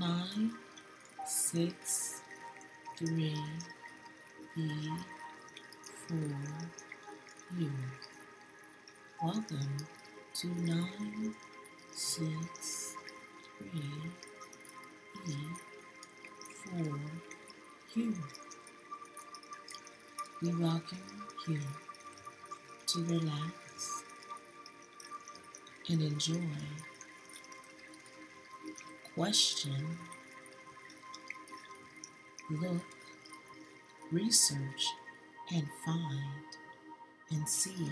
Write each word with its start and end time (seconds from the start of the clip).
nine, 0.00 0.50
six, 1.26 2.22
three, 2.96 3.36
B, 4.56 4.88
four, 6.08 6.16
U. 7.58 7.70
Welcome 9.22 9.76
to 10.36 10.46
nine, 10.62 11.34
six, 11.94 12.94
three, 13.58 13.82
B, 15.26 15.34
four, 16.64 17.00
U. 17.96 18.14
We 20.40 20.54
welcome 20.54 20.98
you 21.46 21.60
to 22.86 23.04
relax 23.04 24.04
and 25.90 26.00
enjoy. 26.00 26.89
Question, 29.14 29.98
look, 32.48 32.82
research, 34.12 34.86
and 35.52 35.66
find 35.84 36.46
and 37.32 37.48
see 37.48 37.90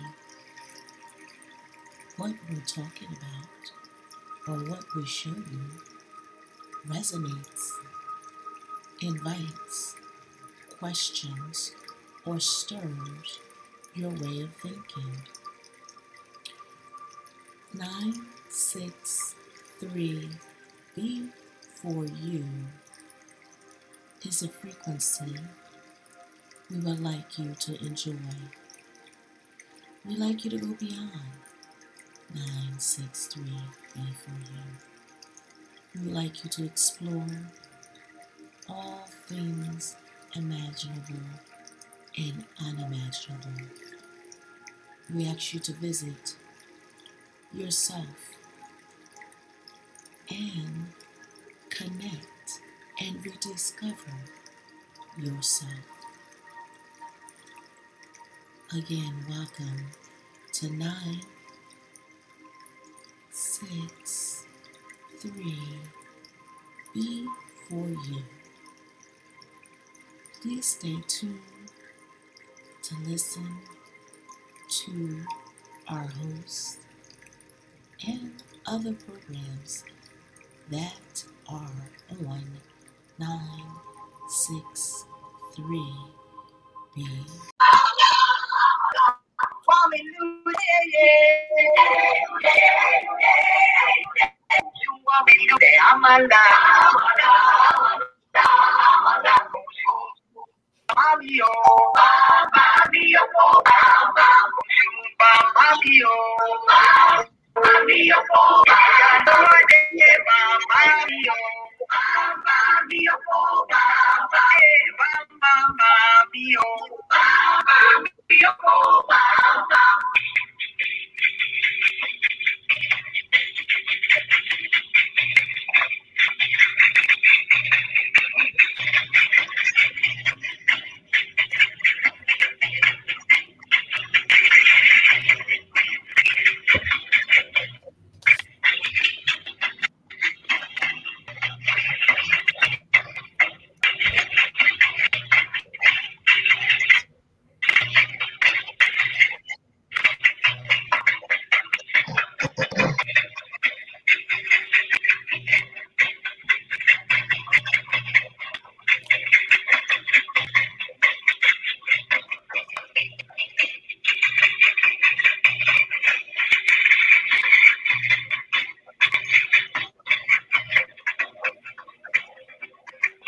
what 2.16 2.32
we're 2.48 2.60
talking 2.60 3.08
about 3.08 4.48
or 4.48 4.70
what 4.70 4.84
we 4.94 5.04
show 5.04 5.30
you 5.30 5.70
resonates, 6.86 7.72
invites, 9.02 9.96
questions, 10.78 11.74
or 12.24 12.38
stirs 12.38 13.40
your 13.94 14.10
way 14.10 14.42
of 14.42 14.54
thinking. 14.54 15.12
963B 20.98 21.28
for 21.74 22.04
you 22.04 22.44
is 24.26 24.42
a 24.42 24.48
frequency 24.48 25.36
we 26.70 26.76
would 26.80 27.00
like 27.00 27.38
you 27.38 27.54
to 27.60 27.80
enjoy. 27.84 28.12
We'd 30.04 30.18
like 30.18 30.44
you 30.44 30.50
to 30.50 30.58
go 30.58 30.74
beyond 30.74 31.10
963B 32.34 33.46
for 33.94 34.30
you. 34.30 34.64
We 35.94 36.06
would 36.06 36.14
like 36.14 36.44
you 36.44 36.50
to 36.50 36.64
explore 36.64 37.26
all 38.68 39.04
things 39.26 39.96
imaginable 40.34 41.26
and 42.16 42.44
unimaginable. 42.66 43.66
We 45.14 45.26
ask 45.26 45.54
you 45.54 45.60
to 45.60 45.72
visit 45.74 46.36
yourself 47.52 48.37
and 50.30 50.86
connect 51.70 52.60
and 53.00 53.24
rediscover 53.24 54.14
yourself. 55.16 55.70
Again, 58.76 59.14
welcome 59.28 59.86
to 60.52 60.70
9, 60.70 60.92
6, 63.30 64.44
3, 65.20 65.56
B 66.94 67.26
for 67.68 67.86
you. 67.86 68.22
Please 70.42 70.66
stay 70.66 70.96
tuned 71.08 71.40
to 72.82 72.94
listen 73.06 73.58
to 74.68 75.24
our 75.88 76.06
hosts 76.06 76.78
and 78.06 78.42
other 78.66 78.92
programs 78.92 79.84
that 80.70 81.24
are 81.48 81.70
on 82.26 82.44
963B. 83.20 85.94
Amanda. 95.94 96.67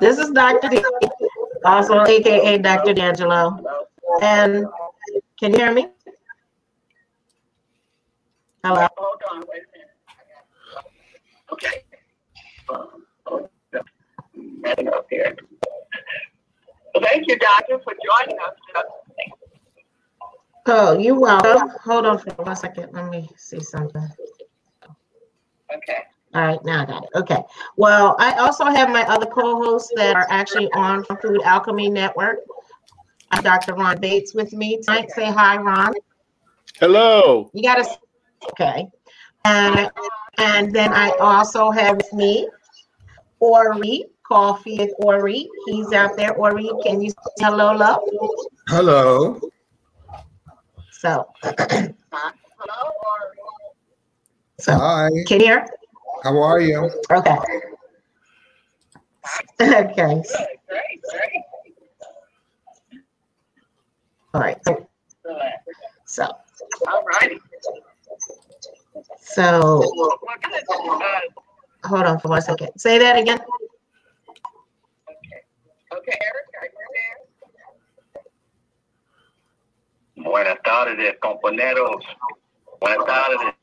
This 0.00 0.18
is 0.18 0.30
Dr. 0.30 0.68
D, 0.68 0.84
also 1.64 2.00
AKA 2.04 2.58
Dr. 2.58 2.92
D'Angelo. 2.92 3.58
And 4.22 4.66
can 5.38 5.52
you 5.52 5.58
hear 5.58 5.72
me? 5.72 5.88
Hello? 8.62 8.86
Hold 8.96 9.22
on, 9.30 9.44
wait 9.48 9.62
a 9.62 9.68
minute. 9.72 9.90
Okay. 11.52 11.82
Um. 12.68 13.04
Up 14.92 15.06
here. 15.08 15.36
Thank 17.02 17.28
you, 17.28 17.38
Doctor, 17.38 17.78
for 17.84 17.92
joining 17.92 18.38
us. 18.40 18.54
Oh, 20.66 20.98
you're 20.98 21.18
welcome. 21.18 21.70
Hold 21.84 22.06
on 22.06 22.18
for 22.18 22.30
one 22.42 22.56
second. 22.56 22.92
Let 22.92 23.08
me 23.10 23.28
see 23.36 23.60
something. 23.60 24.08
Okay. 26.36 26.44
All 26.44 26.52
right, 26.52 26.64
now 26.64 26.82
I 26.82 26.84
got 26.84 27.04
it. 27.04 27.10
Okay. 27.14 27.42
Well, 27.76 28.16
I 28.18 28.34
also 28.34 28.64
have 28.66 28.90
my 28.90 29.02
other 29.04 29.26
co-hosts 29.26 29.90
that 29.96 30.16
are 30.16 30.26
actually 30.28 30.70
on 30.72 31.04
Food 31.04 31.40
Alchemy 31.42 31.88
Network. 31.88 32.38
I 33.30 33.36
have 33.36 33.44
Dr. 33.44 33.74
Ron 33.74 33.98
Bates 34.00 34.34
with 34.34 34.52
me 34.52 34.78
tonight. 34.82 35.10
Say 35.10 35.26
hi, 35.26 35.56
Ron. 35.56 35.94
Hello. 36.78 37.50
You 37.54 37.62
gotta 37.62 37.88
okay. 38.50 38.86
And 39.44 39.90
and 40.38 40.72
then 40.74 40.92
I 40.92 41.10
also 41.20 41.70
have 41.70 41.96
with 41.96 42.12
me 42.12 42.48
Ori, 43.40 44.04
Coffee 44.22 44.78
with 44.78 44.92
Ori. 44.98 45.48
He's 45.66 45.92
out 45.92 46.16
there. 46.16 46.34
Ori, 46.34 46.70
can 46.84 47.00
you 47.00 47.10
say 47.10 47.16
hello, 47.38 47.74
love? 47.74 48.00
Hello. 48.68 49.40
So, 50.90 51.26
Hello, 51.42 51.54
or 52.10 53.32
so 54.58 54.72
Hi. 54.72 55.08
can 55.26 55.40
you 55.40 55.46
hear? 55.46 55.66
How 56.26 56.34
are 56.42 56.58
you? 56.58 56.90
Okay. 57.12 57.36
okay. 59.62 59.62
good, 59.62 60.26
great, 60.68 61.00
great. 61.08 61.44
All 64.34 64.40
right. 64.40 64.58
So, 64.66 64.88
Good. 65.22 65.36
so, 66.04 66.24
All 66.88 67.04
so 69.20 69.78
Well, 69.78 70.18
what 70.20 70.42
kind 70.42 70.56
of, 70.56 70.62
uh, 71.00 71.20
hold 71.88 72.06
on 72.06 72.18
for 72.18 72.26
one 72.26 72.42
second. 72.42 72.70
Say 72.76 72.98
that 72.98 73.16
again. 73.16 73.38
okay. 73.38 73.46
Okay, 75.96 76.18
Eric, 76.20 76.46
are 76.60 76.66
you 76.66 76.72
there? 80.16 80.24
Buenas 80.24 80.58
tardes, 80.64 81.14
compañeros. 81.22 82.04
Buenas 82.80 83.06
tardes. 83.06 83.54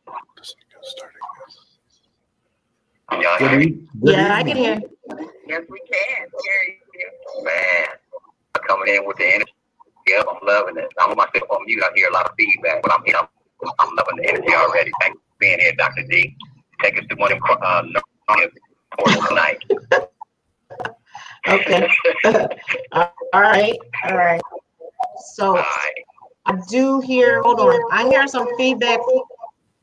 Y'all 3.11 3.37
Good 3.37 3.49
hear 3.49 3.59
me? 3.59 3.87
Yeah, 4.01 4.35
I 4.35 4.43
can 4.43 4.57
hear. 4.57 4.79
you. 4.79 5.29
Yes, 5.47 5.61
we 5.69 5.79
can. 5.91 6.27
Hear 6.43 6.77
you. 6.95 7.43
Man, 7.43 7.87
coming 8.67 8.95
in 8.95 9.05
with 9.05 9.17
the 9.17 9.25
energy. 9.35 9.51
Yep, 10.07 10.25
I'm 10.29 10.47
loving 10.47 10.77
it. 10.77 10.91
I'm 10.99 11.11
on 11.11 11.17
myself 11.17 11.49
on 11.49 11.65
mute. 11.65 11.83
I 11.83 11.89
hear 11.95 12.09
a 12.09 12.13
lot 12.13 12.25
of 12.25 12.31
feedback, 12.37 12.81
but 12.81 12.91
I'm 12.93 13.03
here. 13.05 13.15
I'm, 13.17 13.27
I'm 13.79 13.95
loving 13.95 14.17
the 14.17 14.29
energy 14.29 14.53
already. 14.53 14.91
Thanks 15.01 15.17
for 15.17 15.35
being 15.39 15.59
here, 15.59 15.73
Dr. 15.77 16.03
D. 16.09 16.35
Take 16.81 16.97
us 16.97 17.05
to 17.09 17.15
one 17.15 17.31
of 17.31 17.39
them 17.39 17.57
uh, 17.61 17.83
learning 18.29 18.49
portals 18.97 19.27
tonight. 19.27 19.63
Okay. 21.45 21.89
All 22.93 23.11
right. 23.33 23.77
All 24.05 24.15
right. 24.15 24.41
So 25.35 25.47
All 25.47 25.55
right. 25.55 25.93
I 26.45 26.57
do 26.69 27.01
hear, 27.01 27.41
hold 27.41 27.59
on. 27.59 27.81
I 27.91 28.07
hear 28.07 28.27
some 28.27 28.47
feedback 28.57 28.99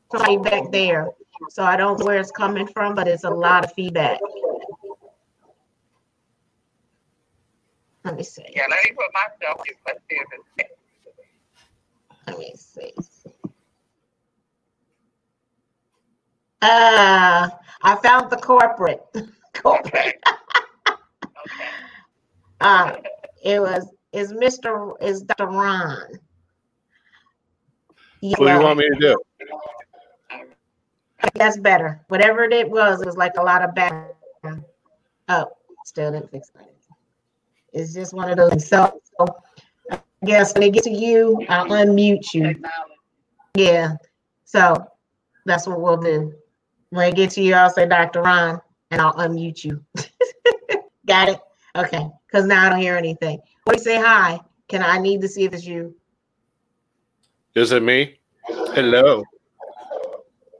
from 0.09 0.41
back 0.41 0.71
there. 0.71 1.07
So 1.49 1.63
I 1.63 1.75
don't 1.75 1.99
know 1.99 2.05
where 2.05 2.19
it's 2.19 2.31
coming 2.31 2.67
from, 2.67 2.95
but 2.95 3.07
it's 3.07 3.23
a 3.23 3.29
lot 3.29 3.65
of 3.65 3.73
feedback. 3.73 4.19
Let 8.03 8.15
me 8.15 8.23
see. 8.23 8.45
Yeah, 8.55 8.63
let 8.69 8.79
me 8.83 8.91
put 8.91 9.07
myself 9.13 9.61
in. 9.67 9.75
Let's 9.85 9.99
see 10.09 10.15
if 10.15 10.27
it's 10.57 10.71
Let 12.27 12.39
me 12.39 12.53
see. 12.55 12.93
Uh, 16.61 17.49
I 17.83 17.95
found 18.03 18.29
the 18.29 18.37
corporate. 18.37 19.01
corporate. 19.53 19.95
okay. 19.95 20.11
okay. 20.87 20.95
Uh, 22.63 22.95
it 23.43 23.59
was 23.59 23.91
is 24.13 24.33
Mr. 24.33 24.93
is 25.01 25.23
Dr. 25.23 25.47
Ron. 25.47 25.97
What 28.19 28.37
do 28.37 28.53
you 28.53 28.59
want 28.59 28.77
me 28.77 28.87
to 28.87 28.99
do? 28.99 29.17
That's 31.35 31.57
better. 31.57 32.01
Whatever 32.07 32.43
it 32.43 32.69
was, 32.69 33.01
it 33.01 33.05
was 33.05 33.17
like 33.17 33.33
a 33.37 33.43
lot 33.43 33.63
of 33.63 33.75
background. 33.75 34.63
Oh, 35.29 35.51
still 35.85 36.11
didn't 36.11 36.31
fix 36.31 36.51
it. 36.59 36.75
It's 37.73 37.93
just 37.93 38.13
one 38.13 38.29
of 38.29 38.37
those. 38.37 38.67
So 38.67 38.99
I 39.91 39.99
guess 40.25 40.53
when 40.53 40.63
it 40.63 40.73
gets 40.73 40.87
to 40.87 40.93
you, 40.93 41.45
I'll 41.47 41.67
unmute 41.67 42.33
you. 42.33 42.61
Yeah. 43.55 43.95
So 44.45 44.85
that's 45.45 45.67
what 45.67 45.81
we'll 45.81 45.97
do. 45.97 46.33
When 46.89 47.07
it 47.07 47.15
gets 47.15 47.35
to 47.35 47.41
you, 47.41 47.53
I'll 47.53 47.69
say 47.69 47.87
Dr. 47.87 48.21
Ron 48.21 48.61
and 48.91 49.01
I'll 49.01 49.13
unmute 49.13 49.63
you. 49.63 49.83
Got 51.05 51.29
it? 51.29 51.39
Okay. 51.75 52.07
Because 52.27 52.45
now 52.45 52.65
I 52.65 52.69
don't 52.69 52.79
hear 52.79 52.97
anything. 52.97 53.39
Do 53.65 53.73
you 53.73 53.79
say 53.79 53.95
hi? 53.95 54.39
Can 54.67 54.83
I 54.83 54.97
need 54.97 55.21
to 55.21 55.27
see 55.27 55.43
if 55.43 55.53
it's 55.53 55.65
you? 55.65 55.95
Is 57.55 57.71
it 57.71 57.83
me? 57.83 58.19
Hello. 58.45 59.23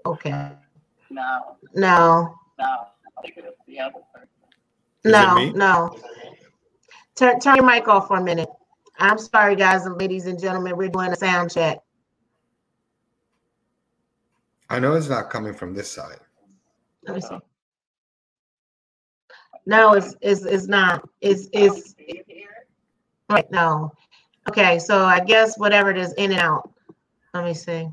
Okay. 0.05 0.51
No, 1.09 1.57
No. 1.75 2.35
no. 2.59 2.65
I 2.65 3.21
think 3.21 3.35
it's 3.37 3.57
the 3.67 3.79
other 3.79 3.99
person. 4.13 4.27
Is 5.03 5.11
no, 5.11 5.51
no. 5.51 5.97
Turn 7.15 7.39
turn 7.39 7.55
your 7.57 7.65
mic 7.65 7.87
off 7.87 8.07
for 8.07 8.17
a 8.17 8.23
minute. 8.23 8.49
I'm 8.99 9.17
sorry, 9.17 9.55
guys 9.55 9.85
and 9.85 9.97
ladies 9.97 10.27
and 10.27 10.39
gentlemen. 10.39 10.77
We're 10.77 10.89
doing 10.89 11.11
a 11.11 11.15
sound 11.15 11.51
check. 11.51 11.79
I 14.69 14.79
know 14.79 14.93
it's 14.93 15.09
not 15.09 15.29
coming 15.29 15.53
from 15.53 15.73
this 15.73 15.89
side. 15.89 16.19
Let 17.05 17.15
me 17.15 17.21
see. 17.21 17.37
No, 19.65 19.93
it's 19.93 20.15
it's 20.21 20.43
it's 20.45 20.67
not. 20.67 21.07
It's 21.19 21.47
it's 21.51 21.93
Do 21.93 22.03
you 22.07 22.23
hear 22.27 22.49
it? 22.49 22.67
right 23.29 23.51
no. 23.51 23.91
Okay, 24.49 24.79
so 24.79 25.05
I 25.05 25.19
guess 25.19 25.57
whatever 25.57 25.91
it 25.91 25.97
is 25.97 26.13
in 26.13 26.31
and 26.31 26.39
out. 26.41 26.71
Let 27.33 27.43
me 27.45 27.53
see. 27.53 27.89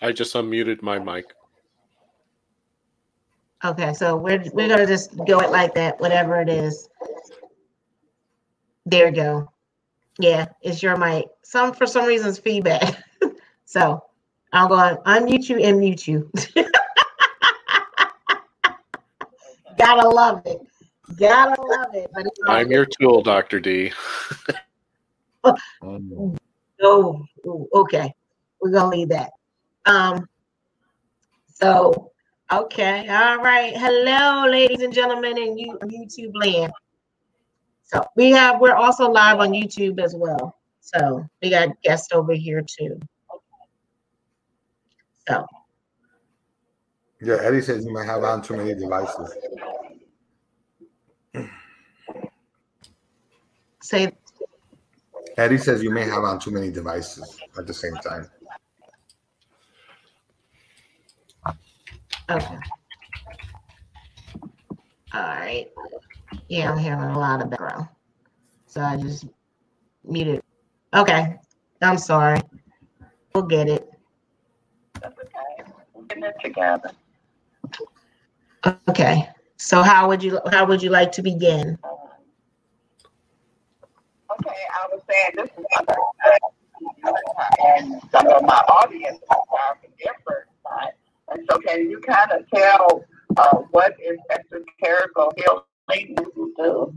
I 0.00 0.12
just 0.12 0.34
unmuted 0.34 0.82
my 0.82 0.98
mic. 0.98 1.34
Okay, 3.64 3.92
so 3.92 4.16
we're 4.16 4.44
we're 4.52 4.68
gonna 4.68 4.86
just 4.86 5.16
go 5.26 5.40
it 5.40 5.50
like 5.50 5.74
that, 5.74 6.00
whatever 6.00 6.40
it 6.40 6.48
is. 6.48 6.88
There 8.86 9.08
you 9.08 9.14
go. 9.14 9.52
Yeah, 10.20 10.46
it's 10.62 10.82
your 10.82 10.96
mic. 10.96 11.26
Some 11.42 11.72
for 11.74 11.86
some 11.86 12.06
reason 12.06 12.28
it's 12.28 12.38
feedback. 12.38 13.02
so 13.64 14.04
I'll 14.52 14.68
go 14.68 14.74
on 14.74 14.98
unmute 14.98 15.48
you 15.48 15.58
and 15.58 15.80
mute 15.80 16.06
you. 16.06 16.30
Gotta 19.78 20.08
love 20.08 20.42
it. 20.44 20.60
Gotta 21.16 21.60
love 21.60 21.94
it. 21.94 22.10
But 22.14 22.26
I'm 22.46 22.70
your 22.70 22.86
tool, 22.86 23.22
Dr. 23.22 23.58
D. 23.60 23.92
Um, 25.82 26.36
Oh, 26.80 27.26
okay. 27.74 28.14
We're 28.60 28.70
gonna 28.70 28.90
leave 28.90 29.08
that. 29.08 29.32
Um, 29.88 30.28
so 31.46 32.12
okay, 32.52 33.08
all 33.08 33.38
right. 33.38 33.74
Hello, 33.74 34.46
ladies 34.46 34.82
and 34.82 34.92
gentlemen, 34.92 35.38
in 35.38 35.56
you 35.56 35.78
YouTube 35.82 36.32
land. 36.34 36.72
So 37.84 38.04
we 38.14 38.30
have 38.32 38.60
we're 38.60 38.74
also 38.74 39.10
live 39.10 39.40
on 39.40 39.52
YouTube 39.52 39.98
as 39.98 40.14
well. 40.14 40.56
So 40.80 41.26
we 41.42 41.48
got 41.48 41.70
guests 41.82 42.08
over 42.12 42.34
here 42.34 42.62
too. 42.62 43.00
So 45.26 45.46
yeah, 47.22 47.38
Eddie 47.40 47.62
says 47.62 47.86
you 47.86 47.92
might 47.92 48.04
have 48.04 48.22
on 48.24 48.42
too 48.42 48.56
many 48.56 48.74
devices. 48.74 49.34
say 53.80 54.12
Eddie 55.38 55.56
says 55.56 55.82
you 55.82 55.90
may 55.90 56.04
have 56.04 56.24
on 56.24 56.38
too 56.38 56.50
many 56.50 56.70
devices 56.70 57.38
at 57.56 57.66
the 57.66 57.72
same 57.72 57.94
time. 57.96 58.28
Okay. 62.30 62.58
All 65.14 65.22
right. 65.22 65.66
Yeah, 66.48 66.72
I'm 66.72 66.78
hearing 66.78 67.00
a 67.00 67.18
lot 67.18 67.40
of 67.40 67.50
background. 67.50 67.88
So 68.66 68.80
I 68.82 68.96
just 68.96 69.26
muted. 70.04 70.42
Okay. 70.94 71.36
I'm 71.80 71.98
sorry. 71.98 72.40
We'll 73.34 73.44
get 73.44 73.68
it. 73.68 73.88
That's 75.00 75.14
okay. 75.18 75.72
It 76.10 76.34
together. 76.42 76.90
Okay. 78.88 79.28
So 79.56 79.82
how 79.82 80.08
would 80.08 80.22
you 80.22 80.40
how 80.50 80.66
would 80.66 80.82
you 80.82 80.90
like 80.90 81.12
to 81.12 81.22
begin? 81.22 81.78
Okay, 84.30 84.60
I 84.70 84.88
was 84.92 85.02
saying 85.08 85.30
this 85.34 85.50
is 85.58 85.64
uh, 85.88 87.14
and 87.66 88.00
some 88.12 88.28
of 88.28 88.42
my 88.42 88.62
audience 88.68 89.18
are 89.30 89.78
different 89.98 90.46
sides. 90.62 90.97
And 91.30 91.46
so 91.50 91.58
can 91.58 91.90
you 91.90 92.00
kind 92.00 92.30
of 92.32 92.48
tell 92.54 93.04
uh, 93.36 93.56
what 93.70 93.94
is 94.00 94.18
esoterical 94.30 95.32
healing 95.36 96.16
do? 96.56 96.94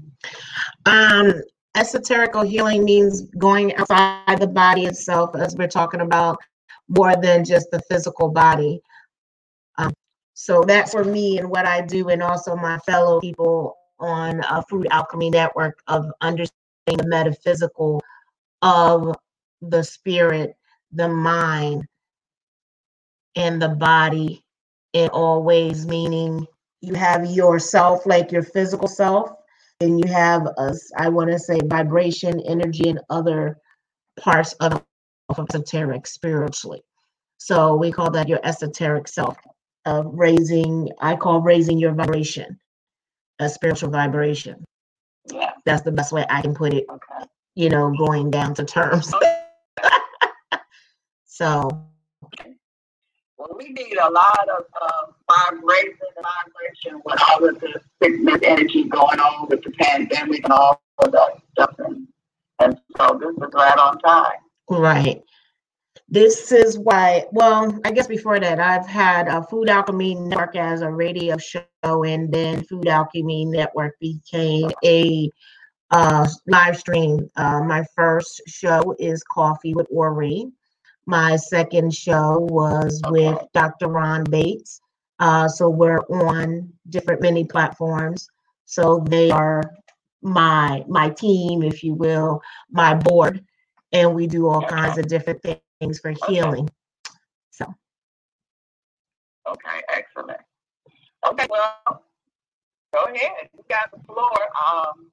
Um 0.86 1.42
esoterical 1.76 2.48
healing 2.48 2.84
means 2.84 3.22
going 3.38 3.74
outside 3.76 4.40
the 4.40 4.48
body 4.48 4.86
itself 4.86 5.36
as 5.36 5.56
we're 5.56 5.68
talking 5.68 6.02
about 6.02 6.38
more 6.90 7.16
than 7.16 7.46
just 7.46 7.72
the 7.72 7.82
physical 7.90 8.30
body. 8.30 8.82
Um, 9.78 9.94
so 10.34 10.64
that's 10.64 10.92
for 10.92 11.04
me 11.04 11.40
and 11.40 11.50
what 11.50 11.66
I 11.66 11.82
do 11.82 12.10
and 12.10 12.22
also 12.22 12.56
my 12.56 12.78
fellow 12.80 13.22
people 13.22 13.78
on 14.00 14.44
uh, 14.44 14.62
Food 14.70 14.88
Alchemy 14.92 15.30
Network 15.30 15.80
of 15.88 16.12
understanding 16.22 16.98
the 16.98 17.08
metaphysical 17.08 18.02
of 18.62 19.16
the 19.62 19.84
spirit, 19.84 20.56
the 20.92 21.08
mind, 21.08 21.86
and 23.36 23.62
the 23.62 23.70
body 23.70 24.44
in 24.94 25.10
all 25.10 25.44
ways, 25.44 25.86
meaning 25.86 26.46
you 26.82 26.94
have 26.96 27.26
yourself, 27.26 28.06
like 28.06 28.32
your 28.32 28.44
physical 28.44 28.88
self, 28.88 29.32
and 29.80 30.00
you 30.00 30.12
have 30.12 30.48
us, 30.58 30.92
I 30.98 31.10
want 31.10 31.32
to 31.32 31.40
say 31.40 31.60
vibration, 31.66 32.40
energy, 32.42 32.90
and 32.90 33.00
other 33.10 33.58
parts 34.20 34.54
of 34.54 34.84
esoteric 35.38 36.06
spiritually. 36.08 36.82
So 37.38 37.76
we 37.76 37.92
call 37.92 38.12
that 38.12 38.28
your 38.28 38.40
esoteric 38.44 39.08
self 39.08 39.38
of 39.86 40.06
raising, 40.14 40.90
I 41.00 41.16
call 41.16 41.42
raising 41.42 41.80
your 41.80 41.94
vibration, 41.94 42.60
a 43.40 43.50
spiritual 43.50 43.90
vibration. 43.90 44.64
Yeah, 45.32 45.52
That's 45.66 45.82
the 45.84 45.92
best 45.92 46.12
way 46.12 46.26
I 46.30 46.42
can 46.42 46.54
put 46.54 46.74
it, 46.74 46.86
okay. 46.90 47.26
you 47.56 47.70
know, 47.70 47.92
going 47.98 48.30
down 48.30 48.54
to 48.56 48.66
terms. 48.66 49.12
so 51.26 51.88
Well, 53.42 53.58
we 53.58 53.70
need 53.70 53.98
a 53.98 54.12
lot 54.12 54.48
of 54.56 54.66
uh, 54.80 55.50
vibration, 55.50 55.98
vibration 56.16 57.02
with 57.04 57.20
all 57.28 57.50
of 57.50 57.60
the 57.60 57.82
sickness 58.00 58.40
energy 58.44 58.84
going 58.84 59.20
on 59.20 59.48
with 59.50 59.64
the 59.64 59.72
pandemic 59.72 60.44
and 60.44 60.54
all 60.54 60.80
of 61.00 61.12
that 61.12 61.40
stuff. 61.54 61.74
And, 61.80 62.08
and 62.60 62.80
so 62.96 63.20
this 63.20 63.32
is 63.32 63.54
right 63.56 63.78
on 63.80 63.98
time. 63.98 64.34
Right. 64.70 65.24
This 66.08 66.52
is 66.52 66.78
why, 66.78 67.26
well, 67.32 67.80
I 67.84 67.92
guess 67.92 68.06
before 68.06 68.40
that, 68.40 68.60
I've 68.60 68.86
had 68.86 69.28
a 69.28 69.42
Food 69.48 69.70
Alchemy 69.70 70.14
Network 70.14 70.56
as 70.56 70.82
a 70.84 70.92
radio 70.92 71.36
show, 71.38 71.64
and 71.84 72.32
then 72.32 72.64
Food 72.66 72.88
Alchemy 72.88 73.46
Network 73.46 73.98
became 74.00 74.70
a 74.86 75.32
uh, 75.90 76.28
live 76.46 76.78
stream. 76.78 77.28
Uh, 77.38 77.62
my 77.64 77.84
first 77.96 78.40
show 78.46 78.96
is 79.00 79.24
Coffee 79.24 79.74
with 79.74 79.88
Ori. 79.90 80.52
My 81.12 81.36
second 81.36 81.94
show 81.94 82.40
was 82.40 83.02
with 83.10 83.38
Dr. 83.54 83.90
Ron 83.90 84.24
Bates. 84.24 84.80
Uh, 85.20 85.48
so 85.48 85.70
we're 85.70 86.00
on 86.10 86.72
different 86.88 87.22
many 87.22 87.44
platforms. 87.44 88.30
So 88.64 89.04
they 89.10 89.30
are 89.30 89.62
my 90.22 90.86
my 90.88 91.10
team, 91.10 91.64
if 91.64 91.84
you 91.84 91.96
will, 91.96 92.42
my 92.72 92.96
board 92.96 93.44
and 93.92 94.16
we 94.16 94.26
do 94.26 94.48
all 94.48 94.62
kinds 94.62 94.98
of 94.98 95.08
different 95.08 95.42
things 95.82 96.00
for 96.00 96.14
healing. 96.28 96.70
So 97.50 97.66
Okay, 99.50 99.82
excellent. 99.90 100.40
Okay, 101.28 101.48
well, 101.50 102.06
go 102.94 103.04
ahead. 103.04 103.50
You 103.54 103.64
got 103.70 103.92
the 103.92 104.00
floor. 104.06 104.32
Um, 104.66 105.12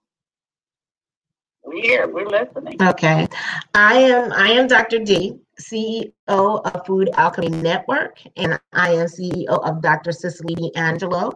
we 1.68 1.80
here. 1.80 2.08
We're 2.08 2.26
listening. 2.26 2.82
okay, 2.82 3.26
I 3.75 3.94
am 3.94 4.32
I 4.32 4.48
am 4.48 4.66
Dr. 4.66 4.98
D, 4.98 5.34
CEO 5.60 6.12
of 6.26 6.87
Food 6.87 7.10
Alchemy 7.14 7.50
Network, 7.50 8.18
and 8.37 8.58
I 8.72 8.92
am 8.92 9.06
CEO 9.06 9.46
of 9.48 9.82
Dr. 9.82 10.12
Cicely 10.12 10.75
Angelo. 10.76 11.32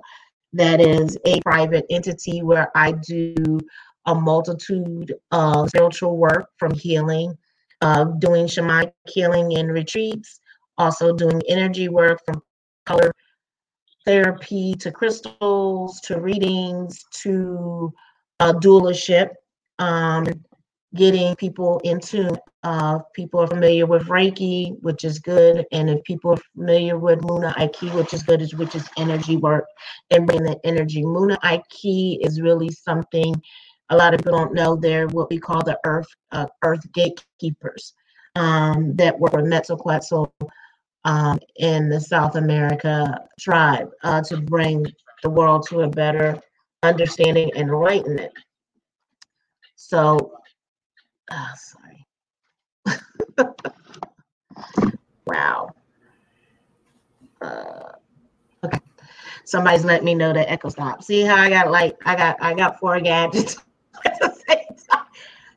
That 0.52 0.80
is 0.80 1.16
a 1.24 1.40
private 1.42 1.86
entity 1.90 2.42
where 2.42 2.70
I 2.74 2.92
do 2.92 3.60
a 4.06 4.14
multitude 4.14 5.14
of 5.30 5.68
spiritual 5.68 6.16
work 6.16 6.46
from 6.58 6.74
healing, 6.74 7.36
uh, 7.80 8.04
doing 8.04 8.46
shamanic 8.46 8.92
healing 9.08 9.56
and 9.56 9.72
retreats, 9.72 10.40
also 10.78 11.14
doing 11.14 11.40
energy 11.48 11.88
work 11.88 12.20
from 12.24 12.42
color 12.86 13.12
therapy 14.04 14.74
to 14.74 14.90
crystals 14.90 16.00
to 16.00 16.20
readings 16.20 17.04
to 17.22 17.92
uh, 18.40 18.52
dualership, 18.54 19.28
um, 19.82 20.26
getting 20.94 21.34
people 21.36 21.80
into. 21.84 22.30
Uh, 22.64 23.00
people 23.12 23.40
are 23.40 23.48
familiar 23.48 23.86
with 23.86 24.06
Reiki, 24.06 24.80
which 24.82 25.02
is 25.04 25.18
good, 25.18 25.66
and 25.72 25.90
if 25.90 26.02
people 26.04 26.32
are 26.32 26.42
familiar 26.54 26.96
with 26.96 27.18
Munay-Ki, 27.20 27.88
which 27.90 28.14
is 28.14 28.22
good, 28.22 28.40
is 28.40 28.54
which 28.54 28.76
is 28.76 28.88
energy 28.96 29.36
work 29.36 29.64
and 30.10 30.26
bringing 30.26 30.44
the 30.44 30.60
energy. 30.64 31.02
Munay-Ki 31.02 32.20
is 32.22 32.40
really 32.40 32.70
something 32.70 33.34
a 33.90 33.96
lot 33.96 34.14
of 34.14 34.20
people 34.20 34.38
don't 34.38 34.54
know. 34.54 34.74
They're 34.74 35.08
what 35.08 35.28
we 35.28 35.38
call 35.38 35.62
the 35.62 35.78
Earth 35.84 36.08
uh, 36.30 36.46
Earth 36.64 36.84
gatekeepers 36.92 37.92
um, 38.36 38.96
that 38.96 39.18
work 39.18 39.34
with 39.34 40.24
um, 41.04 41.38
in 41.56 41.88
the 41.88 42.00
South 42.00 42.36
America 42.36 43.18
tribe 43.38 43.90
uh, 44.04 44.22
to 44.22 44.40
bring 44.40 44.86
the 45.22 45.30
world 45.30 45.66
to 45.68 45.80
a 45.80 45.88
better 45.88 46.40
understanding 46.82 47.50
and 47.54 47.68
enlightenment. 47.68 48.32
So, 49.84 50.32
ah, 51.30 51.52
sorry. 51.56 52.06
wow. 55.26 55.70
Uh, 57.42 57.90
okay. 58.64 58.78
Somebody's 59.44 59.84
let 59.84 60.04
me 60.04 60.14
know 60.14 60.32
that 60.32 60.48
echo 60.50 60.68
stop. 60.68 61.02
See 61.02 61.22
how 61.22 61.34
I 61.34 61.50
got 61.50 61.72
like 61.72 61.96
I 62.06 62.14
got 62.14 62.36
I 62.40 62.54
got 62.54 62.78
four 62.78 63.00
gadgets 63.00 63.56
at 64.06 64.18
the 64.20 64.32
same 64.48 64.76
time. 64.88 65.06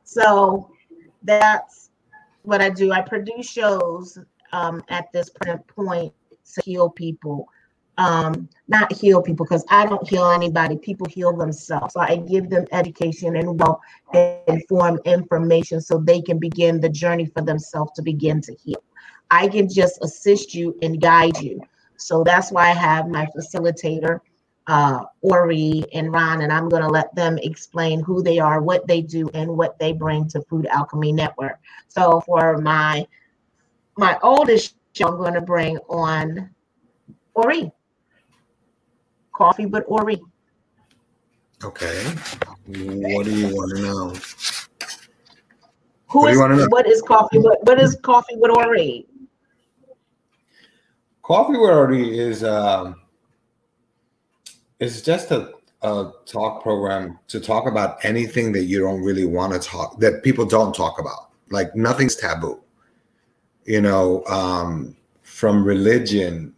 So 0.02 0.72
that's 1.22 1.90
what 2.42 2.60
I 2.60 2.68
do. 2.68 2.90
I 2.92 3.02
produce 3.02 3.48
shows 3.48 4.18
um, 4.52 4.82
at 4.88 5.10
this 5.12 5.30
point 5.30 6.12
to 6.54 6.62
heal 6.64 6.90
people 6.90 7.48
um, 7.98 8.48
not 8.68 8.92
heal 8.92 9.22
people 9.22 9.46
because 9.46 9.64
I 9.70 9.86
don't 9.86 10.06
heal 10.08 10.30
anybody. 10.30 10.76
People 10.76 11.06
heal 11.06 11.36
themselves. 11.36 11.94
So 11.94 12.00
I 12.00 12.16
give 12.16 12.50
them 12.50 12.66
education 12.72 13.36
and 13.36 13.58
well 13.58 13.80
informed 14.46 15.00
information 15.04 15.80
so 15.80 15.98
they 15.98 16.20
can 16.20 16.38
begin 16.38 16.80
the 16.80 16.88
journey 16.88 17.26
for 17.26 17.42
themselves 17.42 17.92
to 17.96 18.02
begin 18.02 18.40
to 18.42 18.54
heal. 18.54 18.82
I 19.30 19.48
can 19.48 19.68
just 19.68 20.02
assist 20.02 20.54
you 20.54 20.76
and 20.82 21.00
guide 21.00 21.38
you. 21.40 21.60
So 21.96 22.22
that's 22.22 22.52
why 22.52 22.68
I 22.68 22.74
have 22.74 23.08
my 23.08 23.26
facilitator, 23.36 24.20
uh, 24.66 25.04
Ori 25.22 25.84
and 25.92 26.12
Ron, 26.12 26.42
and 26.42 26.52
I'm 26.52 26.68
going 26.68 26.82
to 26.82 26.88
let 26.88 27.14
them 27.14 27.38
explain 27.38 28.00
who 28.02 28.22
they 28.22 28.38
are, 28.38 28.60
what 28.60 28.86
they 28.86 29.00
do, 29.00 29.28
and 29.34 29.56
what 29.56 29.78
they 29.78 29.92
bring 29.92 30.28
to 30.28 30.42
Food 30.42 30.66
Alchemy 30.66 31.12
Network. 31.12 31.58
So 31.88 32.20
for 32.20 32.58
my 32.58 33.06
my 33.96 34.18
oldest 34.22 34.74
show, 34.92 35.08
I'm 35.08 35.16
going 35.16 35.34
to 35.34 35.40
bring 35.40 35.78
on 35.88 36.50
Ori. 37.34 37.72
Coffee 39.36 39.66
with 39.66 39.84
Ori. 39.86 40.18
Okay. 41.62 42.04
What 42.66 43.26
do 43.26 43.34
you 43.34 43.54
want 43.54 43.76
to 43.76 43.82
know? 43.82 44.14
Who 46.08 46.20
What 46.20 46.30
is 46.30 46.38
know? 46.38 46.66
what 46.70 46.86
is 46.86 47.02
coffee? 47.02 47.38
What 47.38 47.62
what 47.66 47.78
is 47.78 47.96
coffee 47.96 48.36
with 48.36 48.50
Ori? 48.56 49.06
Coffee 51.22 51.58
with 51.58 51.70
Artie 51.70 52.18
is 52.18 52.44
um, 52.44 53.02
it's 54.80 55.02
just 55.02 55.30
a, 55.32 55.52
a 55.82 56.12
talk 56.24 56.62
program 56.62 57.18
to 57.28 57.38
talk 57.38 57.66
about 57.66 58.02
anything 58.04 58.52
that 58.52 58.64
you 58.64 58.80
don't 58.80 59.02
really 59.02 59.26
want 59.26 59.52
to 59.52 59.58
talk 59.58 60.00
that 60.00 60.22
people 60.22 60.46
don't 60.46 60.74
talk 60.74 60.98
about. 60.98 61.30
Like 61.50 61.76
nothing's 61.76 62.16
taboo. 62.16 62.62
You 63.66 63.82
know, 63.82 64.24
um, 64.26 64.96
from 65.22 65.62
religion 65.62 66.55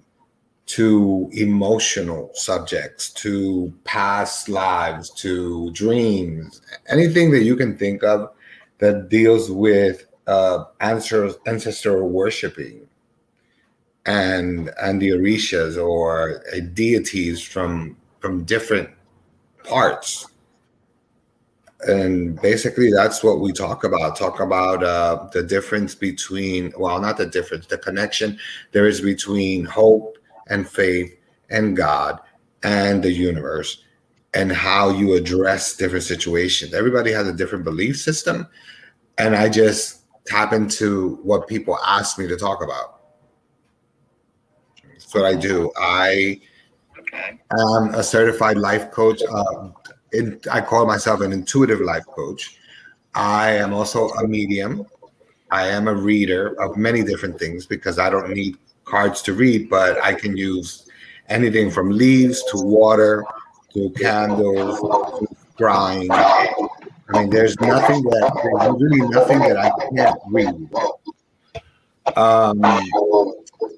to 0.68 1.30
emotional 1.32 2.30
subjects 2.34 3.08
to 3.08 3.72
past 3.84 4.50
lives 4.50 5.08
to 5.10 5.72
dreams, 5.72 6.60
anything 6.88 7.30
that 7.30 7.42
you 7.42 7.56
can 7.56 7.76
think 7.76 8.04
of 8.04 8.30
that 8.76 9.08
deals 9.08 9.50
with 9.50 10.06
uh, 10.26 10.64
ancestor 10.80 11.30
ancestor 11.46 12.04
worshiping 12.04 12.86
and 14.04 14.70
and 14.82 15.00
the 15.00 15.08
orishas 15.08 15.82
or 15.82 16.42
uh, 16.54 16.60
deities 16.74 17.40
from 17.40 17.96
from 18.20 18.44
different 18.44 18.90
parts. 19.64 20.26
And 21.86 22.38
basically 22.42 22.90
that's 22.92 23.24
what 23.24 23.40
we 23.40 23.52
talk 23.52 23.84
about 23.84 24.16
talk 24.16 24.40
about 24.40 24.84
uh, 24.84 25.28
the 25.32 25.42
difference 25.42 25.94
between 25.94 26.74
well 26.76 27.00
not 27.00 27.16
the 27.16 27.26
difference 27.26 27.66
the 27.68 27.78
connection 27.78 28.38
there 28.72 28.86
is 28.86 29.00
between 29.00 29.64
hope 29.64 30.17
and 30.48 30.68
faith 30.68 31.16
and 31.50 31.76
god 31.76 32.20
and 32.62 33.02
the 33.02 33.12
universe 33.12 33.84
and 34.34 34.52
how 34.52 34.90
you 34.90 35.14
address 35.14 35.76
different 35.76 36.04
situations 36.04 36.74
everybody 36.74 37.10
has 37.12 37.26
a 37.26 37.32
different 37.32 37.64
belief 37.64 37.98
system 37.98 38.46
and 39.18 39.34
i 39.34 39.48
just 39.48 40.02
tap 40.26 40.52
into 40.52 41.16
what 41.22 41.48
people 41.48 41.78
ask 41.86 42.18
me 42.18 42.26
to 42.26 42.36
talk 42.36 42.62
about 42.62 42.98
that's 45.08 45.14
what 45.14 45.24
I 45.24 45.36
do. 45.36 45.72
I 45.78 46.38
am 47.50 47.94
a 47.94 48.02
certified 48.02 48.58
life 48.58 48.90
coach. 48.90 49.22
Uh, 49.22 49.70
in, 50.12 50.38
I 50.50 50.60
call 50.60 50.86
myself 50.86 51.22
an 51.22 51.32
intuitive 51.32 51.80
life 51.80 52.04
coach. 52.06 52.58
I 53.14 53.52
am 53.52 53.72
also 53.72 54.08
a 54.08 54.28
medium. 54.28 54.84
I 55.50 55.68
am 55.68 55.88
a 55.88 55.94
reader 55.94 56.60
of 56.60 56.76
many 56.76 57.02
different 57.02 57.38
things 57.38 57.64
because 57.64 57.98
I 57.98 58.10
don't 58.10 58.28
need 58.30 58.58
cards 58.88 59.22
to 59.22 59.32
read, 59.32 59.68
but 59.68 60.02
I 60.02 60.14
can 60.14 60.36
use 60.36 60.88
anything 61.28 61.70
from 61.70 61.90
leaves 61.90 62.42
to 62.50 62.58
water 62.58 63.24
to 63.74 63.90
candles 63.90 64.80
to 64.80 65.26
drawing. 65.56 66.10
I 66.10 66.48
mean, 67.12 67.30
there's 67.30 67.58
nothing 67.60 68.02
that 68.02 68.32
there's 68.42 68.82
really 68.82 69.08
nothing 69.08 69.40
that 69.40 69.56
I 69.56 69.70
can't 69.94 70.20
read. 70.26 70.68
Um, 72.16 72.60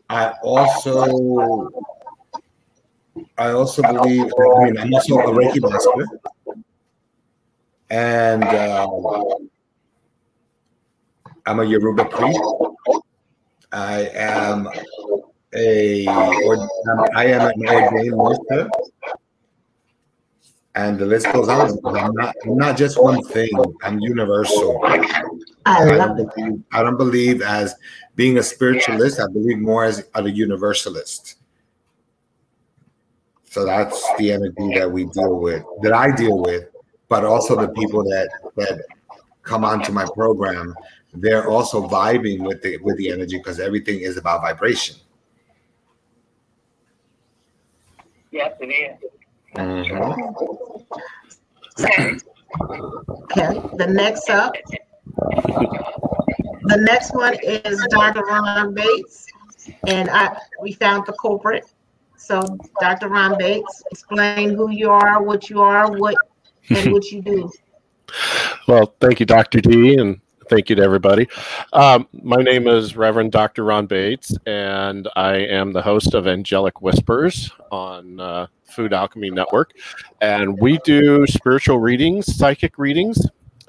I 0.09 0.33
also 0.43 1.69
I 3.39 3.51
also 3.51 3.83
believe 3.83 4.25
I 4.25 4.65
mean 4.65 4.79
I'm 4.79 4.95
also 4.95 5.19
a 5.19 5.33
Reiki 5.33 5.61
master. 5.63 6.07
And 7.91 8.45
uh, 8.45 8.87
I'm 11.47 11.59
a 11.59 11.65
Yoruba 11.65 12.05
priest. 12.05 12.41
I 13.73 14.11
am 14.15 14.69
a 15.55 16.07
or, 16.45 16.57
um, 16.57 17.05
I 17.15 17.27
am 17.27 17.51
an 17.51 17.69
ordained 17.69 18.17
minister. 18.17 18.71
And 20.77 20.99
the 20.99 21.07
list 21.07 21.27
goes 21.33 21.49
on. 21.49 21.79
I'm 21.85 22.15
not 22.15 22.35
I'm 22.45 22.57
not 22.57 22.77
just 22.77 23.03
one 23.03 23.23
thing. 23.25 23.51
I'm 23.83 23.99
universal. 23.99 24.81
I 24.85 25.05
I 25.67 25.85
love 25.97 26.17
don't 26.17 26.35
believe, 26.35 26.63
I 26.73 26.83
don't 26.83 26.97
believe 26.97 27.43
as 27.43 27.75
being 28.15 28.39
a 28.39 28.43
spiritualist. 28.43 29.21
I 29.21 29.27
believe 29.27 29.59
more 29.59 29.85
as, 29.85 30.07
as 30.15 30.25
a 30.25 30.31
universalist. 30.31 31.37
So 33.45 33.67
that's 33.67 34.01
the 34.17 34.31
energy 34.31 34.79
that 34.79 34.91
we 34.91 35.07
deal 35.07 35.41
with, 35.41 35.65
that 35.83 35.93
I 35.93 36.13
deal 36.13 36.39
with, 36.39 36.69
but 37.09 37.25
also 37.25 37.61
the 37.61 37.69
people 37.71 38.05
that 38.05 38.31
that 38.57 38.85
come 39.43 39.65
onto 39.65 39.91
my 39.91 40.07
program. 40.15 40.75
They're 41.13 41.51
also 41.51 41.89
vibing 41.89 42.47
with 42.47 42.63
the 42.63 42.77
with 42.79 42.97
the 42.97 43.11
energy 43.11 43.39
because 43.39 43.59
everything 43.59 44.01
is 44.01 44.17
about 44.17 44.43
vibration. 44.43 44.97
Yes, 48.31 48.55
it 48.61 48.67
is. 48.67 49.11
Mhm. 49.57 50.85
Okay. 51.81 52.17
Okay. 53.25 53.61
The 53.77 53.87
next 53.87 54.31
up. 54.31 54.55
The 56.65 56.77
next 56.77 57.15
one 57.15 57.37
is 57.43 57.85
Dr. 57.91 58.23
Ron 58.23 58.75
Bates. 58.75 59.27
And 59.87 60.09
I 60.11 60.37
we 60.61 60.73
found 60.73 61.07
the 61.07 61.13
culprit. 61.15 61.65
So 62.17 62.59
Dr. 62.81 63.09
Ron 63.09 63.37
Bates, 63.39 63.83
explain 63.91 64.55
who 64.55 64.71
you 64.71 64.91
are, 64.91 65.23
what 65.23 65.51
you 65.51 65.61
are, 65.63 65.91
what 65.91 66.15
and 66.69 66.93
what 66.93 67.11
you 67.11 67.23
do. 67.23 67.51
Well, 68.67 68.93
thank 69.01 69.21
you, 69.21 69.27
Dr. 69.27 69.61
D, 69.61 69.97
and 69.97 70.21
thank 70.51 70.69
you 70.69 70.75
to 70.75 70.83
everybody. 70.83 71.29
Um, 71.73 72.09
my 72.13 72.43
name 72.43 72.67
is 72.67 72.97
Reverend 72.97 73.31
Dr. 73.31 73.65
Ron 73.65 73.87
Bates, 73.87 74.35
and 74.47 75.09
I 75.15 75.37
am 75.37 75.73
the 75.73 75.81
host 75.81 76.13
of 76.13 76.27
Angelic 76.27 76.83
Whispers 76.83 77.53
on 77.71 78.19
uh, 78.19 78.49
Food 78.65 78.93
Alchemy 78.93 79.31
Network. 79.31 79.73
And 80.21 80.59
we 80.61 80.79
do 80.79 81.25
spiritual 81.29 81.79
readings, 81.79 82.37
psychic 82.37 82.79
readings. 82.79 83.19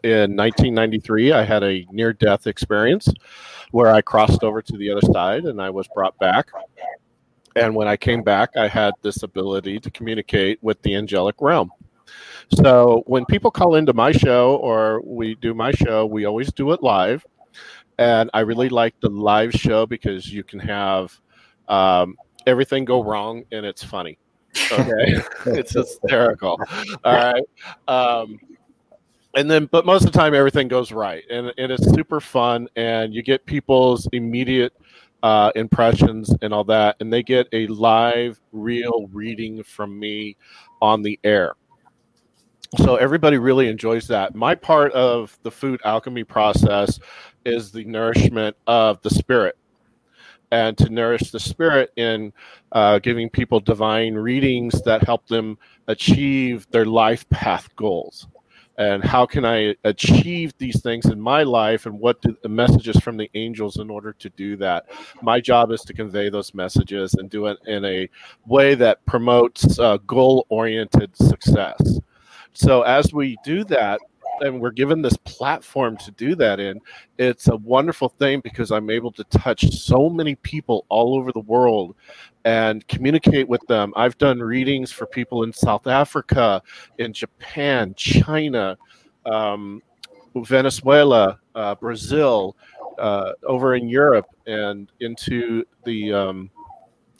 In 0.03 0.35
1993, 0.35 1.31
I 1.31 1.43
had 1.43 1.63
a 1.63 1.85
near 1.91 2.13
death 2.13 2.47
experience 2.47 3.07
where 3.69 3.93
I 3.93 4.01
crossed 4.01 4.43
over 4.43 4.63
to 4.63 4.77
the 4.77 4.89
other 4.89 5.05
side 5.13 5.43
and 5.45 5.61
I 5.61 5.69
was 5.69 5.87
brought 5.93 6.17
back. 6.17 6.49
And 7.55 7.75
when 7.75 7.87
I 7.87 7.95
came 7.95 8.23
back, 8.23 8.57
I 8.57 8.67
had 8.67 8.95
this 9.03 9.21
ability 9.21 9.79
to 9.81 9.91
communicate 9.91 10.57
with 10.63 10.81
the 10.81 10.95
angelic 10.95 11.35
realm. 11.39 11.69
So 12.55 13.03
when 13.07 13.25
people 13.25 13.49
call 13.49 13.75
into 13.75 13.93
my 13.93 14.11
show 14.11 14.57
or 14.57 15.01
we 15.05 15.35
do 15.35 15.53
my 15.53 15.71
show, 15.71 16.05
we 16.05 16.25
always 16.25 16.51
do 16.51 16.71
it 16.71 16.83
live. 16.83 17.25
And 17.97 18.29
I 18.33 18.41
really 18.41 18.69
like 18.69 18.99
the 18.99 19.09
live 19.09 19.53
show 19.53 19.85
because 19.85 20.31
you 20.31 20.43
can 20.43 20.59
have 20.59 21.17
um, 21.67 22.15
everything 22.45 22.83
go 22.85 23.03
wrong 23.03 23.43
and 23.51 23.65
it's 23.65 23.83
funny. 23.83 24.17
Okay. 24.71 25.21
it's 25.45 25.73
hysterical. 25.73 26.59
All 27.03 27.13
right. 27.15 27.43
Um, 27.87 28.39
and 29.35 29.49
then, 29.49 29.67
but 29.71 29.85
most 29.85 30.05
of 30.05 30.11
the 30.11 30.17
time, 30.17 30.33
everything 30.33 30.67
goes 30.67 30.91
right. 30.91 31.23
And, 31.29 31.53
and 31.57 31.71
it's 31.71 31.89
super 31.91 32.19
fun. 32.19 32.67
And 32.75 33.13
you 33.13 33.23
get 33.23 33.45
people's 33.45 34.09
immediate 34.11 34.73
uh, 35.23 35.51
impressions 35.55 36.35
and 36.41 36.53
all 36.53 36.65
that. 36.65 36.97
And 36.99 37.13
they 37.13 37.23
get 37.23 37.47
a 37.53 37.67
live, 37.67 38.41
real 38.51 39.07
reading 39.13 39.63
from 39.63 39.97
me 39.97 40.35
on 40.81 41.01
the 41.01 41.17
air 41.23 41.55
so 42.77 42.95
everybody 42.95 43.37
really 43.37 43.67
enjoys 43.67 44.07
that. 44.07 44.33
My 44.33 44.55
part 44.55 44.93
of 44.93 45.37
the 45.43 45.51
food 45.51 45.81
alchemy 45.83 46.23
process 46.23 46.99
is 47.45 47.71
the 47.71 47.83
nourishment 47.83 48.55
of 48.65 49.01
the 49.01 49.09
spirit. 49.09 49.57
And 50.51 50.77
to 50.77 50.89
nourish 50.89 51.31
the 51.31 51.39
spirit 51.39 51.91
in 51.95 52.33
uh, 52.71 52.99
giving 52.99 53.29
people 53.29 53.59
divine 53.59 54.15
readings 54.15 54.81
that 54.83 55.03
help 55.03 55.27
them 55.27 55.57
achieve 55.87 56.67
their 56.71 56.85
life 56.85 57.27
path 57.29 57.69
goals. 57.75 58.27
And 58.77 59.03
how 59.03 59.25
can 59.25 59.45
i 59.45 59.75
achieve 59.83 60.53
these 60.57 60.81
things 60.81 61.05
in 61.05 61.21
my 61.21 61.43
life 61.43 61.85
and 61.85 61.99
what 61.99 62.21
do 62.21 62.35
the 62.41 62.49
messages 62.49 62.97
from 62.97 63.15
the 63.15 63.29
angels 63.33 63.77
in 63.77 63.89
order 63.89 64.13
to 64.13 64.29
do 64.29 64.55
that? 64.57 64.85
My 65.21 65.41
job 65.41 65.71
is 65.71 65.81
to 65.81 65.93
convey 65.93 66.29
those 66.29 66.53
messages 66.53 67.13
and 67.15 67.29
do 67.29 67.47
it 67.47 67.57
in 67.67 67.83
a 67.85 68.09
way 68.45 68.75
that 68.75 69.05
promotes 69.05 69.77
uh, 69.77 69.97
goal 70.07 70.45
oriented 70.49 71.15
success 71.15 71.99
so 72.53 72.81
as 72.83 73.13
we 73.13 73.37
do 73.43 73.63
that, 73.65 73.99
and 74.41 74.59
we're 74.59 74.71
given 74.71 75.01
this 75.01 75.17
platform 75.17 75.95
to 75.97 76.11
do 76.11 76.35
that 76.35 76.59
in 76.59 76.79
it's 77.17 77.47
a 77.47 77.55
wonderful 77.57 78.09
thing 78.09 78.39
because 78.41 78.71
i'm 78.71 78.89
able 78.89 79.11
to 79.11 79.23
touch 79.25 79.71
so 79.71 80.09
many 80.09 80.35
people 80.35 80.85
all 80.89 81.15
over 81.15 81.31
the 81.31 81.39
world 81.41 81.95
and 82.43 82.87
communicate 82.87 83.47
with 83.47 83.61
them. 83.67 83.93
I've 83.95 84.17
done 84.17 84.39
readings 84.39 84.91
for 84.91 85.05
people 85.05 85.43
in 85.43 85.53
south 85.53 85.87
africa 85.87 86.61
in 86.97 87.13
japan 87.13 87.93
china 87.95 88.77
um, 89.25 89.81
venezuela 90.35 91.39
uh, 91.55 91.75
brazil 91.75 92.55
uh, 92.97 93.33
over 93.43 93.75
in 93.75 93.87
europe 93.87 94.27
and 94.47 94.91
into 95.01 95.63
the 95.85 96.13
um, 96.13 96.49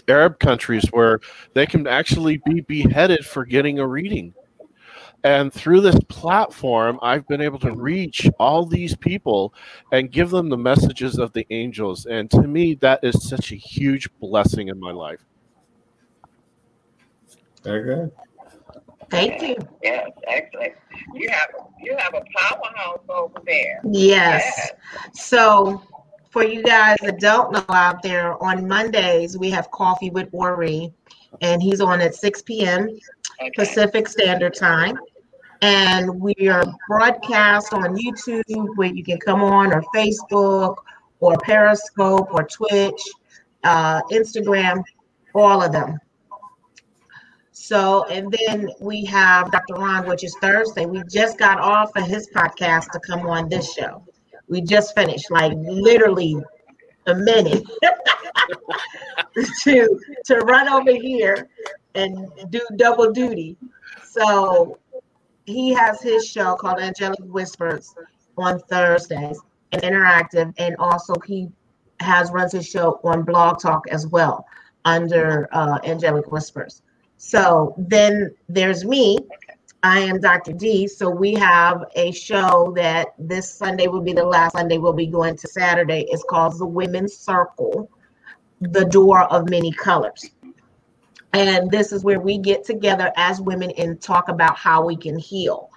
arab 0.08 0.40
countries 0.40 0.86
where 0.92 1.20
they 1.54 1.68
can 1.68 1.86
actually 1.88 2.42
be 2.46 2.62
beheaded 2.62 3.24
for 3.26 3.46
getting 3.46 3.80
a 3.80 3.88
reading 3.88 4.34
and 5.24 5.54
through 5.54 5.82
this 5.82 6.00
platform, 6.10 7.00
I've 7.02 7.28
been 7.28 7.42
able 7.42 7.60
to 7.60 7.74
reach 7.74 8.28
all 8.40 8.66
these 8.66 8.96
people 8.96 9.54
and 9.92 10.12
give 10.12 10.32
them 10.32 10.50
the 10.50 10.58
messages 10.58 11.20
of 11.20 11.32
the 11.34 11.46
angels. 11.52 12.08
And 12.08 12.30
to 12.32 12.42
me, 12.42 12.76
that 12.76 13.00
is 13.04 13.28
such 13.28 13.52
a 13.52 13.56
huge 13.56 14.10
blessing 14.20 14.70
in 14.70 14.80
my 14.80 14.92
life. 14.92 15.24
Very 17.64 17.84
good. 17.84 18.12
Thank 19.12 19.42
you. 19.42 19.56
Yes, 19.84 20.10
excellent. 20.26 20.74
You 21.14 21.30
have 21.30 21.50
you 21.82 21.96
have 21.98 22.14
a 22.14 22.24
powerhouse 22.40 23.00
over 23.10 23.42
there. 23.46 23.82
Yes. 23.84 24.72
So 25.14 25.84
for 26.32 26.44
you 26.44 26.64
guys 26.64 26.98
that 27.02 27.20
don't 27.20 27.52
know 27.52 27.66
out 27.70 28.02
there, 28.02 28.42
on 28.42 28.68
Mondays 28.68 29.38
we 29.38 29.50
have 29.52 29.70
coffee 29.72 30.10
with 30.10 30.30
Ori, 30.32 30.94
and 31.42 31.62
he's 31.62 31.82
on 31.82 32.00
at 32.02 32.16
6 32.16 32.42
p.m. 32.44 32.88
Okay. 33.42 33.52
Pacific 33.56 34.08
Standard 34.08 34.56
Time. 34.56 34.98
And 35.62 36.20
we 36.20 36.34
are 36.50 36.66
broadcast 36.88 37.74
on 37.74 37.96
YouTube 37.96 38.68
where 38.76 38.92
you 38.92 39.04
can 39.04 39.20
come 39.20 39.44
on 39.44 39.72
or 39.72 39.84
Facebook 39.96 40.78
or 41.20 41.38
Periscope 41.44 42.34
or 42.34 42.44
Twitch, 42.44 43.02
uh, 43.64 44.02
Instagram, 44.12 44.84
all 45.36 45.62
of 45.62 45.72
them. 45.72 46.00
So, 47.52 48.06
and 48.06 48.36
then 48.48 48.70
we 48.80 49.06
have 49.06 49.52
Dr. 49.52 49.76
Ron, 49.76 50.08
which 50.08 50.24
is 50.24 50.36
Thursday. 50.42 50.88
We 50.88 51.04
just 51.10 51.38
got 51.38 51.60
off 51.60 51.92
of 51.96 52.06
his 52.06 52.28
podcast 52.30 52.92
to 52.92 53.00
come 53.00 53.28
on 53.28 53.48
this 53.50 53.72
show. 53.74 54.04
We 54.48 54.62
just 54.62 54.96
finished, 54.96 55.30
like 55.30 55.54
literally 55.56 56.38
a 57.06 57.16
minute 57.16 57.64
to 59.64 60.00
to 60.26 60.36
run 60.40 60.68
over 60.70 60.92
here 60.92 61.48
and 61.96 62.28
do 62.50 62.62
double 62.76 63.12
duty. 63.12 63.58
So 64.06 64.78
he 65.46 65.74
has 65.74 66.02
his 66.02 66.28
show 66.28 66.56
called 66.56 66.80
Angelic 66.80 67.20
Whispers 67.22 67.94
on 68.38 68.60
Thursdays 68.60 69.40
and 69.72 69.82
interactive, 69.82 70.54
and 70.58 70.76
also 70.78 71.16
he 71.26 71.50
has 72.00 72.32
runs 72.32 72.52
his 72.52 72.68
show 72.68 73.00
on 73.04 73.24
Blog 73.24 73.60
Talk 73.60 73.88
as 73.90 74.08
well 74.08 74.46
under 74.86 75.48
uh, 75.52 75.80
Angelic 75.84 76.32
Whispers. 76.32 76.82
So 77.18 77.76
then 77.78 78.34
there's 78.50 78.84
me. 78.84 79.20
I 79.84 80.00
am 80.00 80.20
Dr. 80.20 80.54
D. 80.54 80.88
So 80.88 81.10
we 81.10 81.34
have 81.36 81.86
a 81.96 82.12
show 82.12 82.74
that 82.76 83.10
this 83.18 83.52
Sunday 83.52 83.88
will 83.88 84.02
be 84.02 84.14
the 84.14 84.26
last 84.26 84.54
Sunday 84.54 84.78
we'll 84.78 84.94
be 84.94 85.08
going 85.08 85.36
to 85.38 85.48
Saturday. 85.48 86.06
It's 86.10 86.24
called 86.30 86.58
The 86.60 86.66
Women's 86.66 87.16
Circle, 87.16 87.90
The 88.60 88.86
Door 88.86 89.24
of 89.32 89.50
Many 89.50 89.72
Colors. 89.72 90.32
And 91.34 91.72
this 91.72 91.92
is 91.92 92.04
where 92.04 92.20
we 92.20 92.38
get 92.38 92.64
together 92.66 93.12
as 93.16 93.40
women 93.40 93.72
and 93.78 94.02
talk 94.02 94.30
about 94.30 94.58
how 94.58 94.86
we 94.86 94.98
can 94.98 95.18
heal. 95.18 95.70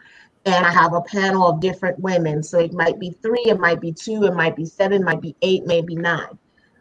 And 0.47 0.67
I 0.67 0.71
have 0.71 0.93
a 0.93 1.01
panel 1.01 1.47
of 1.47 1.61
different 1.61 1.99
women. 2.01 2.43
So 2.43 2.59
it 2.59 2.73
might 2.73 2.99
be 2.99 3.11
three, 3.11 3.45
it 3.47 3.59
might 3.59 3.81
be 3.81 3.93
two, 3.93 4.25
it 4.25 4.35
might 4.35 4.57
be 4.57 4.67
seven, 4.67 5.03
it 5.03 5.05
might 5.05 5.21
be 5.21 5.37
eight, 5.43 5.65
maybe 5.65 5.95
nine. 5.95 6.39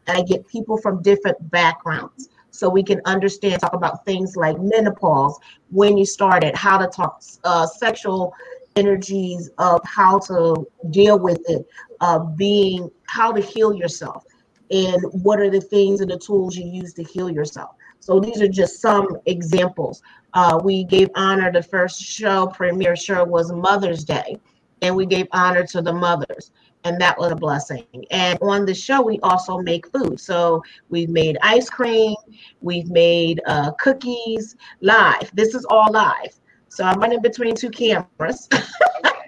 And 0.07 0.17
I 0.17 0.21
get 0.21 0.47
people 0.47 0.77
from 0.77 1.01
different 1.01 1.49
backgrounds 1.49 2.29
so 2.53 2.69
we 2.69 2.83
can 2.83 3.01
understand, 3.05 3.61
talk 3.61 3.73
about 3.73 4.05
things 4.05 4.35
like 4.35 4.59
menopause, 4.59 5.39
when 5.71 5.97
you 5.97 6.05
started, 6.05 6.55
how 6.55 6.77
to 6.77 6.87
talk 6.87 7.21
uh, 7.43 7.65
sexual 7.65 8.33
energies 8.75 9.49
of 9.57 9.81
how 9.85 10.19
to 10.19 10.67
deal 10.91 11.17
with 11.17 11.41
it, 11.49 11.65
uh, 12.01 12.19
being 12.19 12.91
how 13.07 13.31
to 13.31 13.41
heal 13.41 13.73
yourself, 13.73 14.23
and 14.69 15.01
what 15.23 15.39
are 15.39 15.49
the 15.49 15.61
things 15.61 16.01
and 16.01 16.11
the 16.11 16.17
tools 16.17 16.55
you 16.55 16.65
use 16.65 16.93
to 16.93 17.03
heal 17.03 17.29
yourself. 17.29 17.71
So 18.03 18.19
these 18.19 18.41
are 18.41 18.49
just 18.49 18.81
some 18.81 19.17
examples. 19.27 20.01
Uh, 20.33 20.59
we 20.61 20.83
gave 20.83 21.09
honor. 21.15 21.53
The 21.53 21.63
first 21.63 22.01
show, 22.01 22.47
premiere 22.47 22.97
show, 22.97 23.23
was 23.23 23.49
Mother's 23.53 24.03
Day, 24.03 24.35
and 24.81 24.93
we 24.93 25.05
gave 25.05 25.25
honor 25.31 25.65
to 25.67 25.81
the 25.81 25.93
mothers, 25.93 26.51
and 26.83 26.99
that 26.99 27.17
was 27.17 27.31
a 27.31 27.35
blessing. 27.37 27.85
And 28.11 28.37
on 28.41 28.65
the 28.65 28.73
show, 28.73 29.01
we 29.01 29.19
also 29.21 29.59
make 29.59 29.87
food. 29.87 30.19
So 30.19 30.61
we've 30.89 31.07
made 31.07 31.37
ice 31.41 31.69
cream, 31.69 32.15
we've 32.59 32.89
made 32.89 33.39
uh, 33.47 33.71
cookies 33.79 34.57
live. 34.81 35.31
This 35.33 35.55
is 35.55 35.63
all 35.69 35.89
live. 35.93 36.35
So 36.67 36.83
I'm 36.83 36.99
running 36.99 37.21
between 37.21 37.55
two 37.55 37.69
cameras. 37.69 38.49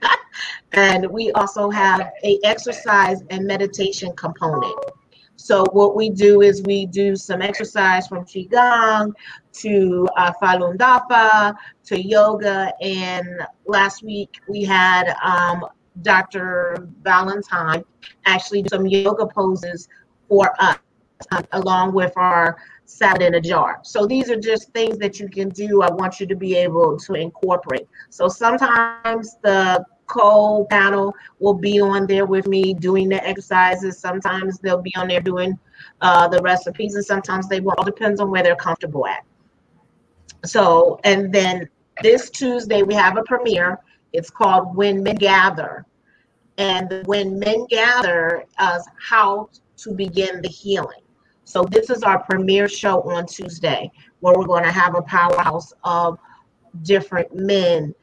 and 0.73 1.09
we 1.09 1.31
also 1.31 1.69
have 1.69 2.11
a 2.25 2.39
exercise 2.43 3.23
and 3.29 3.47
meditation 3.47 4.11
component. 4.17 4.75
So 5.45 5.63
what 5.73 5.95
we 5.95 6.09
do 6.09 6.41
is 6.41 6.63
we 6.63 6.87
do 6.87 7.15
some 7.15 7.39
exercise 7.39 8.07
from 8.07 8.25
qigong 8.25 9.13
to 9.61 10.07
uh, 10.17 10.33
Falun 10.41 10.75
Dafa 10.75 11.55
to 11.83 12.01
yoga. 12.01 12.73
And 12.81 13.45
last 13.67 14.01
week 14.01 14.39
we 14.49 14.63
had 14.63 15.13
um, 15.23 15.63
Dr. 16.01 16.89
Valentine 17.03 17.83
actually 18.25 18.63
do 18.63 18.69
some 18.69 18.87
yoga 18.87 19.27
poses 19.27 19.87
for 20.27 20.51
us, 20.57 20.79
uh, 21.31 21.43
along 21.51 21.93
with 21.93 22.13
our 22.15 22.57
salad 22.85 23.21
in 23.21 23.35
a 23.35 23.41
jar. 23.41 23.81
So 23.83 24.07
these 24.07 24.31
are 24.31 24.39
just 24.39 24.71
things 24.71 24.97
that 24.97 25.19
you 25.19 25.29
can 25.29 25.49
do. 25.49 25.83
I 25.83 25.91
want 25.93 26.19
you 26.19 26.25
to 26.25 26.35
be 26.35 26.55
able 26.55 26.97
to 26.97 27.13
incorporate. 27.13 27.87
So 28.09 28.27
sometimes 28.27 29.37
the 29.43 29.85
co 30.07 30.65
panel 30.69 31.13
will 31.39 31.53
be 31.53 31.79
on 31.79 32.07
there 32.07 32.25
with 32.25 32.47
me 32.47 32.73
doing 32.73 33.09
the 33.09 33.25
exercises. 33.25 33.97
Sometimes 33.97 34.59
they'll 34.59 34.81
be 34.81 34.95
on 34.95 35.07
there 35.07 35.21
doing 35.21 35.57
uh, 36.01 36.27
the 36.27 36.41
recipes, 36.41 36.95
and 36.95 37.05
sometimes 37.05 37.47
they 37.47 37.59
will. 37.59 37.73
All 37.77 37.83
depends 37.83 38.19
on 38.19 38.29
where 38.29 38.43
they're 38.43 38.55
comfortable 38.55 39.05
at. 39.07 39.23
So, 40.45 40.99
and 41.03 41.33
then 41.33 41.67
this 42.01 42.29
Tuesday 42.29 42.83
we 42.83 42.93
have 42.93 43.17
a 43.17 43.23
premiere. 43.23 43.79
It's 44.13 44.29
called 44.29 44.75
When 44.75 45.03
Men 45.03 45.15
Gather, 45.15 45.85
and 46.57 47.05
When 47.05 47.39
Men 47.39 47.65
Gather 47.69 48.45
is 48.73 48.87
how 48.99 49.49
to 49.77 49.91
begin 49.91 50.41
the 50.41 50.49
healing. 50.49 51.01
So 51.43 51.63
this 51.63 51.89
is 51.89 52.01
our 52.01 52.23
premiere 52.23 52.67
show 52.67 53.01
on 53.03 53.27
Tuesday, 53.27 53.91
where 54.19 54.37
we're 54.37 54.47
going 54.47 54.63
to 54.63 54.71
have 54.71 54.95
a 54.95 55.01
powerhouse 55.03 55.73
of 55.83 56.17
different 56.81 57.33
men 57.35 57.93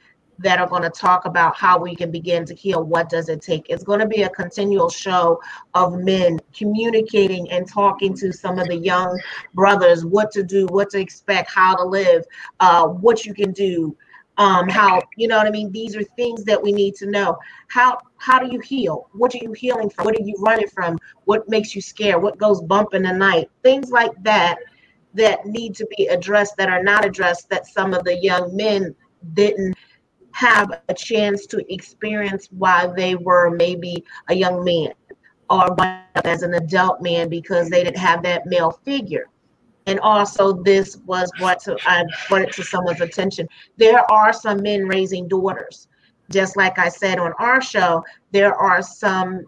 that 0.42 0.60
are 0.60 0.68
going 0.68 0.82
to 0.82 0.90
talk 0.90 1.24
about 1.24 1.56
how 1.56 1.78
we 1.78 1.94
can 1.94 2.10
begin 2.10 2.44
to 2.46 2.54
heal. 2.54 2.82
What 2.82 3.08
does 3.08 3.28
it 3.28 3.40
take? 3.40 3.66
It's 3.68 3.84
going 3.84 4.00
to 4.00 4.06
be 4.06 4.22
a 4.22 4.28
continual 4.28 4.90
show 4.90 5.40
of 5.74 5.98
men 5.98 6.38
communicating 6.56 7.50
and 7.50 7.68
talking 7.68 8.14
to 8.16 8.32
some 8.32 8.58
of 8.58 8.68
the 8.68 8.76
young 8.76 9.20
brothers 9.54 10.04
what 10.04 10.30
to 10.32 10.42
do, 10.42 10.66
what 10.66 10.90
to 10.90 11.00
expect, 11.00 11.50
how 11.50 11.76
to 11.76 11.84
live, 11.84 12.24
uh, 12.60 12.86
what 12.86 13.24
you 13.24 13.34
can 13.34 13.52
do, 13.52 13.96
um, 14.38 14.68
how 14.68 15.00
you 15.16 15.28
know 15.28 15.36
what 15.36 15.46
I 15.46 15.50
mean. 15.50 15.70
These 15.70 15.94
are 15.94 16.02
things 16.02 16.44
that 16.44 16.60
we 16.60 16.72
need 16.72 16.94
to 16.96 17.06
know. 17.06 17.38
How 17.68 17.98
how 18.16 18.38
do 18.38 18.50
you 18.50 18.60
heal? 18.60 19.08
What 19.12 19.34
are 19.34 19.38
you 19.38 19.52
healing 19.52 19.90
from? 19.90 20.06
What 20.06 20.18
are 20.18 20.22
you 20.22 20.34
running 20.38 20.68
from? 20.68 20.98
What 21.24 21.48
makes 21.48 21.74
you 21.74 21.82
scared? 21.82 22.22
What 22.22 22.38
goes 22.38 22.62
bump 22.62 22.94
in 22.94 23.02
the 23.02 23.12
night? 23.12 23.50
Things 23.62 23.90
like 23.90 24.10
that 24.22 24.56
that 25.14 25.44
need 25.44 25.74
to 25.74 25.86
be 25.96 26.06
addressed 26.06 26.56
that 26.56 26.70
are 26.70 26.82
not 26.82 27.04
addressed 27.04 27.50
that 27.50 27.66
some 27.66 27.92
of 27.92 28.04
the 28.04 28.16
young 28.16 28.56
men 28.56 28.94
didn't 29.34 29.76
have 30.32 30.82
a 30.88 30.94
chance 30.94 31.46
to 31.46 31.72
experience 31.72 32.48
why 32.50 32.86
they 32.96 33.14
were 33.14 33.50
maybe 33.50 34.04
a 34.28 34.34
young 34.34 34.64
man 34.64 34.92
or 35.50 35.76
as 36.24 36.42
an 36.42 36.54
adult 36.54 37.02
man 37.02 37.28
because 37.28 37.68
they 37.68 37.84
didn't 37.84 37.98
have 37.98 38.22
that 38.22 38.46
male 38.46 38.70
figure. 38.84 39.28
And 39.86 39.98
also, 40.00 40.52
this 40.52 40.96
was 41.06 41.30
what 41.38 41.60
to, 41.60 41.76
I 41.86 42.04
brought 42.28 42.42
it 42.42 42.52
to 42.52 42.62
someone's 42.62 43.00
attention. 43.00 43.48
There 43.76 44.10
are 44.10 44.32
some 44.32 44.62
men 44.62 44.86
raising 44.86 45.28
daughters. 45.28 45.88
Just 46.30 46.56
like 46.56 46.78
I 46.78 46.88
said 46.88 47.18
on 47.18 47.32
our 47.38 47.60
show, 47.60 48.04
there 48.30 48.54
are 48.54 48.80
some, 48.80 49.44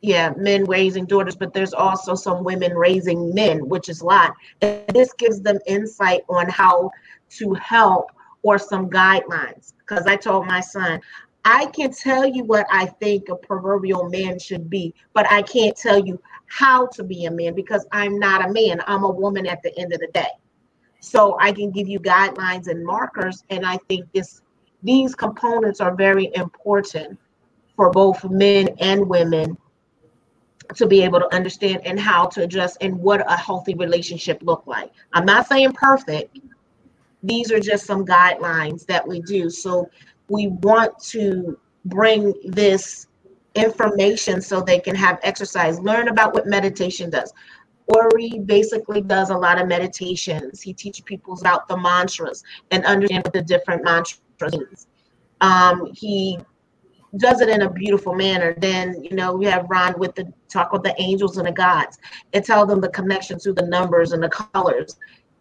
yeah, 0.00 0.32
men 0.36 0.64
raising 0.64 1.04
daughters, 1.04 1.36
but 1.36 1.52
there's 1.52 1.74
also 1.74 2.14
some 2.14 2.42
women 2.42 2.74
raising 2.74 3.34
men, 3.34 3.68
which 3.68 3.88
is 3.88 4.00
a 4.00 4.06
lot. 4.06 4.34
And 4.62 4.82
this 4.94 5.12
gives 5.12 5.40
them 5.42 5.58
insight 5.66 6.22
on 6.28 6.48
how 6.48 6.90
to 7.38 7.54
help 7.54 8.10
or 8.42 8.58
some 8.58 8.88
guidelines. 8.88 9.74
Because 9.88 10.06
I 10.06 10.16
told 10.16 10.46
my 10.46 10.60
son, 10.60 11.00
I 11.44 11.66
can 11.66 11.92
tell 11.92 12.26
you 12.26 12.44
what 12.44 12.66
I 12.70 12.86
think 12.86 13.28
a 13.28 13.36
proverbial 13.36 14.08
man 14.10 14.38
should 14.38 14.68
be, 14.68 14.94
but 15.14 15.30
I 15.30 15.42
can't 15.42 15.76
tell 15.76 15.98
you 15.98 16.20
how 16.46 16.86
to 16.88 17.02
be 17.02 17.24
a 17.24 17.30
man 17.30 17.54
because 17.54 17.86
I'm 17.92 18.18
not 18.18 18.44
a 18.44 18.52
man. 18.52 18.82
I'm 18.86 19.04
a 19.04 19.10
woman 19.10 19.46
at 19.46 19.62
the 19.62 19.76
end 19.78 19.92
of 19.92 20.00
the 20.00 20.08
day. 20.08 20.28
So 21.00 21.38
I 21.40 21.52
can 21.52 21.70
give 21.70 21.88
you 21.88 22.00
guidelines 22.00 22.66
and 22.66 22.84
markers. 22.84 23.44
And 23.50 23.64
I 23.64 23.78
think 23.88 24.10
this 24.12 24.42
these 24.82 25.14
components 25.14 25.80
are 25.80 25.94
very 25.94 26.30
important 26.34 27.18
for 27.76 27.90
both 27.90 28.24
men 28.24 28.68
and 28.80 29.08
women 29.08 29.56
to 30.74 30.86
be 30.86 31.02
able 31.02 31.20
to 31.20 31.34
understand 31.34 31.80
and 31.84 31.98
how 31.98 32.26
to 32.26 32.42
address 32.42 32.76
and 32.80 32.96
what 32.98 33.20
a 33.30 33.36
healthy 33.36 33.74
relationship 33.74 34.40
look 34.42 34.64
like. 34.66 34.90
I'm 35.12 35.24
not 35.24 35.46
saying 35.46 35.72
perfect. 35.72 36.38
These 37.22 37.50
are 37.52 37.60
just 37.60 37.86
some 37.86 38.04
guidelines 38.04 38.86
that 38.86 39.06
we 39.06 39.20
do. 39.20 39.50
So 39.50 39.90
we 40.28 40.48
want 40.48 40.98
to 41.10 41.58
bring 41.84 42.34
this 42.44 43.06
information 43.54 44.40
so 44.40 44.60
they 44.60 44.78
can 44.78 44.94
have 44.94 45.18
exercise, 45.22 45.80
learn 45.80 46.08
about 46.08 46.34
what 46.34 46.46
meditation 46.46 47.10
does. 47.10 47.32
Ori 47.88 48.40
basically 48.44 49.00
does 49.00 49.30
a 49.30 49.36
lot 49.36 49.60
of 49.60 49.66
meditations. 49.66 50.60
He 50.60 50.74
teaches 50.74 51.00
people 51.00 51.38
about 51.40 51.68
the 51.68 51.76
mantras 51.76 52.44
and 52.70 52.84
understand 52.84 53.28
the 53.32 53.42
different 53.42 53.82
mantras 53.82 54.20
means. 54.52 54.86
Um, 55.40 55.90
he 55.94 56.38
does 57.16 57.40
it 57.40 57.48
in 57.48 57.62
a 57.62 57.70
beautiful 57.70 58.14
manner. 58.14 58.54
Then 58.58 59.02
you 59.02 59.16
know 59.16 59.34
we 59.34 59.46
have 59.46 59.66
Ron 59.70 59.98
with 59.98 60.14
the 60.14 60.30
talk 60.48 60.72
with 60.72 60.82
the 60.82 60.94
angels 61.00 61.38
and 61.38 61.46
the 61.46 61.52
gods 61.52 61.98
and 62.34 62.44
tell 62.44 62.66
them 62.66 62.80
the 62.80 62.90
connection 62.90 63.38
to 63.40 63.52
the 63.52 63.62
numbers 63.62 64.12
and 64.12 64.22
the 64.22 64.28
colors. 64.28 64.98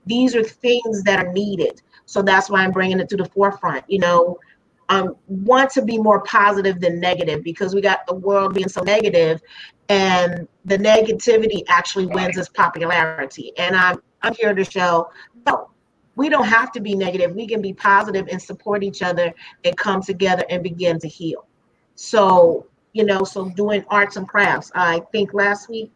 These 0.07 0.35
are 0.35 0.43
things 0.43 1.03
that 1.03 1.25
are 1.25 1.31
needed. 1.33 1.81
So 2.05 2.21
that's 2.21 2.49
why 2.49 2.63
I'm 2.63 2.71
bringing 2.71 2.99
it 2.99 3.09
to 3.09 3.17
the 3.17 3.25
forefront. 3.25 3.83
You 3.87 3.99
know, 3.99 4.39
um, 4.89 5.15
want 5.27 5.69
to 5.71 5.81
be 5.81 5.97
more 5.97 6.21
positive 6.21 6.79
than 6.79 6.99
negative 6.99 7.43
because 7.43 7.75
we 7.75 7.81
got 7.81 8.05
the 8.07 8.15
world 8.15 8.53
being 8.53 8.69
so 8.69 8.81
negative 8.81 9.41
and 9.89 10.47
the 10.65 10.77
negativity 10.77 11.63
actually 11.69 12.05
wins 12.07 12.37
its 12.37 12.49
popularity 12.49 13.51
and 13.57 13.75
i'm 13.75 14.01
i'm 14.21 14.33
here 14.35 14.53
to 14.53 14.63
show 14.63 15.09
no 15.45 15.69
we 16.15 16.29
don't 16.29 16.47
have 16.47 16.71
to 16.71 16.79
be 16.79 16.95
negative 16.95 17.33
we 17.35 17.47
can 17.47 17.61
be 17.61 17.73
positive 17.73 18.27
and 18.29 18.41
support 18.41 18.83
each 18.83 19.01
other 19.01 19.33
and 19.63 19.77
come 19.77 20.01
together 20.01 20.43
and 20.49 20.63
begin 20.63 20.99
to 20.99 21.07
heal 21.07 21.47
so 21.95 22.65
you 22.93 23.05
know 23.05 23.23
so 23.23 23.49
doing 23.49 23.83
arts 23.89 24.17
and 24.17 24.27
crafts 24.27 24.71
i 24.75 25.01
think 25.11 25.33
last 25.33 25.69
week 25.69 25.91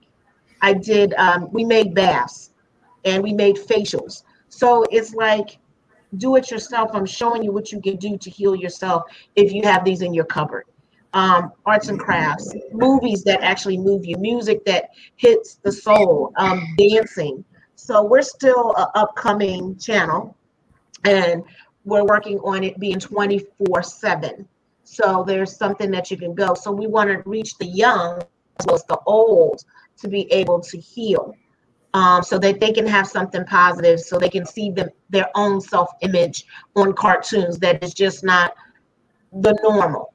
i 0.62 0.74
did 0.74 1.13
um, 1.15 1.52
we 1.52 1.65
made 1.65 1.93
baths 1.93 2.50
and 3.05 3.23
we 3.23 3.33
made 3.33 3.55
facials 3.55 4.23
so 4.51 4.83
it's 4.91 5.13
like 5.13 5.59
do 6.17 6.35
it 6.35 6.51
yourself. 6.51 6.91
I'm 6.93 7.05
showing 7.05 7.43
you 7.43 7.51
what 7.51 7.71
you 7.71 7.81
can 7.81 7.95
do 7.95 8.17
to 8.17 8.29
heal 8.29 8.55
yourself 8.55 9.03
if 9.35 9.53
you 9.53 9.63
have 9.63 9.85
these 9.85 10.01
in 10.01 10.13
your 10.13 10.25
cupboard. 10.25 10.65
Um, 11.13 11.51
arts 11.65 11.89
and 11.89 11.99
crafts, 11.99 12.53
movies 12.71 13.23
that 13.23 13.41
actually 13.41 13.77
move 13.77 14.05
you, 14.05 14.17
music 14.17 14.63
that 14.65 14.91
hits 15.17 15.59
the 15.61 15.71
soul, 15.71 16.31
um, 16.37 16.65
dancing. 16.77 17.43
So 17.75 18.03
we're 18.03 18.21
still 18.21 18.73
an 18.77 18.87
upcoming 18.95 19.77
channel, 19.77 20.37
and 21.03 21.43
we're 21.83 22.05
working 22.05 22.39
on 22.39 22.63
it 22.63 22.79
being 22.79 22.99
24 22.99 23.83
7. 23.83 24.47
So 24.83 25.25
there's 25.27 25.57
something 25.57 25.91
that 25.91 26.11
you 26.11 26.17
can 26.17 26.33
go. 26.33 26.53
So 26.53 26.71
we 26.71 26.87
want 26.87 27.09
to 27.09 27.29
reach 27.29 27.57
the 27.57 27.65
young 27.65 28.21
as 28.59 28.65
well 28.65 28.75
as 28.75 28.85
the 28.85 28.99
old 29.05 29.61
to 29.97 30.07
be 30.07 30.31
able 30.31 30.61
to 30.61 30.77
heal 30.77 31.35
um, 31.93 32.23
so 32.23 32.39
that 32.39 32.60
they 32.60 32.71
can 32.71 32.88
have 32.88 33.08
something 33.08 33.45
positive, 33.45 33.99
so 33.99 34.17
they 34.17 34.30
can 34.30 34.45
see 34.45 34.71
them 34.71 34.89
their 35.10 35.30
own 35.36 35.60
self 35.60 35.89
image 36.01 36.45
on 36.75 36.93
cartoons 36.93 37.58
that 37.60 37.84
is 37.84 37.93
just 37.93 38.23
not 38.23 38.54
the 39.34 39.58
normal. 39.63 40.13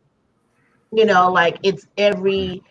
You 0.93 1.05
know, 1.05 1.31
like 1.31 1.59
it's 1.62 1.87
every 1.99 2.62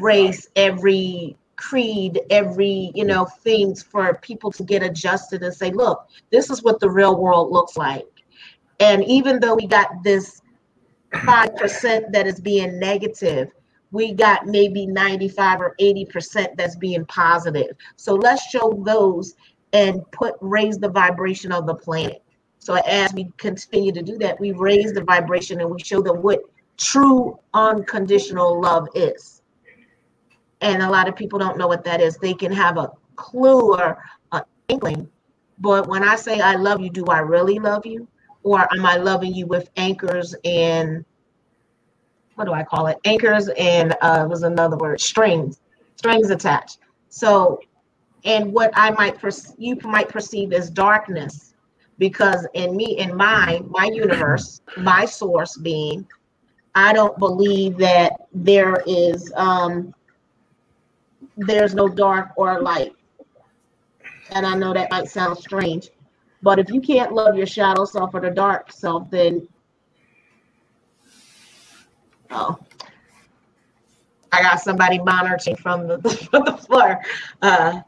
race, 0.00 0.48
every 0.56 1.36
creed, 1.56 2.20
every 2.30 2.92
you 2.94 3.04
know 3.04 3.24
things 3.24 3.82
for 3.82 4.14
people 4.22 4.50
to 4.52 4.62
get 4.62 4.82
adjusted 4.82 5.42
and 5.42 5.54
say, 5.54 5.70
look, 5.70 6.06
this 6.30 6.50
is 6.50 6.62
what 6.62 6.80
the 6.80 6.88
real 6.88 7.16
world 7.20 7.50
looks 7.50 7.76
like. 7.76 8.06
And 8.80 9.04
even 9.04 9.40
though 9.40 9.54
we 9.54 9.66
got 9.66 10.02
this 10.02 10.40
five 11.24 11.54
percent 11.56 12.12
that 12.12 12.26
is 12.26 12.40
being 12.40 12.78
negative, 12.78 13.50
we 13.96 14.12
got 14.12 14.46
maybe 14.46 14.86
95 14.86 15.60
or 15.62 15.74
80% 15.80 16.54
that's 16.54 16.76
being 16.76 17.06
positive. 17.06 17.74
So 17.96 18.14
let's 18.14 18.42
show 18.50 18.82
those 18.84 19.34
and 19.72 20.02
put 20.12 20.34
raise 20.42 20.76
the 20.76 20.90
vibration 20.90 21.50
of 21.50 21.66
the 21.66 21.74
planet. 21.74 22.22
So 22.58 22.74
as 22.74 23.14
we 23.14 23.32
continue 23.38 23.92
to 23.92 24.02
do 24.02 24.18
that, 24.18 24.38
we 24.38 24.52
raise 24.52 24.92
the 24.92 25.02
vibration 25.02 25.62
and 25.62 25.70
we 25.70 25.82
show 25.82 26.02
them 26.02 26.20
what 26.20 26.40
true 26.76 27.38
unconditional 27.54 28.60
love 28.60 28.86
is. 28.94 29.40
And 30.60 30.82
a 30.82 30.90
lot 30.90 31.08
of 31.08 31.16
people 31.16 31.38
don't 31.38 31.56
know 31.56 31.68
what 31.68 31.84
that 31.84 32.02
is. 32.02 32.18
They 32.18 32.34
can 32.34 32.52
have 32.52 32.76
a 32.76 32.90
clue 33.14 33.76
or 33.76 34.04
an 34.32 34.42
inkling, 34.68 35.08
but 35.58 35.88
when 35.88 36.02
I 36.02 36.16
say 36.16 36.40
I 36.40 36.56
love 36.56 36.82
you, 36.82 36.90
do 36.90 37.06
I 37.06 37.20
really 37.20 37.58
love 37.58 37.86
you? 37.86 38.06
Or 38.42 38.68
am 38.74 38.84
I 38.84 38.96
loving 38.96 39.34
you 39.34 39.46
with 39.46 39.70
anchors 39.76 40.34
and 40.44 41.02
what 42.36 42.44
do 42.44 42.52
I 42.52 42.62
call 42.62 42.86
it? 42.86 42.98
Anchors 43.04 43.48
and 43.58 43.96
uh, 44.02 44.26
was 44.28 44.42
another 44.42 44.76
word, 44.76 45.00
strings, 45.00 45.60
strings 45.96 46.30
attached. 46.30 46.78
So, 47.08 47.60
and 48.24 48.52
what 48.52 48.70
I 48.74 48.90
might 48.90 49.18
you 49.58 49.76
might 49.82 50.08
perceive 50.08 50.52
as 50.52 50.70
darkness, 50.70 51.54
because 51.98 52.46
in 52.54 52.76
me, 52.76 52.98
in 52.98 53.16
my 53.16 53.62
my 53.68 53.86
universe, 53.86 54.60
my 54.76 55.06
source 55.06 55.56
being, 55.56 56.06
I 56.74 56.92
don't 56.92 57.18
believe 57.18 57.78
that 57.78 58.12
there 58.32 58.82
is 58.86 59.32
um, 59.36 59.94
there's 61.38 61.74
no 61.74 61.88
dark 61.88 62.30
or 62.36 62.60
light. 62.60 62.92
And 64.30 64.44
I 64.44 64.54
know 64.56 64.74
that 64.74 64.90
might 64.90 65.08
sound 65.08 65.38
strange, 65.38 65.88
but 66.42 66.58
if 66.58 66.68
you 66.68 66.80
can't 66.80 67.12
love 67.12 67.36
your 67.36 67.46
shadow 67.46 67.86
self 67.86 68.12
or 68.12 68.20
the 68.20 68.30
dark 68.30 68.72
self, 68.72 69.10
then 69.10 69.48
Oh, 72.30 72.58
I 74.32 74.42
got 74.42 74.60
somebody 74.60 74.98
monitoring 74.98 75.56
from 75.56 75.86
the 75.88 75.98
from 76.30 76.44
the 76.46 76.56
floor. 76.56 77.00
Uh, 77.42 77.80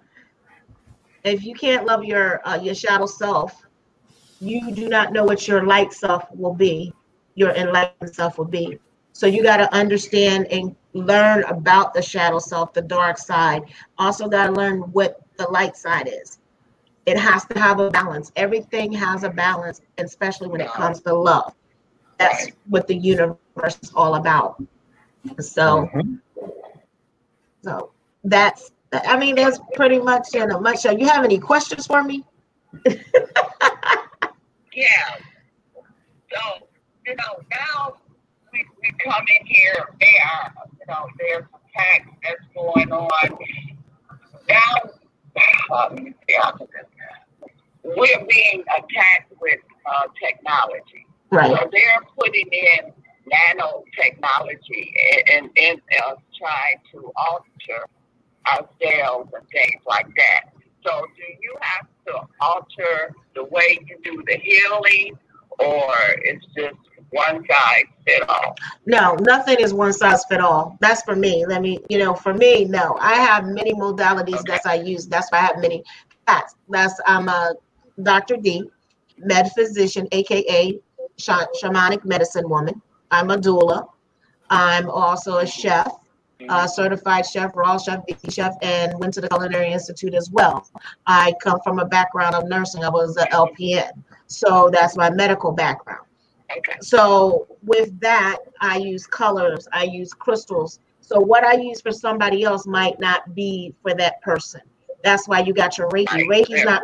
if 1.25 1.45
you 1.45 1.55
can't 1.55 1.85
love 1.87 2.05
your 2.05 2.47
uh, 2.49 2.57
your 2.57 2.75
shadow 2.75 3.07
self, 3.07 3.67
you 4.41 4.73
do 4.73 4.89
not 4.89 5.13
know 5.13 5.25
what 5.25 5.47
your 5.49 5.65
light 5.65 5.93
self 5.93 6.25
will 6.35 6.55
be. 6.55 6.93
Your 7.35 7.51
enlightened 7.51 8.15
self 8.15 8.39
will 8.39 8.45
be. 8.47 8.79
So 9.13 9.27
you 9.27 9.43
got 9.43 9.59
to 9.59 9.73
understand 9.75 10.47
and 10.47 10.75
learn 10.93 11.45
about 11.45 11.93
the 11.93 12.03
shadow 12.03 12.39
self, 12.39 12.73
the 12.73 12.83
dark 12.83 13.19
side. 13.19 13.63
Also 13.99 14.29
got 14.29 14.47
to 14.47 14.53
learn 14.53 14.81
what 14.93 15.21
the 15.37 15.49
light 15.51 15.77
side 15.77 16.09
is. 16.09 16.39
It 17.07 17.19
has 17.19 17.45
to 17.47 17.59
have 17.59 17.81
a 17.81 17.91
balance. 17.91 18.33
Everything 18.37 18.93
has 18.93 19.25
a 19.25 19.31
balance, 19.31 19.81
especially 19.99 20.49
when 20.49 20.61
it 20.61 20.69
comes 20.71 21.01
to 21.03 21.15
love. 21.15 21.55
That's 22.19 22.49
what 22.69 22.87
the 22.87 22.97
universe 22.97 23.37
is 23.67 23.93
all 23.95 24.15
about. 24.17 24.63
So, 25.41 25.89
mm-hmm. 25.95 26.15
so 27.63 27.91
that's. 28.25 28.73
I 28.91 29.19
mean, 29.19 29.35
that's 29.35 29.61
pretty 29.75 29.99
much 29.99 30.35
in 30.35 30.51
a 30.51 30.59
nutshell. 30.59 30.99
You 30.99 31.07
have 31.09 31.23
any 31.23 31.39
questions 31.39 31.87
for 31.87 32.03
me? 32.03 32.25
yeah. 32.87 32.95
So 36.33 36.67
you 37.07 37.15
know 37.17 37.43
now 37.51 37.97
we, 38.53 38.65
we 38.81 38.93
come 39.05 39.25
in 39.41 39.47
here. 39.47 39.75
There, 40.01 40.11
are 40.25 40.53
you 40.79 40.87
know, 40.89 41.07
there's 41.19 41.45
attacks 41.45 42.11
that's 42.23 42.45
going 42.55 42.93
on. 42.93 43.39
Now, 44.49 44.91
uh, 45.75 45.91
we're 47.85 48.27
being 48.29 48.65
attacked 48.77 49.33
with 49.41 49.61
uh, 49.87 50.07
technology. 50.23 51.07
Right. 51.31 51.51
So 51.51 51.69
they're 51.71 52.03
putting 52.19 52.49
in 52.53 52.93
nanotechnology 53.31 54.93
and, 55.33 55.51
and, 55.57 55.81
uh, 56.03 56.15
trying 56.39 56.81
to 56.93 57.13
alter 57.17 57.87
our 58.47 58.69
cells 58.81 59.29
and 59.35 59.49
things 59.51 59.83
like 59.87 60.07
that. 60.17 60.53
So 60.85 61.07
do 61.17 61.23
you 61.41 61.57
have 61.61 61.87
to 62.07 62.21
alter 62.41 63.15
the 63.35 63.45
way 63.45 63.79
you 63.87 63.99
do 64.03 64.23
the 64.27 64.37
healing 64.37 65.19
or 65.59 65.95
it's 66.23 66.45
just 66.57 66.77
one 67.11 67.45
size 67.51 67.85
fit 68.07 68.29
all? 68.29 68.55
No, 68.87 69.17
nothing 69.21 69.57
is 69.61 69.75
one 69.75 69.93
size 69.93 70.25
fit 70.27 70.41
all. 70.41 70.77
That's 70.81 71.03
for 71.03 71.17
me. 71.17 71.45
Let 71.47 71.63
me, 71.63 71.81
you 71.89 71.99
know, 71.99 72.15
for 72.15 72.35
me, 72.35 72.65
no. 72.65 72.97
I 73.01 73.15
have 73.15 73.45
many 73.47 73.75
modalities 73.75 74.41
okay. 74.41 74.53
that 74.53 74.67
I 74.67 74.75
use. 74.75 75.07
That's 75.07 75.31
why 75.31 75.39
I 75.39 75.43
have 75.43 75.59
many 75.59 75.83
hats. 76.27 76.55
That's 76.69 77.01
I'm 77.07 77.29
a 77.29 77.55
Dr. 78.03 78.37
D, 78.37 78.71
metaphysician, 79.19 80.07
aka 80.13 80.79
shamanic 81.19 82.05
medicine 82.05 82.49
woman. 82.49 82.81
I'm 83.11 83.31
a 83.31 83.37
doula. 83.37 83.87
I'm 84.51 84.89
also 84.89 85.39
a 85.39 85.47
chef, 85.47 85.91
a 86.49 86.69
certified 86.69 87.27
chef, 87.27 87.55
raw 87.55 87.79
chef, 87.79 88.03
chef, 88.31 88.55
and 88.63 88.99
went 88.99 89.15
to 89.15 89.21
the 89.21 89.29
Culinary 89.29 89.73
Institute 89.73 90.15
as 90.15 90.31
well. 90.31 90.67
I 91.07 91.35
come 91.43 91.61
from 91.63 91.79
a 91.79 91.85
background 91.85 92.35
of 92.35 92.49
nursing. 92.49 92.85
I 92.85 92.89
was 92.89 93.17
an 93.17 93.27
LPN, 93.33 93.91
so 94.27 94.71
that's 94.73 94.97
my 94.97 95.11
medical 95.11 95.53
background. 95.53 96.07
So 96.81 97.47
with 97.63 97.99
that, 98.01 98.39
I 98.61 98.79
use 98.79 99.07
colors, 99.07 99.69
I 99.73 99.85
use 99.85 100.13
crystals. 100.13 100.81
So 101.01 101.19
what 101.21 101.45
I 101.45 101.55
use 101.55 101.81
for 101.81 101.93
somebody 101.93 102.45
else 102.45 102.67
might 102.67 102.99
not 103.01 103.35
be 103.35 103.75
for 103.83 103.95
that 103.95 104.21
person. 104.23 104.61
That's 105.05 105.29
why 105.29 105.41
you 105.41 105.53
got 105.53 105.79
your 105.79 105.89
Reiki. 105.91 106.27
Reiki's 106.27 106.65
not 106.65 106.83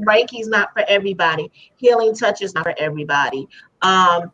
Reiki's 0.00 0.48
not 0.48 0.72
for 0.72 0.82
everybody. 0.88 1.50
Healing 1.76 2.14
touch 2.14 2.42
is 2.42 2.54
not 2.54 2.64
for 2.64 2.74
everybody. 2.78 3.48
Um, 3.82 4.32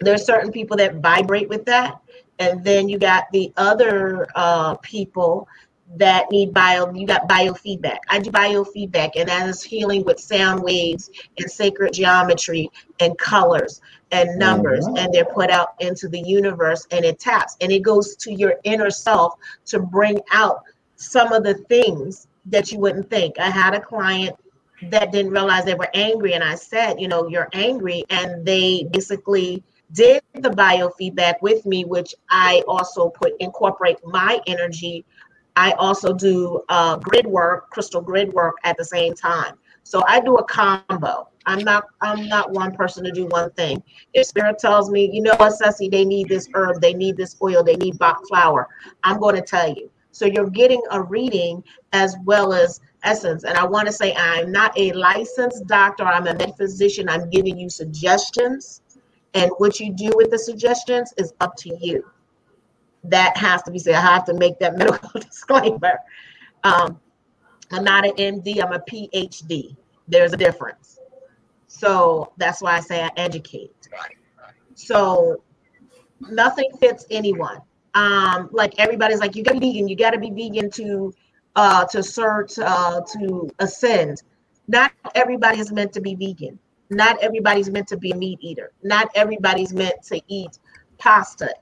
there's 0.00 0.24
certain 0.24 0.52
people 0.52 0.76
that 0.78 0.96
vibrate 0.96 1.48
with 1.48 1.64
that. 1.66 2.00
And 2.38 2.62
then 2.64 2.88
you 2.88 2.98
got 2.98 3.24
the 3.32 3.52
other 3.56 4.26
uh, 4.34 4.74
people 4.76 5.48
that 5.96 6.30
need 6.32 6.52
bio 6.52 6.92
you 6.92 7.06
got 7.06 7.28
biofeedback. 7.28 7.98
I 8.08 8.18
do 8.18 8.30
biofeedback 8.30 9.12
and 9.14 9.28
that 9.28 9.48
is 9.48 9.62
healing 9.62 10.04
with 10.04 10.18
sound 10.18 10.60
waves 10.62 11.10
and 11.38 11.48
sacred 11.50 11.92
geometry 11.92 12.70
and 12.98 13.16
colors 13.18 13.80
and 14.10 14.36
numbers 14.36 14.84
Mhm. 14.86 14.98
and 14.98 15.14
they're 15.14 15.24
put 15.24 15.48
out 15.48 15.74
into 15.78 16.08
the 16.08 16.20
universe 16.20 16.86
and 16.90 17.04
it 17.04 17.20
taps 17.20 17.56
and 17.60 17.70
it 17.70 17.82
goes 17.82 18.16
to 18.16 18.32
your 18.32 18.54
inner 18.64 18.90
self 18.90 19.34
to 19.66 19.78
bring 19.78 20.18
out 20.32 20.62
some 20.96 21.32
of 21.32 21.44
the 21.44 21.54
things 21.54 22.26
that 22.46 22.72
you 22.72 22.80
wouldn't 22.80 23.08
think. 23.08 23.38
I 23.38 23.48
had 23.50 23.74
a 23.74 23.80
client 23.80 24.34
that 24.90 25.12
didn't 25.12 25.32
realize 25.32 25.64
they 25.64 25.74
were 25.74 25.88
angry 25.94 26.34
and 26.34 26.44
i 26.44 26.54
said 26.54 27.00
you 27.00 27.08
know 27.08 27.26
you're 27.28 27.48
angry 27.54 28.04
and 28.10 28.44
they 28.44 28.86
basically 28.92 29.62
did 29.92 30.22
the 30.34 30.50
biofeedback 30.50 31.34
with 31.42 31.64
me 31.64 31.84
which 31.84 32.14
i 32.30 32.62
also 32.66 33.08
put 33.10 33.32
incorporate 33.40 33.98
my 34.04 34.40
energy 34.46 35.04
I 35.56 35.72
also 35.72 36.12
do 36.12 36.62
uh, 36.68 36.96
grid 36.96 37.26
work, 37.26 37.70
crystal 37.70 38.02
grid 38.02 38.32
work 38.32 38.56
at 38.64 38.76
the 38.76 38.84
same 38.84 39.14
time. 39.14 39.54
So 39.84 40.02
I 40.06 40.20
do 40.20 40.36
a 40.36 40.44
combo. 40.44 41.28
I'm 41.46 41.60
not 41.60 41.84
I'm 42.00 42.28
not 42.28 42.50
one 42.50 42.74
person 42.74 43.04
to 43.04 43.12
do 43.12 43.26
one 43.26 43.50
thing. 43.52 43.82
If 44.14 44.26
spirit 44.26 44.58
tells 44.58 44.90
me, 44.90 45.08
you 45.12 45.22
know 45.22 45.34
what, 45.36 45.52
Ceci, 45.52 45.88
they 45.88 46.04
need 46.04 46.28
this 46.28 46.48
herb, 46.54 46.80
they 46.80 46.92
need 46.92 47.16
this 47.16 47.36
oil, 47.40 47.62
they 47.62 47.76
need 47.76 47.98
Bach 47.98 48.20
flower, 48.28 48.68
I'm 49.04 49.18
going 49.18 49.36
to 49.36 49.42
tell 49.42 49.68
you. 49.68 49.90
So 50.10 50.26
you're 50.26 50.50
getting 50.50 50.82
a 50.90 51.02
reading 51.02 51.62
as 51.92 52.16
well 52.24 52.52
as 52.52 52.80
essence. 53.04 53.44
And 53.44 53.56
I 53.56 53.64
want 53.64 53.86
to 53.86 53.92
say 53.92 54.14
I'm 54.16 54.50
not 54.50 54.76
a 54.76 54.92
licensed 54.92 55.66
doctor. 55.66 56.04
I'm 56.04 56.26
a 56.26 56.34
metaphysician. 56.34 57.08
I'm 57.08 57.30
giving 57.30 57.56
you 57.58 57.70
suggestions, 57.70 58.82
and 59.36 59.50
what 59.58 59.78
you 59.78 59.92
do 59.92 60.10
with 60.14 60.30
the 60.30 60.38
suggestions 60.38 61.12
is 61.18 61.34
up 61.40 61.54
to 61.56 61.76
you 61.80 62.02
that 63.04 63.36
has 63.36 63.62
to 63.64 63.70
be 63.70 63.78
said. 63.78 63.94
I 63.94 64.00
have 64.00 64.24
to 64.24 64.34
make 64.34 64.58
that 64.58 64.76
medical 64.78 65.20
disclaimer. 65.20 65.98
Um, 66.64 66.98
I'm 67.70 67.84
not 67.84 68.06
an 68.06 68.12
MD, 68.12 68.64
I'm 68.64 68.72
a 68.72 68.78
PhD. 68.80 69.76
There's 70.08 70.32
a 70.32 70.36
difference. 70.36 70.98
So 71.66 72.32
that's 72.38 72.62
why 72.62 72.76
I 72.76 72.80
say 72.80 73.02
I 73.02 73.10
educate. 73.16 73.88
So 74.74 75.42
nothing 76.20 76.70
fits 76.80 77.04
anyone. 77.10 77.58
Um, 77.94 78.48
like 78.52 78.74
everybody's 78.78 79.20
like, 79.20 79.36
you 79.36 79.42
gotta 79.42 79.60
be 79.60 79.72
vegan, 79.72 79.88
you 79.88 79.96
gotta 79.96 80.18
be 80.18 80.30
vegan 80.30 80.70
to 80.72 81.12
uh 81.56 81.84
to 81.86 82.02
search 82.02 82.58
uh 82.58 83.00
to 83.12 83.50
ascend. 83.58 84.22
Not 84.68 84.92
everybody 85.14 85.60
is 85.60 85.72
meant 85.72 85.92
to 85.94 86.00
be 86.00 86.14
vegan. 86.14 86.58
Not 86.90 87.18
everybody's 87.22 87.70
meant 87.70 87.88
to 87.88 87.96
be 87.96 88.12
a 88.12 88.16
meat 88.16 88.38
eater. 88.40 88.72
Not 88.82 89.08
everybody's 89.14 89.72
meant 89.72 90.02
to 90.04 90.20
eat 90.28 90.58
pasta. 90.98 91.54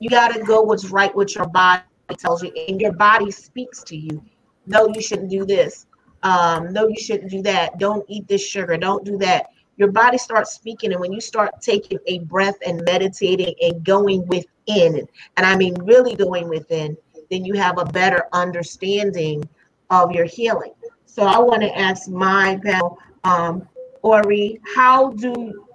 You 0.00 0.10
got 0.10 0.34
to 0.34 0.42
go 0.42 0.60
what's 0.62 0.86
right 0.86 1.14
with 1.14 1.34
your 1.34 1.46
body 1.46 1.82
tells 2.18 2.42
you 2.42 2.52
and 2.68 2.80
your 2.80 2.92
body 2.92 3.30
speaks 3.30 3.82
to 3.84 3.96
you. 3.96 4.22
No 4.66 4.88
you 4.88 5.00
shouldn't 5.00 5.30
do 5.30 5.44
this. 5.44 5.86
Um, 6.22 6.72
no 6.72 6.88
you 6.88 7.00
shouldn't 7.00 7.30
do 7.30 7.42
that. 7.42 7.78
Don't 7.78 8.04
eat 8.08 8.28
this 8.28 8.46
sugar. 8.46 8.76
Don't 8.76 9.04
do 9.04 9.16
that. 9.18 9.46
Your 9.76 9.90
body 9.90 10.18
starts 10.18 10.52
speaking 10.52 10.92
and 10.92 11.00
when 11.00 11.12
you 11.12 11.20
start 11.20 11.60
taking 11.60 11.98
a 12.06 12.20
breath 12.20 12.56
and 12.66 12.82
meditating 12.84 13.54
and 13.60 13.84
going 13.84 14.26
within 14.26 15.06
and 15.36 15.46
i 15.46 15.56
mean 15.56 15.74
really 15.82 16.14
going 16.14 16.48
within 16.48 16.96
then 17.30 17.44
you 17.44 17.54
have 17.54 17.78
a 17.78 17.84
better 17.84 18.26
understanding 18.32 19.42
of 19.90 20.12
your 20.12 20.24
healing. 20.24 20.72
So 21.06 21.24
i 21.24 21.38
want 21.38 21.62
to 21.62 21.76
ask 21.76 22.08
my 22.08 22.58
panel 22.62 22.98
um, 23.24 23.66
ori 24.04 24.60
how 24.76 25.10
do 25.12 25.66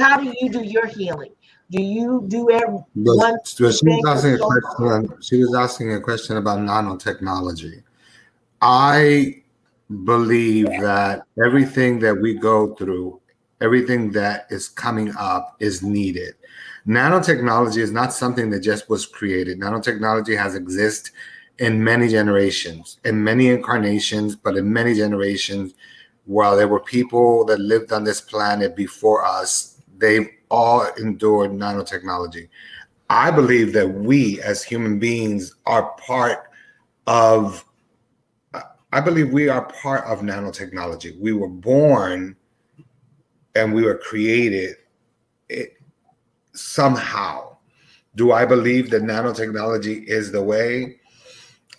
how 0.00 0.18
do 0.18 0.34
you 0.40 0.50
do 0.50 0.62
your 0.64 0.86
healing 0.86 1.30
do 1.70 1.82
you 1.82 2.24
do 2.28 2.50
every 2.50 2.80
But, 2.96 3.16
one 3.16 3.34
but 3.34 3.46
she 3.46 3.62
was 3.62 4.04
asking 4.06 4.34
a 4.34 4.38
question. 4.38 5.22
She 5.22 5.36
was 5.36 5.54
asking 5.54 5.92
a 5.92 6.00
question 6.00 6.38
about 6.38 6.60
nanotechnology. 6.60 7.82
I 8.62 9.42
believe 10.04 10.66
that 10.80 11.24
everything 11.44 11.98
that 12.00 12.14
we 12.14 12.34
go 12.34 12.74
through, 12.74 13.20
everything 13.60 14.12
that 14.12 14.46
is 14.48 14.68
coming 14.68 15.12
up, 15.18 15.56
is 15.60 15.82
needed. 15.82 16.34
Nanotechnology 16.86 17.78
is 17.78 17.92
not 17.92 18.14
something 18.14 18.48
that 18.50 18.60
just 18.60 18.88
was 18.88 19.04
created. 19.04 19.60
Nanotechnology 19.60 20.38
has 20.38 20.54
existed 20.54 21.12
in 21.58 21.84
many 21.84 22.08
generations, 22.08 22.98
in 23.04 23.22
many 23.22 23.48
incarnations, 23.48 24.36
but 24.36 24.56
in 24.56 24.72
many 24.72 24.94
generations, 24.94 25.74
while 26.28 26.58
there 26.58 26.68
were 26.68 26.80
people 26.80 27.42
that 27.46 27.58
lived 27.58 27.90
on 27.90 28.04
this 28.04 28.20
planet 28.20 28.76
before 28.76 29.24
us, 29.24 29.80
they've 29.96 30.28
all 30.50 30.86
endured 30.98 31.52
nanotechnology. 31.52 32.50
I 33.08 33.30
believe 33.30 33.72
that 33.72 33.88
we 33.88 34.38
as 34.42 34.62
human 34.62 34.98
beings 34.98 35.54
are 35.64 35.90
part 35.92 36.50
of, 37.06 37.64
I 38.92 39.00
believe 39.00 39.32
we 39.32 39.48
are 39.48 39.64
part 39.72 40.04
of 40.04 40.20
nanotechnology. 40.20 41.18
We 41.18 41.32
were 41.32 41.48
born 41.48 42.36
and 43.54 43.72
we 43.72 43.82
were 43.82 43.96
created 43.96 44.76
it, 45.48 45.78
somehow. 46.52 47.56
Do 48.16 48.32
I 48.32 48.44
believe 48.44 48.90
that 48.90 49.02
nanotechnology 49.02 50.04
is 50.04 50.30
the 50.30 50.42
way? 50.42 51.00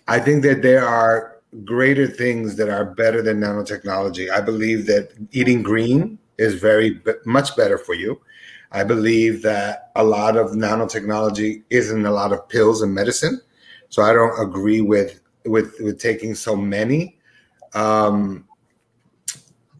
I 0.08 0.18
think 0.18 0.42
that 0.42 0.60
there 0.60 0.84
are 0.84 1.29
greater 1.64 2.06
things 2.06 2.56
that 2.56 2.68
are 2.68 2.84
better 2.84 3.22
than 3.22 3.40
nanotechnology. 3.40 4.30
I 4.30 4.40
believe 4.40 4.86
that 4.86 5.10
eating 5.32 5.62
green 5.62 6.18
is 6.38 6.54
very 6.54 7.00
much 7.24 7.56
better 7.56 7.76
for 7.76 7.94
you. 7.94 8.20
I 8.72 8.84
believe 8.84 9.42
that 9.42 9.90
a 9.96 10.04
lot 10.04 10.36
of 10.36 10.52
nanotechnology 10.52 11.64
isn't 11.70 12.06
a 12.06 12.10
lot 12.10 12.32
of 12.32 12.48
pills 12.48 12.82
and 12.82 12.94
medicine. 12.94 13.40
So 13.88 14.02
I 14.02 14.12
don't 14.12 14.40
agree 14.40 14.80
with 14.80 15.20
with 15.44 15.74
with 15.80 15.98
taking 15.98 16.34
so 16.34 16.54
many. 16.54 17.18
Um, 17.74 18.46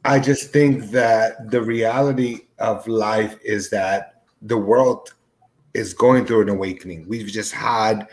I 0.04 0.18
just 0.18 0.52
think 0.52 0.90
that 0.90 1.50
the 1.50 1.62
reality 1.62 2.40
of 2.58 2.86
life 2.88 3.38
is 3.44 3.70
that 3.70 4.22
the 4.42 4.56
world 4.56 5.14
is 5.74 5.94
going 5.94 6.26
through 6.26 6.42
an 6.42 6.48
awakening. 6.48 7.06
We've 7.08 7.28
just 7.28 7.52
had 7.52 8.08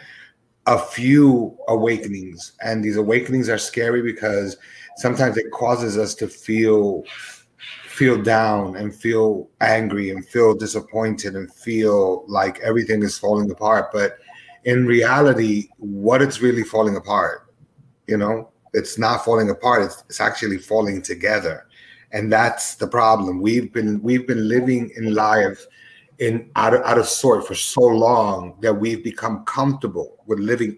a 0.68 0.78
few 0.78 1.58
awakenings, 1.70 2.54
and 2.62 2.84
these 2.84 2.98
awakenings 2.98 3.50
are 3.50 3.58
scary 3.58 4.02
because 4.02 4.58
sometimes 4.98 5.38
it 5.38 5.50
causes 5.52 5.98
us 5.98 6.14
to 6.16 6.28
feel 6.28 7.04
feel 7.88 8.22
down 8.22 8.76
and 8.76 8.94
feel 8.94 9.50
angry 9.60 10.12
and 10.12 10.24
feel 10.28 10.54
disappointed 10.54 11.36
and 11.36 11.52
feel 11.52 12.24
like 12.28 12.60
everything 12.60 13.02
is 13.02 13.18
falling 13.18 13.50
apart. 13.50 13.92
But 13.92 14.20
in 14.66 14.86
reality, 14.86 15.70
what 15.78 16.22
it's 16.22 16.40
really 16.42 16.64
falling 16.64 16.96
apart, 16.96 17.52
you 18.06 18.18
know, 18.18 18.52
it's 18.74 19.00
not 19.00 19.26
falling 19.26 19.50
apart. 19.50 19.84
It's, 19.84 20.04
it's 20.10 20.22
actually 20.22 20.60
falling 20.60 21.02
together, 21.02 21.66
and 22.12 22.32
that's 22.32 22.76
the 22.76 22.88
problem. 22.88 23.42
We've 23.42 23.72
been 23.72 24.02
we've 24.02 24.28
been 24.28 24.48
living 24.48 24.92
in 24.98 25.16
life 25.16 25.66
in 26.20 26.50
out 26.56 26.74
of, 26.74 26.82
out 26.82 26.98
of 26.98 27.08
sort 27.08 27.46
for 27.48 27.56
so 27.56 27.82
long 27.82 28.58
that 28.62 28.74
we've 28.74 29.04
become 29.04 29.44
comfortable 29.46 30.18
with 30.26 30.40
living 30.40 30.78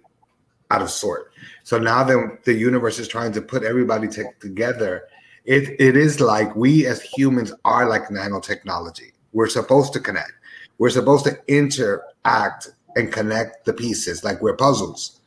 out 0.71 0.81
of 0.81 0.89
sort. 0.89 1.31
So 1.63 1.79
now 1.79 2.03
that 2.03 2.43
the 2.43 2.53
universe 2.53 2.99
is 2.99 3.07
trying 3.07 3.31
to 3.33 3.41
put 3.41 3.63
everybody 3.63 4.07
t- 4.07 4.23
together, 4.39 5.07
it, 5.45 5.79
it 5.79 5.95
is 5.95 6.19
like 6.19 6.55
we 6.55 6.85
as 6.85 7.01
humans 7.01 7.53
are 7.65 7.87
like 7.87 8.03
nanotechnology. 8.09 9.13
We're 9.31 9.47
supposed 9.47 9.93
to 9.93 9.99
connect. 9.99 10.33
We're 10.77 10.89
supposed 10.89 11.25
to 11.25 11.37
interact 11.47 12.69
and 12.95 13.11
connect 13.11 13.65
the 13.65 13.73
pieces 13.73 14.23
like 14.23 14.41
we're 14.41 14.55
puzzles. 14.55 15.21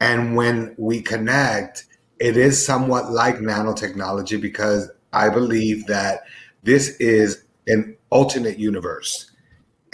And 0.00 0.36
when 0.36 0.74
we 0.76 1.02
connect, 1.02 1.86
it 2.18 2.36
is 2.36 2.64
somewhat 2.64 3.12
like 3.12 3.36
nanotechnology 3.36 4.40
because 4.40 4.90
I 5.12 5.28
believe 5.28 5.86
that 5.86 6.22
this 6.62 6.96
is 6.96 7.44
an 7.66 7.96
alternate 8.10 8.58
universe 8.58 9.30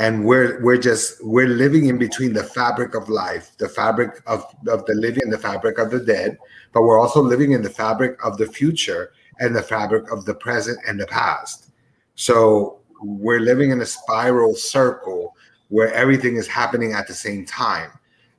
and 0.00 0.24
we're 0.24 0.60
we're 0.62 0.78
just 0.78 1.24
we're 1.24 1.46
living 1.46 1.86
in 1.86 1.98
between 1.98 2.32
the 2.32 2.42
fabric 2.42 2.94
of 2.94 3.08
life 3.08 3.52
the 3.58 3.68
fabric 3.68 4.22
of, 4.26 4.44
of 4.66 4.84
the 4.86 4.94
living 4.94 5.22
and 5.22 5.32
the 5.32 5.38
fabric 5.38 5.78
of 5.78 5.90
the 5.90 6.00
dead 6.00 6.36
but 6.72 6.82
we're 6.82 6.98
also 6.98 7.20
living 7.20 7.52
in 7.52 7.62
the 7.62 7.70
fabric 7.70 8.18
of 8.24 8.36
the 8.36 8.46
future 8.46 9.12
and 9.40 9.56
the 9.56 9.62
fabric 9.62 10.10
of 10.12 10.24
the 10.24 10.34
present 10.34 10.78
and 10.86 11.00
the 11.00 11.06
past. 11.06 11.70
So 12.14 12.78
we're 13.02 13.40
living 13.40 13.70
in 13.70 13.80
a 13.80 13.86
spiral 13.86 14.54
circle 14.54 15.34
where 15.68 15.92
everything 15.94 16.36
is 16.36 16.46
happening 16.46 16.92
at 16.92 17.08
the 17.08 17.14
same 17.14 17.46
time. 17.46 17.90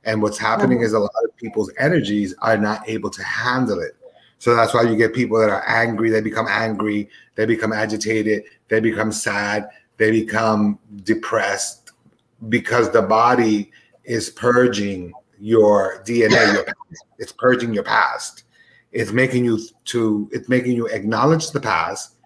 And 0.04 0.22
what's 0.22 0.38
happening 0.38 0.80
is 0.80 0.92
a 0.92 0.98
lot 0.98 1.10
of 1.24 1.36
people's 1.36 1.72
energies 1.78 2.34
are 2.40 2.56
not 2.56 2.88
able 2.88 3.10
to 3.10 3.22
handle 3.22 3.80
it. 3.80 3.96
So 4.38 4.56
that's 4.56 4.74
why 4.74 4.82
you 4.82 4.96
get 4.96 5.14
people 5.14 5.38
that 5.38 5.50
are 5.50 5.62
angry 5.68 6.10
they 6.10 6.20
become 6.20 6.48
angry 6.48 7.08
they 7.36 7.46
become 7.46 7.72
agitated 7.72 8.42
they 8.66 8.80
become 8.80 9.12
sad 9.12 9.68
they 9.96 10.10
become 10.10 10.78
depressed 11.04 11.92
because 12.48 12.90
the 12.90 13.02
body 13.02 13.70
is 14.04 14.30
purging 14.30 15.12
your 15.38 16.02
DNA. 16.04 16.54
Your 16.54 16.64
past. 16.64 17.06
It's 17.18 17.32
purging 17.32 17.74
your 17.74 17.84
past. 17.84 18.44
It's 18.92 19.12
making 19.12 19.44
you 19.44 19.60
to. 19.86 20.28
It's 20.32 20.48
making 20.48 20.72
you 20.72 20.86
acknowledge 20.86 21.50
the 21.50 21.60
past, 21.60 22.16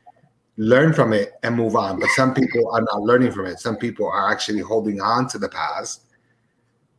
learn 0.56 0.92
from 0.92 1.12
it 1.12 1.34
and 1.42 1.54
move 1.54 1.76
on. 1.76 2.00
But 2.00 2.10
some 2.10 2.34
people 2.34 2.70
are 2.72 2.80
not 2.80 3.02
learning 3.02 3.32
from 3.32 3.46
it. 3.46 3.58
Some 3.58 3.76
people 3.76 4.06
are 4.08 4.30
actually 4.30 4.60
holding 4.60 5.00
on 5.00 5.28
to 5.28 5.38
the 5.38 5.48
past 5.48 6.02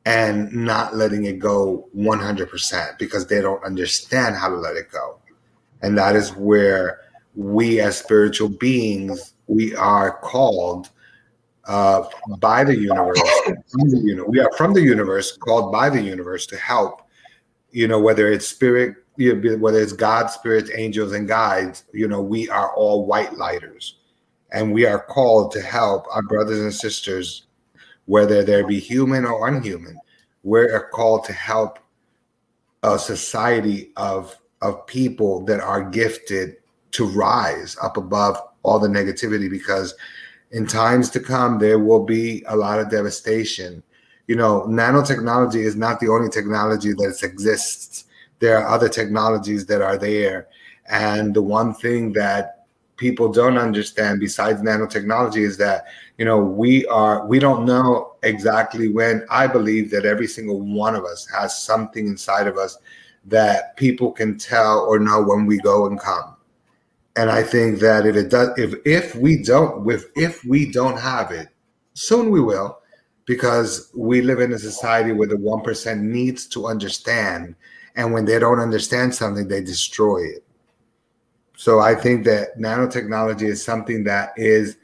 and 0.06 0.52
not 0.54 0.96
letting 0.96 1.26
it 1.26 1.38
go 1.38 1.90
100% 1.96 2.98
because 2.98 3.28
they 3.28 3.42
don't 3.42 3.62
understand 3.66 4.38
how 4.38 4.48
to 4.48 4.56
let 4.56 4.78
it 4.78 4.90
go. 4.90 5.20
And 5.82 5.98
that 5.98 6.16
is 6.16 6.34
where 6.34 7.02
we 7.36 7.82
as 7.82 7.98
spiritual 7.98 8.48
beings, 8.48 9.34
we 9.48 9.76
are 9.76 10.20
called 10.20 10.90
uh, 11.66 12.04
by 12.40 12.64
the 12.64 12.78
universe. 12.78 13.20
The 13.46 14.02
uni- 14.04 14.22
we 14.22 14.40
are 14.40 14.52
from 14.58 14.74
the 14.74 14.82
universe, 14.82 15.36
called 15.38 15.72
by 15.72 15.90
the 15.90 16.02
universe 16.02 16.46
to 16.48 16.58
help, 16.58 17.02
you 17.72 17.88
know, 17.88 18.00
whether 18.00 18.32
it's 18.32 18.48
spirit, 18.48 18.96
whether 19.18 19.80
it's 19.80 19.94
God, 19.94 20.28
spirits, 20.28 20.72
angels, 20.74 21.14
and 21.14 21.28
guides, 21.28 21.84
you 21.94 22.08
know, 22.08 22.22
we 22.22 22.50
are 22.50 22.74
all 22.76 23.06
white 23.06 23.38
lighters. 23.38 23.98
And 24.52 24.72
we 24.72 24.86
are 24.86 25.00
called 25.00 25.52
to 25.54 25.62
help 25.62 26.06
our 26.12 26.22
brothers 26.22 26.60
and 26.60 26.74
sisters, 26.74 27.48
whether 28.06 28.44
they 28.44 28.64
be 28.64 28.80
human 28.80 29.26
or 29.26 29.48
unhuman. 29.48 30.00
We're 30.44 30.90
called 30.90 31.26
to 31.26 31.34
help 31.34 31.80
a 32.84 32.98
society 32.98 33.92
of, 33.98 34.38
of 34.62 34.88
people 34.88 35.44
that 35.46 35.60
are 35.60 35.90
gifted 35.90 36.58
to 36.92 37.06
rise 37.06 37.76
up 37.82 37.98
above 37.98 38.40
all 38.68 38.80
the 38.80 38.88
negativity 38.88 39.50
because 39.50 39.96
in 40.52 40.66
times 40.66 41.10
to 41.12 41.20
come, 41.20 41.60
there 41.60 41.80
will 41.80 42.04
be 42.04 42.44
a 42.48 42.56
lot 42.56 42.80
of 42.80 42.90
devastation. 42.90 43.84
You 44.28 44.36
know, 44.36 44.66
nanotechnology 44.68 45.64
is 45.64 45.76
not 45.76 46.00
the 46.00 46.10
only 46.10 46.30
technology 46.30 46.94
that 46.94 47.20
exists 47.24 48.06
there 48.40 48.58
are 48.60 48.68
other 48.68 48.90
technologies 48.90 49.66
that 49.66 49.82
are 49.82 49.98
there. 49.98 50.48
And 50.90 51.34
the 51.34 51.42
one 51.42 51.74
thing 51.74 52.14
that 52.14 52.66
people 52.98 53.32
don't 53.32 53.58
understand 53.58 54.20
besides 54.20 54.62
nanotechnology 54.62 55.42
is 55.42 55.58
that 55.58 55.86
you 56.18 56.26
know 56.26 56.40
we 56.40 56.86
are 56.88 57.28
we 57.28 57.38
don't 57.38 57.64
know 57.64 58.16
exactly 58.24 58.88
when 58.88 59.24
i 59.30 59.46
believe 59.46 59.92
that 59.92 60.04
every 60.04 60.26
single 60.26 60.60
one 60.62 60.96
of 60.96 61.06
us 61.06 61.28
has 61.28 61.62
something 61.62 62.08
inside 62.08 62.48
of 62.48 62.58
us 62.58 62.80
that 63.24 63.78
people 63.78 64.12
can 64.12 64.36
tell 64.36 64.80
or 64.80 64.98
know 64.98 65.22
when 65.22 65.46
we 65.46 65.60
go 65.60 65.86
and 65.86 66.00
come 66.00 66.36
and 67.18 67.30
i 67.30 67.44
think 67.44 67.80
that 67.80 68.06
if 68.06 68.16
it 68.16 68.30
does 68.30 68.50
if 68.58 68.74
if 68.86 69.16
we 69.16 69.42
don't 69.42 69.90
if 69.90 70.06
if 70.16 70.44
we 70.46 70.72
don't 70.72 71.00
have 71.00 71.32
it 71.32 71.48
soon 71.94 72.30
we 72.30 72.40
will 72.40 72.80
because 73.28 73.92
we 73.94 74.22
live 74.22 74.40
in 74.40 74.54
a 74.54 74.58
society 74.58 75.12
where 75.12 75.28
the 75.28 75.36
1% 75.36 76.00
needs 76.00 76.48
to 76.48 76.66
understand. 76.66 77.56
And 77.96 78.14
when 78.14 78.26
they 78.26 78.40
don't 78.40 78.60
understand 78.60 79.14
something 79.14 79.48
they 79.48 79.62
destroy 79.62 80.24
it. 80.24 80.44
So 81.56 81.80
i 81.80 81.94
think 81.94 82.24
that 82.26 82.58
nanotechnology 82.58 83.44
is 83.44 83.64
something 83.64 84.04
that 84.06 84.32
is 84.38 84.78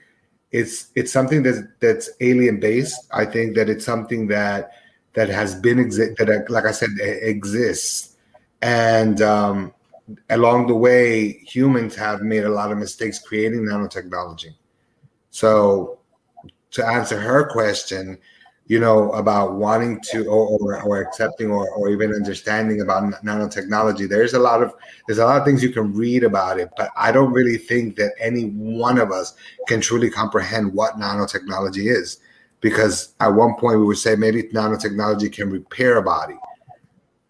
it's 0.52 0.90
it's 0.96 1.12
something 1.12 1.42
that's 1.44 1.60
that's 1.80 2.10
alien 2.20 2.60
based. 2.60 3.08
I 3.12 3.26
think 3.26 3.56
that 3.56 3.70
it's 3.70 3.86
something 3.86 4.28
that 4.28 4.72
that 5.14 5.30
has 5.30 5.56
been 5.56 5.80
exist 5.80 6.18
that 6.18 6.46
like 6.50 6.66
i 6.66 6.72
said 6.72 6.90
exists. 7.00 8.18
And 8.62 9.22
um, 9.22 9.74
along 10.30 10.68
the 10.68 10.76
way 10.76 11.34
humans 11.45 11.95
have 11.95 12.22
made 12.22 12.43
a 12.43 12.49
lot 12.49 12.72
of 12.72 12.78
mistakes 12.78 13.20
creating 13.20 13.62
nanotechnology 13.62 14.54
so 15.30 15.99
to 16.72 16.86
answer 16.86 17.20
her 17.20 17.47
question 17.49 18.18
you 18.68 18.80
know, 18.80 19.12
about 19.12 19.56
wanting 19.56 19.99
to 20.12 20.26
or, 20.28 20.82
or, 20.82 21.01
accepting 21.01 21.51
or, 21.51 21.70
or 21.72 21.89
even 21.89 22.14
understanding 22.14 22.82
about 22.82 23.04
nanotechnology. 23.24 24.08
There's 24.08 24.34
a 24.34 24.39
lot 24.39 24.64
of 24.64 24.74
there's 25.06 25.20
a 25.20 25.26
lot 25.26 25.38
of 25.38 25.45
things 25.45 25.62
you 25.62 25.72
can 25.72 25.93
read 25.93 26.24
about 26.24 26.60
it, 26.60 26.70
but 26.78 26.89
I 26.95 27.12
don't 27.12 27.34
really 27.34 27.58
think 27.58 27.97
that 27.97 28.14
any 28.20 28.45
one 28.45 28.97
of 28.97 29.12
us 29.12 29.34
can 29.68 29.82
truly 29.82 30.10
comprehend 30.10 30.74
what 30.74 30.95
nanotechnology 30.97 31.91
is. 31.91 32.20
Because 32.62 33.14
at 33.20 33.28
one 33.28 33.56
point 33.56 33.80
we 33.80 33.86
would 33.86 33.97
say 33.97 34.16
maybe 34.16 34.43
nanotechnology 34.43 35.32
can 35.34 35.49
repair 35.49 35.97
a 35.97 36.01
body. 36.01 36.38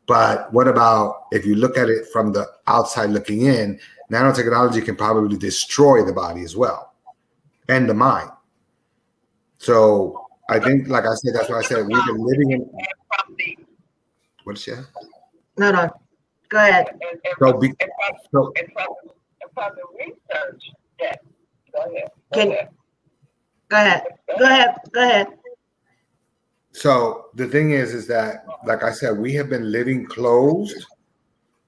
But 0.07 0.51
what 0.51 0.67
about 0.67 1.27
if 1.31 1.45
you 1.45 1.55
look 1.55 1.77
at 1.77 1.89
it 1.89 2.07
from 2.11 2.33
the 2.33 2.45
outside 2.67 3.09
looking 3.09 3.41
in, 3.41 3.79
nanotechnology 4.11 4.83
can 4.83 4.95
probably 4.95 5.37
destroy 5.37 6.03
the 6.03 6.13
body 6.13 6.43
as 6.43 6.55
well 6.55 6.93
and 7.69 7.89
the 7.89 7.93
mind. 7.93 8.29
So 9.57 10.27
I 10.49 10.59
think, 10.59 10.89
like 10.89 11.05
I 11.05 11.13
said, 11.15 11.33
that's 11.33 11.49
why 11.49 11.59
I 11.59 11.61
said 11.61 11.87
we've 11.87 12.05
been 12.05 12.17
living 12.17 12.51
in. 12.51 12.69
What's 14.43 14.65
that? 14.65 14.85
No, 15.57 15.71
no. 15.71 15.89
Go 16.49 16.57
ahead. 16.57 16.87
So, 17.39 17.53
be, 17.53 17.73
so 18.31 18.51
And 18.57 18.67
from, 18.73 18.87
and 19.41 19.51
from 19.53 19.71
the 19.75 19.83
research, 19.97 20.63
yes, 20.99 21.17
go 21.73 21.79
ahead. 21.79 22.11
Go 22.33 22.39
Can- 22.39 22.51
ahead. 22.51 22.69
Go 23.69 23.77
ahead. 23.77 24.03
Go 24.37 24.45
ahead. 24.45 24.75
Go 24.91 25.01
ahead. 25.01 25.27
So 26.73 27.27
the 27.35 27.47
thing 27.47 27.71
is, 27.71 27.93
is 27.93 28.07
that 28.07 28.45
like 28.65 28.83
I 28.83 28.91
said, 28.91 29.17
we 29.17 29.33
have 29.35 29.49
been 29.49 29.71
living 29.71 30.05
closed 30.05 30.85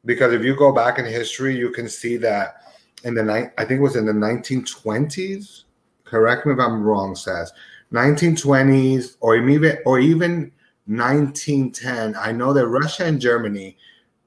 because 0.04 0.34
if 0.34 0.44
you 0.44 0.56
go 0.56 0.72
back 0.72 1.00
in 1.00 1.06
history, 1.06 1.56
you 1.56 1.72
can 1.72 1.88
see 1.88 2.18
that 2.18 2.62
in 3.04 3.14
the 3.14 3.24
night, 3.24 3.52
I 3.58 3.66
think 3.66 3.80
it 3.80 3.84
was 3.84 3.96
in 3.96 4.06
the 4.06 4.12
1920s. 4.12 5.64
Correct 6.04 6.46
me 6.46 6.54
if 6.54 6.60
I'm 6.60 6.84
wrong, 6.84 7.16
Says 7.16 7.52
1920s 7.94 9.18
or 9.20 9.36
even 9.36 9.78
or 9.86 10.00
even 10.00 10.52
1910. 10.88 12.16
I 12.16 12.32
know 12.32 12.52
that 12.54 12.68
Russia 12.68 13.06
and 13.06 13.22
Germany 13.22 13.78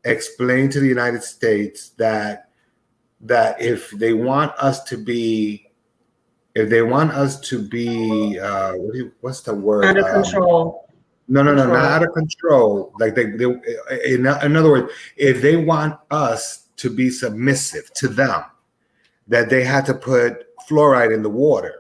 explained 0.05 0.73
to 0.73 0.81
the 0.81 0.89
United 0.89 1.23
States 1.23 1.91
that 1.91 2.51
that 3.21 3.61
if 3.61 3.91
they 3.91 4.13
want 4.13 4.53
us 4.59 4.85
to 4.85 4.97
be 4.97 5.68
if 6.59 6.69
they 6.69 6.83
want 6.83 7.11
us 7.13 7.39
to 7.51 7.57
be 7.77 8.39
uh 8.41 8.73
what 8.73 8.93
do 8.93 8.99
you, 8.99 9.13
what's 9.21 9.41
the 9.43 9.55
word 9.55 9.85
Under 9.85 10.07
Um, 10.07 10.23
control. 10.23 10.89
no, 11.29 11.43
no, 11.43 11.53
no, 11.55 11.63
Control. 11.63 11.83
not 11.83 11.93
out 11.93 12.03
of 12.07 12.13
control. 12.15 12.93
Like 12.99 13.15
they, 13.15 13.27
they 13.39 13.45
in, 14.13 14.21
in 14.47 14.57
other 14.57 14.71
words, 14.75 14.93
if 15.17 15.41
they 15.43 15.57
want 15.57 15.95
us 16.11 16.69
to 16.83 16.89
be 16.91 17.11
submissive 17.11 17.93
to 18.01 18.07
them, 18.09 18.41
that 19.27 19.51
they 19.51 19.63
had 19.65 19.85
to 19.87 19.95
put 19.95 20.33
fluoride 20.69 21.13
in 21.15 21.23
the 21.23 21.31
water. 21.31 21.75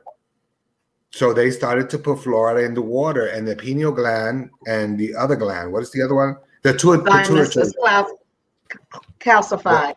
So 1.10 1.32
they 1.32 1.50
started 1.50 1.88
to 1.90 1.98
put 1.98 2.18
fluoride 2.18 2.66
in 2.66 2.74
the 2.74 2.82
water, 2.82 3.26
and 3.34 3.46
the 3.48 3.56
pineal 3.56 3.92
gland 3.92 4.50
and 4.66 4.98
the 4.98 5.14
other 5.14 5.36
gland. 5.36 5.72
What 5.72 5.82
is 5.82 5.90
the 5.92 6.02
other 6.02 6.14
one? 6.14 6.36
The 6.62 6.74
two, 6.74 6.96
the 6.98 7.22
two, 7.26 8.76
calcified. 9.20 9.94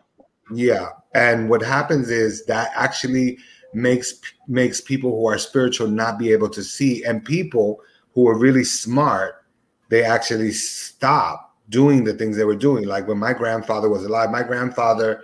Yeah, 0.54 0.88
and 1.14 1.48
what 1.50 1.62
happens 1.62 2.08
is 2.10 2.44
that 2.46 2.70
actually 2.74 3.38
makes 3.74 4.20
makes 4.52 4.80
people 4.80 5.10
who 5.10 5.26
are 5.26 5.38
spiritual 5.38 5.88
not 5.88 6.18
be 6.18 6.30
able 6.30 6.48
to 6.50 6.62
see, 6.62 7.02
and 7.04 7.24
people 7.24 7.80
who 8.14 8.28
are 8.28 8.38
really 8.38 8.64
smart, 8.64 9.44
they 9.88 10.04
actually 10.04 10.52
stop 10.52 11.56
doing 11.68 12.04
the 12.04 12.14
things 12.14 12.36
they 12.36 12.44
were 12.44 12.54
doing. 12.54 12.84
Like 12.84 13.08
when 13.08 13.18
my 13.18 13.32
grandfather 13.32 13.88
was 13.88 14.04
alive, 14.04 14.30
my 14.30 14.42
grandfather 14.42 15.22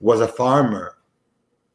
was 0.00 0.20
a 0.20 0.28
farmer, 0.28 0.98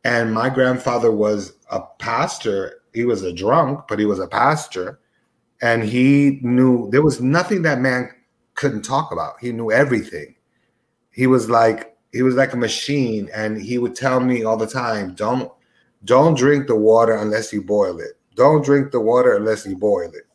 and 0.03 0.33
my 0.33 0.49
grandfather 0.49 1.11
was 1.11 1.53
a 1.71 1.81
pastor. 1.99 2.81
He 2.93 3.05
was 3.05 3.23
a 3.23 3.33
drunk, 3.33 3.85
but 3.89 3.99
he 3.99 4.05
was 4.05 4.19
a 4.19 4.27
pastor, 4.27 4.99
and 5.61 5.83
he 5.83 6.39
knew 6.43 6.89
there 6.91 7.01
was 7.01 7.19
nothing 7.21 7.63
that 7.63 7.81
man 7.81 8.09
couldn't 8.53 8.83
talk 8.83 9.11
about. 9.11 9.35
He 9.41 9.51
knew 9.51 9.71
everything. 9.71 10.35
He 11.11 11.27
was 11.27 11.49
like 11.49 11.97
he 12.11 12.21
was 12.21 12.35
like 12.35 12.53
a 12.53 12.57
machine, 12.57 13.29
and 13.33 13.59
he 13.59 13.79
would 13.79 13.95
tell 13.95 14.19
me 14.19 14.43
all 14.43 14.57
the 14.57 14.67
time, 14.67 15.15
"Don't 15.15 15.51
don't 16.05 16.37
drink 16.37 16.67
the 16.67 16.75
water 16.75 17.15
unless 17.15 17.53
you 17.53 17.61
boil 17.61 17.99
it. 17.99 18.17
Don't 18.35 18.63
drink 18.63 18.91
the 18.91 18.99
water 18.99 19.35
unless 19.35 19.65
you 19.65 19.75
boil 19.75 20.09
it." 20.09 20.27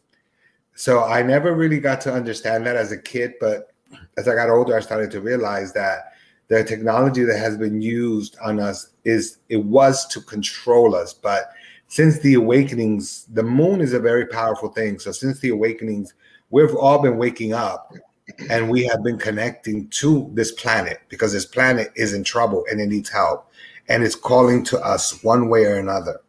So 0.74 1.04
I 1.04 1.22
never 1.22 1.54
really 1.54 1.80
got 1.80 2.00
to 2.02 2.12
understand 2.12 2.66
that 2.66 2.76
as 2.76 2.92
a 2.92 2.98
kid, 2.98 3.34
but 3.40 3.72
as 4.16 4.28
I 4.28 4.34
got 4.34 4.50
older, 4.50 4.76
I 4.76 4.80
started 4.80 5.10
to 5.12 5.20
realize 5.20 5.72
that 5.72 6.12
the 6.48 6.64
technology 6.64 7.24
that 7.24 7.38
has 7.38 7.56
been 7.56 7.82
used 7.82 8.36
on 8.42 8.60
us 8.60 8.90
is 9.04 9.38
it 9.48 9.64
was 9.64 10.06
to 10.08 10.20
control 10.20 10.94
us, 10.94 11.12
but 11.12 11.50
since 11.88 12.18
the 12.20 12.34
awakenings, 12.34 13.24
the 13.32 13.42
moon 13.42 13.80
is 13.80 13.94
a 13.94 13.98
very 13.98 14.26
powerful 14.26 14.68
thing. 14.68 14.98
So 14.98 15.10
since 15.10 15.40
the 15.40 15.48
awakenings, 15.48 16.14
we've 16.50 16.74
all 16.74 17.00
been 17.00 17.16
waking 17.16 17.54
up 17.54 17.92
and 18.50 18.70
we 18.70 18.84
have 18.84 19.02
been 19.02 19.18
connecting 19.18 19.88
to 19.88 20.30
this 20.34 20.52
planet 20.52 20.98
because 21.08 21.32
this 21.32 21.46
planet 21.46 21.90
is 21.96 22.12
in 22.12 22.24
trouble 22.24 22.64
and 22.70 22.80
it 22.80 22.86
needs 22.86 23.08
help 23.08 23.47
and 23.88 24.02
it's 24.02 24.14
calling 24.14 24.64
to 24.64 24.78
us 24.80 25.22
one 25.24 25.48
way 25.48 25.64
or 25.64 25.76
another. 25.76 26.20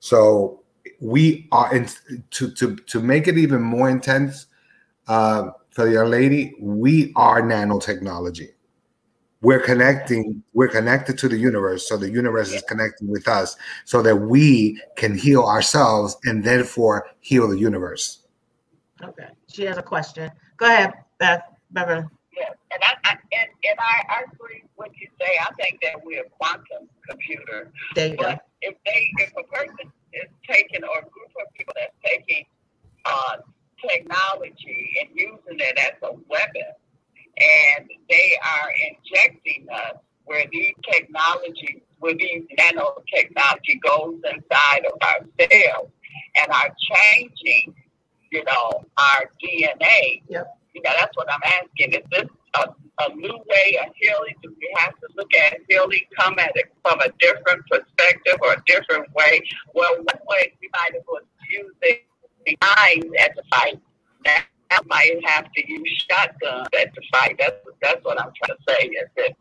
So 0.00 0.62
we 1.00 1.48
are 1.52 1.74
in, 1.74 1.88
to 2.30 2.50
to 2.52 2.76
to 2.76 3.00
make 3.00 3.28
it 3.28 3.38
even 3.38 3.62
more 3.62 3.88
intense 3.88 4.46
uh, 5.06 5.50
for 5.70 5.86
the 5.86 5.92
young 5.92 6.10
lady. 6.10 6.54
We 6.60 7.12
are 7.16 7.42
nanotechnology. 7.42 8.48
We're 9.40 9.60
connecting. 9.60 10.42
We're 10.52 10.68
connected 10.68 11.16
to 11.18 11.28
the 11.28 11.38
universe, 11.38 11.88
so 11.88 11.96
the 11.96 12.10
universe 12.10 12.52
is 12.52 12.62
connecting 12.62 13.08
with 13.08 13.28
us, 13.28 13.56
so 13.84 14.02
that 14.02 14.16
we 14.16 14.80
can 14.96 15.16
heal 15.16 15.44
ourselves 15.44 16.16
and 16.24 16.42
therefore 16.42 17.06
heal 17.20 17.48
the 17.48 17.58
universe. 17.58 18.26
Okay. 19.02 19.28
She 19.46 19.62
has 19.64 19.78
a 19.78 19.82
question. 19.82 20.30
Go 20.56 20.66
ahead, 20.66 20.92
Beth. 21.18 21.42
Beverly. 21.70 22.04
Yes, 22.38 22.54
and 22.72 22.82
I, 22.82 22.94
I 23.04 23.10
and, 23.12 23.50
and 23.64 23.78
I, 23.78 24.14
I 24.14 24.22
agree 24.32 24.62
with 24.62 24.70
what 24.76 24.90
you 24.96 25.08
say. 25.20 25.38
I 25.40 25.52
think 25.54 25.80
that 25.82 26.04
we're 26.04 26.22
a 26.22 26.28
quantum 26.30 26.88
computer. 27.08 27.72
There 27.94 28.08
you 28.08 28.16
go. 28.16 28.38
If 28.62 28.76
they, 28.86 29.10
if 29.18 29.32
a 29.36 29.42
person 29.42 29.90
is 30.12 30.28
taking, 30.48 30.84
or 30.84 30.98
a 30.98 31.02
group 31.02 31.32
of 31.40 31.52
people 31.54 31.74
that's 31.76 31.94
taking 32.04 32.44
uh, 33.04 33.36
technology 33.86 34.96
and 35.00 35.10
using 35.14 35.58
it 35.58 35.78
as 35.78 35.98
a 36.02 36.12
weapon, 36.28 36.70
and 37.38 37.90
they 38.08 38.36
are 38.42 38.70
injecting 38.90 39.66
us 39.72 39.96
where 40.24 40.44
these 40.52 40.74
technology, 40.92 41.82
where 41.98 42.14
these 42.14 42.44
nanotechnology 42.58 43.80
goes 43.82 44.20
inside 44.30 44.86
of 44.86 44.98
our 45.02 45.26
cells 45.40 45.90
and 46.40 46.52
are 46.52 46.70
changing, 46.92 47.74
you 48.30 48.44
know, 48.44 48.84
our 48.96 49.30
DNA. 49.42 50.22
Yep. 50.28 50.57
You 50.78 50.90
that's 50.98 51.16
what 51.16 51.30
I'm 51.32 51.40
asking. 51.44 51.92
Is 51.92 52.06
this 52.10 52.28
a, 52.54 52.68
a 53.00 53.14
new 53.14 53.38
way 53.48 53.78
of 53.84 53.92
healing? 53.96 54.34
Do 54.42 54.54
we 54.56 54.74
have 54.78 54.94
to 54.94 55.08
look 55.16 55.32
at 55.34 55.58
healing 55.68 56.00
come 56.18 56.38
at 56.38 56.52
it 56.54 56.72
from 56.82 57.00
a 57.00 57.08
different 57.18 57.64
perspective 57.70 58.36
or 58.42 58.52
a 58.52 58.62
different 58.66 59.12
way? 59.14 59.40
Well, 59.74 59.94
one 59.96 60.20
way 60.28 60.52
we 60.60 60.68
might 60.72 60.94
have 60.94 61.02
was 61.08 61.22
using 61.50 62.00
the 62.46 62.56
mind 62.62 63.14
as 63.18 63.30
a 63.38 63.56
fight. 63.56 63.80
Now 64.24 64.38
I 64.70 64.78
might 64.86 65.20
have 65.26 65.50
to 65.52 65.68
use 65.68 66.06
shotguns 66.10 66.68
as 66.78 66.86
a 66.86 67.16
fight. 67.16 67.36
That's 67.38 67.56
that's 67.82 68.04
what 68.04 68.20
I'm 68.20 68.32
trying 68.42 68.56
to 68.56 68.64
say. 68.68 68.86
Is 68.88 69.08
it 69.16 69.36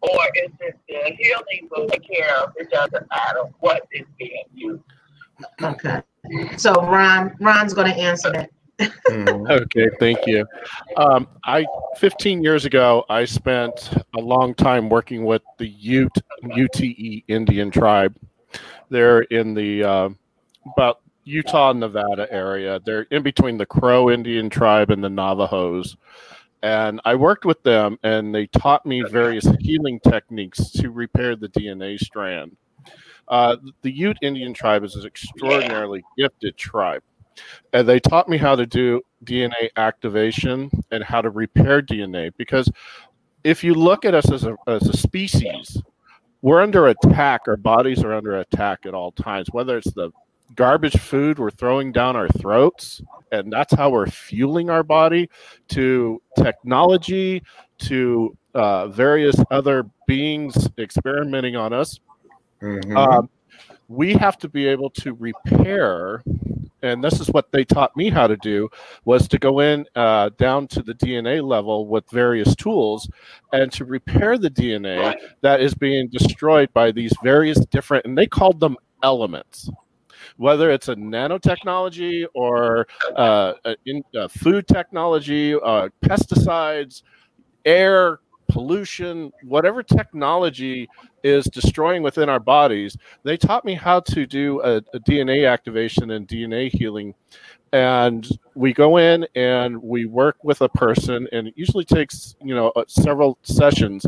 or 0.00 0.20
is 0.36 0.52
it 0.60 0.78
the 0.88 1.16
healing 1.18 1.68
will 1.70 1.88
take 1.88 2.08
care 2.08 2.36
of? 2.38 2.52
It 2.56 2.70
doesn't 2.70 3.06
matter 3.10 3.42
what 3.60 3.86
is 3.92 4.06
being 4.18 4.44
used. 4.54 4.82
Okay. 5.62 6.02
So 6.56 6.72
Ron, 6.74 7.36
Ron's 7.40 7.74
going 7.74 7.92
to 7.92 7.98
answer 7.98 8.30
that. 8.32 8.50
Mhm. 8.78 9.50
Okay, 9.50 9.88
thank 9.98 10.26
you. 10.26 10.46
Um, 10.96 11.28
I 11.44 11.66
15 11.96 12.42
years 12.42 12.64
ago, 12.64 13.04
I 13.08 13.24
spent 13.24 13.90
a 14.16 14.20
long 14.20 14.54
time 14.54 14.88
working 14.88 15.24
with 15.24 15.42
the 15.58 15.68
Ute 15.68 16.18
UTE 16.42 17.24
Indian 17.28 17.70
tribe. 17.70 18.16
They're 18.90 19.22
in 19.22 19.54
the 19.54 19.84
uh, 19.84 20.08
about 20.76 21.00
Utah, 21.24 21.72
Nevada 21.72 22.26
area. 22.30 22.80
They're 22.84 23.06
in 23.10 23.22
between 23.22 23.58
the 23.58 23.66
Crow 23.66 24.10
Indian 24.10 24.48
tribe 24.48 24.90
and 24.90 25.02
the 25.02 25.10
Navajos. 25.10 25.96
And 26.62 27.00
I 27.04 27.14
worked 27.14 27.44
with 27.44 27.62
them, 27.62 27.98
and 28.02 28.34
they 28.34 28.46
taught 28.46 28.84
me 28.84 29.02
various 29.02 29.46
healing 29.60 30.00
techniques 30.00 30.70
to 30.72 30.90
repair 30.90 31.36
the 31.36 31.48
DNA 31.48 31.98
strand. 31.98 32.56
Uh, 33.28 33.56
the 33.82 33.92
Ute 33.92 34.18
Indian 34.22 34.54
tribe 34.54 34.82
is 34.82 34.96
an 34.96 35.06
extraordinarily 35.06 36.02
gifted 36.16 36.56
tribe 36.56 37.02
and 37.72 37.88
they 37.88 38.00
taught 38.00 38.28
me 38.28 38.36
how 38.36 38.54
to 38.54 38.66
do 38.66 39.00
DNA 39.24 39.68
activation 39.76 40.70
and 40.90 41.02
how 41.04 41.20
to 41.20 41.30
repair 41.30 41.82
DNA 41.82 42.32
because 42.36 42.70
if 43.44 43.62
you 43.62 43.74
look 43.74 44.04
at 44.04 44.14
us 44.14 44.30
as 44.30 44.44
a, 44.44 44.56
as 44.66 44.86
a 44.88 44.96
species, 44.96 45.80
we're 46.42 46.62
under 46.62 46.88
attack. 46.88 47.42
Our 47.46 47.56
bodies 47.56 48.02
are 48.04 48.12
under 48.12 48.38
attack 48.38 48.80
at 48.84 48.94
all 48.94 49.12
times, 49.12 49.48
whether 49.52 49.78
it's 49.78 49.92
the 49.92 50.10
garbage 50.54 50.98
food 50.98 51.38
we're 51.38 51.50
throwing 51.50 51.92
down 51.92 52.16
our 52.16 52.28
throats, 52.28 53.02
and 53.32 53.52
that's 53.52 53.74
how 53.74 53.90
we're 53.90 54.06
fueling 54.06 54.70
our 54.70 54.82
body, 54.82 55.28
to 55.68 56.22
technology, 56.36 57.42
to 57.78 58.36
uh, 58.54 58.88
various 58.88 59.36
other 59.50 59.84
beings 60.06 60.68
experimenting 60.78 61.56
on 61.56 61.72
us. 61.72 62.00
Mhm. 62.62 62.96
Um, 62.96 63.30
we 63.88 64.14
have 64.14 64.38
to 64.38 64.48
be 64.48 64.66
able 64.66 64.90
to 64.90 65.14
repair 65.14 66.22
and 66.82 67.02
this 67.02 67.20
is 67.20 67.28
what 67.28 67.50
they 67.52 67.64
taught 67.64 67.96
me 67.96 68.10
how 68.10 68.26
to 68.26 68.36
do 68.36 68.68
was 69.04 69.26
to 69.28 69.38
go 69.38 69.60
in 69.60 69.84
uh, 69.96 70.30
down 70.38 70.66
to 70.66 70.82
the 70.82 70.94
dna 70.94 71.42
level 71.42 71.86
with 71.86 72.08
various 72.10 72.54
tools 72.54 73.08
and 73.52 73.72
to 73.72 73.84
repair 73.84 74.38
the 74.38 74.50
dna 74.50 75.14
that 75.40 75.60
is 75.60 75.74
being 75.74 76.08
destroyed 76.08 76.72
by 76.72 76.90
these 76.92 77.12
various 77.22 77.58
different 77.66 78.04
and 78.04 78.16
they 78.16 78.26
called 78.26 78.60
them 78.60 78.76
elements. 79.02 79.70
Whether 80.36 80.70
it's 80.70 80.88
a 80.88 80.96
nanotechnology 80.96 82.26
or 82.34 82.86
uh, 83.16 83.54
uh, 83.64 84.28
food 84.28 84.66
technology 84.68 85.54
uh, 85.54 85.88
pesticides 86.02 87.02
air 87.64 88.20
pollution 88.48 89.30
whatever 89.42 89.82
technology 89.82 90.88
is 91.22 91.44
destroying 91.46 92.02
within 92.02 92.28
our 92.28 92.40
bodies 92.40 92.96
they 93.24 93.36
taught 93.36 93.64
me 93.64 93.74
how 93.74 94.00
to 94.00 94.26
do 94.26 94.60
a, 94.62 94.76
a 94.94 95.00
DNA 95.00 95.50
activation 95.50 96.10
and 96.12 96.26
DNA 96.26 96.70
healing. 96.70 97.14
And 97.72 98.26
we 98.54 98.72
go 98.72 98.96
in 98.96 99.26
and 99.34 99.80
we 99.82 100.06
work 100.06 100.36
with 100.42 100.62
a 100.62 100.68
person, 100.68 101.28
and 101.32 101.48
it 101.48 101.54
usually 101.56 101.84
takes 101.84 102.36
you 102.42 102.54
know 102.54 102.68
uh, 102.70 102.84
several 102.88 103.38
sessions. 103.42 104.06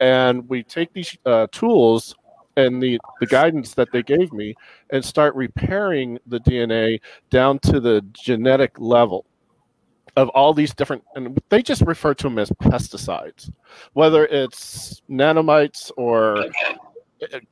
And 0.00 0.48
we 0.48 0.62
take 0.62 0.92
these 0.92 1.16
uh, 1.26 1.46
tools 1.52 2.14
and 2.56 2.82
the 2.82 2.98
the 3.20 3.26
guidance 3.26 3.74
that 3.74 3.92
they 3.92 4.02
gave 4.02 4.32
me 4.32 4.54
and 4.90 5.04
start 5.04 5.34
repairing 5.34 6.18
the 6.26 6.40
DNA 6.40 7.00
down 7.30 7.58
to 7.60 7.80
the 7.80 8.02
genetic 8.12 8.78
level 8.78 9.26
of 10.14 10.28
all 10.30 10.54
these 10.54 10.72
different 10.72 11.02
and 11.14 11.38
they 11.48 11.62
just 11.62 11.82
refer 11.82 12.14
to 12.14 12.24
them 12.24 12.38
as 12.38 12.50
pesticides 12.50 13.50
whether 13.92 14.26
it's 14.26 15.02
nanomites 15.10 15.90
or 15.96 16.46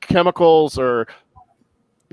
chemicals 0.01 0.77
or 0.77 1.07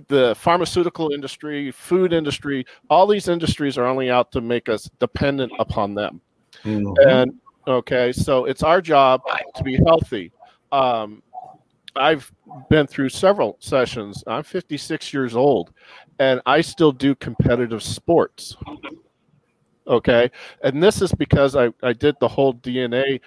the 0.09 0.35
pharmaceutical 0.37 1.13
industry, 1.13 1.71
food 1.71 2.13
industry, 2.13 2.65
all 2.89 3.07
these 3.07 3.29
industries 3.29 3.77
are 3.77 3.87
only 3.87 4.11
out 4.11 4.33
to 4.33 4.41
make 4.41 4.69
us 4.69 4.91
dependent 4.99 5.53
upon 5.59 5.95
them. 5.95 6.21
Mhm. 6.65 6.95
And 7.07 7.41
okay, 7.67 8.13
so 8.13 8.45
it's 8.45 8.63
our 8.63 8.81
job 8.81 9.23
to 9.55 9.63
be 9.63 9.79
healthy. 9.87 10.33
Um, 10.71 11.23
I've 11.95 12.33
been 12.71 12.87
through 12.87 13.11
several 13.11 13.57
sessions. 13.61 14.25
I'm 14.27 14.43
56 14.43 15.13
years 15.13 15.37
old, 15.37 15.73
and 16.19 16.41
I 16.47 16.63
still 16.63 16.93
do 16.93 17.15
competitive 17.15 17.83
sports. 17.83 18.57
Okay, 19.87 20.31
and 20.63 20.83
this 20.83 21.03
is 21.03 21.13
because 21.13 21.57
I, 21.57 21.71
I 21.83 21.93
did 21.93 22.17
the 22.21 22.29
whole 22.29 22.55
DNA 22.55 23.21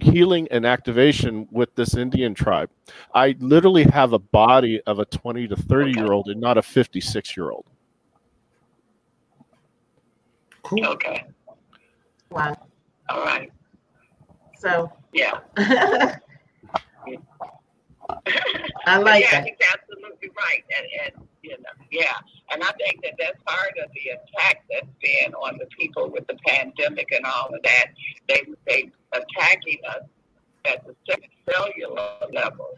healing 0.00 0.48
and 0.50 0.64
activation 0.64 1.46
with 1.50 1.74
this 1.74 1.96
Indian 1.96 2.34
tribe. 2.34 2.70
I 3.14 3.36
literally 3.40 3.84
have 3.84 4.12
a 4.12 4.18
body 4.18 4.80
of 4.86 4.98
a 4.98 5.04
20 5.04 5.48
to 5.48 5.56
30 5.56 5.92
year 5.92 6.12
old 6.12 6.28
and 6.28 6.40
not 6.40 6.56
a 6.56 6.62
56 6.62 7.36
year 7.36 7.50
old. 7.50 7.66
Cool. 10.62 10.86
Okay. 10.86 11.24
Wow. 12.30 12.56
All 13.10 13.24
right. 13.24 13.52
So 14.58 14.90
Yeah. 15.12 15.40
I 18.86 18.98
like 18.98 19.24
yeah, 19.24 19.40
that. 19.40 19.44
he's 19.44 19.56
absolutely 19.72 20.30
right. 20.36 20.64
And, 20.76 20.86
and 21.04 21.28
you 21.42 21.50
know, 21.50 21.84
yeah. 21.90 22.14
And 22.52 22.62
I 22.62 22.70
think 22.72 23.02
that 23.02 23.14
that's 23.18 23.42
part 23.44 23.72
of 23.82 23.90
the 23.92 24.10
attack 24.10 24.64
that's 24.70 24.86
been 25.02 25.34
on 25.34 25.58
the 25.58 25.66
people 25.78 26.10
with 26.10 26.26
the 26.26 26.36
pandemic 26.46 27.08
and 27.12 27.24
all 27.24 27.48
of 27.52 27.62
that. 27.62 27.86
They 28.28 28.42
they 28.66 28.90
attacking 29.12 29.78
us 29.88 30.04
at 30.64 30.86
the 30.86 30.94
cellular 31.50 32.10
level. 32.32 32.68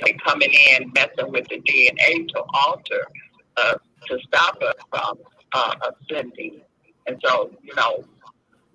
They 0.00 0.12
coming 0.24 0.50
in 0.70 0.92
messing 0.94 1.30
with 1.30 1.46
the 1.48 1.60
DNA 1.60 2.28
to 2.28 2.42
alter 2.66 3.06
us 3.56 3.78
to 4.08 4.18
stop 4.26 4.60
us 4.62 4.74
from 4.90 5.18
uh, 5.52 5.74
ascending. 6.10 6.60
And 7.06 7.20
so, 7.24 7.50
you 7.62 7.74
know, 7.74 8.04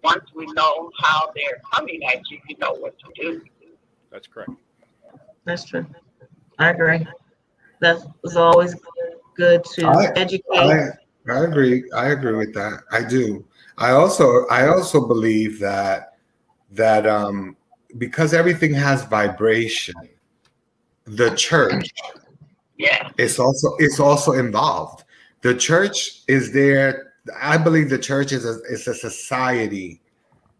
once 0.03 0.23
we 0.33 0.45
know 0.53 0.91
how 0.99 1.31
they're 1.35 1.61
coming 1.73 2.03
at 2.05 2.21
you, 2.29 2.39
you 2.47 2.55
know 2.59 2.73
what 2.73 2.95
to 2.99 3.11
do. 3.21 3.41
That's 4.11 4.27
correct. 4.27 4.51
That's 5.45 5.63
true. 5.63 5.85
I 6.57 6.69
agree. 6.69 7.07
That's 7.79 8.05
it's 8.23 8.35
always 8.35 8.75
good 9.35 9.63
to 9.63 9.87
I- 9.87 10.11
educate. 10.15 10.43
I, 10.51 10.89
I 11.29 11.43
agree. 11.45 11.83
I 11.95 12.07
agree 12.09 12.33
with 12.35 12.53
that. 12.55 12.83
I 12.91 13.03
do. 13.03 13.45
I 13.77 13.91
also 13.91 14.45
I 14.47 14.67
also 14.67 15.07
believe 15.07 15.59
that 15.59 16.17
that 16.71 17.07
um 17.07 17.55
because 17.97 18.33
everything 18.33 18.73
has 18.73 19.03
vibration, 19.05 19.95
the 21.05 21.31
church 21.31 21.89
Yeah. 22.77 23.09
it's 23.17 23.39
also 23.39 23.75
it's 23.79 23.99
also 23.99 24.33
involved. 24.33 25.05
The 25.41 25.55
church 25.55 26.21
is 26.27 26.51
there. 26.51 27.13
I 27.41 27.57
believe 27.57 27.89
the 27.89 27.97
church 27.99 28.31
is 28.33 28.45
a 28.45 28.59
is 28.69 28.87
a 28.87 28.93
society 28.93 30.01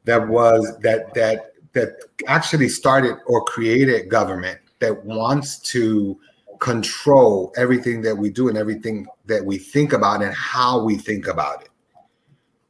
that 0.06 0.28
was 0.28 0.78
that 0.82 1.14
that 1.16 1.54
that 1.74 2.00
actually 2.28 2.70
started 2.70 3.18
or 3.28 3.44
created 3.44 4.10
government 4.10 4.60
that 4.80 5.06
wants 5.06 5.60
to 5.60 6.20
control 6.60 7.54
everything 7.58 8.02
that 8.02 8.16
we 8.16 8.30
do 8.30 8.50
and 8.50 8.58
everything 8.58 9.08
that 9.26 9.44
we 9.44 9.58
think 9.58 9.94
about 9.94 10.22
and 10.22 10.34
how 10.34 10.84
we 10.84 10.98
think 10.98 11.28
about 11.28 11.62
it. 11.62 11.70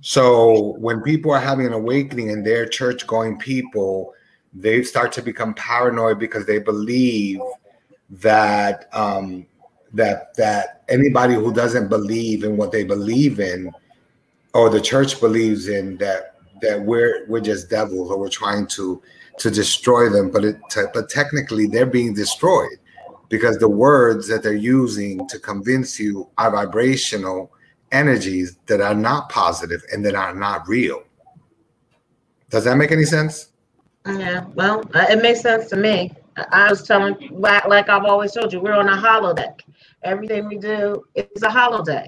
So 0.02 0.76
when 0.78 1.02
people 1.02 1.32
are 1.32 1.40
having 1.40 1.66
an 1.66 1.74
awakening 1.74 2.30
and 2.32 2.46
they're 2.46 2.68
church 2.68 3.06
going 3.06 3.38
people, 3.38 4.14
they 4.54 4.84
start 4.84 5.12
to 5.14 5.22
become 5.22 5.54
paranoid 5.54 6.20
because 6.20 6.46
they 6.46 6.60
believe 6.60 7.42
that 8.10 8.88
um, 8.94 9.46
that 9.94 10.36
that 10.36 10.84
anybody 10.88 11.34
who 11.34 11.54
doesn't 11.54 11.90
believe 11.90 12.44
in 12.44 12.58
what 12.58 12.72
they 12.72 12.84
believe 12.84 13.40
in 13.40 13.72
or 14.54 14.70
the 14.70 14.82
church 14.82 15.20
believes 15.20 15.68
in 15.68 15.98
that 15.98 16.36
that 16.62 16.82
we're 16.82 17.26
we're 17.28 17.42
just 17.42 17.70
devils 17.70 18.10
or 18.10 18.18
we're 18.18 18.30
trying 18.30 18.68
to 18.68 19.02
to 19.40 19.50
destroy 19.50 20.10
them, 20.10 20.30
but 20.30 20.46
it 20.46 20.58
but 20.94 21.10
technically 21.10 21.66
they're 21.68 21.86
being 21.86 22.14
destroyed 22.14 22.78
because 23.30 23.58
the 23.58 23.70
words 23.70 24.28
that 24.28 24.44
they're 24.44 24.54
using 24.54 25.28
to 25.30 25.40
convince 25.40 26.00
you 26.00 26.30
are 26.38 26.52
vibrational 26.52 27.52
energies 27.92 28.58
that 28.68 28.82
are 28.82 28.94
not 28.94 29.30
positive 29.30 29.82
and 29.92 30.06
that 30.06 30.16
are 30.16 30.36
not 30.36 30.68
real. 30.68 31.04
Does 32.50 32.64
that 32.66 32.76
make 32.78 32.92
any 32.92 33.06
sense? 33.06 33.50
Yeah, 34.06 34.46
well, 34.56 34.84
uh, 34.94 35.06
it 35.10 35.22
makes 35.22 35.42
sense 35.42 35.70
to 35.70 35.76
me. 35.76 36.12
I 36.52 36.70
was 36.70 36.84
telling, 36.84 37.16
like 37.32 37.90
I've 37.90 38.06
always 38.06 38.32
told 38.32 38.54
you, 38.54 38.60
we're 38.60 38.74
on 38.74 38.90
a 38.90 38.98
holodeck. 38.98 39.62
Everything 40.04 40.48
we 40.48 40.58
do 40.58 41.04
is 41.16 41.44
a 41.44 41.48
holodeck. 41.48 42.08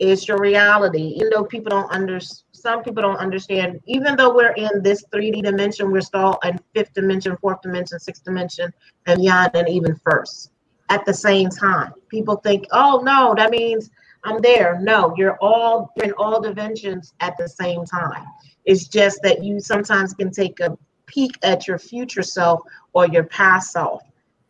It's 0.00 0.26
your 0.26 0.38
reality. 0.38 1.12
Even 1.16 1.30
though 1.34 1.44
people 1.44 1.70
don't 1.70 1.90
understand, 1.90 2.44
some 2.52 2.82
people 2.82 3.02
don't 3.02 3.18
understand. 3.18 3.80
Even 3.86 4.16
though 4.16 4.34
we're 4.34 4.52
in 4.52 4.82
this 4.82 5.04
3D 5.12 5.42
dimension, 5.42 5.92
we're 5.92 6.00
still 6.00 6.38
in 6.42 6.58
fifth 6.74 6.94
dimension, 6.94 7.36
fourth 7.36 7.60
dimension, 7.60 8.00
sixth 8.00 8.24
dimension, 8.24 8.72
and 9.06 9.20
beyond, 9.20 9.50
and 9.54 9.68
even 9.68 9.94
first 9.96 10.52
at 10.88 11.04
the 11.04 11.12
same 11.12 11.50
time. 11.50 11.92
People 12.08 12.36
think, 12.36 12.66
oh 12.72 13.02
no, 13.04 13.34
that 13.36 13.50
means 13.50 13.90
I'm 14.24 14.40
there. 14.40 14.80
No, 14.80 15.14
you're 15.18 15.36
all 15.42 15.92
you're 15.96 16.06
in 16.06 16.12
all 16.12 16.40
dimensions 16.40 17.12
at 17.20 17.36
the 17.38 17.48
same 17.48 17.84
time. 17.84 18.24
It's 18.64 18.88
just 18.88 19.20
that 19.22 19.44
you 19.44 19.60
sometimes 19.60 20.14
can 20.14 20.30
take 20.30 20.60
a 20.60 20.76
peek 21.06 21.32
at 21.42 21.68
your 21.68 21.78
future 21.78 22.22
self 22.22 22.60
or 22.94 23.06
your 23.06 23.24
past 23.24 23.72
self 23.72 24.02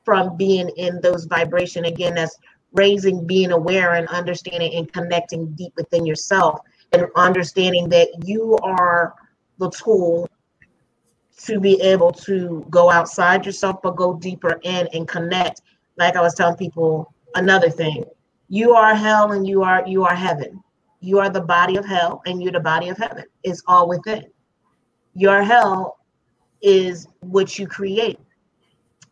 from 0.04 0.36
being 0.36 0.68
in 0.76 1.00
those 1.00 1.24
vibration 1.24 1.84
again 1.86 2.14
that's 2.14 2.36
raising 2.72 3.26
being 3.26 3.52
aware 3.52 3.94
and 3.94 4.08
understanding 4.08 4.74
and 4.74 4.92
connecting 4.92 5.52
deep 5.52 5.72
within 5.76 6.06
yourself 6.06 6.60
and 6.92 7.06
understanding 7.16 7.88
that 7.88 8.08
you 8.24 8.56
are 8.62 9.14
the 9.58 9.70
tool 9.70 10.28
to 11.36 11.58
be 11.58 11.80
able 11.80 12.12
to 12.12 12.66
go 12.70 12.90
outside 12.90 13.44
yourself 13.46 13.76
but 13.82 13.96
go 13.96 14.14
deeper 14.14 14.60
in 14.62 14.88
and 14.92 15.08
connect 15.08 15.62
like 15.96 16.16
i 16.16 16.20
was 16.20 16.34
telling 16.34 16.56
people 16.56 17.12
another 17.34 17.70
thing. 17.70 18.04
You 18.48 18.72
are 18.72 18.94
hell 18.94 19.32
and 19.32 19.46
you 19.46 19.62
are 19.62 19.86
you 19.86 20.04
are 20.04 20.14
heaven. 20.14 20.62
You 21.00 21.18
are 21.18 21.30
the 21.30 21.40
body 21.40 21.76
of 21.76 21.86
hell 21.86 22.22
and 22.26 22.42
you're 22.42 22.52
the 22.52 22.60
body 22.60 22.88
of 22.88 22.98
heaven. 22.98 23.24
It's 23.42 23.62
all 23.66 23.88
within. 23.88 24.24
Your 25.14 25.42
hell 25.42 25.98
is 26.62 27.06
what 27.20 27.58
you 27.58 27.66
create. 27.66 28.18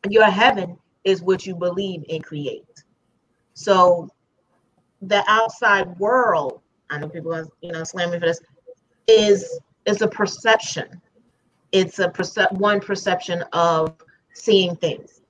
Your 0.09 0.27
heaven 0.27 0.77
is 1.05 1.23
what 1.23 1.47
you 1.47 1.55
believe 1.55 2.05
and 2.11 2.23
create 2.23 2.65
so 3.59 4.09
the 5.03 5.23
outside 5.29 5.99
world 5.99 6.61
i 6.91 6.99
know 6.99 7.09
people 7.09 7.35
are 7.35 7.47
you 7.61 7.73
know 7.73 7.85
slamming 7.85 8.21
for 8.21 8.27
this 8.27 8.41
is 9.09 9.59
is 9.89 10.03
a 10.03 10.09
perception. 10.09 11.01
It's 11.73 11.99
a 11.99 12.09
percep- 12.09 12.53
one 12.53 12.81
perception 12.81 13.43
of 13.53 13.95
seeing 14.35 14.77
things. 14.77 15.23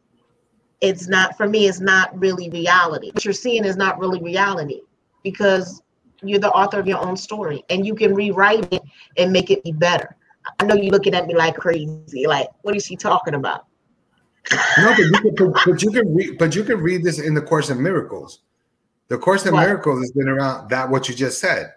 It's 0.81 1.09
not 1.09 1.37
for 1.37 1.49
me 1.49 1.67
it's 1.67 1.81
not 1.81 2.17
really 2.19 2.51
reality. 2.51 3.11
What 3.13 3.25
you're 3.25 3.33
seeing 3.33 3.65
is 3.65 3.77
not 3.77 3.99
really 3.99 4.23
reality 4.23 4.81
because 5.23 5.83
you're 6.23 6.41
the 6.41 6.51
author 6.51 6.79
of 6.79 6.87
your 6.87 6.99
own 6.99 7.17
story 7.17 7.65
and 7.71 7.87
you 7.87 7.95
can 7.95 8.15
rewrite 8.15 8.73
it 8.73 8.83
and 9.17 9.33
make 9.33 9.51
it 9.51 9.63
be 9.65 9.73
better. 9.73 10.17
I 10.59 10.65
know 10.65 10.75
you're 10.75 10.93
looking 10.93 11.15
at 11.15 11.27
me 11.27 11.35
like 11.35 11.57
crazy 11.57 12.27
like 12.27 12.49
what 12.63 12.77
is 12.77 12.85
she 12.85 12.97
talking 12.97 13.35
about 13.35 13.67
No, 14.79 14.91
but 14.91 14.99
you 14.99 15.33
can, 15.37 15.53
but, 15.53 15.83
you 15.83 15.91
can 15.91 16.15
read, 16.15 16.39
but 16.39 16.55
you 16.55 16.65
can 16.65 16.81
read 16.81 17.05
this 17.05 17.19
in 17.19 17.35
the 17.35 17.43
Course 17.43 17.71
in 17.71 17.83
Miracles. 17.83 18.41
The 19.09 19.19
Course 19.19 19.45
in 19.47 19.55
What? 19.55 19.67
Miracles 19.67 20.01
has 20.01 20.13
been 20.13 20.29
around. 20.29 20.71
That 20.71 20.89
what 20.89 21.09
you 21.09 21.15
just 21.15 21.41
said. 21.41 21.73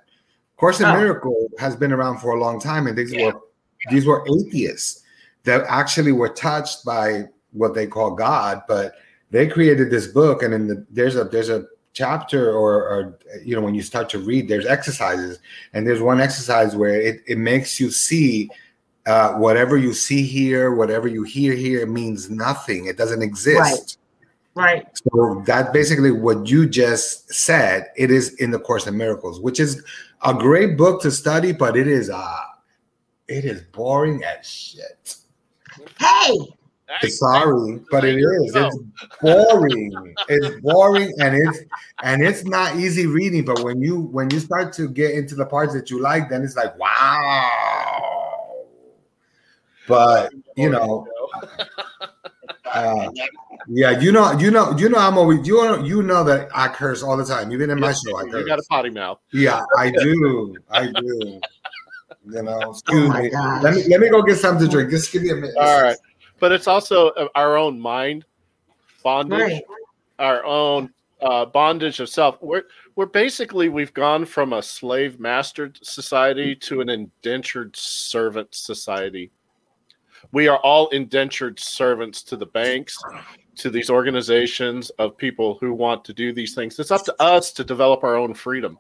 Course 0.58 0.80
in 0.80 0.86
Oh. 0.86 0.94
Miracles 0.96 1.52
has 1.58 1.76
been 1.76 1.92
around 1.92 2.20
for 2.20 2.36
a 2.36 2.40
long 2.40 2.60
time, 2.60 2.86
and 2.86 2.96
these 2.96 3.14
were 3.14 3.34
these 3.90 4.06
were 4.06 4.24
atheists 4.30 5.02
that 5.44 5.66
actually 5.68 6.12
were 6.12 6.30
touched 6.30 6.86
by 6.86 7.24
what 7.52 7.74
they 7.74 7.88
call 7.88 8.12
God, 8.12 8.62
but 8.68 8.94
they 9.32 9.48
created 9.48 9.90
this 9.90 10.08
book, 10.08 10.44
and 10.44 10.54
in 10.54 10.68
the 10.68 10.86
there's 10.92 11.16
a 11.16 11.24
there's 11.24 11.50
a 11.50 11.66
chapter 11.94 12.52
or, 12.52 12.76
or 12.88 13.20
you 13.44 13.56
know 13.56 13.62
when 13.62 13.76
you 13.76 13.82
start 13.82 14.08
to 14.08 14.20
read 14.20 14.48
there's 14.48 14.66
exercises 14.66 15.40
and 15.74 15.86
there's 15.86 16.00
one 16.00 16.22
exercise 16.22 16.74
where 16.74 17.02
it, 17.02 17.22
it 17.28 17.38
makes 17.38 17.82
you 17.82 17.92
see 17.92 18.50
uh, 19.08 19.34
whatever 19.34 19.78
you 19.78 19.94
see 19.94 20.24
here 20.24 20.74
whatever 20.74 21.08
you 21.08 21.24
hear 21.24 21.54
here 21.54 21.86
means 21.86 22.30
nothing 22.30 22.86
it 22.86 22.98
doesn't 22.98 23.22
exist 23.22 23.60
right 23.60 23.98
right. 24.56 24.88
so 24.94 25.44
that 25.46 25.74
basically 25.74 26.12
what 26.12 26.48
you 26.48 26.68
just 26.68 27.34
said, 27.34 27.90
it 27.96 28.12
is 28.12 28.34
in 28.36 28.52
the 28.52 28.60
Course 28.60 28.88
in 28.88 28.98
Miracles, 28.98 29.40
which 29.40 29.60
is 29.60 29.84
a 30.24 30.34
great 30.34 30.78
book 30.78 31.02
to 31.02 31.12
study, 31.12 31.52
but 31.52 31.78
it 31.78 31.88
is 31.88 32.10
uh 32.10 32.38
it 33.28 33.46
is 33.46 33.62
boring 33.72 34.24
as 34.24 34.46
shit. 34.48 35.16
hey 36.00 36.38
Sorry, 37.04 37.80
but 37.90 38.04
it 38.04 38.18
is. 38.18 38.54
It's 38.54 38.78
boring. 39.22 40.16
It's 40.28 40.62
boring 40.62 41.14
and 41.20 41.36
it's 41.36 41.60
and 42.04 42.22
it's 42.22 42.44
not 42.44 42.76
easy 42.76 43.08
reading. 43.08 43.46
But 43.46 43.64
when 43.64 43.82
you 43.82 44.02
when 44.02 44.30
you 44.30 44.40
start 44.40 44.74
to 44.74 44.90
get 44.90 45.12
into 45.12 45.36
the 45.36 45.46
parts 45.46 45.74
that 45.74 45.90
you 45.90 46.02
like, 46.02 46.30
then 46.30 46.44
it's 46.44 46.56
like 46.56 46.78
wow. 46.78 47.81
But 49.92 50.32
you 50.56 50.70
know, 50.70 51.06
uh, 52.66 53.10
yeah, 53.68 54.00
you 54.00 54.12
know, 54.12 54.32
you 54.40 54.52
know, 54.52 54.76
you 54.78 54.88
know, 54.88 54.98
I'm 54.98 55.18
always 55.18 55.46
you 55.46 55.56
know, 55.58 55.84
you 55.84 56.02
know 56.02 56.24
that 56.24 56.50
I 56.56 56.70
curse 56.70 57.04
all 57.04 57.18
the 57.18 57.26
time, 57.26 57.52
even 57.52 57.70
in 57.70 57.80
my 57.80 57.92
show. 57.92 58.18
I 58.18 58.24
you 58.24 58.48
got 58.48 58.60
a 58.60 58.64
potty 58.70 58.90
mouth. 58.90 59.20
Yeah, 59.34 59.62
I 59.78 59.92
do. 60.02 60.56
I 60.70 60.88
do. 60.88 61.42
You 62.26 62.44
know, 62.44 62.72
excuse 62.72 63.12
Oh 63.14 63.22
me. 63.22 63.30
gosh. 63.30 63.64
Let 63.64 63.74
me 63.76 63.84
let 63.90 64.00
me 64.00 64.10
go 64.10 64.22
get 64.22 64.38
something 64.38 64.66
to 64.66 64.72
drink. 64.72 64.92
Just 64.92 65.12
give 65.12 65.24
me 65.24 65.32
a 65.32 65.36
minute. 65.36 65.56
All 65.60 65.82
right, 65.82 65.98
but 66.40 66.54
it's 66.54 66.68
also 66.68 67.10
uh, 67.10 67.28
our 67.36 67.58
own 67.58 67.80
mind 67.80 68.24
bondage, 69.04 69.40
right 69.40 69.64
our 70.20 70.46
own 70.46 70.94
uh, 71.22 71.46
bondage 71.46 72.00
of 72.00 72.08
self. 72.08 72.42
We're 72.42 72.64
we're 72.96 73.08
basically 73.08 73.70
we've 73.70 73.94
gone 73.94 74.26
from 74.26 74.54
a 74.54 74.62
slave 74.62 75.20
mastered 75.20 75.80
society 75.82 76.56
to 76.56 76.82
an 76.82 76.90
indentured 76.90 77.76
servant 77.76 78.54
society. 78.56 79.32
We 80.32 80.48
are 80.48 80.60
all 80.60 80.88
indentured 80.90 81.60
servants 81.60 82.24
to 82.24 82.38
the 82.38 82.46
banks, 82.46 82.98
to 83.58 83.70
these 83.70 83.90
organizations 83.90 84.90
of 84.92 85.18
people 85.18 85.58
who 85.60 85.74
want 85.74 86.06
to 86.06 86.14
do 86.14 86.32
these 86.32 86.56
things. 86.56 86.80
It's 86.80 86.92
up 86.92 87.04
to 87.06 87.22
us 87.22 87.52
to 87.54 87.64
develop 87.64 88.04
our 88.04 88.16
own 88.16 88.34
freedom. 88.34 88.78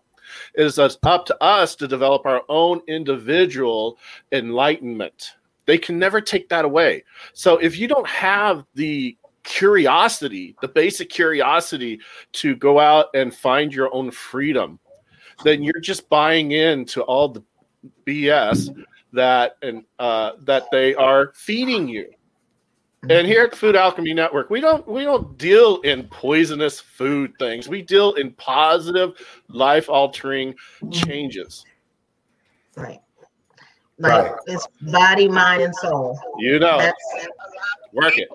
It 0.56 0.66
is 0.66 0.80
up 0.80 1.26
to 1.26 1.44
us 1.44 1.76
to 1.76 1.88
develop 1.88 2.26
our 2.26 2.44
own 2.48 2.82
individual 2.88 3.98
enlightenment. 4.32 5.34
They 5.66 5.78
can 5.78 6.00
never 6.00 6.22
take 6.22 6.48
that 6.50 6.66
away. 6.66 7.04
So 7.34 7.58
if 7.58 7.78
you 7.78 7.88
don't 7.88 8.08
have 8.08 8.66
the 8.76 9.18
curiosity, 9.44 10.56
the 10.62 10.68
basic 10.68 11.10
curiosity 11.10 12.00
to 12.34 12.56
go 12.56 12.80
out 12.80 13.08
and 13.14 13.34
find 13.34 13.74
your 13.74 13.94
own 13.94 14.12
freedom, 14.12 14.80
then 15.44 15.64
you're 15.64 15.82
just 15.82 16.08
buying 16.10 16.52
into 16.52 17.02
all 17.02 17.28
the 17.28 17.44
BS 18.06 18.70
that 19.14 19.58
and 19.62 19.84
uh, 20.00 20.32
that 20.42 20.66
they 20.72 20.96
are 20.96 21.32
feeding 21.36 21.88
you. 21.88 22.10
And 23.10 23.26
here 23.26 23.44
at 23.44 23.52
the 23.52 23.58
Food 23.58 23.76
Alchemy 23.76 24.14
Network, 24.14 24.52
we 24.52 24.62
don't 24.62 24.88
we 24.88 25.04
don't 25.04 25.36
deal 25.38 25.82
in 25.82 26.04
poisonous 26.08 26.80
food 26.80 27.34
things. 27.40 27.68
We 27.68 27.82
deal 27.82 28.14
in 28.14 28.32
positive, 28.34 29.14
life 29.48 29.90
altering 29.90 30.54
changes. 30.92 31.66
right 32.76 33.02
like 33.98 34.32
Right. 34.32 34.32
it's 34.48 34.68
body 34.82 35.28
mind 35.28 35.62
and 35.62 35.76
soul 35.76 36.20
You 36.40 36.60
know, 36.60 36.78
that's 36.78 37.04
work 37.94 38.18
it. 38.18 38.30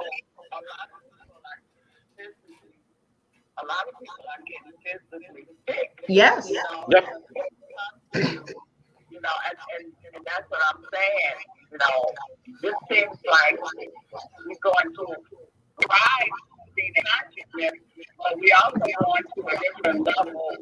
A 3.59 3.65
lot 3.65 3.87
of 3.89 3.99
people 3.99 4.15
are 4.29 4.43
getting 4.47 4.73
physically 5.11 5.47
sick. 5.69 5.91
yes 6.09 6.53
Yep. 6.91 7.05
you 9.17 9.23
know, 9.23 9.31
and, 9.49 9.57
and, 9.77 10.15
and 10.15 10.25
that's 10.27 10.45
what 10.51 10.61
I'm 10.71 10.83
saying. 10.93 11.37
You 11.73 11.79
know, 11.79 12.13
this 12.63 12.75
seems 12.91 13.17
like 13.27 13.59
we're 14.45 14.63
going 14.63 14.95
to 14.95 15.07
rise 15.89 16.37
in 16.77 16.93
consciousness, 17.03 17.81
but 18.19 18.39
we 18.39 18.53
also 18.63 18.79
going 18.79 19.23
to 19.37 19.57
a 19.57 19.59
different 19.59 20.07
level 20.07 20.57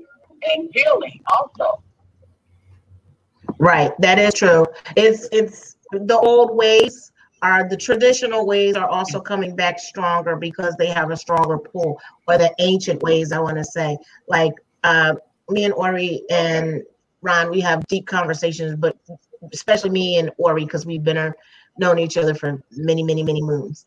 and 0.52 0.70
healing 0.72 1.20
also. 1.36 1.82
Right, 3.58 3.92
that 3.98 4.18
is 4.18 4.34
true. 4.34 4.66
It's 4.96 5.28
it's 5.32 5.76
the 5.90 6.18
old 6.18 6.56
ways 6.56 7.10
are 7.42 7.68
the 7.68 7.76
traditional 7.76 8.46
ways 8.46 8.74
are 8.76 8.88
also 8.88 9.20
coming 9.20 9.54
back 9.54 9.78
stronger 9.78 10.36
because 10.36 10.74
they 10.76 10.86
have 10.86 11.10
a 11.10 11.16
stronger 11.16 11.58
pull, 11.58 12.00
or 12.28 12.38
the 12.38 12.54
ancient 12.60 13.02
ways 13.02 13.32
I 13.32 13.40
want 13.40 13.58
to 13.58 13.64
say. 13.64 13.96
Like 14.28 14.52
uh, 14.84 15.14
me 15.50 15.64
and 15.64 15.74
Ori 15.74 16.22
and 16.30 16.82
Ron, 17.24 17.50
we 17.50 17.60
have 17.60 17.84
deep 17.86 18.06
conversations, 18.06 18.76
but 18.76 18.96
especially 19.52 19.90
me 19.90 20.18
and 20.18 20.30
Ori 20.36 20.64
because 20.64 20.84
we've 20.84 21.02
been 21.02 21.16
uh, 21.16 21.32
known 21.78 21.98
each 21.98 22.18
other 22.18 22.34
for 22.34 22.62
many, 22.70 23.02
many, 23.02 23.22
many 23.22 23.42
moons. 23.42 23.86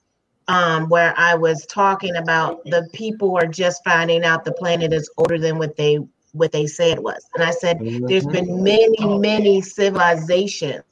Um, 0.50 0.88
where 0.88 1.14
I 1.18 1.36
was 1.36 1.66
talking 1.66 2.16
about 2.16 2.64
the 2.64 2.90
people 2.94 3.38
are 3.38 3.48
just 3.48 3.84
finding 3.84 4.24
out 4.24 4.46
the 4.46 4.54
planet 4.54 4.94
is 4.94 5.10
older 5.18 5.38
than 5.38 5.58
what 5.58 5.76
they 5.76 6.00
what 6.32 6.52
they 6.52 6.66
say 6.68 6.92
it 6.92 7.02
was, 7.02 7.26
and 7.36 7.44
I 7.44 7.52
said 7.52 7.80
there's 7.82 8.26
been 8.26 8.64
many, 8.64 9.20
many 9.20 9.62
civilizations 9.62 10.84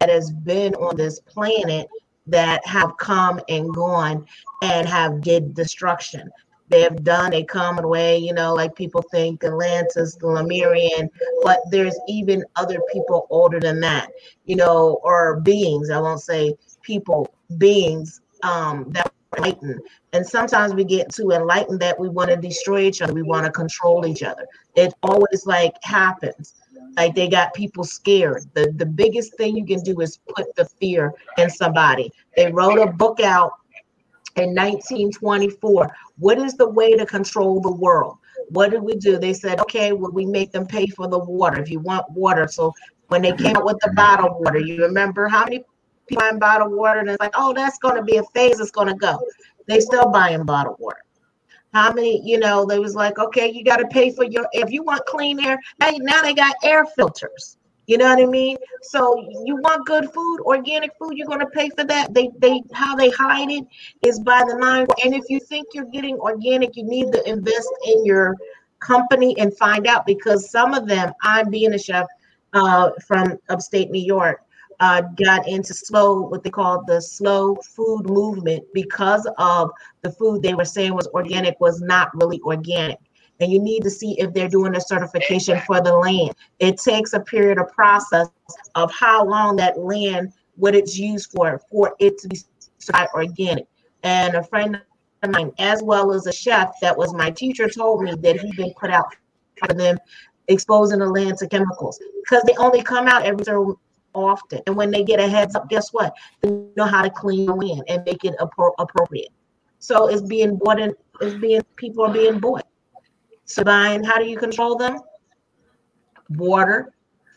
that 0.00 0.10
has 0.10 0.32
been 0.32 0.74
on 0.74 0.96
this 0.96 1.20
planet 1.20 1.86
that 2.26 2.66
have 2.66 2.96
come 2.96 3.40
and 3.48 3.72
gone 3.72 4.26
and 4.62 4.88
have 4.88 5.20
did 5.20 5.54
destruction. 5.54 6.28
They 6.68 6.82
have 6.82 7.02
done 7.04 7.32
a 7.34 7.44
common 7.44 7.88
way, 7.88 8.18
you 8.18 8.32
know, 8.32 8.54
like 8.54 8.74
people 8.74 9.02
think 9.10 9.44
Atlantis, 9.44 10.16
the 10.16 10.26
Lemurian, 10.26 11.10
but 11.42 11.60
there's 11.70 11.98
even 12.08 12.44
other 12.56 12.80
people 12.92 13.26
older 13.30 13.60
than 13.60 13.80
that, 13.80 14.10
you 14.44 14.56
know, 14.56 15.00
or 15.02 15.40
beings. 15.40 15.90
I 15.90 15.98
won't 16.00 16.20
say 16.20 16.54
people, 16.82 17.32
beings 17.58 18.20
um, 18.42 18.86
that 18.90 19.12
enlightened. 19.36 19.80
And 20.12 20.26
sometimes 20.26 20.74
we 20.74 20.84
get 20.84 21.12
too 21.12 21.30
enlightened 21.30 21.80
that 21.80 21.98
we 21.98 22.08
want 22.08 22.30
to 22.30 22.36
destroy 22.36 22.82
each 22.82 23.02
other. 23.02 23.12
We 23.12 23.22
want 23.22 23.46
to 23.46 23.52
control 23.52 24.06
each 24.06 24.22
other. 24.22 24.46
It 24.74 24.94
always 25.02 25.44
like 25.46 25.74
happens. 25.82 26.54
Like 26.96 27.14
they 27.14 27.28
got 27.28 27.54
people 27.54 27.84
scared. 27.84 28.44
The 28.54 28.72
the 28.76 28.86
biggest 28.86 29.36
thing 29.36 29.56
you 29.56 29.64
can 29.64 29.82
do 29.82 30.00
is 30.00 30.18
put 30.34 30.54
the 30.56 30.64
fear 30.64 31.12
in 31.36 31.50
somebody. 31.50 32.10
They 32.36 32.50
wrote 32.50 32.78
a 32.78 32.86
book 32.86 33.20
out 33.20 33.52
in 34.38 34.54
1924. 34.54 35.94
What 36.18 36.38
is 36.38 36.54
the 36.54 36.68
way 36.68 36.96
to 36.96 37.06
control 37.06 37.60
the 37.60 37.72
world? 37.72 38.18
What 38.50 38.70
did 38.70 38.82
we 38.82 38.94
do? 38.94 39.18
They 39.18 39.34
said, 39.34 39.60
okay, 39.60 39.92
well, 39.92 40.10
we 40.10 40.24
make 40.24 40.52
them 40.52 40.66
pay 40.66 40.86
for 40.86 41.06
the 41.08 41.18
water 41.18 41.60
if 41.60 41.70
you 41.70 41.80
want 41.80 42.10
water. 42.10 42.48
So 42.48 42.72
when 43.08 43.22
they 43.22 43.32
came 43.32 43.56
out 43.56 43.64
with 43.64 43.78
the 43.82 43.92
bottled 43.94 44.42
water, 44.42 44.58
you 44.58 44.82
remember 44.82 45.28
how 45.28 45.44
many 45.44 45.64
people 46.06 46.22
buying 46.22 46.38
bottled 46.38 46.72
water? 46.72 47.00
And 47.00 47.10
it's 47.10 47.20
like, 47.20 47.34
oh, 47.34 47.52
that's 47.52 47.78
going 47.78 47.96
to 47.96 48.02
be 48.02 48.16
a 48.16 48.22
phase. 48.34 48.60
It's 48.60 48.70
going 48.70 48.88
to 48.88 48.94
go. 48.94 49.18
They 49.66 49.80
still 49.80 50.10
buying 50.10 50.44
bottled 50.44 50.76
water. 50.78 51.04
How 51.74 51.92
many, 51.92 52.22
you 52.24 52.38
know, 52.38 52.64
they 52.64 52.78
was 52.78 52.94
like, 52.94 53.18
okay, 53.18 53.52
you 53.52 53.62
got 53.62 53.76
to 53.76 53.86
pay 53.88 54.10
for 54.10 54.24
your, 54.24 54.48
if 54.52 54.70
you 54.70 54.82
want 54.82 55.04
clean 55.04 55.44
air, 55.44 55.60
now, 55.78 55.90
now 55.98 56.22
they 56.22 56.32
got 56.32 56.56
air 56.64 56.86
filters. 56.86 57.57
You 57.88 57.96
know 57.96 58.06
what 58.06 58.20
I 58.20 58.26
mean? 58.26 58.58
So 58.82 59.16
you 59.46 59.56
want 59.56 59.86
good 59.86 60.12
food, 60.12 60.40
organic 60.42 60.90
food, 60.98 61.14
you're 61.16 61.26
gonna 61.26 61.48
pay 61.48 61.70
for 61.70 61.84
that. 61.84 62.12
They 62.12 62.28
they 62.38 62.62
how 62.74 62.94
they 62.94 63.08
hide 63.08 63.50
it 63.50 63.64
is 64.02 64.20
by 64.20 64.44
the 64.46 64.56
nine. 64.56 64.86
And 65.02 65.14
if 65.14 65.24
you 65.30 65.40
think 65.40 65.68
you're 65.72 65.86
getting 65.86 66.16
organic, 66.18 66.76
you 66.76 66.84
need 66.84 67.10
to 67.14 67.26
invest 67.26 67.70
in 67.86 68.04
your 68.04 68.36
company 68.78 69.34
and 69.38 69.56
find 69.56 69.86
out 69.86 70.04
because 70.04 70.50
some 70.50 70.74
of 70.74 70.86
them, 70.86 71.14
I'm 71.22 71.48
being 71.48 71.72
a 71.72 71.78
chef 71.78 72.04
uh, 72.52 72.90
from 73.06 73.38
upstate 73.48 73.90
New 73.90 74.04
York, 74.04 74.42
uh, 74.80 75.00
got 75.16 75.48
into 75.48 75.72
slow, 75.72 76.20
what 76.20 76.44
they 76.44 76.50
call 76.50 76.84
the 76.86 77.00
slow 77.00 77.56
food 77.74 78.04
movement 78.04 78.64
because 78.74 79.26
of 79.38 79.70
the 80.02 80.12
food 80.12 80.42
they 80.42 80.52
were 80.52 80.66
saying 80.66 80.94
was 80.94 81.08
organic 81.08 81.58
was 81.58 81.80
not 81.80 82.10
really 82.14 82.40
organic 82.42 82.98
and 83.40 83.52
you 83.52 83.60
need 83.60 83.82
to 83.84 83.90
see 83.90 84.18
if 84.18 84.32
they're 84.32 84.48
doing 84.48 84.74
a 84.76 84.80
certification 84.80 85.60
for 85.66 85.80
the 85.80 85.94
land. 85.94 86.34
It 86.58 86.78
takes 86.78 87.12
a 87.12 87.20
period 87.20 87.58
of 87.58 87.72
process 87.72 88.28
of 88.74 88.92
how 88.92 89.24
long 89.24 89.56
that 89.56 89.78
land, 89.78 90.32
what 90.56 90.74
it's 90.74 90.98
used 90.98 91.30
for, 91.32 91.60
for 91.70 91.94
it 91.98 92.18
to 92.18 92.28
be 92.28 92.38
certified 92.78 93.08
organic. 93.14 93.66
And 94.02 94.34
a 94.34 94.42
friend 94.42 94.80
of 95.22 95.30
mine, 95.30 95.52
as 95.58 95.82
well 95.82 96.12
as 96.12 96.26
a 96.26 96.32
chef 96.32 96.72
that 96.80 96.96
was 96.96 97.14
my 97.14 97.30
teacher, 97.30 97.68
told 97.68 98.02
me 98.02 98.14
that 98.14 98.40
he'd 98.40 98.56
been 98.56 98.74
put 98.78 98.90
out 98.90 99.06
for 99.56 99.74
them 99.74 99.98
exposing 100.48 101.00
the 101.00 101.08
land 101.08 101.38
to 101.38 101.48
chemicals 101.48 102.00
because 102.24 102.42
they 102.46 102.54
only 102.56 102.82
come 102.82 103.06
out 103.06 103.24
every 103.24 103.44
so 103.44 103.78
often. 104.14 104.60
And 104.66 104.76
when 104.76 104.90
they 104.90 105.04
get 105.04 105.20
a 105.20 105.28
heads 105.28 105.54
up, 105.54 105.68
guess 105.68 105.92
what? 105.92 106.14
They 106.42 106.50
know 106.76 106.86
how 106.86 107.02
to 107.02 107.10
clean 107.10 107.46
the 107.46 107.54
land 107.54 107.82
and 107.88 108.04
make 108.04 108.24
it 108.24 108.34
appro- 108.40 108.74
appropriate. 108.78 109.30
So 109.78 110.08
it's 110.08 110.22
being 110.22 110.56
bought 110.56 110.80
in, 110.80 110.94
it's 111.20 111.34
being 111.36 111.62
people 111.76 112.04
are 112.04 112.12
being 112.12 112.40
bought. 112.40 112.66
So, 113.48 113.64
buying, 113.64 114.04
how 114.04 114.18
do 114.18 114.26
you 114.26 114.36
control 114.36 114.76
them? 114.76 115.00
Water, 116.28 116.92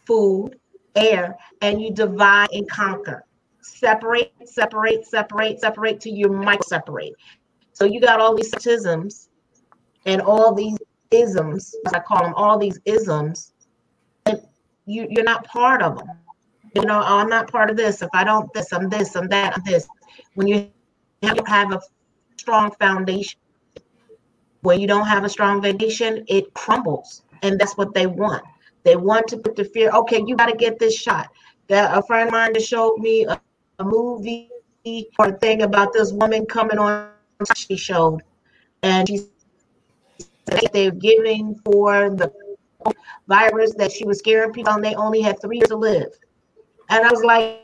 food, 0.05 0.59
air, 0.95 1.37
and 1.61 1.81
you 1.81 1.93
divide 1.93 2.49
and 2.51 2.69
conquer. 2.69 3.23
Separate, 3.61 4.33
separate, 4.45 5.07
separate, 5.07 5.61
separate 5.61 6.01
till 6.01 6.13
you 6.13 6.27
might 6.27 6.63
separate. 6.65 7.13
So 7.71 7.85
you 7.85 8.01
got 8.01 8.19
all 8.19 8.35
these 8.35 8.53
isms 8.65 9.29
and 10.05 10.21
all 10.21 10.53
these 10.53 10.77
isms, 11.11 11.73
I 11.93 11.99
call 11.99 12.23
them, 12.23 12.33
all 12.35 12.59
these 12.59 12.79
isms, 12.83 13.53
and 14.25 14.41
you, 14.85 15.07
you're 15.09 15.23
not 15.23 15.45
part 15.45 15.81
of 15.81 15.97
them. 15.97 16.07
You 16.75 16.83
know, 16.83 16.99
oh, 16.99 17.19
I'm 17.19 17.29
not 17.29 17.49
part 17.49 17.69
of 17.69 17.77
this. 17.77 18.01
If 18.01 18.09
I 18.13 18.25
don't 18.25 18.51
this, 18.53 18.73
I'm 18.73 18.89
this, 18.89 19.15
I'm 19.15 19.27
that, 19.29 19.53
I'm 19.55 19.63
this. 19.63 19.87
When 20.33 20.47
you 20.47 20.69
have 21.21 21.71
a 21.71 21.79
strong 22.37 22.71
foundation, 22.79 23.39
when 24.61 24.79
you 24.79 24.87
don't 24.87 25.07
have 25.07 25.23
a 25.23 25.29
strong 25.29 25.61
foundation, 25.61 26.23
it 26.27 26.53
crumbles. 26.53 27.23
And 27.41 27.59
that's 27.59 27.77
what 27.77 27.93
they 27.93 28.07
want. 28.07 28.43
They 28.83 28.95
want 28.95 29.27
to 29.27 29.37
put 29.37 29.55
the 29.55 29.65
fear, 29.65 29.91
okay, 29.91 30.23
you 30.25 30.35
got 30.35 30.47
to 30.47 30.55
get 30.55 30.79
this 30.79 30.95
shot. 30.95 31.29
That 31.67 31.97
a 31.97 32.01
friend 32.01 32.27
of 32.27 32.33
mine 32.33 32.53
just 32.53 32.67
showed 32.67 32.97
me 32.97 33.25
a, 33.25 33.39
a 33.79 33.83
movie 33.83 34.49
or 35.19 35.27
a 35.27 35.37
thing 35.37 35.61
about 35.61 35.93
this 35.93 36.11
woman 36.11 36.45
coming 36.45 36.77
on, 36.77 37.09
she 37.55 37.75
showed. 37.75 38.21
And 38.83 39.07
she 39.07 39.27
said 40.49 40.69
they're 40.73 40.91
giving 40.91 41.55
for 41.63 42.09
the 42.09 42.31
virus 43.27 43.73
that 43.75 43.91
she 43.91 44.05
was 44.05 44.19
scaring 44.19 44.51
people 44.51 44.73
and 44.73 44.83
they 44.83 44.95
only 44.95 45.21
had 45.21 45.39
three 45.41 45.57
years 45.57 45.69
to 45.69 45.75
live. 45.75 46.11
And 46.89 47.05
I 47.05 47.09
was 47.09 47.23
like, 47.23 47.59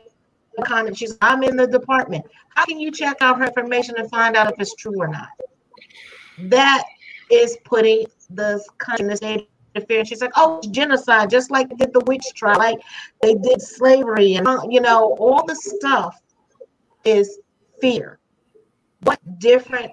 comment, 0.64 0.96
she's 0.96 1.16
I'm 1.20 1.42
in 1.42 1.56
the 1.56 1.66
department. 1.66 2.24
How 2.50 2.64
can 2.64 2.80
you 2.80 2.90
check 2.90 3.18
out 3.20 3.38
her 3.38 3.46
information 3.46 3.94
and 3.98 4.08
find 4.10 4.36
out 4.36 4.52
if 4.52 4.58
it's 4.58 4.74
true 4.74 4.98
or 4.98 5.08
not? 5.08 5.28
That 6.42 6.84
is 7.30 7.58
putting 7.64 8.06
country 8.78 9.04
in 9.04 9.06
the 9.08 9.16
state 9.16 9.48
of 9.74 9.86
fear. 9.86 10.00
And 10.00 10.08
she's 10.08 10.20
like, 10.20 10.32
oh, 10.36 10.60
genocide, 10.70 11.30
just 11.30 11.50
like 11.50 11.68
they 11.68 11.76
did 11.76 11.92
the 11.92 12.00
witch 12.06 12.24
trial, 12.34 12.58
like 12.58 12.78
they 13.22 13.34
did 13.34 13.60
slavery, 13.60 14.34
and 14.34 14.46
uh, 14.46 14.60
you 14.68 14.80
know, 14.80 15.16
all 15.18 15.44
the 15.46 15.54
stuff 15.54 16.20
is 17.04 17.38
fear. 17.80 18.18
What 19.02 19.20
different 19.38 19.92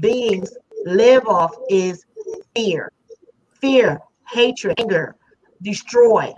beings 0.00 0.56
live 0.84 1.26
off 1.26 1.54
is 1.68 2.04
fear, 2.54 2.92
fear, 3.60 4.00
hatred, 4.28 4.78
anger, 4.80 5.16
destroy. 5.62 6.32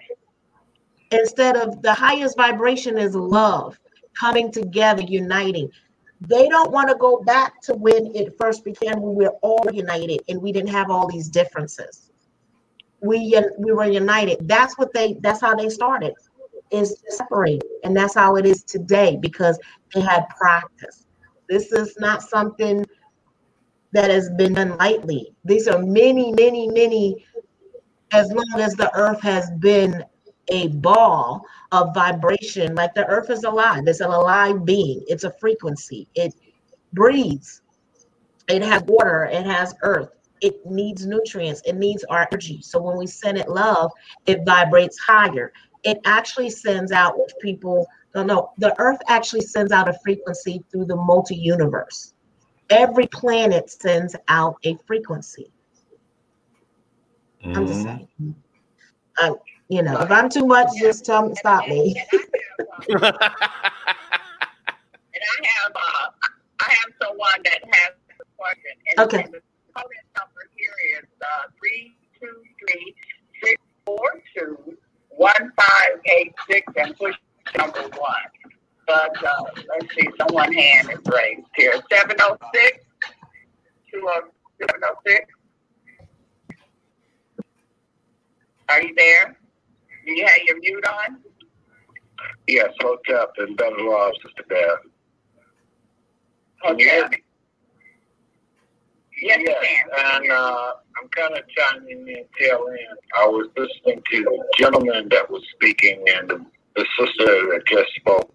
Instead 1.12 1.57
of 1.57 1.83
the 1.83 1.95
highest 1.95 2.37
vibration 2.37 2.99
is 2.99 3.14
love, 3.14 3.79
coming 4.19 4.51
together, 4.51 5.03
uniting. 5.03 5.71
They 6.21 6.49
don't 6.49 6.73
want 6.73 6.89
to 6.89 6.95
go 6.95 7.23
back 7.23 7.61
to 7.62 7.75
when 7.75 8.14
it 8.14 8.37
first 8.39 8.64
began, 8.64 9.01
when 9.01 9.14
we 9.14 9.25
were 9.27 9.35
all 9.43 9.64
united 9.73 10.21
and 10.29 10.41
we 10.41 10.53
didn't 10.53 10.71
have 10.71 10.91
all 10.91 11.07
these 11.07 11.29
differences. 11.29 12.11
We 13.03 13.39
we 13.59 13.73
were 13.73 13.85
united. 13.85 14.49
That's 14.49 14.79
what 14.79 14.93
they. 14.95 15.17
That's 15.21 15.41
how 15.41 15.55
they 15.55 15.69
started. 15.69 16.14
Is 16.73 17.03
separated. 17.11 17.62
and 17.85 17.97
that's 17.97 18.14
how 18.14 18.35
it 18.37 18.45
is 18.45 18.64
today 18.64 19.17
because 19.21 19.59
they 19.95 20.01
had 20.01 20.27
practice. 20.31 21.07
This 21.49 21.71
is 21.71 21.95
not 22.01 22.23
something 22.23 22.85
that 23.93 24.11
has 24.11 24.31
been 24.31 24.55
done 24.55 24.77
lightly. 24.77 25.33
These 25.45 25.69
are 25.69 25.79
many, 25.79 26.33
many, 26.33 26.67
many. 26.69 27.25
As 28.12 28.33
long 28.33 28.61
as 28.61 28.75
the 28.75 28.93
earth 28.97 29.21
has 29.21 29.51
been 29.59 30.05
a 30.49 30.69
ball 30.69 31.45
of 31.73 31.95
vibration. 31.95 32.75
Like 32.75 32.95
the 32.95 33.07
earth 33.07 33.31
is 33.31 33.45
alive, 33.45 33.85
it's 33.87 34.01
an 34.01 34.11
alive 34.11 34.65
being, 34.65 35.03
it's 35.07 35.25
a 35.25 35.33
frequency, 35.41 36.09
it 36.15 36.35
breathes, 36.93 37.63
it 38.49 38.63
has 38.63 38.83
water, 38.85 39.25
it 39.25 39.45
has 39.47 39.75
earth, 39.83 40.11
it 40.41 40.65
needs 40.67 41.07
nutrients, 41.07 41.63
it 41.65 41.77
needs 41.77 42.05
our 42.05 42.29
energy. 42.31 42.61
So 42.63 42.81
when 42.81 42.97
we 42.97 43.07
send 43.07 43.39
it 43.39 43.49
love, 43.49 43.91
it 44.27 44.45
vibrates 44.45 44.99
higher. 44.99 45.53
It 45.85 46.01
actually 46.05 46.51
sends 46.51 46.93
out, 46.93 47.19
which 47.19 47.33
people 47.41 47.87
don't 48.17 48.27
know, 48.27 48.51
the 48.59 48.75
earth 48.81 48.99
actually 49.09 49.43
sends 49.43 49.73
out 49.73 49.89
a 49.89 49.99
frequency 50.03 50.65
through 50.71 50.87
the 50.87 50.97
multi 50.97 51.37
universe. 51.37 52.15
Every 52.71 53.07
planet 53.09 53.71
sends 53.71 54.17
out 54.29 54.57
a 54.65 54.77
frequency. 54.87 55.53
Mm-hmm. 57.45 57.57
I'm 57.57 57.67
just 57.67 57.83
saying. 57.83 58.09
Um, 59.23 59.37
you 59.69 59.83
know, 59.83 60.01
if 60.01 60.11
I'm 60.11 60.29
too 60.29 60.47
much, 60.47 60.69
just 60.79 61.05
tell 61.05 61.29
me, 61.29 61.35
stop 61.35 61.67
me. 61.69 62.03
and 62.89 63.03
I 63.03 63.27
have, 65.43 65.73
uh, 65.75 66.11
I 66.61 66.69
have 66.69 66.93
someone 67.03 67.43
that 67.45 67.61
has 67.64 67.95
a 68.21 68.25
question. 68.37 68.73
And 68.91 69.07
okay. 69.07 69.23
The 69.23 69.41
component 69.75 70.07
number 70.17 70.49
here 70.57 71.01
is 71.01 71.09
uh, 71.21 71.49
three 71.59 71.97
two 72.21 72.43
three 72.61 72.95
six 73.43 73.61
four 73.85 74.23
two 74.37 74.77
one 75.11 75.53
five 75.59 76.01
eight 76.07 76.33
six 76.49 76.73
and 76.77 76.97
push 76.97 77.17
number 77.59 77.83
one. 77.83 78.27
But 78.87 79.25
uh, 79.25 79.45
let's 79.69 79.95
see, 79.97 80.09
someone 80.19 80.53
hand 80.53 80.91
is 80.91 81.01
raised 81.07 81.49
here. 81.57 81.73
706 81.91 82.85
706. 83.91 85.27
Are 88.69 88.83
you 88.83 88.95
there? 88.97 89.37
You 90.07 90.25
have 90.25 90.39
your 90.47 90.61
mute 90.61 90.87
on? 90.87 91.19
Yes, 92.47 92.69
hooked 92.81 93.11
up 93.11 93.33
and 93.39 93.57
better 93.57 93.77
love, 93.81 94.13
Sister 94.25 94.45
Bear. 94.49 94.79
Can 96.63 96.79
you 96.79 96.89
hear 96.89 97.09
me? 97.09 97.17
Yes, 99.21 99.41
yes 99.45 99.65
and 100.15 100.31
uh, 100.31 100.73
I'm 101.03 101.09
kind 101.09 101.35
of 101.35 101.43
chiming 101.49 102.07
in 102.07 102.25
tail 102.39 102.67
end. 102.71 102.99
I 103.19 103.27
was 103.27 103.49
listening 103.57 104.03
to 104.13 104.23
the 104.23 104.45
gentleman 104.57 105.09
that 105.11 105.29
was 105.29 105.43
speaking, 105.55 106.05
and 106.15 106.31
the, 106.31 106.47
the 106.77 106.87
sister 106.99 107.25
that 107.25 107.63
just 107.67 107.91
spoke 107.97 108.33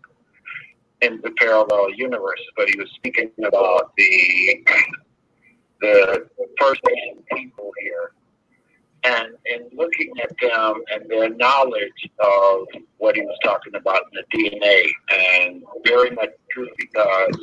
in 1.02 1.22
the 1.24 1.32
parallel 1.38 1.94
universe, 1.94 2.42
but 2.58 2.70
he 2.70 2.78
was 2.78 2.90
speaking 2.96 3.32
about 3.46 3.94
the 3.98 4.66
the 5.82 6.28
First 6.60 6.82
Nation 6.88 7.24
people 7.34 7.72
here. 7.82 8.12
And 9.04 9.30
in 9.46 9.70
looking 9.76 10.14
at 10.22 10.32
them 10.42 10.84
and 10.94 11.10
their 11.10 11.30
knowledge 11.30 12.10
of 12.20 12.68
what 12.98 13.16
he 13.16 13.22
was 13.22 13.38
talking 13.44 13.74
about 13.76 14.04
in 14.12 14.22
the 14.22 14.38
DNA, 14.38 14.84
and 15.42 15.64
very 15.84 16.12
much 16.12 16.30
true 16.52 16.70
because 16.78 17.36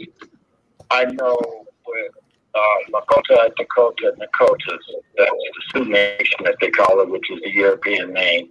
I 0.91 1.05
know 1.05 1.67
with 1.87 2.13
uh, 2.55 2.91
Lakota, 2.93 3.51
Dakota, 3.57 4.15
Nakotas, 4.19 4.79
that's 5.17 5.31
the 5.31 5.63
Sioux 5.73 5.85
Nation 5.87 6.45
that 6.45 6.57
they 6.61 6.71
call 6.71 7.01
it, 7.01 7.09
which 7.09 7.31
is 7.31 7.41
the 7.43 7.51
European 7.51 8.13
name, 8.13 8.49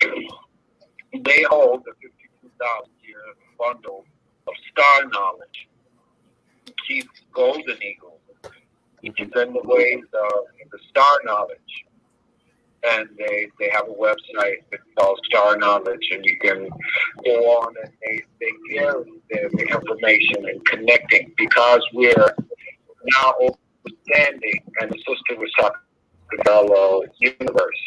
they 0.00 1.42
hold 1.48 1.84
the 1.84 1.92
52,000 2.02 2.90
year 3.02 3.16
bundle 3.58 4.04
of 4.46 4.54
star 4.70 5.06
knowledge. 5.08 5.68
Chief 6.86 7.06
Golden 7.32 7.82
Eagle 7.82 8.20
is 9.02 9.14
in 9.18 9.52
the 9.52 9.60
ways 9.64 10.04
of 10.04 10.70
the 10.70 10.78
star 10.88 11.18
knowledge. 11.24 11.84
And 12.84 13.08
they, 13.18 13.48
they 13.58 13.70
have 13.70 13.88
a 13.88 13.92
website 13.92 14.58
that's 14.70 14.82
called 14.96 15.18
Star 15.24 15.56
Knowledge, 15.56 16.06
and 16.12 16.24
you 16.24 16.38
can 16.38 16.68
go 17.24 17.32
on 17.60 17.74
and 17.82 17.92
they, 18.06 18.22
they 18.40 18.52
give 18.72 19.04
the, 19.30 19.50
the 19.56 19.64
information 19.66 20.46
and 20.48 20.64
connecting 20.66 21.32
because 21.36 21.80
we're 21.92 22.14
now 23.20 23.34
understanding, 23.84 24.62
and 24.80 24.90
the 24.92 24.98
sister 24.98 25.40
was 25.40 25.50
talking 25.58 25.80
about 26.40 26.68
the 26.68 27.34
universe. 27.40 27.80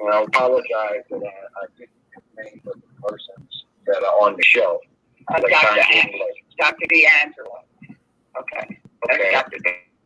And 0.00 0.12
I 0.12 0.22
apologize 0.22 1.04
that 1.10 1.22
I, 1.22 1.62
I 1.62 1.66
didn't 1.78 1.90
get 2.36 2.64
the 2.64 2.70
of 2.70 2.80
the 2.80 3.08
persons 3.08 3.64
that 3.86 3.98
are 4.02 4.22
on 4.26 4.34
the 4.36 4.42
show. 4.42 4.80
Uh, 5.28 5.40
Like 5.42 5.52
Dr. 5.52 5.80
An- 5.94 6.10
Dr. 6.58 6.86
D'Angelo. 6.88 7.64
Okay. 8.40 8.80
That's 9.08 9.20
Okay. 9.20 9.32
Dr. 9.32 9.58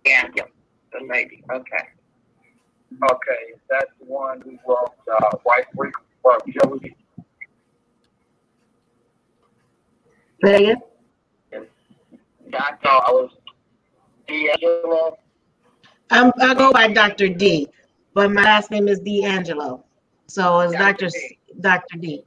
D'Angelo, 0.05 0.49
the 0.93 1.07
lady. 1.09 1.43
Okay. 1.51 1.89
Okay, 2.93 3.55
that's 3.69 3.91
the 4.01 4.07
one 4.07 4.41
who 4.41 4.59
wrote 4.67 4.93
uh, 5.13 5.37
White 5.45 5.67
Freak 5.77 5.95
from 6.23 6.41
Joey. 6.49 6.97
Say 10.45 10.55
it 10.55 10.63
again? 10.63 10.83
Doctor, 12.51 12.89
I 12.89 13.11
was 13.11 13.31
D'Angelo. 14.27 15.19
I'm, 16.11 16.33
I 16.41 16.55
go 16.55 16.73
by 16.73 16.89
Dr. 16.89 17.29
D, 17.29 17.69
but 18.15 18.31
my 18.33 18.43
last 18.43 18.71
name 18.71 18.89
is 18.89 19.01
D'Angelo. 19.01 19.85
So 20.29 20.61
it's 20.61 20.73
Dr. 20.73 21.07
Dr. 21.07 21.07
S- 21.07 21.33
Dr. 21.61 21.99
D. 21.99 22.25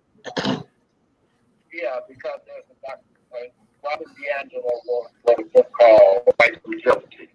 Yeah, 1.74 2.00
because 2.08 2.40
there's 2.46 2.66
a 2.70 2.88
doctor, 2.88 3.06
uh, 3.34 3.88
Robert 3.90 4.08
D'Angelo 4.18 4.72
wrote, 4.88 5.40
a 5.40 5.44
book 5.54 5.72
called 5.80 6.24
White 6.38 6.62
Fragility. 6.64 7.30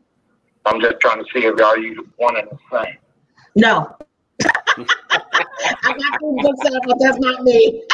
I'm 0.67 0.81
just 0.81 1.01
trying 1.01 1.25
to 1.25 1.31
see 1.33 1.47
if 1.47 1.61
are 1.61 1.79
use 1.79 1.99
one 2.17 2.37
and 2.37 2.49
the 2.51 2.59
same. 2.73 2.97
No. 3.57 3.97
I 4.45 5.93
got 5.93 6.21
two 6.21 6.37
books 6.43 6.67
out, 6.67 6.83
but 6.87 6.99
that's 7.01 7.19
not 7.21 7.45
me. 7.45 7.85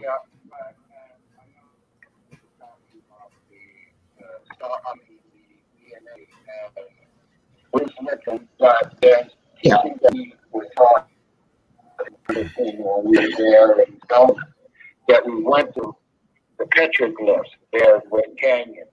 Yeah, 0.00 0.08
uh. 8.60 8.68
Uh, 9.72 9.82
that 10.02 10.14
we 10.14 10.34
were 10.52 10.68
taught 10.76 11.08
when 12.28 13.04
we 13.04 13.18
were 13.18 13.36
there 13.36 13.72
and 13.80 14.00
so 14.10 14.36
that 15.08 15.26
we 15.26 15.42
went 15.44 15.74
to 15.74 15.96
the 16.58 16.66
petroglyphs 16.66 17.50
there 17.72 17.96
in 17.96 18.02
Red 18.10 18.36
Canyon, 18.40 18.86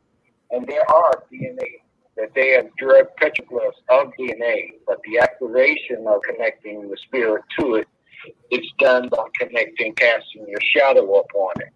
and 0.52 0.68
there 0.68 0.90
are 0.92 1.24
DNA 1.32 1.68
that 2.18 2.34
they 2.34 2.52
have 2.52 2.68
direct 2.78 3.20
petroglyphs 3.20 3.82
of 3.90 4.12
DNA, 4.20 4.74
but 4.88 5.00
the 5.04 5.20
activation 5.20 6.06
of 6.08 6.22
connecting 6.22 6.90
the 6.90 6.98
spirit 6.98 7.44
to 7.60 7.76
it 7.76 7.88
it's 8.52 8.68
done 8.80 9.10
by 9.10 9.26
connecting, 9.40 9.94
casting 9.94 10.48
your 10.48 10.60
shadow 10.62 11.20
upon 11.20 11.52
it. 11.58 11.74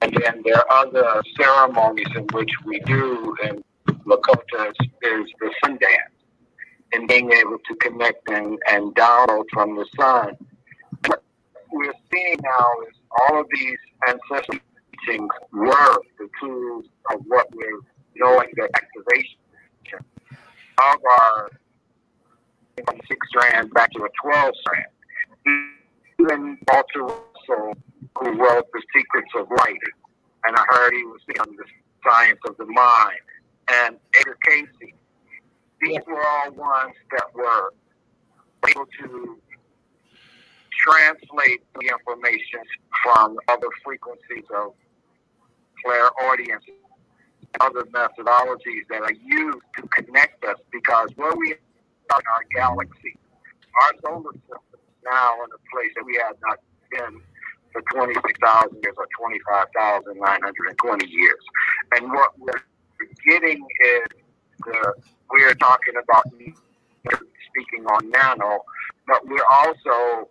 And 0.00 0.12
then 0.14 0.42
there 0.44 0.56
are 0.56 0.86
other 0.86 1.22
ceremonies 1.38 2.08
in 2.16 2.26
which 2.32 2.50
we 2.64 2.80
do 2.80 3.36
in 3.44 3.62
Lakota 4.06 4.70
is 4.70 5.26
the 5.40 5.52
sun 5.62 5.78
dance 5.78 6.14
and 6.92 7.08
being 7.08 7.32
able 7.32 7.58
to 7.68 7.74
connect 7.76 8.28
and, 8.28 8.58
and 8.68 8.94
download 8.94 9.44
from 9.52 9.76
the 9.76 9.86
sun. 9.98 10.36
What 11.06 11.22
we're 11.72 11.92
seeing 12.12 12.38
now 12.42 12.66
is 12.88 12.96
all 13.10 13.40
of 13.40 13.46
these 13.54 13.78
ancestral 14.08 14.58
teachings 15.06 15.30
were 15.52 15.98
the 16.18 16.28
tools 16.40 16.84
of 17.12 17.20
what 17.28 17.46
we're 17.54 17.80
knowing 18.16 18.48
the 18.56 18.68
activation 18.74 19.38
of 20.78 21.00
our 21.10 21.50
six 23.08 23.28
strand 23.28 23.72
back 23.72 23.90
to 23.92 24.04
a 24.04 24.08
12 24.22 24.54
strand 24.60 24.86
even 26.22 26.58
Walter 26.68 27.02
Russell, 27.02 27.74
who 28.18 28.38
wrote 28.38 28.66
The 28.72 28.82
Secrets 28.94 29.30
of 29.36 29.48
Light, 29.50 29.78
and 30.44 30.56
I 30.56 30.64
heard 30.68 30.92
he 30.92 31.04
was 31.04 31.20
on 31.40 31.56
the 31.56 31.64
science 32.08 32.38
of 32.46 32.56
the 32.58 32.66
mind, 32.66 33.20
and 33.68 33.96
Edgar 34.18 34.36
Cayce. 34.48 34.92
These 35.80 35.98
were 36.06 36.24
all 36.24 36.52
ones 36.52 36.94
that 37.10 37.26
were 37.34 37.72
able 38.68 38.86
to 39.00 39.38
translate 40.84 41.62
the 41.74 41.88
information 41.88 42.60
from 43.02 43.36
other 43.48 43.68
frequencies 43.84 44.44
of 44.56 44.74
clairaudience, 45.84 46.64
other 47.60 47.84
methodologies 47.84 48.86
that 48.90 49.02
are 49.02 49.12
used 49.12 49.62
to 49.76 49.82
connect 49.88 50.44
us 50.44 50.56
because 50.70 51.10
where 51.16 51.34
we 51.36 51.52
are 51.52 51.56
in 51.56 52.26
our 52.32 52.44
galaxy, 52.54 53.16
our 53.82 53.92
solar 54.02 54.32
system 54.32 54.80
now 55.04 55.34
in 55.34 55.50
a 55.50 55.60
place 55.74 55.92
that 55.96 56.04
we 56.04 56.20
have 56.22 56.36
not 56.42 56.58
been 56.90 57.20
for 57.72 57.82
26,000 57.92 58.78
years 58.82 58.94
or 58.96 59.06
25,920 59.18 61.06
years. 61.08 61.44
And 61.96 62.12
what 62.12 62.38
we're 62.38 62.62
getting 63.28 63.58
is 63.58 64.06
the, 64.64 64.94
we're 65.30 65.54
talking 65.54 65.94
about 66.02 66.26
speaking 66.32 67.86
on 67.86 68.10
nano, 68.10 68.60
but 69.06 69.26
we're 69.26 69.44
also, 69.50 70.28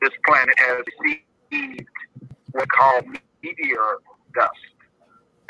this 0.00 0.12
planet 0.26 0.54
has 0.58 0.84
received 1.00 1.88
what 2.52 2.68
called 2.68 3.06
meteor 3.42 3.98
dust. 4.34 4.71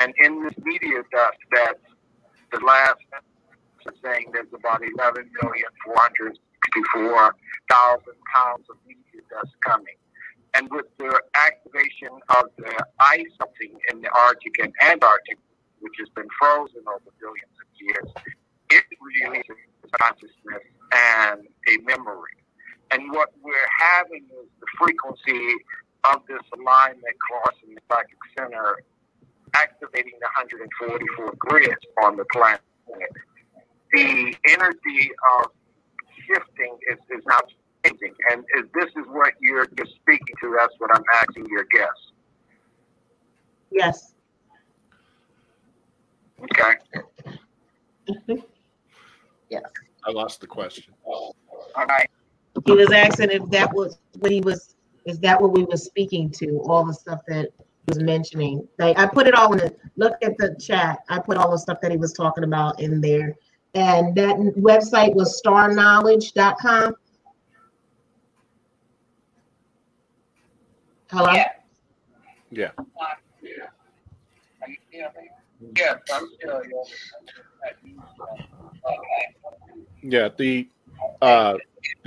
And 0.03 0.13
in 0.21 0.43
this 0.43 0.53
meteor 0.61 1.05
dust, 1.13 1.37
that's 1.49 1.79
the 2.51 2.59
last 2.59 2.99
saying 4.03 4.31
there's 4.33 4.51
about 4.53 4.81
11,464,000 4.81 6.35
pounds 8.35 8.65
of 8.69 8.75
meteor 8.85 9.23
dust 9.29 9.53
coming. 9.65 9.95
And 10.55 10.69
with 10.71 10.87
the 10.97 11.21
activation 11.35 12.09
of 12.35 12.49
the 12.57 12.85
ice 12.99 13.31
melting 13.39 13.79
in 13.91 14.01
the 14.01 14.09
Arctic 14.09 14.59
and 14.61 14.73
Antarctic, 14.83 15.37
which 15.79 15.95
has 15.99 16.09
been 16.09 16.27
frozen 16.37 16.83
over 16.85 17.09
billions 17.21 17.55
of 17.63 17.67
years, 17.79 18.11
it 18.71 18.83
releases 18.99 19.55
consciousness 19.99 20.63
and 20.91 21.47
a 21.69 21.77
memory. 21.87 22.43
And 22.91 23.09
what 23.11 23.29
we're 23.41 23.71
having 23.79 24.25
is 24.41 24.49
the 24.59 24.67
frequency 24.77 25.55
of 26.03 26.25
this 26.27 26.43
alignment 26.59 27.15
crossing 27.19 27.75
the 27.75 27.81
psychic 27.89 28.19
center, 28.37 28.83
activating 29.55 30.13
the 30.19 30.27
144 30.35 31.33
grids 31.37 31.75
on 32.03 32.17
the 32.17 32.25
planet. 32.31 32.61
The 33.91 34.35
energy 34.49 35.11
of 35.39 35.51
shifting 36.27 36.77
is, 36.91 36.97
is 37.15 37.23
now 37.27 37.39
changing. 37.85 38.13
And 38.31 38.43
if 38.55 38.71
this 38.73 38.89
is 38.97 39.05
what 39.09 39.33
you're, 39.39 39.67
you're 39.77 39.87
speaking 40.01 40.35
to, 40.41 40.55
that's 40.59 40.73
what 40.79 40.89
I'm 40.95 41.03
asking 41.21 41.45
your 41.49 41.65
guests. 41.71 42.11
Yes. 43.71 44.13
Okay. 46.41 46.73
Mm-hmm. 48.07 48.35
Yes. 49.49 49.63
I 50.05 50.11
lost 50.11 50.41
the 50.41 50.47
question. 50.47 50.93
All 51.05 51.35
right. 51.77 52.09
He 52.65 52.71
was 52.71 52.91
asking 52.91 53.31
if 53.31 53.49
that 53.49 53.73
was 53.73 53.97
what 54.19 54.31
he 54.31 54.41
was, 54.41 54.75
is 55.05 55.19
that 55.19 55.41
what 55.41 55.51
we 55.51 55.63
were 55.63 55.77
speaking 55.77 56.29
to, 56.31 56.59
all 56.65 56.85
the 56.85 56.93
stuff 56.93 57.21
that 57.27 57.49
he 57.49 57.72
was 57.87 57.99
mentioning? 57.99 58.67
Like, 58.79 58.97
I 58.97 59.07
put 59.07 59.27
it 59.27 59.33
all 59.33 59.51
in 59.53 59.59
the, 59.59 59.75
look 59.95 60.13
at 60.21 60.37
the 60.37 60.55
chat. 60.59 60.99
I 61.09 61.19
put 61.19 61.37
all 61.37 61.51
the 61.51 61.57
stuff 61.57 61.79
that 61.81 61.91
he 61.91 61.97
was 61.97 62.13
talking 62.13 62.43
about 62.43 62.79
in 62.79 63.01
there. 63.01 63.35
And 63.75 64.15
that 64.15 64.35
website 64.57 65.13
was 65.15 65.37
starknowledge.com. 65.39 66.95
Hello? 71.11 71.33
Yeah. 71.33 71.51
Yeah. 72.51 72.69
Are 74.61 74.69
you 74.69 74.77
still 74.89 75.09
there? 75.15 75.73
Yes, 75.75 75.99
I'm 76.11 76.29
still 76.39 76.61
here. 76.61 76.73
Okay. 78.85 79.35
Yeah. 80.01 80.29
The 80.37 80.67
uh, 81.21 81.55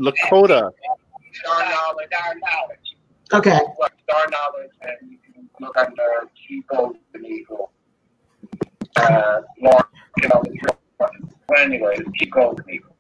Lakota. 0.01 0.71
Star 1.33 1.71
knowledge, 1.71 2.09
star 2.13 2.35
knowledge. 2.35 2.97
Okay. 3.33 3.59
Star 4.09 4.27
knowledge, 4.31 4.71
and 4.83 5.19
you 5.59 5.67
can 5.67 5.67
look 5.67 5.77
under 5.77 6.31
Chief 6.35 6.65
Golden 6.69 7.01
Uh, 8.97 9.41
Mark, 9.61 9.91
you 10.23 10.29
know, 10.29 10.43
but 10.99 11.11
anyway, 11.59 11.97
Golden 12.31 12.65
Eagle. 12.71 12.97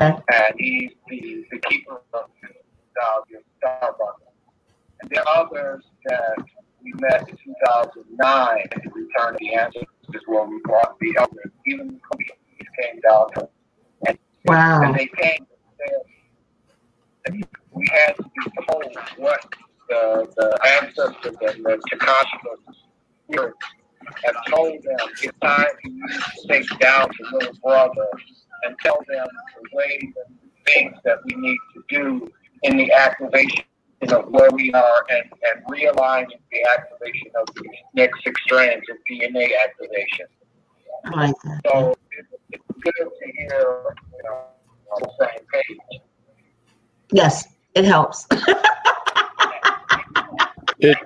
Okay. 0.00 0.16
And 0.32 0.54
he's 0.58 0.90
the, 1.08 1.44
the 1.50 1.58
keeper 1.68 2.00
of 2.12 2.24
uh, 2.24 3.20
your 3.28 3.40
star 3.58 3.94
bundle. 3.98 4.32
And 5.00 5.10
there 5.10 5.22
are 5.28 5.46
others 5.46 5.84
that 6.06 6.36
we 6.82 6.92
met 7.00 7.28
in 7.28 7.36
2009 7.36 8.58
in 8.72 8.90
Return 8.90 9.36
the 9.40 9.54
Answers, 9.54 9.84
is 10.12 10.22
where 10.26 10.44
we 10.44 10.60
brought 10.64 10.98
the 11.00 11.14
elders. 11.18 11.50
Even 11.66 11.88
the 11.88 12.00
communities 12.10 12.68
came 12.80 13.00
down 13.00 13.30
to 13.34 13.48
and 14.06 14.18
Wow. 14.46 14.92
they 14.92 15.06
came 15.06 15.46
and 17.26 17.46
we 17.72 17.86
had 17.90 18.14
to 18.16 18.22
be 18.22 18.50
told 18.68 18.96
what 19.16 19.54
the, 19.88 20.28
the 20.36 20.58
ancestors 20.80 21.36
and 21.40 21.64
the 21.64 21.80
Takashima 21.90 22.74
spirits 23.28 23.58
have 24.24 24.36
told 24.50 24.82
them. 24.82 25.08
It's 25.22 25.38
time 25.42 25.66
for 25.82 25.90
you 25.90 26.08
to 26.08 26.48
take 26.48 26.78
down 26.78 27.08
the 27.18 27.36
little 27.36 27.54
brother 27.62 28.08
and 28.64 28.76
tell 28.82 28.98
them 29.08 29.26
the 29.26 29.76
ways 29.76 30.12
and 30.26 30.38
things 30.66 30.96
that 31.04 31.18
we 31.24 31.34
need 31.36 31.58
to 31.74 31.84
do 31.88 32.32
in 32.62 32.76
the 32.76 32.92
activation 32.92 33.64
of 34.12 34.26
where 34.28 34.50
we 34.52 34.72
are 34.72 35.06
and, 35.10 35.24
and 35.50 35.64
realigning 35.66 36.38
the 36.52 36.66
activation 36.76 37.30
of 37.40 37.46
the 37.54 37.64
next 37.94 38.22
six 38.22 38.40
strands 38.42 38.84
of 38.90 38.96
DNA 39.10 39.50
activation. 39.64 40.26
I 41.06 41.10
like 41.26 41.34
that. 41.44 41.60
So 41.66 41.96
it, 42.12 42.26
it's 42.50 42.64
good 42.80 42.92
to 42.94 43.32
hear, 43.36 43.96
you 44.12 44.22
know, 44.24 44.44
on 44.92 45.02
the 45.02 45.10
same 45.20 45.46
page. 45.52 46.00
Yes, 47.12 47.46
it 47.74 47.84
helps. 47.84 48.26
It 50.84 50.98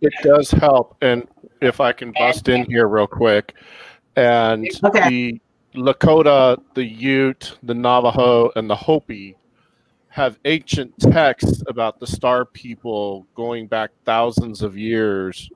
it 0.00 0.12
does 0.22 0.50
help, 0.50 0.96
and 1.02 1.26
if 1.60 1.80
I 1.80 1.92
can 1.92 2.12
bust 2.18 2.48
in 2.48 2.64
here 2.64 2.88
real 2.88 3.06
quick, 3.06 3.54
and 4.16 4.66
Okay. 4.84 5.08
the 5.08 5.40
Lakota, 5.74 6.58
the 6.74 6.84
Ute, 6.84 7.58
the 7.62 7.74
Navajo, 7.74 8.50
and 8.56 8.68
the 8.68 8.76
Hopi 8.76 9.36
have 10.08 10.38
ancient 10.46 10.98
texts 10.98 11.62
about 11.68 12.00
the 12.00 12.06
Star 12.06 12.46
People 12.46 13.26
going 13.34 13.66
back 13.66 13.90
thousands 14.06 14.62
of 14.62 14.78
years 14.78 15.50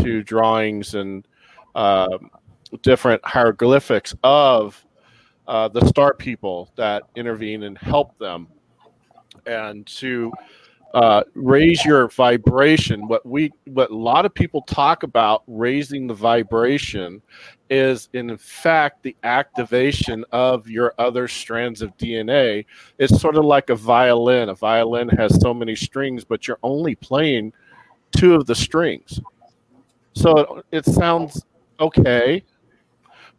to 0.00 0.22
drawings 0.22 0.94
and 0.94 1.26
um 1.74 2.30
different 2.82 3.20
hieroglyphics 3.24 4.14
of 4.22 4.82
uh, 5.48 5.68
the 5.68 5.84
Star 5.86 6.14
People 6.14 6.70
that 6.76 7.02
intervene 7.16 7.64
and 7.64 7.76
help 7.76 8.16
them, 8.18 8.46
and 9.46 9.86
to 9.86 10.32
uh, 10.94 11.22
raise 11.34 11.84
your 11.84 12.08
vibration. 12.08 13.06
What 13.06 13.24
we, 13.24 13.52
what 13.66 13.90
a 13.90 13.96
lot 13.96 14.26
of 14.26 14.34
people 14.34 14.62
talk 14.62 15.02
about 15.02 15.42
raising 15.46 16.06
the 16.06 16.14
vibration, 16.14 17.22
is 17.70 18.08
in 18.14 18.36
fact 18.36 19.02
the 19.04 19.16
activation 19.22 20.24
of 20.32 20.68
your 20.68 20.92
other 20.98 21.28
strands 21.28 21.82
of 21.82 21.96
DNA. 21.96 22.66
It's 22.98 23.20
sort 23.20 23.36
of 23.36 23.44
like 23.44 23.70
a 23.70 23.76
violin. 23.76 24.48
A 24.48 24.54
violin 24.54 25.08
has 25.10 25.40
so 25.40 25.54
many 25.54 25.76
strings, 25.76 26.24
but 26.24 26.48
you're 26.48 26.58
only 26.64 26.96
playing 26.96 27.52
two 28.10 28.34
of 28.34 28.46
the 28.46 28.56
strings. 28.56 29.20
So 30.14 30.62
it 30.72 30.84
sounds 30.84 31.44
okay, 31.78 32.42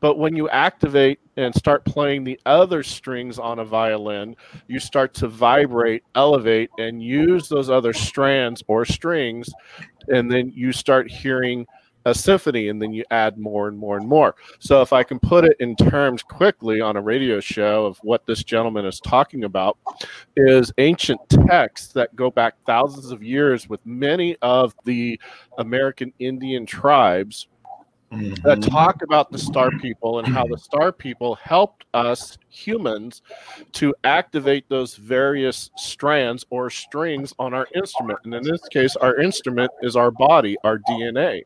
but 0.02 0.18
when 0.18 0.36
you 0.36 0.50
activate 0.50 1.20
and 1.38 1.54
start 1.56 1.86
playing 1.86 2.24
the 2.24 2.40
other 2.46 2.84
strings 2.84 3.40
on 3.40 3.60
a 3.60 3.66
violin, 3.66 4.36
you 4.68 4.80
start 4.80 5.14
to 5.14 5.28
vibrate, 5.28 6.04
elevate, 6.16 6.72
and 6.80 7.02
use 7.02 7.48
those 7.48 7.70
other 7.70 7.94
strands 7.94 8.64
or 8.68 8.84
strings, 8.84 9.50
and 10.08 10.30
then 10.30 10.52
you 10.54 10.74
start 10.74 11.10
hearing 11.10 11.66
a 12.06 12.16
symphony, 12.16 12.70
and 12.70 12.82
then 12.82 12.92
you 12.92 13.04
add 13.12 13.38
more 13.38 13.68
and 13.68 13.78
more 13.78 13.96
and 13.96 14.08
more. 14.08 14.34
So, 14.58 14.82
if 14.82 14.92
I 14.92 15.04
can 15.04 15.20
put 15.20 15.46
it 15.46 15.56
in 15.60 15.76
terms 15.76 16.24
quickly 16.24 16.82
on 16.82 16.98
a 16.98 17.02
radio 17.02 17.40
show 17.40 17.86
of 17.86 18.00
what 18.00 18.26
this 18.26 18.44
gentleman 18.44 18.88
is 18.88 19.00
talking 19.00 19.44
about, 19.44 19.78
is 20.36 20.74
ancient 20.80 21.20
texts 21.30 21.94
that 21.94 22.16
go 22.16 22.32
back 22.32 22.56
thousands 22.66 23.12
of 23.12 23.22
years 23.22 23.70
with 23.70 23.86
many 23.86 24.36
of 24.42 24.74
the 24.84 25.20
American 25.60 26.12
Indian 26.18 26.66
tribes 26.66 27.48
that 28.12 28.60
Mhm. 28.60 28.70
talk 28.70 29.02
about 29.04 29.32
the 29.32 29.38
star 29.38 29.72
people 29.72 30.20
and 30.20 30.28
how 30.28 30.46
the 30.46 30.58
star 30.58 30.92
people 30.92 31.36
helped 31.36 31.86
us 31.94 32.38
humans 32.50 33.22
to 33.72 33.96
activate 34.04 34.68
those 34.68 34.96
various 34.96 35.72
strands 35.78 36.46
or 36.50 36.70
strings 36.70 37.34
on 37.40 37.54
our 37.54 37.68
instrument. 37.74 38.20
And 38.26 38.34
in 38.34 38.44
this 38.44 38.68
case, 38.70 38.96
our 38.98 39.16
instrument 39.16 39.72
is 39.82 39.96
our 39.96 40.12
body, 40.12 40.58
our 40.64 40.78
DNA. 40.80 41.44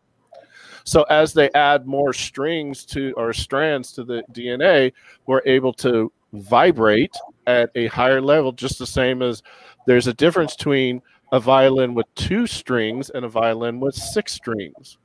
So 0.83 1.03
as 1.03 1.33
they 1.33 1.51
add 1.53 1.85
more 1.85 2.13
strings 2.13 2.85
to 2.87 3.13
or 3.17 3.33
strands 3.33 3.91
to 3.93 4.03
the 4.03 4.23
DNA, 4.31 4.91
we're 5.25 5.41
able 5.45 5.73
to 5.73 6.11
vibrate 6.33 7.15
at 7.47 7.69
a 7.75 7.87
higher 7.87 8.21
level, 8.21 8.51
just 8.51 8.79
the 8.79 8.87
same 8.87 9.21
as 9.21 9.43
there's 9.85 10.07
a 10.07 10.13
difference 10.13 10.55
between 10.55 11.01
a 11.31 11.39
violin 11.39 11.93
with 11.93 12.05
two 12.15 12.47
strings 12.47 13.09
and 13.09 13.25
a 13.25 13.29
violin 13.29 13.79
with 13.79 13.95
six 13.95 14.33
strings. 14.33 14.97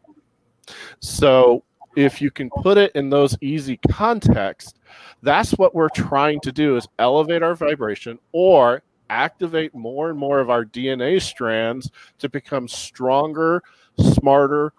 So 1.00 1.64
if 1.96 2.20
you 2.20 2.30
can 2.30 2.50
put 2.50 2.78
it 2.78 2.92
in 2.94 3.10
those 3.10 3.36
easy 3.40 3.78
contexts, 3.90 4.74
that's 5.22 5.52
what 5.52 5.74
we're 5.74 5.88
trying 5.88 6.40
to 6.40 6.52
do 6.52 6.76
is 6.76 6.88
elevate 6.98 7.42
our 7.42 7.54
vibration 7.54 8.18
or 8.32 8.82
activate 9.08 9.74
more 9.74 10.08
and 10.08 10.18
more 10.18 10.38
of 10.38 10.50
our 10.50 10.64
DNA 10.64 11.20
strands 11.20 11.90
to 12.18 12.28
become 12.28 12.68
stronger, 12.68 13.62
smarter, 13.98 14.72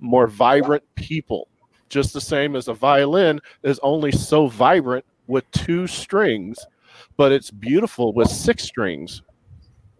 more 0.00 0.26
vibrant 0.26 0.82
people. 0.94 1.48
Just 1.88 2.12
the 2.12 2.20
same 2.20 2.56
as 2.56 2.68
a 2.68 2.74
violin 2.74 3.40
is 3.62 3.78
only 3.82 4.12
so 4.12 4.46
vibrant 4.46 5.04
with 5.26 5.50
two 5.50 5.86
strings, 5.86 6.58
but 7.16 7.32
it's 7.32 7.50
beautiful 7.50 8.12
with 8.12 8.28
six 8.28 8.64
strings. 8.64 9.22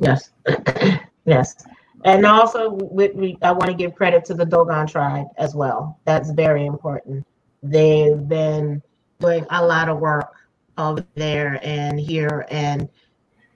Yes. 0.01 0.31
yes. 1.25 1.57
And 2.05 2.25
also, 2.25 2.71
we, 2.71 3.37
I 3.43 3.51
want 3.51 3.67
to 3.67 3.75
give 3.75 3.95
credit 3.95 4.25
to 4.27 4.35
the 4.35 4.47
Dogon 4.47 4.87
tribe 4.87 5.27
as 5.37 5.55
well. 5.55 5.99
That's 6.05 6.31
very 6.31 6.65
important. 6.67 7.27
They've 7.63 8.29
been 8.29 8.83
doing 9.19 9.45
a 9.51 9.65
lot 9.65 9.89
of 9.89 9.99
work 9.99 10.33
over 10.77 11.05
there 11.17 11.59
and 11.63 11.99
here, 11.99 12.47
and 12.51 12.89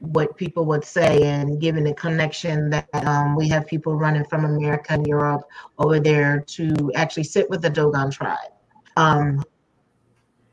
what 0.01 0.36
people 0.36 0.64
would 0.64 0.84
say, 0.84 1.22
and 1.22 1.61
given 1.61 1.84
the 1.84 1.95
connection 1.95 2.68
that 2.70 2.88
um, 3.07 3.36
we 3.36 3.49
have 3.49 3.64
people 3.68 3.95
running 3.95 4.24
from 4.24 4.45
America 4.45 4.93
and 4.95 5.07
Europe 5.07 5.43
over 5.78 6.01
there 6.01 6.40
to 6.40 6.90
actually 6.97 7.22
sit 7.22 7.49
with 7.49 7.62
the 7.62 7.70
Dogon 7.70 8.11
tribe 8.11 8.51
um, 8.97 9.45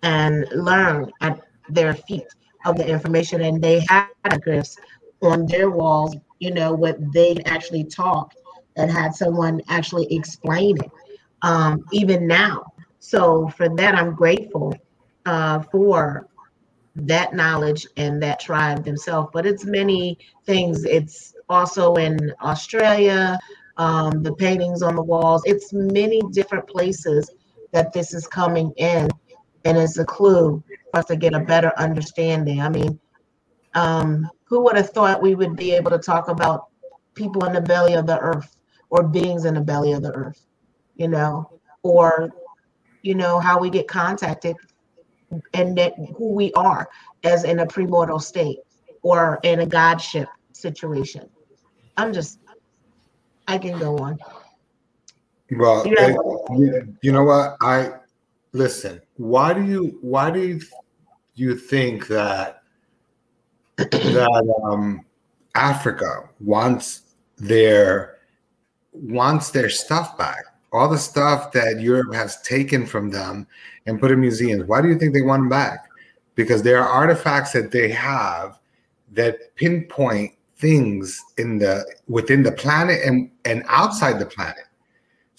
and 0.04 0.48
learn 0.54 1.12
at 1.22 1.42
their 1.70 1.96
feet 1.96 2.28
of 2.66 2.78
the 2.78 2.88
information. 2.88 3.42
And 3.42 3.60
they 3.60 3.84
have 3.90 4.10
glyphs 4.24 4.78
on 5.24 5.48
their 5.48 5.72
walls, 5.72 6.16
you 6.40 6.52
know, 6.52 6.74
what 6.74 6.98
they 7.14 7.38
actually 7.46 7.84
talked 7.84 8.38
and 8.78 8.92
had 8.92 9.14
someone 9.14 9.62
actually 9.68 10.08
explain 10.14 10.78
it, 10.78 10.92
um, 11.42 11.84
even 11.92 12.28
now. 12.28 12.66
So 13.00 13.48
for 13.50 13.70
that, 13.76 13.96
I'm 13.96 14.16
grateful 14.16 14.76
uh, 15.26 15.62
for 15.72 16.28
that 16.96 17.34
knowledge 17.34 17.86
and 17.98 18.22
that 18.24 18.40
tribe 18.40 18.84
themselves. 18.84 19.30
But 19.34 19.46
it's 19.46 19.66
many 19.66 20.18
things. 20.46 20.86
It's 20.86 21.34
also 21.50 21.96
in 21.96 22.34
Australia, 22.42 23.40
um, 23.78 24.24
the 24.24 24.34
paintings 24.36 24.82
on 24.82 24.96
the 24.96 25.02
walls. 25.02 25.42
It's 25.46 25.72
many 25.74 26.22
different 26.32 26.68
places 26.68 27.30
that 27.72 27.94
this 27.94 28.14
is 28.14 28.28
coming 28.28 28.72
in, 28.78 29.10
and 29.66 29.78
it's 29.78 29.98
a 29.98 30.06
clue 30.06 30.64
for 30.92 31.00
us 31.00 31.06
to 31.06 31.16
get 31.16 31.34
a 31.34 31.40
better 31.40 31.72
understanding. 31.78 32.62
I 32.62 32.70
mean, 32.70 33.00
um, 33.80 34.30
who 34.46 34.62
would 34.64 34.76
have 34.76 34.90
thought 34.90 35.22
we 35.22 35.36
would 35.36 35.56
be 35.56 35.72
able 35.74 35.92
to 35.92 35.98
talk 36.00 36.28
about 36.28 36.66
people 37.16 37.46
in 37.46 37.54
the 37.54 37.62
belly 37.62 37.94
of 37.94 38.06
the 38.06 38.20
earth 38.20 38.56
or 38.90 39.04
beings 39.04 39.46
in 39.46 39.54
the 39.54 39.62
belly 39.62 39.94
of 39.94 40.02
the 40.02 40.12
earth, 40.14 40.46
you 40.96 41.08
know, 41.08 41.60
or 41.84 42.30
you 43.02 43.16
know 43.16 43.40
how 43.40 43.58
we 43.60 43.70
get 43.70 43.88
contacted 43.88 44.56
and 45.54 45.78
that 45.78 45.94
who 46.18 46.34
we 46.34 46.52
are 46.54 46.90
as 47.24 47.44
in 47.46 47.60
a 47.60 47.66
premortal 47.66 48.22
state 48.22 48.58
or 49.02 49.40
in 49.44 49.62
a 49.62 49.66
godship 49.66 50.28
situation. 50.52 51.30
I'm 51.96 52.12
just, 52.12 52.40
I 53.48 53.58
can 53.58 53.80
go 53.80 53.98
on. 54.00 54.18
Well, 55.52 55.86
You 55.88 55.96
know- 55.96 56.46
it- 56.50 56.60
you, 56.60 56.98
you 57.02 57.12
know 57.12 57.24
what? 57.24 57.56
I 57.62 57.94
listen. 58.52 59.02
Why 59.16 59.54
do 59.54 59.64
you 59.64 59.98
why 60.02 60.32
do 60.32 60.40
you, 60.40 60.60
you 61.36 61.56
think 61.56 62.08
that 62.08 62.59
that 63.92 64.56
um, 64.64 65.06
Africa 65.56 66.30
wants 66.40 67.02
their 67.38 68.18
wants 68.94 69.52
their 69.52 69.70
stuff 69.70 70.18
back? 70.18 70.44
All 70.72 70.90
the 70.90 70.98
stuff 70.98 71.52
that 71.54 71.80
Europe 71.80 72.14
has 72.14 72.42
taken 72.42 72.86
from 72.86 73.10
them 73.10 73.48
and 73.86 74.00
put 74.00 74.12
in 74.12 74.22
museums. 74.22 74.66
Why 74.66 74.82
do 74.82 74.88
you 74.88 74.98
think 75.00 75.14
they 75.14 75.22
want 75.22 75.42
them 75.42 75.50
back? 75.50 75.90
Because 76.36 76.62
there 76.62 76.82
are 76.82 76.88
artifacts 76.88 77.54
that 77.54 77.72
they 77.72 77.90
have 77.90 78.60
that 79.12 79.56
pinpoint 79.56 80.34
things 80.58 81.24
in 81.38 81.58
the 81.58 81.86
within 82.08 82.44
the 82.44 82.52
planet 82.52 83.00
and 83.04 83.32
and 83.46 83.64
outside 83.68 84.20
the 84.20 84.26
planet. 84.26 84.66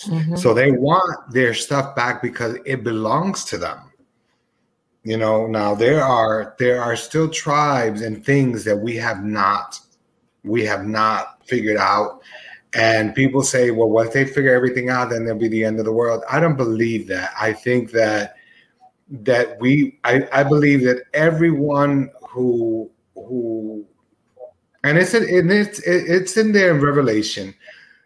Mhm. 0.06 0.38
So 0.38 0.54
they 0.54 0.72
want 0.72 1.32
their 1.32 1.52
stuff 1.54 1.94
back 1.94 2.22
because 2.22 2.56
it 2.64 2.82
belongs 2.82 3.44
to 3.46 3.58
them. 3.58 3.78
You 5.02 5.16
know, 5.16 5.46
now 5.46 5.74
there 5.74 6.02
are 6.04 6.54
there 6.58 6.82
are 6.82 6.94
still 6.96 7.28
tribes 7.28 8.02
and 8.02 8.24
things 8.24 8.64
that 8.64 8.76
we 8.76 8.96
have 8.96 9.24
not 9.24 9.80
we 10.44 10.64
have 10.64 10.86
not 10.86 11.46
figured 11.46 11.76
out. 11.76 12.20
And 12.74 13.14
people 13.14 13.42
say, 13.42 13.70
well, 13.70 13.90
once 13.90 14.12
they 14.12 14.24
figure 14.24 14.54
everything 14.54 14.90
out, 14.90 15.10
then 15.10 15.24
there'll 15.24 15.40
be 15.40 15.48
the 15.48 15.64
end 15.64 15.80
of 15.80 15.84
the 15.84 15.92
world. 15.92 16.22
I 16.30 16.38
don't 16.38 16.56
believe 16.56 17.08
that. 17.08 17.32
I 17.38 17.52
think 17.52 17.90
that 17.92 18.36
that 19.10 19.58
we 19.60 19.98
I, 20.04 20.28
I 20.32 20.44
believe 20.44 20.84
that 20.84 21.02
everyone 21.14 22.10
who 22.28 22.90
who 23.14 23.84
and 24.84 24.96
it's 24.98 25.14
in 25.14 25.50
it's 25.50 25.80
it's 25.80 26.36
in 26.36 26.52
there 26.52 26.74
Revelation, 26.74 27.54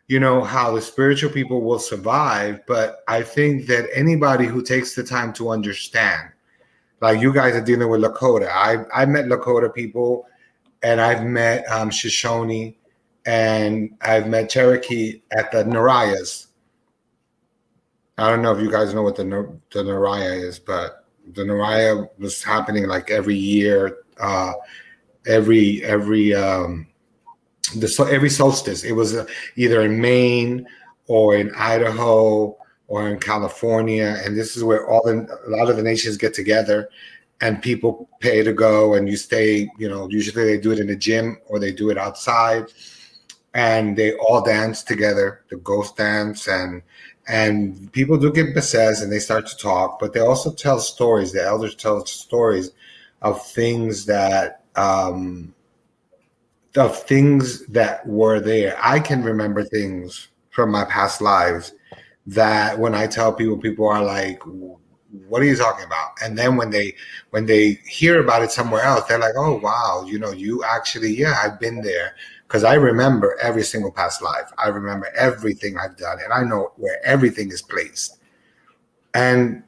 you 0.08 0.18
know 0.18 0.42
how 0.42 0.74
the 0.74 0.80
spiritual 0.80 1.30
people 1.30 1.60
will 1.60 1.78
survive. 1.78 2.64
But 2.66 3.02
I 3.06 3.22
think 3.22 3.66
that 3.66 3.88
anybody 3.92 4.46
who 4.46 4.62
takes 4.62 4.94
the 4.94 5.04
time 5.04 5.32
to 5.34 5.50
understand, 5.50 6.30
like 7.04 7.20
you 7.20 7.32
guys 7.32 7.54
are 7.54 7.60
dealing 7.60 7.88
with 7.88 8.00
Lakota. 8.00 8.48
I 8.50 8.84
I 8.94 9.04
met 9.06 9.26
Lakota 9.26 9.72
people, 9.72 10.26
and 10.82 11.00
I've 11.00 11.24
met 11.24 11.64
um, 11.70 11.90
Shoshone, 11.90 12.76
and 13.26 13.96
I've 14.00 14.26
met 14.26 14.50
Cherokee 14.50 15.22
at 15.36 15.52
the 15.52 15.64
Narayas. 15.64 16.46
I 18.16 18.30
don't 18.30 18.42
know 18.42 18.54
if 18.56 18.62
you 18.62 18.70
guys 18.70 18.94
know 18.94 19.02
what 19.02 19.16
the 19.16 19.24
the 19.24 19.82
Naraya 19.82 20.42
is, 20.42 20.58
but 20.58 21.04
the 21.32 21.42
Naraya 21.42 22.08
was 22.18 22.42
happening 22.42 22.86
like 22.86 23.10
every 23.10 23.36
year, 23.36 23.98
uh, 24.18 24.52
every 25.26 25.82
every 25.84 26.34
um, 26.34 26.86
the 27.76 28.08
every 28.10 28.30
solstice. 28.30 28.84
It 28.84 28.92
was 28.92 29.14
uh, 29.14 29.26
either 29.56 29.82
in 29.82 30.00
Maine 30.00 30.66
or 31.06 31.36
in 31.36 31.52
Idaho 31.56 32.56
or 32.94 33.08
in 33.08 33.18
California, 33.18 34.22
and 34.24 34.36
this 34.36 34.56
is 34.56 34.62
where 34.62 34.88
all 34.88 35.02
the 35.04 35.26
a 35.48 35.50
lot 35.50 35.68
of 35.68 35.76
the 35.76 35.82
nations 35.82 36.16
get 36.16 36.32
together, 36.32 36.88
and 37.40 37.60
people 37.60 38.08
pay 38.20 38.40
to 38.44 38.52
go, 38.52 38.94
and 38.94 39.08
you 39.08 39.16
stay. 39.16 39.68
You 39.78 39.88
know, 39.88 40.08
usually 40.08 40.44
they 40.44 40.58
do 40.58 40.70
it 40.70 40.78
in 40.78 40.88
a 40.90 40.94
gym 40.94 41.38
or 41.48 41.58
they 41.58 41.72
do 41.72 41.90
it 41.90 41.98
outside, 41.98 42.66
and 43.52 43.96
they 43.96 44.14
all 44.14 44.42
dance 44.44 44.84
together, 44.84 45.42
the 45.50 45.56
ghost 45.56 45.96
dance, 45.96 46.46
and 46.46 46.82
and 47.26 47.92
people 47.92 48.16
do 48.16 48.32
get 48.32 48.54
possessed 48.54 49.02
and 49.02 49.10
they 49.10 49.18
start 49.18 49.48
to 49.48 49.56
talk, 49.56 49.98
but 49.98 50.12
they 50.12 50.20
also 50.20 50.52
tell 50.52 50.78
stories. 50.78 51.32
The 51.32 51.42
elders 51.42 51.74
tell 51.74 52.06
stories 52.06 52.70
of 53.22 53.44
things 53.44 54.06
that 54.06 54.62
um, 54.76 55.52
of 56.76 57.02
things 57.02 57.66
that 57.66 58.06
were 58.06 58.38
there. 58.38 58.78
I 58.80 59.00
can 59.00 59.24
remember 59.24 59.64
things 59.64 60.28
from 60.50 60.70
my 60.70 60.84
past 60.84 61.20
lives 61.20 61.72
that 62.26 62.78
when 62.78 62.94
I 62.94 63.06
tell 63.06 63.32
people, 63.32 63.56
people 63.58 63.86
are 63.88 64.02
like, 64.04 64.42
"What 65.28 65.42
are 65.42 65.44
you 65.44 65.56
talking 65.56 65.84
about?" 65.84 66.10
And 66.22 66.36
then 66.38 66.56
when 66.56 66.70
they 66.70 66.94
when 67.30 67.46
they 67.46 67.80
hear 67.86 68.20
about 68.20 68.42
it 68.42 68.50
somewhere 68.50 68.82
else, 68.82 69.04
they're 69.06 69.18
like, 69.18 69.34
"Oh 69.36 69.58
wow, 69.58 70.04
you 70.06 70.18
know, 70.18 70.32
you 70.32 70.64
actually, 70.64 71.14
yeah, 71.16 71.34
I've 71.42 71.60
been 71.60 71.82
there." 71.82 72.14
Because 72.46 72.64
I 72.64 72.74
remember 72.74 73.36
every 73.40 73.62
single 73.64 73.90
past 73.90 74.22
life. 74.22 74.50
I 74.58 74.68
remember 74.68 75.08
everything 75.16 75.76
I've 75.78 75.96
done, 75.96 76.18
and 76.22 76.32
I 76.32 76.42
know 76.42 76.72
where 76.76 77.04
everything 77.04 77.50
is 77.50 77.62
placed. 77.62 78.18
And 79.14 79.62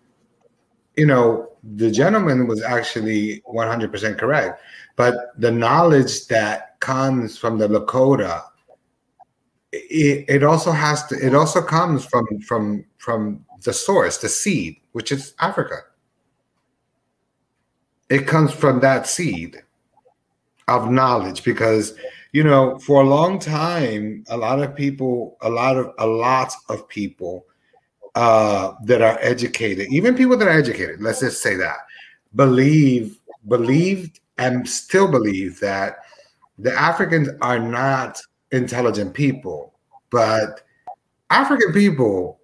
you 0.97 1.07
know, 1.07 1.51
the 1.75 1.91
gentleman 1.91 2.47
was 2.47 2.63
actually 2.63 3.43
100% 3.47 4.19
correct. 4.19 4.61
But 4.97 5.39
the 5.39 5.51
knowledge 5.51 6.27
that 6.29 6.81
comes 6.81 7.37
from 7.37 7.59
the 7.59 7.69
Lakota, 7.69 8.45
it, 9.91 10.25
it 10.29 10.43
also 10.45 10.71
has 10.71 11.07
to. 11.07 11.15
It 11.15 11.35
also 11.35 11.63
comes 11.63 12.05
from 12.05 12.27
from 12.41 12.85
from 12.99 13.45
the 13.63 13.73
source, 13.73 14.19
the 14.19 14.29
seed, 14.29 14.77
which 14.93 15.13
is 15.13 15.35
Africa. 15.41 15.77
It 18.09 18.27
comes 18.27 18.53
from 18.53 18.81
that 18.81 19.07
seed 19.07 19.63
of 20.69 20.91
knowledge 20.91 21.45
because 21.45 21.95
you 22.33 22.43
know 22.43 22.79
for 22.81 23.03
a 23.03 23.07
long 23.07 23.39
time 23.39 24.25
a 24.29 24.37
lot 24.37 24.61
of 24.61 24.75
people 24.75 25.37
a 25.43 25.49
lot 25.49 25.77
of 25.77 25.93
a 25.99 26.07
lot 26.07 26.53
of 26.69 26.89
people 26.89 27.47
uh 28.17 28.73
that 28.83 29.01
are 29.01 29.17
educated 29.21 29.87
even 29.93 30.17
people 30.17 30.37
that 30.37 30.49
are 30.49 30.59
educated 30.59 31.01
let's 31.01 31.21
just 31.21 31.41
say 31.41 31.55
that 31.55 31.77
believe 32.35 33.19
believed 33.47 34.19
and 34.39 34.69
still 34.69 35.09
believe 35.09 35.61
that 35.61 35.99
the 36.59 36.73
Africans 36.73 37.29
are 37.41 37.59
not 37.59 38.21
intelligent 38.53 39.15
people, 39.15 39.75
but 40.11 40.63
African 41.31 41.73
people 41.73 42.41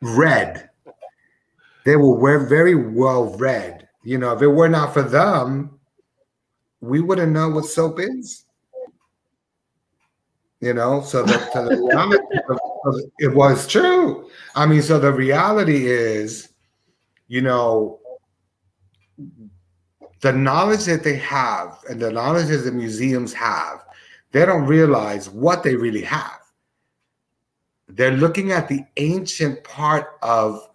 read. 0.00 0.68
They 1.84 1.96
were 1.96 2.46
very 2.46 2.74
well 2.74 3.36
read. 3.36 3.88
You 4.02 4.18
know, 4.18 4.32
if 4.32 4.42
it 4.42 4.48
were 4.48 4.68
not 4.68 4.92
for 4.92 5.02
them, 5.02 5.78
we 6.80 7.00
wouldn't 7.00 7.32
know 7.32 7.48
what 7.50 7.66
soap 7.66 8.00
is. 8.00 8.44
You 10.60 10.74
know, 10.74 11.00
so 11.00 11.22
the, 11.22 11.38
so 11.52 11.64
the 11.64 11.76
reality 11.76 12.38
of- 12.48 12.58
it 13.18 13.34
was 13.34 13.66
true. 13.66 14.30
I 14.54 14.64
mean, 14.66 14.82
so 14.82 14.98
the 14.98 15.12
reality 15.12 15.86
is, 15.86 16.48
you 17.28 17.42
know, 17.42 18.00
the 20.20 20.32
knowledge 20.32 20.84
that 20.84 21.04
they 21.04 21.16
have 21.16 21.78
and 21.88 22.00
the 22.00 22.10
knowledge 22.10 22.48
that 22.48 22.58
the 22.58 22.72
museums 22.72 23.32
have, 23.34 23.84
they 24.32 24.44
don't 24.46 24.66
realize 24.66 25.28
what 25.28 25.62
they 25.62 25.74
really 25.74 26.02
have. 26.02 26.40
They're 27.88 28.12
looking 28.12 28.52
at 28.52 28.68
the 28.68 28.84
ancient 28.96 29.64
part 29.64 30.18
of 30.22 30.66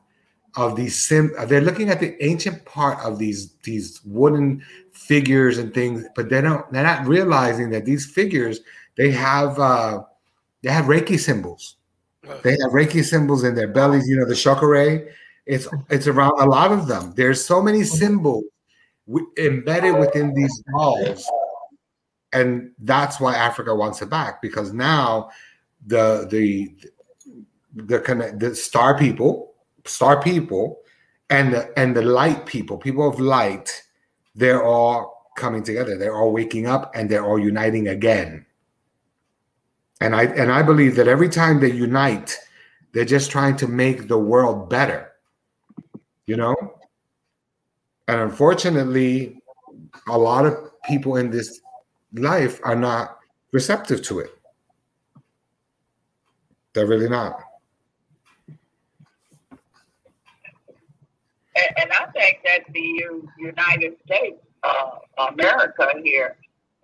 of 0.57 0.76
these 0.76 1.07
sim. 1.07 1.34
They're 1.48 1.61
looking 1.61 1.90
at 1.90 1.99
the 1.99 2.22
ancient 2.23 2.65
part 2.65 2.99
of 3.06 3.18
these 3.18 3.53
these 3.64 4.02
wooden 4.06 4.64
figures 4.91 5.57
and 5.57 5.73
things, 5.73 6.06
but 6.15 6.30
they 6.30 6.41
don't. 6.41 6.69
They're 6.72 6.84
not 6.84 7.07
realizing 7.07 7.69
that 7.72 7.86
these 7.86 8.06
figures 8.06 8.60
they 8.98 9.11
have 9.11 9.60
uh, 9.60 10.03
they 10.61 10.72
have 10.72 10.86
Reiki 10.86 11.19
symbols. 11.19 11.77
They 12.44 12.52
have 12.52 12.72
Reiki 12.72 13.03
symbols 13.03 13.44
in 13.44 13.56
their 13.56 13.68
bellies. 13.68 14.07
You 14.07 14.18
know 14.18 14.26
the 14.26 14.36
chakra. 14.36 14.99
It's 15.45 15.68
it's 15.90 16.07
around 16.07 16.34
a 16.40 16.45
lot 16.45 16.72
of 16.72 16.88
them. 16.88 17.14
There's 17.15 17.44
so 17.44 17.61
many 17.61 17.84
symbols 17.84 18.45
w- 19.07 19.27
embedded 19.38 19.98
within 19.98 20.34
these 20.34 20.64
walls 20.69 21.30
and 22.36 22.72
that's 22.80 23.20
why 23.20 23.36
africa 23.36 23.74
wants 23.74 24.02
it 24.02 24.10
back 24.10 24.41
because 24.41 24.74
now 24.74 25.30
the 25.88 26.28
the 26.30 26.76
the 27.74 27.99
connect 27.99 28.40
the 28.40 28.56
star 28.56 28.98
people 28.98 29.53
star 29.86 30.22
people 30.22 30.80
and 31.30 31.53
the 31.53 31.80
and 31.80 31.95
the 31.95 32.02
light 32.02 32.45
people 32.45 32.78
people 32.78 33.07
of 33.07 33.20
light 33.20 33.82
they're 34.38 34.64
all 34.64 35.14
coming 35.38 35.64
together. 35.64 35.98
They're 35.98 36.16
all 36.16 36.32
waking 36.32 36.66
up 36.66 36.95
and 36.95 37.10
they're 37.10 37.26
all 37.26 37.38
uniting 37.40 37.90
again. 37.90 38.45
And 40.02 40.16
i 40.16 40.24
and 40.24 40.52
i 40.52 40.62
believe 40.62 40.95
that 40.95 41.07
every 41.07 41.30
time 41.30 41.60
they 41.60 41.72
unite 41.72 42.38
they're 42.91 43.06
just 43.06 43.32
trying 43.32 43.56
to 43.57 43.68
make 43.68 44.07
the 44.07 44.18
world 44.18 44.70
better 44.70 45.16
you 46.26 46.38
know? 46.38 46.56
And 48.07 48.20
unfortunately, 48.20 49.41
a 50.07 50.18
lot 50.18 50.45
of 50.45 50.56
people 50.88 51.18
in 51.18 51.32
this 51.32 51.62
life 52.15 52.59
are 52.63 52.75
not 52.75 53.19
receptive 53.51 54.01
to 54.03 54.19
it. 54.19 54.31
They're 56.73 56.87
really 56.87 57.09
not. 57.09 57.39
And, 61.55 61.71
and 61.77 61.91
I 61.91 62.05
think 62.11 62.39
that 62.43 62.65
the 62.73 63.21
United 63.39 63.95
States, 64.05 64.37
uh, 64.63 64.97
America 65.29 65.87
here, 66.03 66.37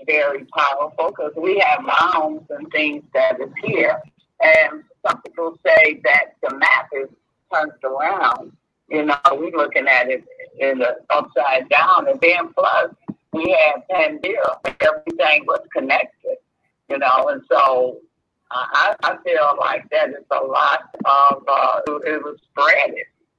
very 0.05 0.45
powerful 0.45 1.09
because 1.09 1.33
we 1.35 1.59
have 1.59 1.83
mounds 1.83 2.45
and 2.49 2.71
things 2.71 3.03
that 3.13 3.39
is 3.39 3.51
here. 3.63 4.01
And 4.41 4.83
some 5.05 5.21
people 5.21 5.57
say 5.65 6.01
that 6.03 6.35
the 6.41 6.55
map 6.55 6.87
is 6.93 7.09
turned 7.53 7.73
around. 7.83 8.53
You 8.89 9.05
know, 9.05 9.17
we're 9.31 9.51
looking 9.51 9.87
at 9.87 10.09
it 10.09 10.23
in 10.59 10.79
the 10.79 10.97
upside 11.09 11.69
down. 11.69 12.07
And 12.07 12.19
then 12.21 12.53
plus, 12.53 12.91
we 13.33 13.51
had 13.51 13.87
Pandora, 13.89 14.59
everything 14.81 15.45
was 15.45 15.61
connected, 15.75 16.37
you 16.89 16.97
know, 16.97 17.29
and 17.29 17.41
so 17.49 17.99
I, 18.51 18.95
I 19.03 19.17
feel 19.23 19.57
like 19.59 19.89
that 19.91 20.09
is 20.09 20.25
a 20.31 20.43
lot 20.43 20.89
of, 21.05 21.43
uh, 21.47 21.81
it 22.05 22.23
was 22.23 22.37
spread 22.49 22.93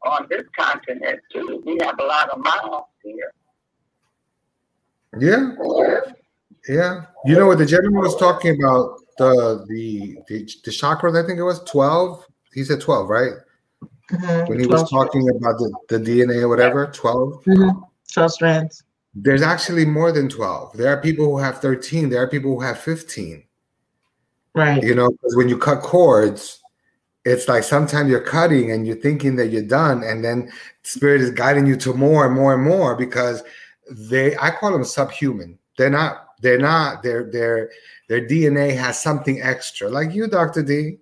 on 0.05 0.27
this 0.31 0.45
continent 0.59 1.21
too. 1.33 1.63
We 1.67 1.79
have 1.83 1.99
a 1.99 2.05
lot 2.05 2.31
of 2.31 2.39
miles 2.39 2.85
here. 3.03 3.33
Yeah, 5.19 5.51
yeah. 6.69 7.05
You 7.27 7.37
know 7.37 7.47
what 7.47 7.59
the 7.59 7.67
gentleman 7.67 8.01
was 8.01 8.17
talking 8.17 8.59
about 8.59 8.99
the 9.19 9.67
the 9.69 10.17
the, 10.29 10.45
the 10.65 10.71
chakras. 10.71 11.23
I 11.23 11.27
think 11.27 11.39
it 11.39 11.43
was 11.43 11.63
twelve. 11.65 12.25
He 12.55 12.65
said 12.65 12.81
twelve, 12.81 13.11
right? 13.11 13.33
Mhm. 14.11 14.49
When 14.49 14.59
he 14.59 14.67
was 14.67 14.89
talking 14.91 15.29
about 15.29 15.59
the, 15.59 15.73
the 15.89 15.99
DNA 15.99 16.43
or 16.43 16.49
whatever, 16.49 16.87
twelve. 16.87 17.45
Mhm. 17.45 17.83
12 18.13 18.33
strands. 18.33 18.85
There's 19.15 19.43
actually 19.43 19.85
more 19.85 20.11
than 20.11 20.29
12. 20.29 20.77
There 20.77 20.89
are 20.89 21.01
people 21.01 21.27
who 21.27 21.39
have 21.39 21.61
13. 21.61 22.09
There 22.09 22.23
are 22.23 22.29
people 22.29 22.55
who 22.55 22.61
have 22.61 22.79
15. 22.79 23.45
Right. 24.55 24.83
You 24.83 24.95
know, 24.95 25.11
because 25.11 25.37
when 25.37 25.49
you 25.49 25.59
cut 25.59 25.83
cords, 25.83 26.63
it's 27.25 27.49
like 27.49 27.63
sometimes 27.63 28.11
you're 28.11 28.21
cutting 28.21 28.71
and 28.73 28.87
you're 28.87 28.97
thinking 28.97 29.37
that 29.37 29.49
you're 29.49 29.63
done, 29.63 30.03
and 30.03 30.25
then 30.25 30.51
spirit 30.83 31.21
is 31.21 31.31
guiding 31.31 31.67
you 31.67 31.77
to 31.77 31.95
more 31.95 32.27
and 32.27 32.35
more 32.35 32.55
and 32.55 32.63
more 32.63 32.97
because 32.97 33.43
they 33.91 34.37
I 34.39 34.51
call 34.51 34.73
them 34.73 34.85
subhuman. 34.85 35.59
They're 35.79 35.91
not, 35.91 36.29
they're 36.41 36.59
not, 36.59 37.03
their 37.03 37.31
their 37.31 37.71
their 38.09 38.27
DNA 38.27 38.77
has 38.77 39.01
something 39.01 39.41
extra. 39.41 39.89
Like 39.89 40.13
you, 40.13 40.27
Dr. 40.27 40.63
D. 40.63 40.99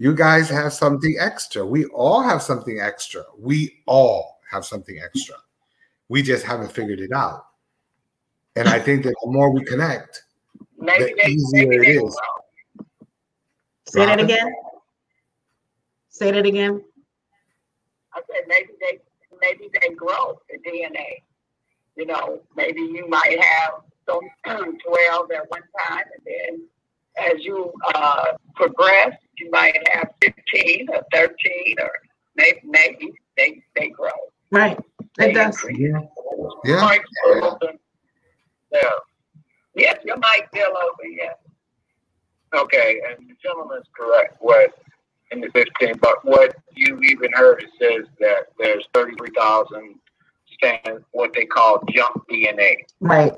You 0.00 0.14
guys 0.14 0.48
have 0.48 0.72
something 0.72 1.16
extra. 1.20 1.66
We 1.66 1.86
all 1.86 2.22
have 2.22 2.40
something 2.40 2.80
extra. 2.80 3.24
We 3.36 3.80
all 3.86 4.38
have 4.48 4.64
something 4.64 4.98
extra. 5.04 5.34
We 6.08 6.22
just 6.22 6.44
haven't 6.44 6.72
figured 6.72 7.00
it 7.00 7.12
out. 7.12 7.47
And 8.58 8.68
I 8.68 8.80
think 8.80 9.04
that 9.04 9.14
the 9.22 9.30
more 9.30 9.50
we 9.50 9.64
connect, 9.64 10.24
Maybe 10.78 11.14
the 11.16 11.28
easier 11.28 11.68
maybe 11.68 11.76
it 11.76 11.92
they 11.94 11.98
will. 11.98 12.14
Say 13.86 14.04
that 14.06 14.20
again. 14.20 14.52
Say 16.08 16.30
that 16.32 16.44
again. 16.46 16.82
I 18.12 18.20
said 18.20 18.48
maybe 18.48 18.70
they 18.80 18.98
maybe 19.40 19.70
they 19.80 19.94
grow 19.94 20.40
the 20.50 20.58
DNA. 20.58 21.22
You 21.96 22.06
know, 22.06 22.40
maybe 22.56 22.80
you 22.80 23.08
might 23.08 23.38
have 23.40 23.74
some 24.08 24.20
twelve 24.86 25.30
at 25.30 25.50
one 25.50 25.62
time, 25.88 26.04
and 26.14 26.26
then 26.26 26.68
as 27.32 27.44
you 27.44 27.72
uh, 27.94 28.32
progress, 28.54 29.16
you 29.38 29.50
might 29.50 29.76
have 29.92 30.10
fifteen 30.20 30.88
or 30.92 31.02
thirteen, 31.12 31.76
or 31.80 31.90
maybe 32.36 32.60
maybe 32.64 33.12
they 33.36 33.62
they 33.76 33.88
grow. 33.88 34.10
Right. 34.50 34.78
They 35.16 35.30
It 35.30 35.34
does. 35.34 35.62
increase. 35.64 35.92
Yeah. 35.92 36.00
Yeah. 36.64 37.68
Mike 38.72 38.82
open. 38.84 39.02
Yeah. 39.74 39.82
Yes, 39.84 39.98
your 40.04 40.16
mic 40.16 40.48
still 40.54 40.72
open. 40.76 41.16
Yes. 41.16 41.36
Okay, 42.54 43.00
and 43.08 43.28
the 43.28 43.34
gentleman's 43.42 43.86
correct. 43.96 44.36
What 44.40 44.74
in 45.30 45.40
the 45.40 45.50
15, 45.50 45.98
but 46.00 46.24
what 46.24 46.56
you 46.74 46.98
even 47.00 47.30
heard 47.32 47.62
it 47.62 47.70
says 47.78 48.06
that 48.20 48.46
there's 48.58 48.84
33,000 48.94 49.94
stand 50.54 51.04
what 51.12 51.32
they 51.34 51.44
call 51.44 51.82
junk 51.94 52.26
DNA. 52.30 52.78
Right. 53.00 53.32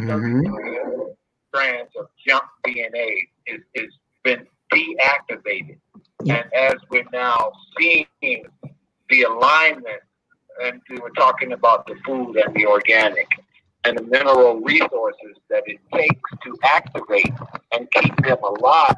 Mhm. 0.00 1.16
Strands 1.48 1.90
of 1.96 2.08
junk 2.26 2.44
DNA 2.66 3.28
is 3.46 3.60
is 3.74 3.92
been 4.22 4.46
deactivated, 4.72 5.78
Yeah. 6.22 6.36
and 6.36 6.54
as 6.54 6.74
we're 6.88 7.06
now 7.12 7.52
seeing 7.78 8.06
the 9.10 9.22
alignment, 9.22 10.02
and 10.62 10.80
we 10.88 10.98
were 10.98 11.10
talking 11.10 11.52
about 11.52 11.86
the 11.86 11.96
food 12.06 12.36
and 12.36 12.54
the 12.54 12.66
organic 12.66 13.28
and 13.84 13.98
the 13.98 14.02
mineral 14.02 14.60
resources 14.60 15.36
that 15.50 15.62
it 15.66 15.78
takes 15.92 16.30
to 16.42 16.56
activate 16.64 17.32
and 17.72 17.90
keep 17.92 18.16
them 18.24 18.38
alive. 18.42 18.96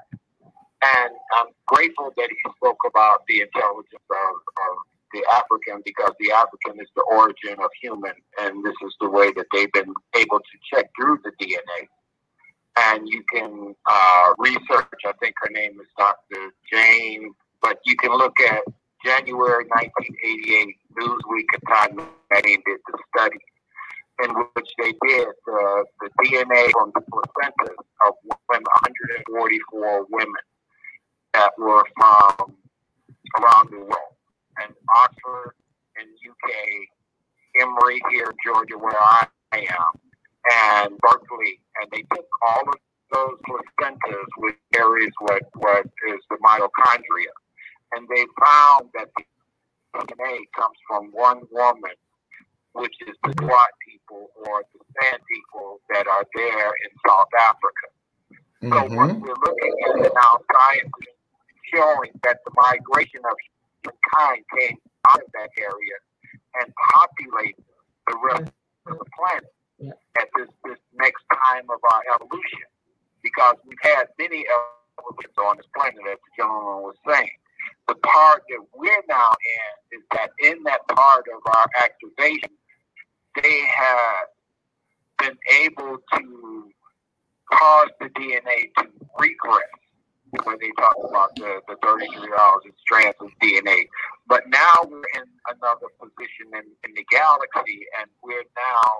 And 0.83 1.13
I'm 1.35 1.49
grateful 1.67 2.13
that 2.17 2.29
he 2.29 2.51
spoke 2.57 2.79
about 2.87 3.23
the 3.27 3.41
intelligence 3.41 4.07
of, 4.11 4.35
of 4.37 4.77
the 5.13 5.25
African 5.35 5.83
because 5.85 6.13
the 6.21 6.33
African 6.33 6.81
is 6.81 6.89
the 6.95 7.03
origin 7.03 7.59
of 7.63 7.71
human, 7.81 8.13
and 8.41 8.65
this 8.65 8.75
is 8.85 8.95
the 9.01 9.09
way 9.09 9.33
that 9.33 9.47
they've 9.53 9.73
been 9.73 9.93
able 10.15 10.39
to 10.39 10.57
check 10.73 10.91
through 10.97 11.19
the 11.25 11.33
DNA. 11.43 11.89
And 12.79 13.09
you 13.09 13.25
can 13.33 13.75
uh, 13.87 14.35
research, 14.39 15.01
I 15.07 15.13
think 15.19 15.35
her 15.43 15.51
name 15.51 15.81
is 15.81 15.87
Dr. 15.97 16.53
Jane, 16.71 17.33
but 17.63 17.79
you 17.87 17.97
can 17.97 18.13
look 18.13 18.39
at 18.41 18.63
January 19.05 19.65
1988 19.65 20.77
Newsweek 21.01 21.47
and 21.55 21.63
Time 21.69 22.09
Magazine 22.31 22.63
did 22.67 22.81
the 22.87 22.99
study 23.17 23.39
which 24.67 24.75
they 24.79 25.09
did 25.09 25.29
uh, 25.29 25.83
the 26.01 26.11
DNA 26.25 26.71
from 26.73 26.93
the 26.95 27.01
placentas 27.13 27.77
of 28.07 28.15
women, 28.25 28.65
144 28.83 30.07
women 30.11 30.35
that 31.35 31.51
were 31.59 31.85
from 31.97 32.57
around 33.39 33.71
the 33.71 33.79
world. 33.79 34.15
And 34.63 34.73
Oxford 35.05 35.53
in 36.01 36.09
UK, 36.31 37.61
Emory 37.61 38.01
here 38.11 38.31
in 38.31 38.37
Georgia, 38.45 38.79
where 38.79 38.99
I 38.99 39.27
am, 39.53 40.01
and 40.51 40.99
Berkeley. 40.99 41.61
And 41.81 41.91
they 41.93 42.03
took 42.15 42.27
all 42.49 42.63
of 42.69 42.79
those 43.13 43.39
placentas, 43.47 44.27
which 44.39 44.57
carries 44.73 45.13
what, 45.21 45.43
what 45.55 45.87
is 46.09 46.21
the 46.31 46.37
mitochondria. 46.43 47.35
And 47.93 48.09
they 48.09 48.25
found 48.43 48.91
that 48.95 49.09
the 49.17 49.23
DNA 50.01 50.39
comes 50.57 50.77
from 50.89 51.11
one 51.13 51.43
woman 51.53 51.93
which 52.77 52.95
is 53.07 53.17
the 53.25 53.33
Swat 53.41 53.73
people 54.07 54.31
or 54.47 54.62
the 54.73 54.81
Sand 55.03 55.23
people 55.33 55.81
that 55.91 56.07
are 56.07 56.24
there 56.35 56.70
in 56.85 56.91
South 57.07 57.28
Africa. 57.41 57.87
So 58.62 58.97
what 58.97 59.11
Mhm. 59.11 59.20
we're 59.20 59.35
looking 59.35 59.74
at 59.85 60.15
now, 60.15 60.41
science 60.53 60.91
is 61.03 61.15
showing 61.74 62.11
that 62.23 62.39
the 62.45 62.51
migration 62.57 63.24
of 63.24 63.37
humankind 63.83 64.45
came 64.59 64.81
out 65.11 65.23
of 65.23 65.33
that 65.33 65.51
area 65.59 65.97
and 66.55 66.74
populated 66.93 67.65
the 68.07 68.16
rest 68.19 68.53
of 68.87 68.99
the 68.99 69.05
planet 69.16 69.55
Yeah. 69.78 69.93
at 70.19 70.28
this, 70.35 70.49
this 70.65 70.78
next 70.95 71.24
time 71.33 71.69
of 71.70 71.81
our 71.93 72.03
evolution. 72.15 72.65
Because 73.23 73.57
we've 73.65 73.78
had 73.83 74.09
many 74.19 74.47
evolutions 74.49 75.37
on 75.39 75.57
this 75.57 75.66
planet, 75.74 75.99
as 76.07 76.19
the 76.19 76.31
gentleman 76.37 76.83
was 76.83 76.97
saying. 77.07 77.39
The 77.89 77.97
part 77.97 78.45
that 78.49 78.62
we're 78.74 79.03
now 79.09 79.31
in 79.31 79.99
is 79.99 80.05
that 80.12 80.31
in 80.39 80.62
that 80.65 80.87
part 80.89 81.27
of 81.28 81.43
our 81.47 81.66
activation, 81.77 82.57
they 83.43 83.61
have 83.77 84.29
been 85.19 85.37
able 85.63 85.99
to 86.15 86.71
cause 87.53 87.89
the 88.01 88.07
DNA 88.11 88.71
to 88.79 88.87
regress 89.19 89.71
when 90.45 90.57
they 90.61 90.71
talk 90.79 90.97
about 91.09 91.35
the, 91.37 91.61
the 91.69 91.77
33,000 91.83 92.73
strands 92.81 93.17
of 93.21 93.29
DNA. 93.43 93.87
But 94.27 94.49
now 94.49 94.75
we're 94.85 95.03
in 95.15 95.29
another 95.49 95.89
position 96.01 96.51
in, 96.53 96.67
in 96.89 96.95
the 96.95 97.05
galaxy, 97.11 97.87
and 98.01 98.11
we're 98.23 98.45
now 98.57 98.91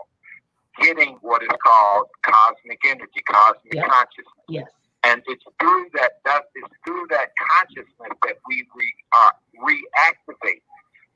getting 0.83 1.17
what 1.23 1.43
is 1.43 1.49
called 1.65 2.07
cosmic 2.23 2.81
energy, 2.87 3.23
cosmic 3.29 3.75
Yeah. 3.75 3.89
consciousness. 3.89 4.47
Yes. 4.49 4.69
And 5.05 5.23
it's 5.27 5.45
through 5.61 5.87
that, 5.95 6.13
that 6.25 6.43
it's 6.55 6.75
through 6.87 7.07
that 7.11 7.31
consciousness 7.39 8.19
that 8.27 8.37
we 8.49 8.67
re, 8.75 8.95
uh, 9.17 9.31
reactivate. 9.63 10.63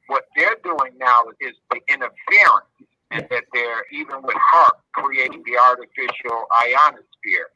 What 0.07 0.25
they're 0.37 0.57
doing 0.65 0.93
now 0.99 1.23
is 1.41 1.53
the 1.71 1.81
interference, 1.89 2.67
and 3.11 3.27
that 3.31 3.45
they're 3.53 3.85
even 3.93 4.23
with 4.23 4.37
HAARP 4.37 4.77
creating 4.95 5.43
the 5.47 5.59
artificial 5.59 6.47
ionosphere 6.62 7.49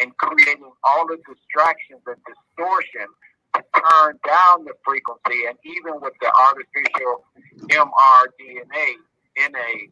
and 0.00 0.16
creating 0.18 0.70
all 0.84 1.06
the 1.06 1.16
distractions 1.26 2.02
and 2.06 2.16
distortion 2.26 3.06
to 3.54 3.62
turn 3.72 4.18
down 4.26 4.64
the 4.64 4.74
frequency, 4.84 5.46
and 5.48 5.56
even 5.64 6.00
with 6.00 6.12
the 6.20 6.30
artificial 6.34 7.24
mRDNA 7.70 8.96
NA 9.36 9.88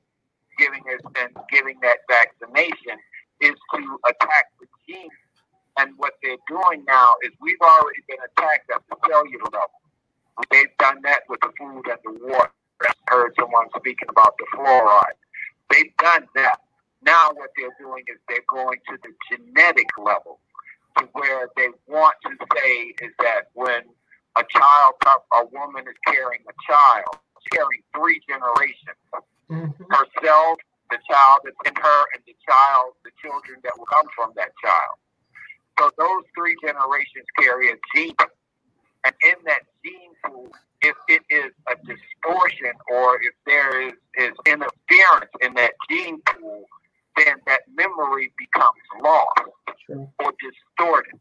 giving 0.58 0.82
us 0.92 1.00
and 1.20 1.30
giving 1.50 1.78
that 1.82 1.98
vaccination 2.08 2.98
is 3.40 3.54
to 3.74 3.98
attack 4.08 4.46
the 4.60 4.66
gene. 4.88 5.08
And 5.78 5.92
what 5.96 6.14
they're 6.22 6.36
doing 6.48 6.84
now 6.86 7.10
is 7.24 7.32
we've 7.40 7.60
already 7.60 8.00
been 8.08 8.18
attacked 8.22 8.70
at 8.74 8.82
the 8.88 8.96
cellular 9.08 9.44
level. 9.44 9.80
They've 10.50 10.76
done 10.78 11.00
that 11.02 11.22
with 11.28 11.40
the 11.40 11.50
food 11.58 11.82
and 11.88 11.98
the 12.04 12.26
water. 12.28 12.50
I 12.82 12.92
heard 13.08 13.34
someone 13.38 13.66
speaking 13.76 14.08
about 14.08 14.36
the 14.38 14.46
fluoride. 14.56 15.18
They've 15.70 15.96
done 15.98 16.26
that. 16.34 16.60
Now 17.02 17.30
what 17.34 17.50
they're 17.56 17.74
doing 17.78 18.04
is 18.08 18.18
they're 18.28 18.44
going 18.48 18.78
to 18.88 18.98
the 19.02 19.12
genetic 19.30 19.88
level 19.98 20.40
to 20.98 21.08
where 21.12 21.48
they 21.56 21.68
want 21.86 22.16
to 22.24 22.30
say 22.56 22.94
is 23.02 23.12
that 23.18 23.50
when 23.54 23.82
a 24.36 24.44
child, 24.50 24.94
a 25.06 25.44
woman 25.46 25.84
is 25.88 25.94
carrying 26.06 26.42
a 26.48 26.72
child, 26.72 27.18
carrying 27.52 27.82
three 27.94 28.20
generations, 28.28 28.96
Mhm. 29.50 29.74
herself, 29.90 30.58
the 30.90 30.98
child 31.10 31.40
that's 31.44 31.56
in 31.66 31.76
her, 31.76 32.04
and 32.14 32.24
the 32.26 32.36
child, 32.48 32.94
the 33.04 33.10
children 33.22 33.60
that 33.62 33.76
will 33.78 33.86
come 33.86 34.08
from 34.14 34.32
that 34.36 34.52
child. 34.62 34.98
So 35.78 35.90
those 35.98 36.24
three 36.34 36.56
generations 36.64 37.26
carry 37.38 37.70
a 37.70 37.76
gene. 37.94 38.14
And 39.04 39.14
in 39.22 39.34
that 39.44 39.62
gene 39.84 40.14
pool, 40.24 40.50
if 40.84 40.96
it 41.08 41.22
is 41.30 41.50
a 41.70 41.74
distortion 41.76 42.72
or 42.92 43.16
if 43.22 43.34
there 43.46 43.88
is, 43.88 43.94
is 44.18 44.32
interference 44.46 45.32
in 45.40 45.54
that 45.54 45.72
gene 45.90 46.20
pool, 46.26 46.64
then 47.16 47.36
that 47.46 47.60
memory 47.74 48.32
becomes 48.38 48.84
lost 49.02 49.40
True. 49.86 50.08
or 50.22 50.32
distorted. 50.40 51.18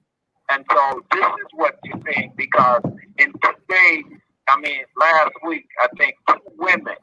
And 0.51 0.65
so 0.69 1.01
this 1.11 1.25
is 1.25 1.47
what 1.53 1.79
you're 1.85 2.01
saying 2.13 2.33
because 2.35 2.81
in 3.17 3.31
today, 3.31 4.03
I 4.49 4.59
mean, 4.59 4.83
last 4.99 5.31
week, 5.47 5.67
I 5.79 5.87
think 5.97 6.15
two 6.27 6.39
women 6.57 6.95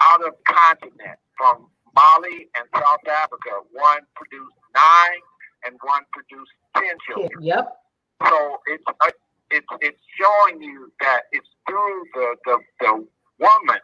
out 0.00 0.26
of 0.26 0.32
continent 0.48 1.18
from 1.36 1.66
Mali 1.94 2.48
and 2.56 2.64
South 2.74 3.06
Africa, 3.06 3.50
one 3.72 4.00
produced 4.14 4.54
nine 4.74 5.20
and 5.66 5.76
one 5.82 6.02
produced 6.12 6.50
10 6.76 6.84
children. 7.06 7.42
Yep. 7.42 7.76
So 8.26 8.56
it's 8.66 8.84
it's 9.50 9.66
it's 9.80 10.00
showing 10.18 10.62
you 10.62 10.92
that 11.00 11.22
it's 11.32 11.48
through 11.68 12.04
the, 12.14 12.36
the 12.44 12.58
the 12.80 12.92
woman, 13.38 13.80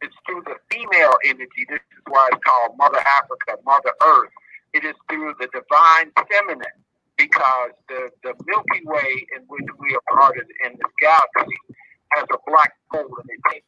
it's 0.00 0.14
through 0.26 0.42
the 0.46 0.56
female 0.70 1.14
energy. 1.24 1.66
This 1.68 1.80
is 1.92 2.02
why 2.08 2.28
it's 2.32 2.42
called 2.44 2.76
Mother 2.78 3.00
Africa, 3.00 3.60
Mother 3.64 3.92
Earth. 4.04 4.30
It 4.74 4.84
is 4.84 4.94
through 5.08 5.34
the 5.40 5.48
divine 5.52 6.12
feminine 6.30 6.78
because 7.16 7.72
the, 7.88 8.10
the 8.22 8.34
Milky 8.46 8.82
Way 8.84 9.26
in 9.36 9.42
which 9.48 9.66
we 9.78 9.94
are 9.94 10.04
part 10.14 10.36
of 10.38 10.44
in 10.64 10.72
the 10.78 10.88
galaxy 11.00 11.58
has 12.12 12.24
a 12.32 12.38
black 12.46 12.72
hole 12.90 13.10
and 13.20 13.30
it 13.30 13.40
takes 13.50 13.66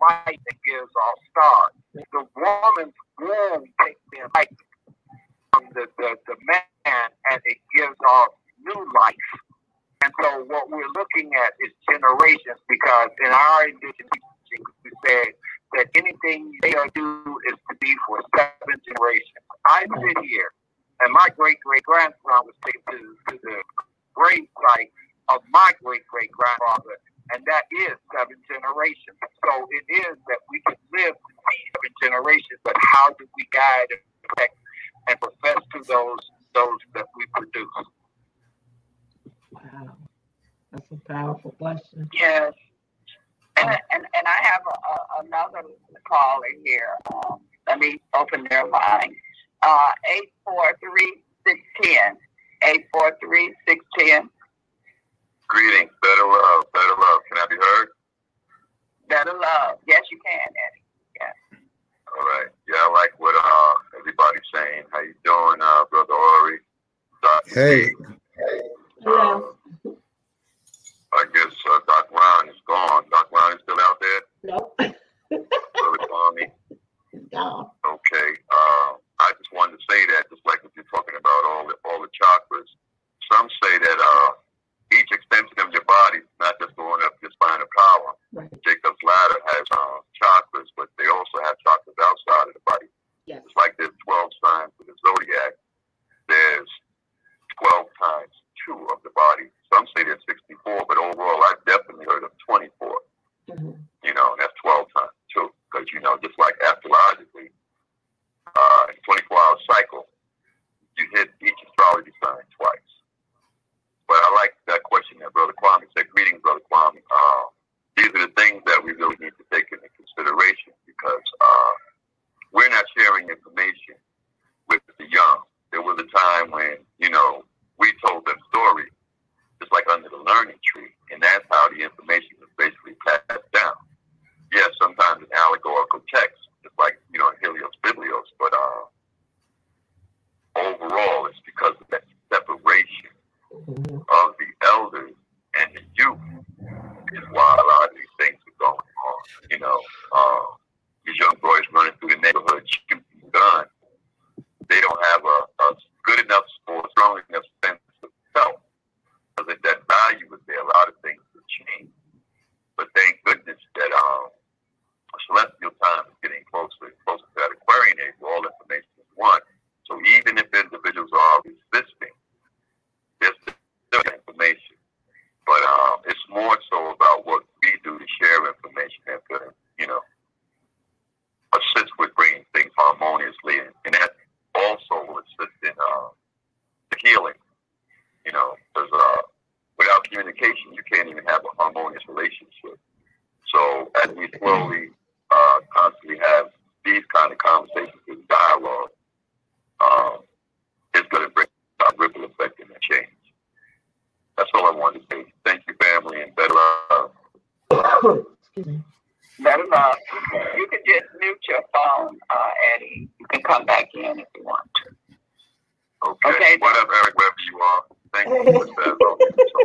light 0.00 0.40
that 0.46 0.58
gives 0.66 0.92
off 0.94 1.18
stars. 1.30 1.74
The 2.12 2.24
woman's 2.36 2.94
womb 3.18 3.64
takes 3.84 4.00
in 4.14 4.26
light 4.36 4.52
from 5.52 5.64
the, 5.74 5.86
the, 5.98 6.16
the 6.26 6.36
man 6.46 7.08
and 7.30 7.40
it 7.44 7.58
gives 7.74 7.96
off 8.08 8.28
new 8.62 8.86
life. 8.94 9.30
And 10.02 10.12
so 10.22 10.44
what 10.44 10.70
we're 10.70 10.92
looking 11.20 11.36
at 11.36 11.52
is 11.60 11.72
generations 11.88 12.60
because 12.68 13.10
in 13.24 13.32
our 13.32 13.68
indigenous 13.68 14.10
we 14.84 14.90
said 15.06 15.26
that 15.72 15.86
anything 15.94 16.52
they 16.62 16.74
do 16.94 17.19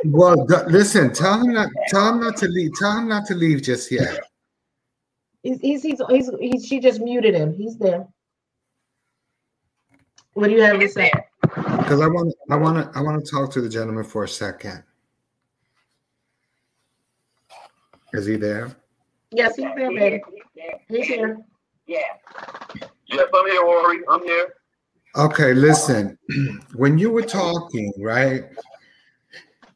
Well, 0.05 0.45
th- 0.47 0.67
listen. 0.67 1.13
Tell 1.13 1.41
him 1.41 1.53
not. 1.53 1.69
Tell 1.87 2.13
him 2.13 2.19
not 2.21 2.37
to 2.37 2.47
leave. 2.47 2.71
Tell 2.79 2.97
him 2.97 3.07
not 3.07 3.25
to 3.27 3.35
leave 3.35 3.61
just 3.61 3.91
yet. 3.91 4.19
He's, 5.43 5.59
he's, 5.59 5.83
he's, 5.83 6.01
he's, 6.09 6.29
he's, 6.39 6.65
she 6.65 6.79
just 6.79 7.01
muted 7.01 7.35
him. 7.35 7.53
He's 7.53 7.77
there. 7.77 8.07
What 10.33 10.47
do 10.47 10.53
you 10.53 10.61
have 10.61 10.79
to 10.79 10.89
say? 10.89 11.11
Because 11.41 12.01
I 12.01 12.07
want. 12.07 12.33
I 12.49 12.55
want 12.55 12.93
to. 12.93 12.99
I 12.99 13.01
want 13.01 13.23
to 13.23 13.31
talk 13.31 13.51
to 13.53 13.61
the 13.61 13.69
gentleman 13.69 14.03
for 14.03 14.23
a 14.23 14.27
second. 14.27 14.83
Is 18.13 18.25
he 18.25 18.35
there? 18.35 18.75
Yes, 19.31 19.55
he's 19.55 19.67
there, 19.75 19.89
baby. 19.89 20.21
He's. 20.53 20.63
He's 20.87 21.07
here. 21.07 21.37
Yeah. 21.87 21.99
Yes, 23.07 23.27
I'm 23.33 23.45
here, 23.47 23.61
Ori. 23.61 23.99
I'm 24.09 24.23
here. 24.23 24.53
Okay, 25.15 25.53
listen. 25.53 26.17
When 26.75 26.97
you 26.97 27.09
were 27.09 27.21
talking, 27.21 27.93
right? 27.99 28.43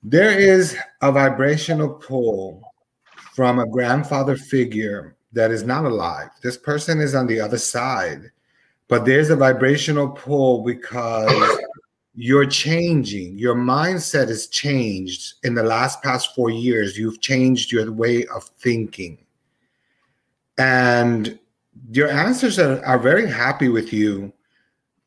There 0.04 0.38
is 0.38 0.76
a 1.02 1.12
vibrational 1.12 1.90
pull 1.90 2.62
from 3.34 3.60
a 3.60 3.68
grandfather 3.68 4.36
figure 4.36 5.16
that 5.32 5.52
is 5.52 5.64
not 5.64 5.86
alive. 5.86 6.30
This 6.44 6.58
person 6.58 7.00
is 7.00 7.16
on 7.16 7.26
the 7.28 7.40
other 7.40 7.58
side, 7.58 8.32
but 8.90 9.06
there's 9.06 9.30
a 9.30 9.36
vibrational 9.36 10.10
pull 10.10 10.64
because 10.64 11.60
you're 12.16 12.46
changing. 12.46 13.38
Your 13.38 13.56
mindset 13.56 14.28
has 14.28 14.48
changed 14.48 15.36
in 15.44 15.54
the 15.56 15.64
last 15.64 16.04
past 16.04 16.36
four 16.36 16.50
years. 16.50 16.98
You've 16.98 17.22
changed 17.22 17.72
your 17.72 17.92
way 17.94 18.26
of 18.26 18.44
thinking. 18.60 19.20
And 20.58 21.40
your 21.92 22.10
ancestors 22.10 22.60
are, 22.60 22.84
are 22.84 23.00
very 23.00 23.30
happy 23.30 23.70
with 23.70 23.94
you 23.94 24.34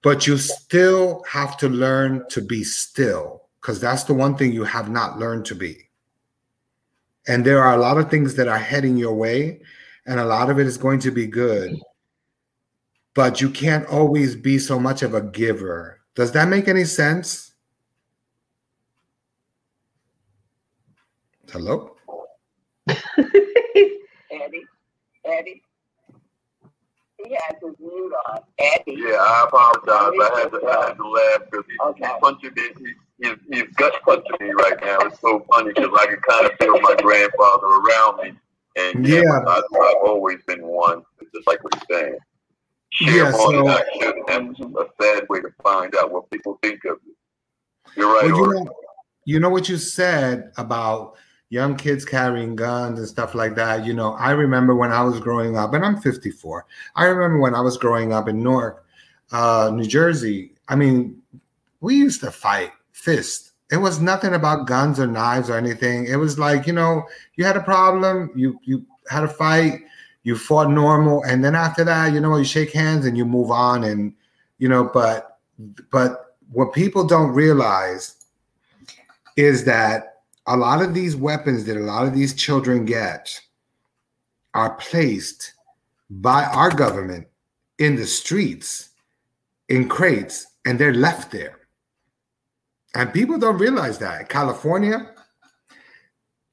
but 0.02 0.26
you 0.26 0.36
still 0.36 1.22
have 1.28 1.56
to 1.58 1.68
learn 1.68 2.24
to 2.30 2.40
be 2.40 2.64
still 2.64 3.42
because 3.60 3.80
that's 3.80 4.04
the 4.04 4.14
one 4.14 4.36
thing 4.36 4.52
you 4.52 4.64
have 4.64 4.90
not 4.90 5.18
learned 5.18 5.44
to 5.46 5.54
be. 5.54 5.88
And 7.28 7.44
there 7.44 7.62
are 7.62 7.74
a 7.74 7.80
lot 7.80 7.98
of 7.98 8.10
things 8.10 8.34
that 8.34 8.48
are 8.48 8.58
heading 8.58 8.96
your 8.96 9.14
way, 9.14 9.60
and 10.06 10.18
a 10.18 10.24
lot 10.24 10.50
of 10.50 10.58
it 10.58 10.66
is 10.66 10.76
going 10.76 10.98
to 11.00 11.12
be 11.12 11.26
good. 11.26 11.78
but 13.14 13.40
you 13.40 13.50
can't 13.50 13.86
always 13.86 14.34
be 14.34 14.58
so 14.58 14.78
much 14.80 15.02
of 15.02 15.14
a 15.14 15.20
giver. 15.22 16.00
Does 16.14 16.32
that 16.32 16.48
make 16.48 16.68
any 16.68 16.84
sense? 16.84 17.52
Hello? 21.50 21.96
Eddie, 22.88 24.64
Eddie. 25.24 25.62
He 27.24 27.34
has 27.34 27.56
his 27.62 27.74
mute 27.78 28.12
on. 28.30 28.38
Eddie. 28.58 28.96
Yeah, 28.98 29.16
I 29.18 29.44
apologize. 29.46 30.12
I 30.20 30.40
had 30.40 30.50
to, 30.52 30.66
I 30.66 30.86
had 30.88 30.94
to 30.96 31.08
laugh 31.08 31.38
because 31.50 31.64
he's, 31.68 31.78
Okay. 31.86 32.04
he's 32.06 32.20
punching 32.20 32.50
me. 32.56 32.62
He, 33.20 33.26
he's, 33.28 33.36
he's 33.52 33.76
gut 33.76 33.94
punching 34.04 34.36
me 34.40 34.52
right 34.52 34.76
now. 34.82 34.98
It's 35.00 35.20
so 35.20 35.44
funny 35.52 35.72
because 35.74 35.90
I 35.98 36.06
can 36.06 36.18
kind 36.28 36.46
of 36.46 36.52
feel 36.60 36.80
my 36.80 36.94
grandfather 37.00 37.66
around 37.66 38.16
me. 38.22 38.32
And 38.76 39.06
yeah, 39.06 39.22
Yeah. 39.22 39.38
I, 39.46 39.56
I've 39.58 40.08
always 40.08 40.38
been 40.46 40.66
one, 40.66 41.02
It's 41.20 41.30
just 41.32 41.46
like 41.46 41.62
what 41.62 41.74
you're 41.74 41.98
saying. 42.00 42.18
Share 42.90 43.16
Yeah, 43.24 43.30
more 43.32 43.52
than 43.52 43.66
so- 43.66 43.70
I 43.70 43.82
should, 44.00 44.16
and 44.28 44.56
that's 44.56 44.90
a 45.00 45.02
sad 45.02 45.26
way 45.28 45.40
to 45.40 45.48
find 45.62 45.94
out 45.96 46.10
what 46.12 46.30
people 46.30 46.58
think 46.62 46.84
of 46.84 46.98
you. 47.06 47.14
You're 47.96 48.12
right. 48.12 48.30
Well, 48.30 48.36
you 48.36 48.54
know, 48.64 48.72
you 49.24 49.40
know 49.40 49.50
what 49.50 49.68
you 49.68 49.76
said 49.76 50.52
about 50.56 51.16
young 51.52 51.76
kids 51.76 52.02
carrying 52.02 52.56
guns 52.56 52.98
and 52.98 53.06
stuff 53.06 53.34
like 53.34 53.54
that. 53.54 53.84
You 53.84 53.92
know, 53.92 54.14
I 54.14 54.30
remember 54.30 54.74
when 54.74 54.90
I 54.90 55.02
was 55.02 55.20
growing 55.20 55.58
up, 55.58 55.74
and 55.74 55.84
I'm 55.84 56.00
54. 56.00 56.64
I 56.96 57.04
remember 57.04 57.40
when 57.40 57.54
I 57.54 57.60
was 57.60 57.76
growing 57.76 58.10
up 58.10 58.26
in 58.26 58.42
Newark, 58.42 58.86
uh, 59.32 59.70
New 59.74 59.84
Jersey. 59.84 60.52
I 60.68 60.76
mean, 60.76 61.20
we 61.82 61.94
used 61.94 62.20
to 62.22 62.30
fight 62.30 62.70
fist. 62.92 63.52
It 63.70 63.76
was 63.76 64.00
nothing 64.00 64.32
about 64.32 64.66
guns 64.66 64.98
or 64.98 65.06
knives 65.06 65.50
or 65.50 65.58
anything. 65.58 66.06
It 66.06 66.16
was 66.16 66.38
like 66.38 66.66
you 66.66 66.72
know, 66.72 67.02
you 67.36 67.44
had 67.44 67.58
a 67.58 67.62
problem, 67.62 68.30
you 68.34 68.58
you 68.62 68.86
had 69.10 69.22
a 69.22 69.28
fight, 69.28 69.80
you 70.22 70.38
fought 70.38 70.70
normal, 70.70 71.22
and 71.24 71.44
then 71.44 71.54
after 71.54 71.84
that, 71.84 72.14
you 72.14 72.20
know, 72.20 72.34
you 72.38 72.44
shake 72.44 72.72
hands 72.72 73.04
and 73.04 73.14
you 73.14 73.26
move 73.26 73.50
on, 73.50 73.84
and 73.84 74.14
you 74.56 74.70
know, 74.70 74.84
but 74.84 75.38
but 75.90 76.34
what 76.50 76.72
people 76.72 77.06
don't 77.06 77.32
realize 77.32 78.16
is 79.36 79.64
that 79.64 80.11
a 80.46 80.56
lot 80.56 80.82
of 80.82 80.94
these 80.94 81.16
weapons 81.16 81.64
that 81.64 81.76
a 81.76 81.80
lot 81.80 82.06
of 82.06 82.14
these 82.14 82.34
children 82.34 82.84
get 82.84 83.40
are 84.54 84.74
placed 84.76 85.54
by 86.10 86.44
our 86.44 86.70
government 86.70 87.26
in 87.78 87.96
the 87.96 88.06
streets 88.06 88.90
in 89.68 89.88
crates 89.88 90.46
and 90.66 90.78
they're 90.78 90.94
left 90.94 91.30
there. 91.30 91.60
And 92.94 93.12
people 93.12 93.38
don't 93.38 93.58
realize 93.58 93.98
that. 93.98 94.28
California, 94.28 95.10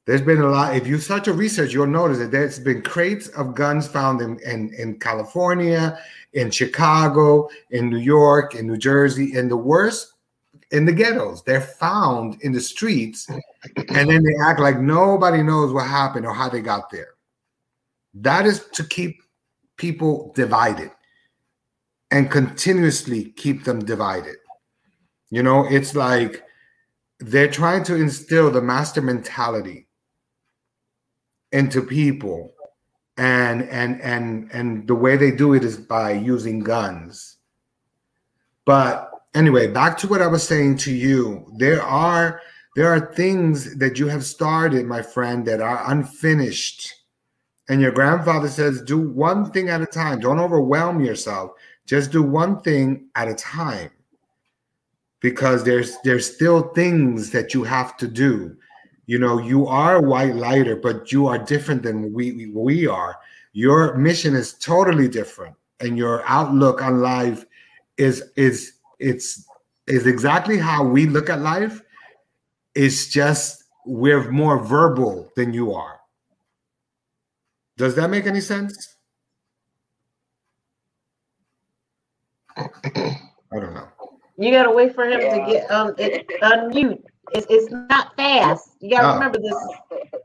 there's 0.06 0.22
been 0.22 0.42
a 0.42 0.48
lot. 0.48 0.76
If 0.76 0.88
you 0.88 0.98
start 0.98 1.24
to 1.26 1.34
research, 1.34 1.74
you'll 1.74 1.88
notice 1.88 2.18
that 2.20 2.32
there's 2.32 2.60
been 2.60 2.82
crates 2.82 3.28
of 3.30 3.54
guns 3.54 3.88
found 3.88 4.22
in, 4.22 4.40
in, 4.40 4.74
in 4.74 5.00
California, 5.00 6.00
in 6.34 6.50
Chicago, 6.50 7.50
in 7.72 7.90
New 7.90 7.98
York, 7.98 8.56
in 8.56 8.66
New 8.66 8.78
Jersey, 8.78 9.36
in 9.36 9.50
the 9.50 9.58
worst, 9.58 10.14
in 10.72 10.86
the 10.86 10.94
ghettos. 10.94 11.44
They're 11.44 11.62
found 11.62 12.42
in 12.42 12.54
the 12.54 12.62
streets, 12.62 13.28
and 13.76 14.10
then 14.10 14.24
they 14.24 14.36
act 14.46 14.60
like 14.60 14.80
nobody 14.80 15.44
knows 15.44 15.74
what 15.74 15.88
happened 15.88 16.26
or 16.26 16.34
how 16.34 16.50
they 16.50 16.62
got 16.62 16.90
there. 16.90 17.16
That 18.14 18.46
is 18.46 18.66
to 18.74 18.84
keep 18.84 19.22
people 19.78 20.32
divided 20.36 20.92
and 22.12 22.32
continuously 22.32 23.32
keep 23.32 23.64
them 23.64 23.80
divided. 23.80 24.36
You 25.30 25.44
know, 25.44 25.66
it's 25.70 25.96
like 25.96 26.44
they're 27.20 27.52
trying 27.52 27.84
to 27.84 27.96
instill 27.96 28.50
the 28.50 28.62
master 28.62 29.02
mentality 29.02 29.88
into 31.52 31.82
people 31.82 32.54
and 33.18 33.64
and 33.64 34.02
and 34.02 34.50
and 34.54 34.88
the 34.88 34.96
way 34.96 35.18
they 35.18 35.32
do 35.32 35.54
it 35.54 35.64
is 35.64 35.78
by 35.78 36.12
using 36.12 36.60
guns 36.60 37.38
but 38.66 39.12
anyway 39.36 39.68
back 39.68 39.98
to 39.98 40.08
what 40.08 40.22
i 40.22 40.28
was 40.28 40.48
saying 40.48 40.78
to 40.78 40.94
you 40.94 41.46
there 41.58 41.82
are 41.82 42.42
there 42.76 42.94
are 42.94 43.14
things 43.14 43.76
that 43.78 43.98
you 43.98 44.08
have 44.08 44.24
started 44.24 44.86
my 44.86 45.02
friend 45.02 45.46
that 45.48 45.62
are 45.62 45.92
unfinished. 45.92 46.94
And 47.68 47.82
your 47.82 47.92
grandfather 47.92 48.48
says 48.48 48.82
do 48.82 49.00
one 49.00 49.52
thing 49.52 49.70
at 49.70 49.82
a 49.82 49.86
time. 49.86 50.20
Don't 50.20 50.40
overwhelm 50.40 51.04
yourself. 51.04 51.52
Just 51.86 52.12
do 52.12 52.24
one 52.24 52.62
thing 52.62 53.08
at 53.16 53.28
a 53.28 53.36
time. 53.36 53.92
Because 55.20 55.64
there's 55.64 55.98
there's 56.04 56.34
still 56.34 56.70
things 56.70 57.32
that 57.32 57.54
you 57.54 57.64
have 57.64 57.98
to 57.98 58.08
do. 58.08 58.56
You 59.06 59.20
know 59.20 59.40
you 59.40 59.68
are 59.68 59.98
a 59.98 60.02
white 60.02 60.36
lighter 60.36 60.76
but 60.76 61.12
you 61.12 61.28
are 61.28 61.38
different 61.38 61.84
than 61.84 62.14
we 62.14 62.48
we 62.48 62.88
are. 62.88 63.18
Your 63.54 63.96
mission 63.96 64.36
is 64.36 64.54
totally 64.54 65.08
different 65.08 65.56
and 65.80 65.98
your 65.98 66.24
outlook 66.26 66.82
on 66.82 67.02
life 67.02 67.46
is 67.98 68.24
is 68.36 68.74
it's 69.00 69.46
is 69.88 70.06
exactly 70.08 70.58
how 70.58 70.84
we 70.84 71.06
look 71.06 71.30
at 71.30 71.42
life 71.42 71.82
it's 72.84 73.08
just 73.08 73.64
we're 73.86 74.32
more 74.32 74.58
verbal 74.64 75.30
than 75.36 75.54
you 75.54 75.74
are 75.74 76.00
does 77.78 77.94
that 77.96 78.10
make 78.10 78.26
any 78.26 78.40
sense 78.40 78.96
i 82.58 83.60
don't 83.62 83.74
know 83.74 83.88
You 84.38 84.52
gotta 84.52 84.72
wait 84.72 84.96
for 84.96 85.06
him 85.06 85.20
to 85.20 85.38
get 85.52 85.70
um 85.78 85.94
it, 85.98 86.26
unmute. 86.42 87.04
It's 87.36 87.46
it's 87.56 87.70
not 87.94 88.06
fast. 88.16 88.66
You 88.80 88.88
gotta 88.96 89.10
Oh. 89.10 89.14
remember 89.18 89.40
this. 89.48 89.60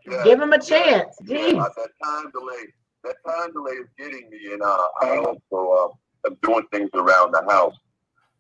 Yeah. 0.07 0.23
Give 0.27 0.39
him 0.45 0.53
a 0.53 0.61
chance. 0.73 1.13
Yeah, 1.27 1.37
Jeez. 1.37 1.75
that 1.81 1.93
time 2.05 2.27
delay, 2.37 2.63
that 3.07 3.17
time 3.29 3.51
delay 3.57 3.77
is 3.85 3.91
getting 3.99 4.25
me, 4.33 4.41
and 4.55 4.63
uh, 4.63 4.87
I 5.03 5.09
also 5.27 5.59
uh, 5.81 5.89
am 6.29 6.35
doing 6.47 6.65
things 6.73 6.91
around 7.03 7.29
the 7.37 7.43
house. 7.55 7.77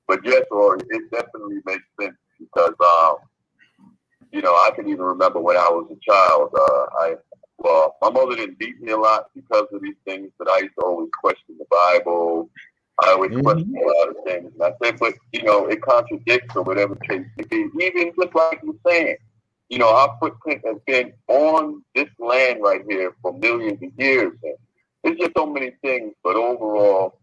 But 0.09 0.20
yes, 0.31 0.45
or 0.59 0.77
it 0.77 1.03
definitely 1.19 1.59
makes 1.70 1.86
sense 2.01 2.16
because, 2.39 2.77
um, 2.93 3.15
you 4.35 4.43
know, 4.43 4.52
I 4.55 4.73
can 4.77 4.89
even 4.89 5.05
remember 5.05 5.40
when 5.40 5.56
I 5.56 5.69
was 5.70 5.89
a 5.93 6.11
child. 6.12 6.51
Uh, 6.59 6.86
I 7.01 7.16
well, 7.59 7.97
my 8.02 8.11
mother 8.11 8.36
didn't 8.36 8.59
beat 8.59 8.81
me 8.82 8.93
a 8.93 8.98
lot 8.98 9.28
because 9.35 9.66
of 9.73 9.82
these 9.82 9.97
things, 10.06 10.31
but 10.39 10.51
I 10.51 10.59
used 10.61 10.74
to 10.81 10.86
always 10.86 11.11
question 11.23 11.56
the 11.59 11.66
Bible. 11.70 12.51
I 13.05 13.11
always 13.12 13.32
Mhm. 13.32 13.43
question 13.44 13.77
a 13.77 13.86
lot 13.86 14.11
of 14.11 14.16
things, 14.27 14.52
and 14.55 14.62
I 14.62 14.73
said, 14.82 14.98
but 15.01 15.15
you 15.32 15.43
know, 15.44 15.66
it 15.69 15.82
contradicts 15.82 16.56
or 16.56 16.65
whatever 16.65 16.97
case 16.97 17.27
may 17.39 17.44
be. 17.51 17.69
Even 17.85 18.12
just 18.20 18.35
like 18.35 18.61
you're 18.65 18.74
saying, 18.86 19.16
you 19.70 19.78
know, 19.78 19.90
our 19.94 20.16
footprint 20.20 20.62
has 20.66 20.78
been 20.86 21.12
on 21.28 21.82
this 21.94 22.09
land 22.19 22.61
right 22.62 22.82
here 22.89 23.15
for 23.23 23.32
millions 23.35 23.82
of 23.82 23.90
years. 23.98 24.32
And 24.43 24.55
it's 25.05 25.20
just 25.20 25.32
so 25.36 25.47
many 25.47 25.73
things, 25.82 26.15
but 26.24 26.36
overall, 26.36 27.20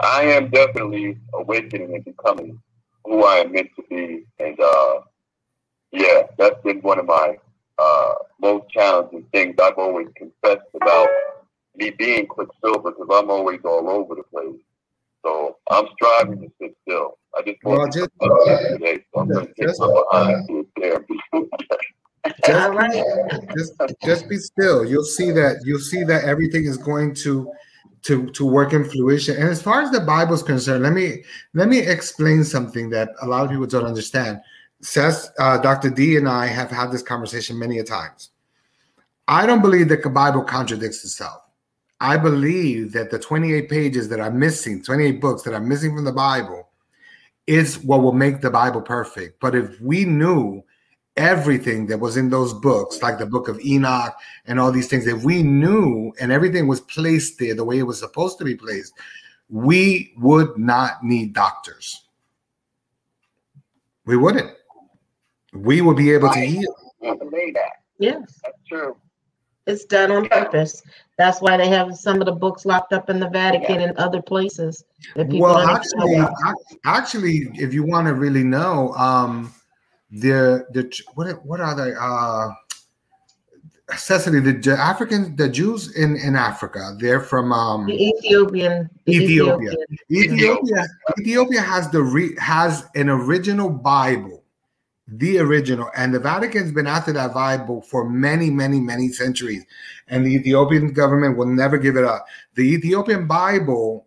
I 0.00 0.22
am 0.24 0.50
definitely 0.50 1.18
awakening 1.34 1.94
and 1.94 2.04
becoming 2.04 2.60
who 3.04 3.24
I 3.24 3.36
am 3.36 3.52
meant 3.52 3.70
to 3.76 3.84
be. 3.90 4.24
And 4.38 4.58
uh, 4.60 5.00
yeah, 5.92 6.22
that's 6.38 6.60
been 6.62 6.80
one 6.82 6.98
of 6.98 7.06
my 7.06 7.36
uh, 7.78 8.14
most 8.40 8.68
challenging 8.70 9.24
things. 9.32 9.56
I've 9.62 9.78
always 9.78 10.08
confessed 10.16 10.66
about 10.80 11.08
me 11.76 11.90
being 11.90 12.26
Quicksilver 12.26 12.90
because 12.92 13.08
I'm 13.12 13.30
always 13.30 13.60
all 13.64 13.88
over 13.88 14.14
the 14.14 14.22
place. 14.24 14.60
So 15.24 15.56
I'm 15.70 15.86
striving 15.94 16.40
to 16.40 16.52
sit 16.60 16.76
still. 16.82 17.18
I 17.36 17.42
just 17.42 17.58
Well, 17.64 17.78
want 17.78 17.92
just- 17.92 18.10
to 18.22 18.68
today, 18.78 19.04
so 19.12 19.20
I'm 19.20 19.28
going 19.28 19.46
to 19.46 19.54
take 19.54 19.66
just- 19.68 19.80
my 19.80 20.02
behind 20.10 20.48
to 20.48 20.66
therapy. 20.80 21.14
All 22.48 22.72
right. 22.72 23.04
just 23.56 23.74
just 24.02 24.28
be 24.28 24.36
still 24.36 24.84
you'll 24.84 25.04
see 25.04 25.30
that 25.30 25.58
you'll 25.64 25.78
see 25.78 26.02
that 26.02 26.24
everything 26.24 26.64
is 26.64 26.76
going 26.76 27.14
to 27.14 27.52
to 28.02 28.26
to 28.30 28.44
work 28.44 28.72
in 28.72 28.84
fruition 28.84 29.36
and 29.36 29.48
as 29.48 29.62
far 29.62 29.80
as 29.82 29.92
the 29.92 30.00
bible's 30.00 30.42
concerned 30.42 30.82
let 30.82 30.92
me 30.92 31.22
let 31.54 31.68
me 31.68 31.78
explain 31.78 32.42
something 32.42 32.90
that 32.90 33.10
a 33.22 33.26
lot 33.28 33.44
of 33.44 33.50
people 33.50 33.64
don't 33.66 33.84
understand 33.84 34.40
says 34.80 35.30
uh, 35.38 35.58
dr 35.58 35.90
d 35.90 36.16
and 36.16 36.28
i 36.28 36.46
have 36.46 36.70
had 36.70 36.90
this 36.90 37.02
conversation 37.02 37.58
many 37.58 37.78
a 37.78 37.84
times 37.84 38.30
i 39.28 39.46
don't 39.46 39.62
believe 39.62 39.88
that 39.88 40.02
the 40.02 40.10
bible 40.10 40.42
contradicts 40.42 41.04
itself 41.04 41.42
i 42.00 42.16
believe 42.16 42.92
that 42.92 43.10
the 43.10 43.18
28 43.18 43.68
pages 43.68 44.08
that 44.08 44.20
are 44.20 44.30
missing 44.30 44.82
28 44.82 45.20
books 45.20 45.42
that 45.42 45.54
are 45.54 45.60
missing 45.60 45.94
from 45.94 46.04
the 46.04 46.12
bible 46.12 46.68
is 47.46 47.78
what 47.78 48.02
will 48.02 48.12
make 48.12 48.40
the 48.40 48.50
bible 48.50 48.82
perfect 48.82 49.40
but 49.40 49.54
if 49.54 49.80
we 49.80 50.04
knew 50.04 50.62
everything 51.16 51.86
that 51.86 51.98
was 51.98 52.16
in 52.16 52.28
those 52.28 52.52
books, 52.52 53.02
like 53.02 53.18
the 53.18 53.26
book 53.26 53.48
of 53.48 53.60
Enoch 53.60 54.16
and 54.46 54.60
all 54.60 54.70
these 54.70 54.88
things, 54.88 55.06
if 55.06 55.24
we 55.24 55.42
knew 55.42 56.12
and 56.20 56.30
everything 56.30 56.66
was 56.66 56.80
placed 56.82 57.38
there 57.38 57.54
the 57.54 57.64
way 57.64 57.78
it 57.78 57.84
was 57.84 57.98
supposed 57.98 58.38
to 58.38 58.44
be 58.44 58.54
placed, 58.54 58.92
we 59.48 60.12
would 60.18 60.56
not 60.58 61.02
need 61.02 61.32
doctors. 61.32 62.06
We 64.04 64.16
wouldn't. 64.16 64.50
We 65.62 65.80
will 65.80 65.94
be 65.94 66.10
able 66.12 66.30
to 66.32 66.40
heal. 66.40 66.74
I 67.04 67.14
believe 67.14 67.54
that. 67.54 67.70
Yes, 67.98 68.40
That's 68.44 68.58
true. 68.68 68.96
it's 69.66 69.84
done 69.84 70.10
on 70.12 70.28
purpose. 70.28 70.82
That's 71.18 71.40
why 71.40 71.56
they 71.56 71.68
have 71.68 71.96
some 71.96 72.20
of 72.20 72.26
the 72.26 72.32
books 72.32 72.66
locked 72.66 72.92
up 72.92 73.08
in 73.08 73.18
the 73.20 73.28
Vatican 73.30 73.80
and 73.80 73.96
other 73.96 74.20
places 74.20 74.84
that 75.14 75.26
people 75.30 75.40
Well, 75.48 75.58
actually, 75.58 76.16
know 76.16 76.28
actually, 76.84 77.48
if 77.54 77.72
you 77.72 77.84
want 77.84 78.06
to 78.06 78.14
really 78.14 78.44
know, 78.44 78.92
um, 78.94 79.52
the 80.10 80.66
the 80.72 80.92
what 81.14 81.44
what 81.44 81.60
are 81.60 81.74
they? 81.74 81.94
Uh, 81.98 82.48
Cecily, 83.96 84.40
the 84.40 84.52
J- 84.52 84.72
Africans, 84.72 85.36
the 85.36 85.48
Jews 85.48 85.94
in 85.96 86.16
in 86.16 86.34
Africa, 86.34 86.96
they're 86.98 87.20
from 87.20 87.52
um, 87.52 87.86
The 87.86 88.08
Ethiopian. 88.08 88.90
the 89.04 89.12
Ethiopia. 89.12 89.70
Ethiopian. 90.10 90.34
Ethiopia. 90.34 90.86
Ethiopia 91.20 91.60
has 91.60 91.88
the 91.90 92.02
re, 92.02 92.34
has 92.40 92.84
an 92.96 93.08
original 93.08 93.70
Bible, 93.70 94.35
the 95.08 95.38
original, 95.38 95.90
and 95.96 96.12
the 96.12 96.18
Vatican's 96.18 96.72
been 96.72 96.86
after 96.86 97.12
that 97.12 97.32
Bible 97.32 97.80
for 97.80 98.08
many, 98.08 98.50
many, 98.50 98.80
many 98.80 99.08
centuries, 99.08 99.64
and 100.08 100.26
the 100.26 100.34
Ethiopian 100.34 100.92
government 100.92 101.36
will 101.36 101.46
never 101.46 101.78
give 101.78 101.96
it 101.96 102.04
up. 102.04 102.26
The 102.54 102.62
Ethiopian 102.62 103.26
Bible 103.26 104.06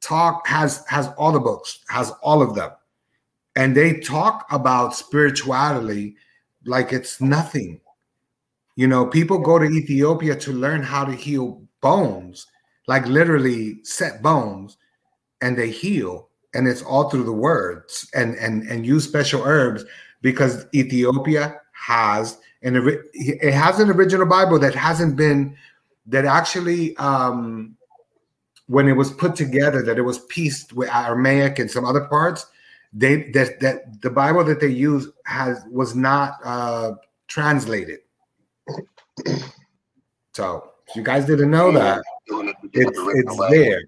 talk 0.00 0.46
has 0.48 0.84
has 0.88 1.08
all 1.16 1.32
the 1.32 1.40
books, 1.40 1.80
has 1.88 2.10
all 2.22 2.42
of 2.42 2.56
them, 2.56 2.70
and 3.54 3.76
they 3.76 4.00
talk 4.00 4.46
about 4.50 4.96
spirituality 4.96 6.16
like 6.64 6.92
it's 6.92 7.20
nothing. 7.20 7.80
You 8.74 8.88
know, 8.88 9.06
people 9.06 9.38
go 9.38 9.58
to 9.58 9.66
Ethiopia 9.66 10.34
to 10.36 10.52
learn 10.52 10.82
how 10.82 11.04
to 11.04 11.12
heal 11.12 11.62
bones, 11.80 12.46
like 12.88 13.06
literally 13.06 13.84
set 13.84 14.20
bones, 14.20 14.78
and 15.40 15.56
they 15.56 15.70
heal. 15.70 16.28
And 16.54 16.66
it's 16.66 16.82
all 16.82 17.08
through 17.08 17.22
the 17.22 17.32
words 17.32 18.10
and 18.14 18.34
and 18.34 18.64
and 18.64 18.84
use 18.84 19.04
special 19.04 19.44
herbs 19.44 19.84
because 20.22 20.66
Ethiopia 20.74 21.60
has 21.72 22.38
an 22.62 22.76
it 23.14 23.52
has 23.52 23.80
an 23.80 23.90
original 23.90 24.26
Bible 24.26 24.58
that 24.58 24.74
hasn't 24.74 25.16
been 25.16 25.56
that 26.06 26.24
actually 26.24 26.96
um 26.96 27.76
when 28.66 28.86
it 28.88 28.92
was 28.92 29.10
put 29.10 29.34
together 29.34 29.82
that 29.82 29.98
it 29.98 30.02
was 30.02 30.18
pieced 30.26 30.72
with 30.72 30.88
Aramaic 30.94 31.58
and 31.58 31.70
some 31.70 31.84
other 31.84 32.02
parts 32.02 32.46
they 32.92 33.30
that 33.32 33.60
that 33.60 34.02
the 34.02 34.10
Bible 34.10 34.44
that 34.44 34.60
they 34.60 34.68
use 34.68 35.08
has 35.24 35.62
was 35.70 35.94
not 35.94 36.34
uh 36.44 36.92
translated 37.28 38.00
so 40.34 40.70
you 40.94 41.02
guys 41.02 41.26
didn't 41.26 41.50
know 41.50 41.72
that, 41.72 42.02
Doing 42.26 42.48
it 42.48 42.56
with 42.62 42.70
it's 42.74 42.98
it's 43.14 43.50
there. 43.50 43.82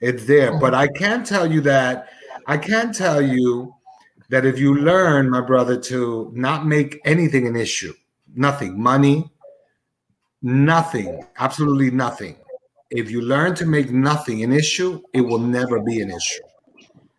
It's 0.00 0.26
there. 0.26 0.58
But 0.58 0.74
I 0.74 0.88
can 0.88 1.24
tell 1.24 1.50
you 1.50 1.60
that 1.62 2.08
I 2.46 2.56
can 2.56 2.92
tell 2.92 3.22
you 3.22 3.74
that 4.30 4.46
if 4.46 4.58
you 4.58 4.74
learn, 4.74 5.30
my 5.30 5.40
brother, 5.40 5.78
to 5.78 6.30
not 6.34 6.66
make 6.66 7.00
anything 7.04 7.46
an 7.46 7.56
issue, 7.56 7.92
nothing, 8.34 8.80
money, 8.80 9.30
nothing, 10.42 11.24
absolutely 11.38 11.90
nothing. 11.90 12.36
If 12.90 13.10
you 13.10 13.22
learn 13.22 13.54
to 13.56 13.66
make 13.66 13.90
nothing 13.90 14.42
an 14.42 14.52
issue, 14.52 15.02
it 15.12 15.20
will 15.20 15.38
never 15.38 15.80
be 15.80 16.00
an 16.00 16.10
issue. 16.10 16.42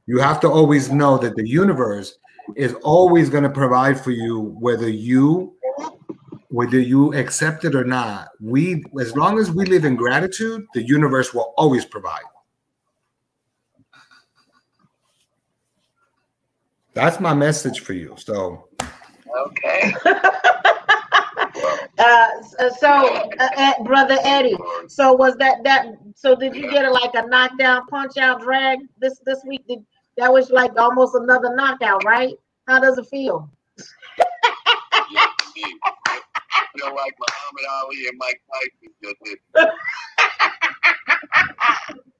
You 0.07 0.19
have 0.19 0.39
to 0.41 0.49
always 0.49 0.91
know 0.91 1.17
that 1.17 1.35
the 1.35 1.47
universe 1.47 2.17
is 2.55 2.73
always 2.83 3.29
going 3.29 3.43
to 3.43 3.49
provide 3.49 3.99
for 3.99 4.11
you, 4.11 4.55
whether 4.59 4.89
you 4.89 5.55
whether 6.49 6.79
you 6.79 7.13
accept 7.15 7.65
it 7.65 7.75
or 7.75 7.83
not. 7.83 8.29
We, 8.39 8.85
as 9.01 9.13
long 9.17 9.39
as 9.39 9.51
we 9.51 9.65
live 9.65 9.83
in 9.83 9.97
gratitude, 9.97 10.65
the 10.73 10.83
universe 10.83 11.33
will 11.33 11.53
always 11.57 11.83
provide. 11.83 12.23
That's 16.95 17.19
my 17.19 17.33
message 17.33 17.81
for 17.81 17.93
you. 17.93 18.15
So 18.17 18.69
Okay. 19.35 19.93
Uh, 21.97 22.41
so, 22.77 22.89
uh, 23.39 23.49
uh, 23.57 23.83
brother 23.83 24.17
Eddie, 24.23 24.57
so 24.87 25.13
was 25.13 25.37
that 25.37 25.63
that? 25.63 25.85
So 26.13 26.35
did 26.35 26.53
you 26.53 26.69
get 26.69 26.83
a, 26.83 26.91
like 26.91 27.11
a 27.13 27.25
knockdown, 27.25 27.87
punch 27.87 28.17
out, 28.17 28.41
drag 28.41 28.79
this 28.99 29.21
this 29.25 29.41
week? 29.47 29.65
Did, 29.67 29.79
that 30.17 30.31
was 30.31 30.49
like 30.49 30.77
almost 30.77 31.15
another 31.15 31.55
knockout, 31.55 32.03
right? 32.03 32.33
How 32.67 32.79
does 32.79 32.97
it 32.97 33.07
feel? 33.07 33.49
Yes, 33.77 35.29
indeed. 35.55 35.77
I 35.85 36.19
feel 36.77 36.93
like 36.93 37.13
Muhammad 37.17 37.65
Ali 37.71 38.07
and 38.09 38.17
Mike 38.17 38.41
Tyson 38.51 38.93
just 39.01 39.15
did. 39.23 39.39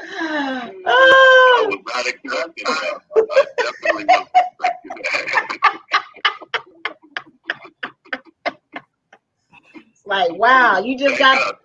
I 0.00 1.66
was 1.68 1.78
not 1.94 2.06
expecting 2.06 2.64
that. 2.64 3.00
I 3.16 3.46
definitely 3.58 4.04
was 4.06 4.28
expecting 4.34 4.92
that. 5.12 5.58
it's 9.90 10.06
like 10.06 10.32
wow, 10.32 10.80
you 10.80 10.98
just 10.98 11.18
Thank 11.18 11.20
got 11.20 11.38
God. 11.38 11.56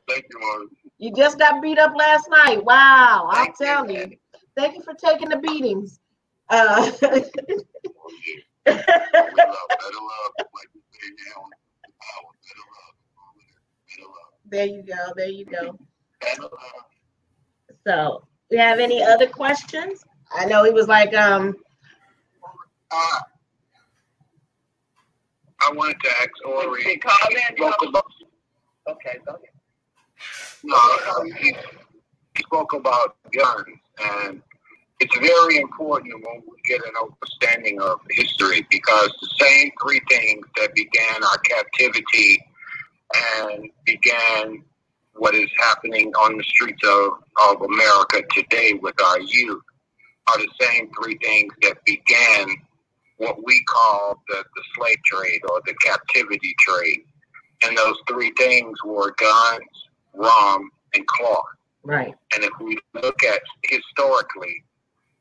You, 0.99 1.09
you 1.09 1.13
just 1.15 1.39
got 1.39 1.61
beat 1.61 1.79
up 1.79 1.93
last 1.97 2.29
night. 2.29 2.63
Wow, 2.65 3.29
I'll 3.31 3.45
Thank 3.45 3.59
you, 3.59 3.65
tell 3.65 3.91
you. 3.91 4.17
Thank 4.57 4.75
you 4.75 4.83
for 4.83 4.93
taking 4.95 5.29
the 5.29 5.37
beatings. 5.37 5.99
Uh, 6.49 6.91
yeah. 7.01 7.19
We 8.65 8.73
love, 8.73 9.69
better 9.79 10.01
love, 10.01 10.33
like 10.39 10.69
you 10.75 10.81
say 10.91 11.09
now, 11.27 11.43
the 11.83 11.91
power, 12.01 12.31
better 12.43 12.67
love, 12.75 12.95
better 13.87 14.07
love, 14.07 14.33
there 14.45 14.65
you 14.67 14.83
go. 14.83 15.13
There 15.15 15.29
you 15.29 15.45
go. 15.45 15.79
Better 17.87 18.03
love. 18.03 18.21
So, 18.21 18.27
we 18.51 18.57
have 18.57 18.79
any 18.79 19.03
other 19.03 19.27
questions? 19.27 20.03
I 20.35 20.45
know 20.45 20.63
he 20.63 20.71
was 20.71 20.87
like, 20.87 21.13
um, 21.15 21.55
Uh, 22.91 23.19
I 25.61 25.71
wanted 25.73 25.99
to 26.01 26.09
ask 26.21 26.29
Ori. 26.45 26.83
He 26.83 26.97
called 26.97 27.31
in, 27.31 27.57
spoke 27.57 27.89
about, 27.89 28.05
Okay, 28.89 29.17
go 29.25 29.33
ahead. 29.33 29.41
no, 30.63 30.75
uh, 30.77 31.23
he, 31.37 31.53
he 32.35 32.43
spoke 32.43 32.73
about 32.73 33.17
guns, 33.33 33.65
and 34.01 34.41
it's 34.99 35.17
very 35.17 35.57
important 35.57 36.13
when 36.25 36.41
we 36.47 36.55
get 36.67 36.81
an 36.85 36.93
understanding 37.01 37.81
of 37.81 37.99
history 38.11 38.65
because 38.71 39.09
the 39.21 39.45
same 39.45 39.71
three 39.81 39.99
things 40.09 40.45
that 40.57 40.73
began 40.73 41.23
our 41.23 41.37
captivity 41.39 42.39
and 43.47 43.69
began 43.85 44.63
what 45.17 45.35
is 45.35 45.49
happening 45.57 46.11
on 46.15 46.37
the 46.37 46.43
streets 46.43 46.81
of, 46.87 47.11
of 47.49 47.61
America 47.61 48.21
today 48.31 48.73
with 48.81 48.99
our 49.01 49.19
youth 49.19 49.61
are 50.27 50.39
the 50.39 50.49
same 50.59 50.89
three 51.01 51.17
things 51.23 51.53
that 51.61 51.77
began 51.85 52.55
what 53.17 53.37
we 53.43 53.63
call 53.63 54.21
the, 54.27 54.43
the 54.55 54.63
slave 54.75 54.97
trade 55.05 55.41
or 55.49 55.61
the 55.65 55.73
captivity 55.83 56.55
trade. 56.59 56.99
And 57.63 57.77
those 57.77 57.95
three 58.07 58.31
things 58.37 58.77
were 58.85 59.15
guns, 59.17 59.87
rum, 60.13 60.69
and 60.93 61.05
cloth. 61.07 61.45
right, 61.83 62.13
And 62.35 62.43
if 62.43 62.51
we 62.59 62.77
look 62.93 63.23
at 63.23 63.41
historically, 63.63 64.63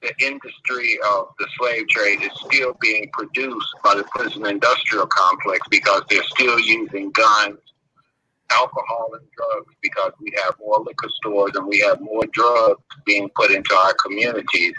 the 0.03 0.13
industry 0.25 0.99
of 1.11 1.29
the 1.39 1.47
slave 1.59 1.89
trade 1.89 2.21
is 2.23 2.31
still 2.47 2.77
being 2.81 3.09
produced 3.13 3.69
by 3.83 3.95
the 3.95 4.05
prison 4.15 4.47
industrial 4.47 5.07
complex 5.07 5.67
because 5.71 6.03
they're 6.11 6.23
still 6.25 6.61
using 6.61 7.11
guns, 7.13 7.59
alcohol, 8.51 9.11
and 9.15 9.27
drugs 9.37 9.75
because 9.83 10.13
we 10.21 10.33
have 10.45 10.55
more 10.61 10.79
liquor 10.81 11.09
stores 11.17 11.53
and 11.55 11.67
we 11.67 11.79
have 11.81 12.01
more 12.01 12.25
drugs 12.33 12.83
being 13.05 13.29
put 13.35 13.51
into 13.51 13.75
our 13.75 13.95
communities, 13.95 14.75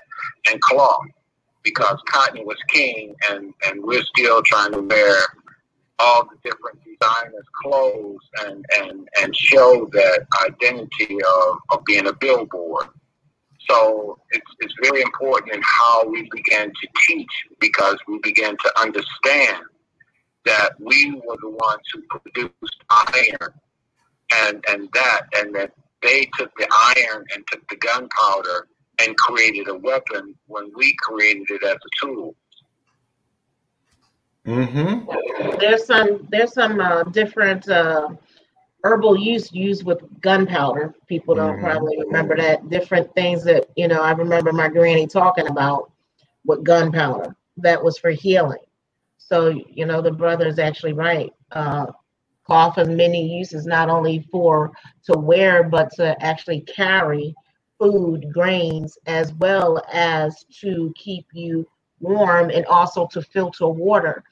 and 0.51 0.61
cloth 0.61 1.05
because 1.63 1.97
cotton 2.07 2.45
was 2.45 2.57
king 2.69 3.13
and, 3.29 3.53
and 3.65 3.83
we're 3.83 4.03
still 4.15 4.41
trying 4.43 4.71
to 4.71 4.81
wear 4.81 5.17
all 5.99 6.23
the 6.25 6.49
different 6.49 6.79
designers' 6.83 7.43
clothes 7.61 8.21
and, 8.45 8.65
and, 8.79 9.09
and 9.21 9.35
show 9.35 9.89
that 9.91 10.25
identity 10.45 11.17
of, 11.23 11.57
of 11.71 11.83
being 11.85 12.07
a 12.07 12.13
billboard. 12.13 12.87
So 13.69 14.17
it's, 14.31 14.51
it's 14.59 14.73
very 14.81 15.01
important 15.01 15.53
in 15.53 15.61
how 15.63 16.07
we 16.07 16.29
began 16.31 16.69
to 16.69 16.87
teach 17.07 17.31
because 17.59 17.97
we 18.07 18.19
began 18.23 18.55
to 18.55 18.79
understand 18.79 19.63
that 20.47 20.73
we 20.79 21.13
were 21.25 21.37
the 21.41 21.51
ones 21.51 21.83
who 21.93 22.03
produced 22.19 22.83
iron 23.15 23.53
and, 24.33 24.63
and 24.69 24.89
that, 24.93 25.21
and 25.37 25.55
that 25.55 25.71
they 26.01 26.29
took 26.37 26.51
the 26.57 26.67
iron 26.97 27.25
and 27.35 27.43
took 27.51 27.67
the 27.69 27.77
gunpowder 27.77 28.67
and 29.01 29.15
created 29.17 29.67
a 29.69 29.75
weapon 29.75 30.35
when 30.47 30.71
we 30.75 30.95
created 31.01 31.47
it 31.51 31.63
as 31.63 31.77
a 31.77 32.05
tool. 32.05 32.35
Mm-hmm. 34.47 35.09
there's 35.59 35.85
some 35.85 36.27
there's 36.31 36.53
some 36.53 36.79
uh, 36.79 37.03
different 37.03 37.67
uh, 37.69 38.09
herbal 38.83 39.17
use 39.17 39.51
used 39.53 39.85
with 39.85 39.99
gunpowder. 40.21 40.93
People 41.07 41.35
don't 41.35 41.59
Mhm. 41.59 41.61
probably 41.61 41.97
remember 41.99 42.37
that. 42.37 42.69
Different 42.69 43.13
things 43.15 43.43
that 43.45 43.67
you 43.75 43.87
know. 43.87 44.01
I 44.01 44.11
remember 44.11 44.51
my 44.53 44.69
granny 44.69 45.07
talking 45.07 45.47
about 45.47 45.91
with 46.45 46.63
gunpowder 46.63 47.35
that 47.57 47.83
was 47.83 47.97
for 47.97 48.11
healing. 48.11 48.59
So 49.27 49.49
you 49.49 49.85
know 49.85 50.01
the 50.01 50.11
brother 50.11 50.47
is 50.47 50.59
actually 50.59 50.93
right. 50.93 51.31
Uh, 51.51 51.87
cloth 52.45 52.77
has 52.77 52.87
many 52.87 53.37
uses, 53.37 53.65
not 53.65 53.89
only 53.89 54.25
for 54.31 54.71
to 55.03 55.17
wear, 55.17 55.63
but 55.63 55.91
to 55.95 56.15
actually 56.23 56.61
carry 56.61 57.35
food, 57.77 58.31
grains, 58.31 58.97
as 59.05 59.33
well 59.33 59.83
as 59.91 60.45
to 60.61 60.93
keep 60.95 61.25
you 61.33 61.67
warm 61.99 62.49
and 62.49 62.65
also 62.67 63.05
to 63.07 63.21
filter 63.21 63.67
water 63.67 64.23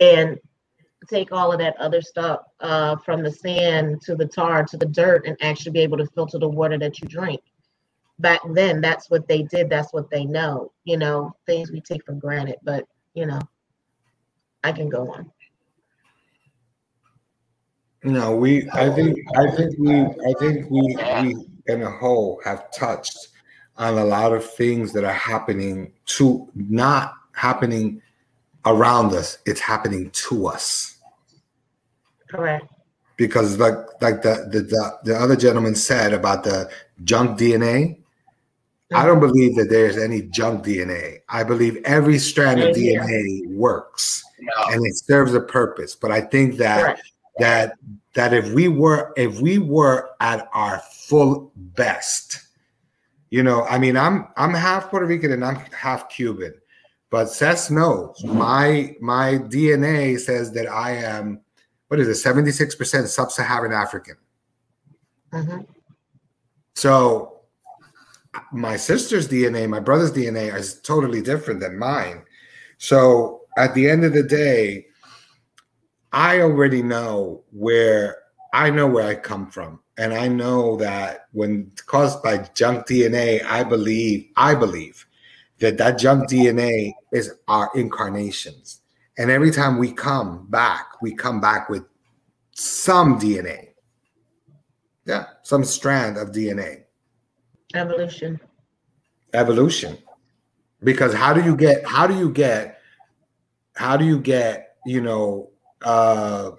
and 0.00 0.38
take 1.08 1.32
all 1.32 1.52
of 1.52 1.58
that 1.58 1.76
other 1.78 2.02
stuff 2.02 2.40
uh, 2.60 2.96
from 2.96 3.22
the 3.22 3.30
sand 3.30 4.00
to 4.02 4.14
the 4.14 4.26
tar 4.26 4.64
to 4.64 4.76
the 4.76 4.86
dirt 4.86 5.26
and 5.26 5.36
actually 5.40 5.72
be 5.72 5.80
able 5.80 5.98
to 5.98 6.06
filter 6.08 6.38
the 6.38 6.48
water 6.48 6.78
that 6.78 7.00
you 7.00 7.08
drink. 7.08 7.40
Back 8.18 8.40
then, 8.52 8.80
that's 8.80 9.10
what 9.10 9.26
they 9.26 9.42
did. 9.42 9.68
That's 9.70 9.92
what 9.92 10.10
they 10.10 10.24
know. 10.24 10.72
You 10.84 10.98
know, 10.98 11.34
things 11.46 11.72
we 11.72 11.80
take 11.80 12.04
for 12.04 12.12
granted. 12.12 12.56
But 12.62 12.86
you 13.14 13.26
know, 13.26 13.40
I 14.64 14.72
can 14.72 14.88
go 14.88 15.12
on. 15.12 15.30
No, 18.02 18.34
we. 18.34 18.68
I 18.72 18.90
think. 18.90 19.18
I 19.36 19.50
think 19.50 19.74
we. 19.78 20.00
I 20.00 20.34
think 20.38 20.70
we. 20.70 20.96
We, 21.22 21.36
in 21.66 21.82
a 21.82 21.90
whole, 21.90 22.40
have 22.44 22.70
touched 22.72 23.28
on 23.76 23.98
a 23.98 24.04
lot 24.04 24.32
of 24.32 24.44
things 24.44 24.92
that 24.92 25.04
are 25.04 25.12
happening 25.12 25.92
to 26.06 26.50
not 26.54 27.14
happening 27.32 28.02
around 28.66 29.14
us. 29.14 29.38
It's 29.46 29.60
happening 29.60 30.10
to 30.10 30.46
us 30.46 30.98
Correct. 32.28 32.66
because, 33.16 33.58
like, 33.58 33.76
like 34.00 34.22
the 34.22 34.48
the 34.50 34.60
the, 34.60 34.98
the 35.04 35.16
other 35.16 35.36
gentleman 35.36 35.74
said 35.74 36.12
about 36.12 36.44
the 36.44 36.70
junk 37.04 37.38
DNA. 37.38 38.03
I 38.92 39.06
don't 39.06 39.20
believe 39.20 39.56
that 39.56 39.70
there's 39.70 39.96
any 39.96 40.22
junk 40.22 40.64
DNA. 40.64 41.20
I 41.28 41.42
believe 41.42 41.78
every 41.84 42.18
strand 42.18 42.60
of. 42.60 42.76
DNA 42.76 43.48
works 43.54 44.22
and 44.70 44.84
it 44.86 44.96
serves 44.96 45.34
a 45.34 45.40
purpose. 45.40 45.94
But 45.96 46.10
I 46.10 46.20
think 46.20 46.56
that 46.58 46.80
Correct. 46.82 47.02
that 47.38 47.72
that 48.14 48.32
if 48.34 48.52
we 48.52 48.68
were 48.68 49.12
if 49.16 49.40
we 49.40 49.58
were 49.58 50.10
at 50.20 50.48
our 50.52 50.80
full 50.92 51.50
best 51.56 52.40
you 53.30 53.42
know 53.42 53.64
i 53.64 53.76
mean 53.76 53.96
i'm 53.96 54.28
i'm 54.36 54.54
half 54.54 54.88
puerto 54.88 55.04
rican 55.06 55.32
and 55.32 55.44
i'm 55.44 55.56
half 55.72 56.08
cuban 56.08 56.54
but 57.10 57.26
Seth 57.26 57.70
knows 57.70 58.22
my 58.24 58.94
my 59.00 59.32
dna 59.48 60.18
says 60.20 60.52
that 60.52 60.68
i 60.70 60.92
am 60.92 61.40
what 61.88 61.98
is 61.98 62.06
it 62.08 62.24
76% 62.34 63.06
sub-saharan 63.08 63.72
african 63.72 64.16
Mhm. 65.32 65.66
so 66.74 67.33
my 68.52 68.76
sister's 68.76 69.28
dna 69.28 69.68
my 69.68 69.80
brother's 69.80 70.12
dna 70.12 70.54
is 70.54 70.80
totally 70.80 71.22
different 71.22 71.60
than 71.60 71.78
mine 71.78 72.22
so 72.78 73.42
at 73.56 73.74
the 73.74 73.88
end 73.88 74.04
of 74.04 74.12
the 74.12 74.22
day 74.22 74.86
I 76.12 76.42
already 76.42 76.80
know 76.80 77.42
where 77.50 78.18
I 78.54 78.70
know 78.70 78.86
where 78.86 79.04
I 79.04 79.16
come 79.16 79.50
from. 79.50 79.80
And 79.98 80.14
I 80.14 80.28
know 80.28 80.76
that 80.76 81.26
when 81.32 81.72
caused 81.86 82.22
by 82.22 82.48
junk 82.54 82.86
DNA, 82.86 83.44
I 83.44 83.64
believe, 83.64 84.28
I 84.36 84.54
believe 84.54 85.04
that 85.58 85.76
that 85.78 85.98
junk 85.98 86.30
DNA 86.30 86.92
is 87.12 87.32
our 87.48 87.68
incarnations. 87.74 88.80
And 89.18 89.28
every 89.28 89.50
time 89.50 89.76
we 89.76 89.92
come 89.92 90.46
back, 90.50 91.02
we 91.02 91.14
come 91.14 91.40
back 91.40 91.68
with 91.68 91.84
some 92.52 93.18
DNA. 93.18 93.70
Yeah, 95.04 95.26
some 95.42 95.64
strand 95.64 96.16
of 96.16 96.30
DNA. 96.30 96.83
Evolution. 97.74 98.40
Evolution. 99.32 99.98
Because 100.82 101.14
how 101.14 101.32
do 101.32 101.42
you 101.42 101.56
get, 101.56 101.86
how 101.86 102.06
do 102.06 102.16
you 102.16 102.30
get, 102.30 102.78
how 103.74 103.96
do 103.96 104.04
you 104.04 104.18
get, 104.18 104.76
you 104.86 105.00
know, 105.00 105.50
uh 105.82 106.52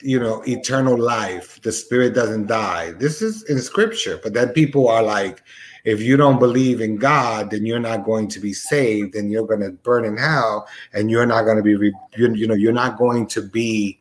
you 0.00 0.20
know 0.20 0.42
eternal 0.46 0.98
life 0.98 1.60
the 1.62 1.72
spirit 1.72 2.14
doesn't 2.14 2.46
die 2.46 2.92
this 2.92 3.22
is 3.22 3.42
in 3.44 3.58
scripture 3.58 4.20
but 4.22 4.34
then 4.34 4.48
people 4.50 4.88
are 4.88 5.02
like 5.02 5.42
if 5.84 6.00
you 6.00 6.16
don't 6.16 6.38
believe 6.38 6.80
in 6.80 6.96
god 6.96 7.50
then 7.50 7.64
you're 7.64 7.78
not 7.78 8.04
going 8.04 8.28
to 8.28 8.38
be 8.40 8.52
saved 8.52 9.14
and 9.14 9.30
you're 9.30 9.46
going 9.46 9.60
to 9.60 9.70
burn 9.70 10.04
in 10.04 10.16
hell 10.16 10.68
and 10.92 11.10
you're 11.10 11.26
not 11.26 11.44
going 11.44 11.56
to 11.56 11.62
be 11.62 11.74
re- 11.74 11.94
you, 12.16 12.34
you 12.34 12.46
know 12.46 12.54
you're 12.54 12.72
not 12.72 12.98
going 12.98 13.26
to 13.26 13.40
be 13.40 13.98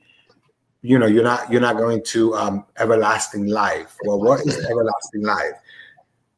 you 0.82 0.98
know 0.98 1.06
you're 1.06 1.24
not 1.24 1.50
you're 1.52 1.62
not 1.62 1.78
going 1.78 2.04
to 2.04 2.34
um 2.36 2.66
everlasting 2.78 3.48
life 3.48 3.96
well 4.06 4.20
what 4.20 4.46
is 4.46 4.58
everlasting 4.66 5.24
life 5.24 5.54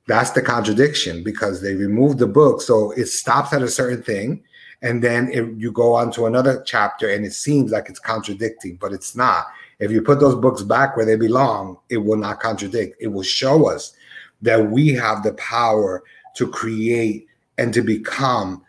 that's 0.05 0.31
the 0.31 0.41
contradiction 0.41 1.23
because 1.23 1.61
they 1.61 1.75
removed 1.75 2.19
the 2.19 2.27
book 2.27 2.61
so 2.61 2.91
it 2.91 3.05
stops 3.05 3.53
at 3.53 3.61
a 3.61 3.69
certain 3.69 4.03
thing 4.03 4.43
and 4.83 5.01
then 5.01 5.29
if 5.31 5.47
you 5.57 5.71
go 5.71 5.93
on 5.93 6.11
to 6.11 6.25
another 6.25 6.61
chapter 6.65 7.09
and 7.09 7.25
it 7.25 7.33
seems 7.33 7.71
like 7.71 7.89
it's 7.89 7.99
contradicting 7.99 8.75
but 8.75 8.91
it's 8.91 9.15
not. 9.15 9.47
If 9.79 9.91
you 9.91 10.01
put 10.01 10.19
those 10.19 10.35
books 10.35 10.61
back 10.61 10.95
where 10.95 11.05
they 11.05 11.15
belong 11.15 11.77
it 11.89 11.97
will 11.97 12.17
not 12.17 12.41
contradict. 12.41 12.97
It 12.99 13.07
will 13.07 13.23
show 13.23 13.69
us 13.69 13.93
that 14.41 14.69
we 14.69 14.89
have 14.89 15.23
the 15.23 15.33
power 15.33 16.03
to 16.35 16.47
create 16.47 17.27
and 17.57 17.73
to 17.73 17.81
become 17.81 18.61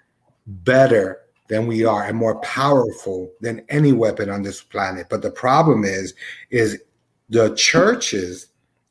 better 0.47 1.21
than 1.49 1.67
we 1.67 1.85
are 1.85 2.05
and 2.05 2.17
more 2.17 2.41
powerful 2.41 3.31
than 3.41 3.65
any 3.69 3.93
weapon 3.93 4.31
on 4.31 4.43
this 4.43 4.63
planet. 4.63 5.09
But 5.11 5.23
the 5.23 5.31
problem 5.31 5.85
is 5.85 6.15
is 6.51 6.81
the 7.29 7.55
churches 7.57 8.49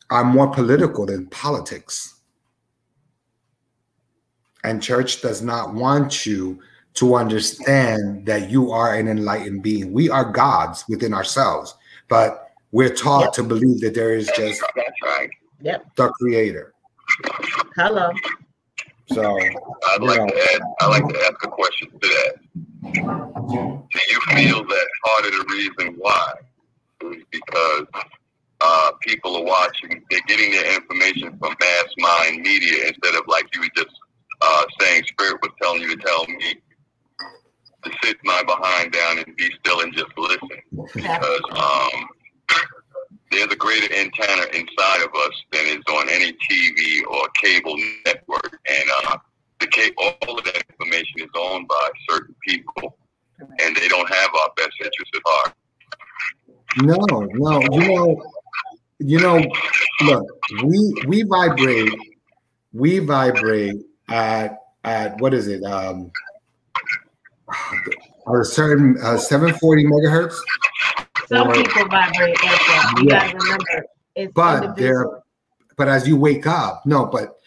are 0.09 0.25
more 0.25 0.49
political 0.49 1.05
than 1.05 1.27
politics 1.27 2.12
and 4.63 4.81
church 4.81 5.21
does 5.21 5.41
not 5.41 5.73
want 5.73 6.25
you 6.25 6.59
to 6.95 7.15
understand 7.15 8.25
that 8.25 8.49
you 8.49 8.71
are 8.71 8.95
an 8.95 9.07
enlightened 9.07 9.63
being. 9.63 9.91
We 9.91 10.09
are 10.09 10.25
gods 10.31 10.85
within 10.87 11.13
ourselves, 11.13 11.75
but 12.07 12.51
we're 12.71 12.93
taught 12.93 13.23
Yep. 13.25 13.33
to 13.33 13.43
believe 13.43 13.81
that 13.81 13.93
there 13.93 14.13
is 14.13 14.27
just 14.35 14.61
That's 14.75 14.89
right. 15.03 15.29
the 15.95 16.09
creator. 16.19 16.73
Hello. 17.75 18.11
So 19.11 19.37
I'd 19.91 20.01
like 20.01 20.27
to 20.27 20.47
add, 20.53 20.61
I'd 20.81 20.87
like 20.87 21.07
to 21.07 21.19
ask 21.21 21.43
a 21.43 21.47
question 21.49 21.89
to 21.91 21.97
that. 21.99 22.35
Do 22.83 23.99
you 24.09 24.19
feel 24.35 24.63
that 24.63 24.87
part 25.05 25.25
of 25.25 25.31
the 25.31 25.45
reason 25.49 25.95
why 25.97 26.33
is 27.01 27.23
because 27.31 27.85
uh, 28.61 28.91
people 29.01 29.35
are 29.35 29.43
watching, 29.43 30.03
they're 30.09 30.21
getting 30.27 30.51
their 30.51 30.73
information 30.75 31.37
from 31.37 31.53
mass 31.59 31.85
mind 31.97 32.41
media 32.41 32.87
instead 32.87 33.15
of 33.15 33.23
like 33.27 33.45
you 33.53 33.61
were 33.61 33.67
just 33.75 33.91
uh, 34.43 34.65
saying, 34.79 35.03
Spirit 35.07 35.39
was 35.41 35.51
telling 35.61 35.81
you 35.81 35.95
to 35.95 36.03
tell 36.03 36.25
me 36.27 36.55
to 37.83 37.91
sit 38.03 38.17
my 38.23 38.43
behind 38.43 38.91
down 38.91 39.19
and 39.19 39.35
be 39.35 39.49
still 39.59 39.81
and 39.81 39.93
just 39.93 40.11
listen 40.17 40.49
because 40.95 41.41
um, 41.51 42.07
there's 43.31 43.51
a 43.51 43.55
greater 43.55 43.93
antenna 43.95 44.43
inside 44.53 45.01
of 45.01 45.09
us 45.15 45.43
than 45.51 45.65
is 45.65 45.83
on 45.89 46.09
any 46.09 46.33
TV 46.49 47.05
or 47.09 47.27
cable 47.41 47.75
network, 48.05 48.59
and 48.69 48.89
uh, 49.05 49.17
the 49.59 49.67
ca- 49.67 49.91
all 49.97 50.37
of 50.37 50.45
that 50.45 50.63
information 50.69 51.21
is 51.21 51.29
owned 51.35 51.67
by 51.67 51.89
certain 52.09 52.35
people, 52.47 52.97
and 53.39 53.75
they 53.75 53.87
don't 53.87 54.09
have 54.09 54.29
our 54.33 54.51
best 54.55 54.73
interests 54.79 55.11
at 55.15 55.21
heart. 55.25 55.55
no, 56.83 57.27
no, 57.33 57.59
you 57.71 57.87
know, 57.87 58.23
you 58.99 59.19
know, 59.19 59.43
look, 60.01 60.25
we 60.63 61.03
we 61.07 61.23
vibrate, 61.23 61.93
we 62.71 62.99
vibrate 62.99 63.77
at 64.09 64.59
at 64.83 65.19
what 65.21 65.33
is 65.33 65.47
it? 65.47 65.63
Um, 65.63 66.11
at 67.49 68.35
a 68.39 68.45
certain 68.45 68.97
uh, 69.03 69.17
740 69.17 69.85
megahertz. 69.85 70.35
Some 71.27 71.47
Or- 71.49 71.53
people 71.53 71.85
vibrate 71.87 72.43
like 72.43 72.59
that. 72.59 72.93
You 73.01 73.07
Yeah. 73.09 73.31
gotta 73.31 73.37
remember 73.37 73.85
it's 74.15 74.33
but 74.33 74.75
there 74.75 75.05
but 75.75 75.87
as 75.87 76.07
you 76.07 76.15
wake 76.15 76.45
up 76.45 76.85
no 76.85 77.05
but 77.07 77.37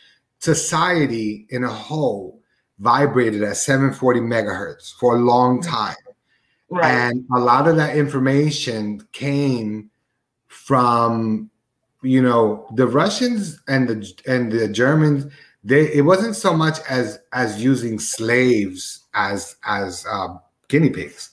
society 0.41 1.47
in 1.51 1.63
a 1.63 1.69
whole 1.69 2.41
vibrated 2.81 3.43
at 3.45 3.57
740 3.57 4.21
megahertz 4.21 4.93
for 4.99 5.15
a 5.15 5.19
long 5.21 5.63
time 5.63 5.95
right. 6.69 6.85
and 6.85 7.25
a 7.33 7.39
lot 7.39 7.69
of 7.69 7.77
that 7.77 7.97
information 7.97 9.01
came 9.13 9.89
from 10.49 11.49
you 12.03 12.21
know 12.21 12.67
the 12.75 12.87
russians 12.87 13.61
and 13.69 13.89
the 13.89 14.13
and 14.27 14.51
the 14.51 14.67
germans 14.67 15.33
they 15.67 15.93
it 15.93 16.03
wasn't 16.03 16.37
so 16.37 16.55
much 16.55 16.79
as 16.89 17.19
as 17.33 17.63
using 17.63 17.99
slaves 17.99 19.05
as 19.15 19.57
as 19.65 20.07
um, 20.11 20.41
guinea 20.69 20.91
pigs. 20.91 21.31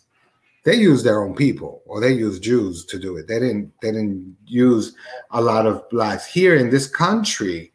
They 0.66 0.76
used 0.76 1.06
their 1.06 1.22
own 1.22 1.36
people 1.36 1.82
or 1.86 2.00
they 2.00 2.14
used 2.14 2.42
jews 2.42 2.86
to 2.86 2.98
do 2.98 3.18
it. 3.18 3.28
They 3.28 3.40
didn't 3.40 3.74
they 3.82 3.92
didn't 3.92 4.38
use 4.46 4.96
a 5.32 5.42
lot 5.42 5.66
of 5.66 5.88
blacks. 5.90 6.26
Here 6.26 6.56
in 6.56 6.70
this 6.70 6.88
country 6.88 7.74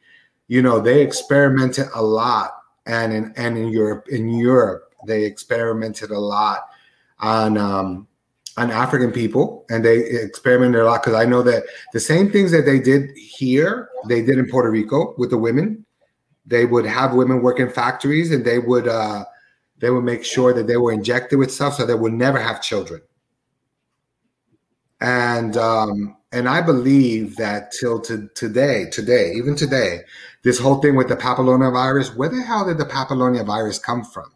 you 0.49 0.63
know 0.63 0.81
they 0.81 1.01
experimented 1.03 1.87
a 1.95 2.03
lot 2.03 2.55
and 2.87 3.13
in 3.13 3.33
and 3.37 3.57
in 3.57 3.69
europe 3.69 4.09
in 4.09 4.29
europe 4.29 4.93
they 5.07 5.25
experimented 5.25 6.11
a 6.11 6.19
lot 6.19 6.69
on 7.21 7.57
um 7.57 8.09
on 8.57 8.71
african 8.71 9.13
people 9.13 9.65
and 9.71 9.85
they 9.85 9.99
experimented 9.99 10.81
a 10.81 10.85
lot 10.85 11.03
because 11.03 11.15
i 11.15 11.25
know 11.25 11.43
that 11.43 11.63
the 11.93 12.01
same 12.01 12.31
things 12.31 12.51
that 12.51 12.65
they 12.65 12.81
did 12.81 13.11
here 13.17 13.91
they 14.09 14.23
did 14.23 14.39
in 14.39 14.49
puerto 14.49 14.71
rico 14.71 15.15
with 15.19 15.31
the 15.31 15.39
women 15.39 15.85
they 16.49 16.65
would 16.65 16.87
have 16.87 17.15
women 17.15 17.43
work 17.43 17.61
in 17.61 17.71
factories 17.71 18.33
and 18.33 18.45
they 18.45 18.59
would 18.59 18.89
uh 18.89 19.25
they 19.79 19.91
would 19.91 20.05
make 20.05 20.25
sure 20.25 20.53
that 20.53 20.67
they 20.67 20.77
were 20.77 20.91
injected 20.91 21.39
with 21.39 21.53
stuff 21.53 21.75
so 21.75 21.87
they 21.87 21.95
would 21.95 22.13
never 22.13 22.41
have 22.41 22.63
children. 22.63 23.01
And 25.01 25.57
um 25.57 26.17
and 26.31 26.47
i 26.47 26.61
believe 26.61 27.37
that 27.37 27.73
till 27.73 27.99
to 27.99 28.29
today 28.35 28.85
today 28.91 29.33
even 29.35 29.55
today 29.55 30.01
this 30.43 30.59
whole 30.59 30.81
thing 30.83 30.95
with 30.95 31.09
the 31.09 31.17
papilloma 31.17 31.73
virus 31.73 32.15
where 32.15 32.29
the 32.29 32.43
hell 32.43 32.67
did 32.67 32.79
the 32.79 32.85
papilloma 32.85 33.45
virus 33.47 33.79
come 33.79 34.05
from? 34.05 34.31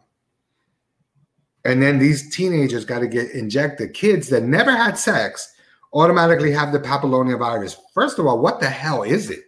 And 1.65 1.81
then 1.81 1.97
these 1.97 2.35
teenagers 2.35 2.83
got 2.83 2.99
to 2.99 3.07
get 3.07 3.31
injected. 3.31 3.93
Kids 3.93 4.27
that 4.29 4.43
never 4.43 4.75
had 4.75 4.97
sex 4.97 5.53
automatically 5.93 6.51
have 6.51 6.73
the 6.73 6.79
papilloma 6.79 7.37
virus. 7.37 7.77
First 7.93 8.19
of 8.19 8.25
all 8.25 8.39
what 8.39 8.59
the 8.59 8.69
hell 8.69 9.03
is 9.03 9.29
it 9.29 9.43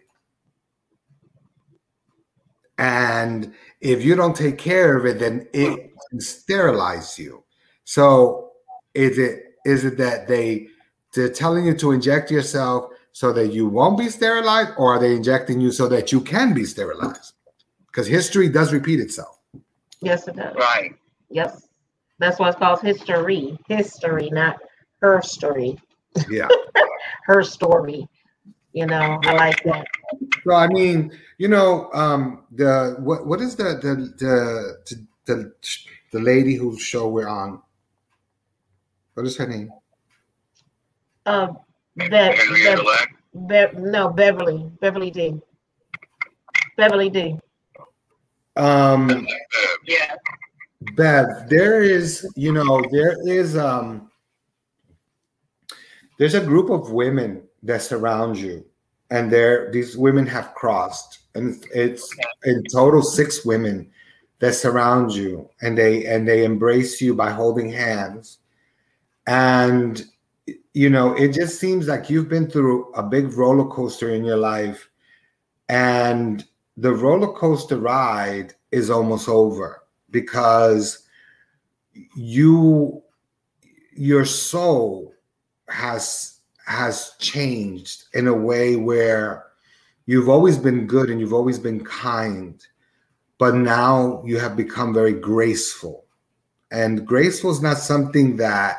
and 2.77 3.53
if 3.81 4.03
you 4.03 4.15
don't 4.15 4.35
take 4.35 4.57
care 4.57 4.97
of 4.97 5.05
it 5.05 5.19
then 5.19 5.47
it 5.53 5.91
can 6.09 6.19
sterilize 6.19 7.17
you 7.17 7.43
so 7.83 8.51
is 8.93 9.17
it 9.17 9.55
is 9.65 9.85
it 9.85 9.97
that 9.97 10.27
they 10.27 10.67
they're 11.13 11.29
telling 11.29 11.65
you 11.65 11.73
to 11.75 11.91
inject 11.91 12.29
yourself 12.29 12.91
so 13.15 13.31
that 13.31 13.53
you 13.53 13.65
won't 13.65 13.97
be 13.97 14.09
sterilized, 14.09 14.71
or 14.77 14.95
are 14.95 14.99
they 14.99 15.15
injecting 15.15 15.61
you 15.61 15.71
so 15.71 15.87
that 15.87 16.11
you 16.11 16.19
can 16.19 16.53
be 16.53 16.65
sterilized? 16.65 17.33
Because 17.87 18.07
history 18.07 18.49
does 18.49 18.73
repeat 18.73 18.99
itself. 18.99 19.39
Yes, 20.01 20.27
it 20.27 20.35
does. 20.35 20.53
Right. 20.53 20.91
Yes. 21.29 21.69
That's 22.19 22.39
why 22.39 22.49
it's 22.49 22.57
called 22.57 22.81
history. 22.81 23.57
History, 23.69 24.29
not 24.31 24.57
her 24.99 25.21
story. 25.21 25.77
Yeah. 26.29 26.49
Her 27.23 27.41
story. 27.41 28.07
You 28.75 28.85
know, 28.85 29.21
I 29.23 29.33
like 29.35 29.63
that. 29.63 29.87
So 30.43 30.53
I 30.53 30.67
mean, 30.67 31.09
you 31.37 31.47
know, 31.47 31.89
um, 31.93 32.43
the 32.51 32.97
what 32.99 33.25
what 33.25 33.39
is 33.39 33.55
the 33.55 33.79
the 33.79 33.95
the 34.19 34.99
the, 35.25 35.53
the 36.11 36.19
lady 36.19 36.55
whose 36.55 36.81
show 36.81 37.07
we're 37.07 37.29
on? 37.29 37.61
What 39.13 39.25
is 39.25 39.37
her 39.37 39.47
name? 39.47 39.71
Um, 41.25 41.57
Be- 41.95 42.09
Henrietta 42.09 42.83
Be- 43.47 43.47
Be- 43.47 43.79
no, 43.79 44.09
Beverly. 44.09 44.69
Beverly 44.81 45.09
D. 45.09 45.39
Beverly 46.75 47.09
D. 47.09 47.39
Um, 48.57 49.25
yeah. 49.87 50.15
Bev, 50.97 51.47
there 51.47 51.81
is, 51.81 52.29
you 52.35 52.51
know, 52.51 52.83
there 52.91 53.15
is 53.25 53.55
um 53.55 54.11
there's 56.19 56.35
a 56.35 56.43
group 56.43 56.69
of 56.69 56.91
women 56.91 57.44
that 57.65 57.81
surround 57.81 58.37
you, 58.37 58.65
and 59.09 59.31
there 59.31 59.71
these 59.71 59.97
women 59.97 60.25
have 60.27 60.53
crossed, 60.55 61.19
and 61.35 61.63
it's 61.73 62.15
in 62.45 62.63
total 62.71 63.01
six 63.01 63.45
women 63.45 63.89
that 64.39 64.53
surround 64.53 65.13
you, 65.13 65.49
and 65.61 65.77
they 65.77 66.05
and 66.05 66.27
they 66.27 66.45
embrace 66.45 67.01
you 67.01 67.13
by 67.13 67.31
holding 67.31 67.71
hands, 67.71 68.39
and 69.27 70.05
you 70.73 70.89
know, 70.89 71.13
it 71.13 71.29
just 71.29 71.59
seems 71.59 71.87
like 71.87 72.09
you've 72.09 72.29
been 72.29 72.49
through 72.49 72.91
a 72.93 73.03
big 73.03 73.31
roller 73.33 73.67
coaster 73.69 74.13
in 74.13 74.23
your 74.23 74.37
life, 74.37 74.89
and 75.69 76.45
the 76.77 76.93
roller 76.93 77.31
coaster 77.33 77.77
ride 77.77 78.53
is 78.71 78.89
almost 78.89 79.29
over 79.29 79.81
because 80.11 81.07
you 82.15 83.01
your 83.95 84.25
soul 84.25 85.13
has 85.69 86.34
has 86.65 87.13
changed 87.19 88.05
in 88.13 88.27
a 88.27 88.33
way 88.33 88.75
where 88.75 89.45
you've 90.05 90.29
always 90.29 90.57
been 90.57 90.87
good 90.87 91.09
and 91.09 91.19
you've 91.19 91.33
always 91.33 91.59
been 91.59 91.83
kind 91.83 92.65
but 93.37 93.55
now 93.55 94.23
you 94.25 94.39
have 94.39 94.55
become 94.55 94.93
very 94.93 95.13
graceful. 95.13 96.05
And 96.71 97.05
graceful 97.05 97.51
is 97.51 97.61
not 97.61 97.77
something 97.77 98.37
that 98.37 98.77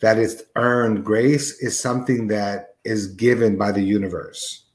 that 0.00 0.18
is 0.18 0.44
earned. 0.56 1.04
Grace 1.04 1.60
is 1.60 1.78
something 1.78 2.26
that 2.28 2.76
is 2.84 3.08
given 3.08 3.56
by 3.56 3.72
the 3.72 3.82
universe. 3.82 4.66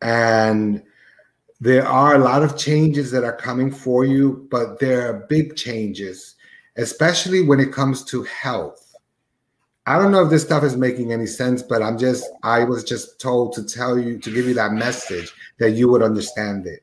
And 0.00 0.82
there 1.60 1.86
are 1.86 2.14
a 2.14 2.18
lot 2.18 2.42
of 2.42 2.56
changes 2.56 3.10
that 3.10 3.24
are 3.24 3.36
coming 3.36 3.70
for 3.70 4.04
you, 4.04 4.46
but 4.50 4.78
there 4.80 5.08
are 5.08 5.26
big 5.28 5.56
changes, 5.56 6.36
especially 6.76 7.42
when 7.42 7.60
it 7.60 7.72
comes 7.72 8.04
to 8.06 8.22
health. 8.24 8.83
I 9.86 9.98
don't 9.98 10.12
know 10.12 10.24
if 10.24 10.30
this 10.30 10.42
stuff 10.42 10.64
is 10.64 10.76
making 10.76 11.12
any 11.12 11.26
sense, 11.26 11.62
but 11.62 11.82
I'm 11.82 11.98
just, 11.98 12.24
I 12.42 12.64
was 12.64 12.84
just 12.84 13.20
told 13.20 13.52
to 13.54 13.62
tell 13.62 13.98
you, 13.98 14.18
to 14.18 14.32
give 14.32 14.46
you 14.46 14.54
that 14.54 14.72
message 14.72 15.30
that 15.58 15.72
you 15.72 15.88
would 15.90 16.02
understand 16.02 16.66
it. 16.66 16.82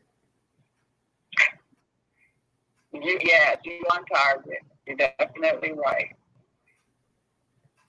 You, 2.94 3.18
yes, 3.24 3.58
you 3.64 3.84
on 3.92 4.06
target. 4.06 4.60
You're 4.86 4.98
definitely 4.98 5.72
right. 5.72 6.16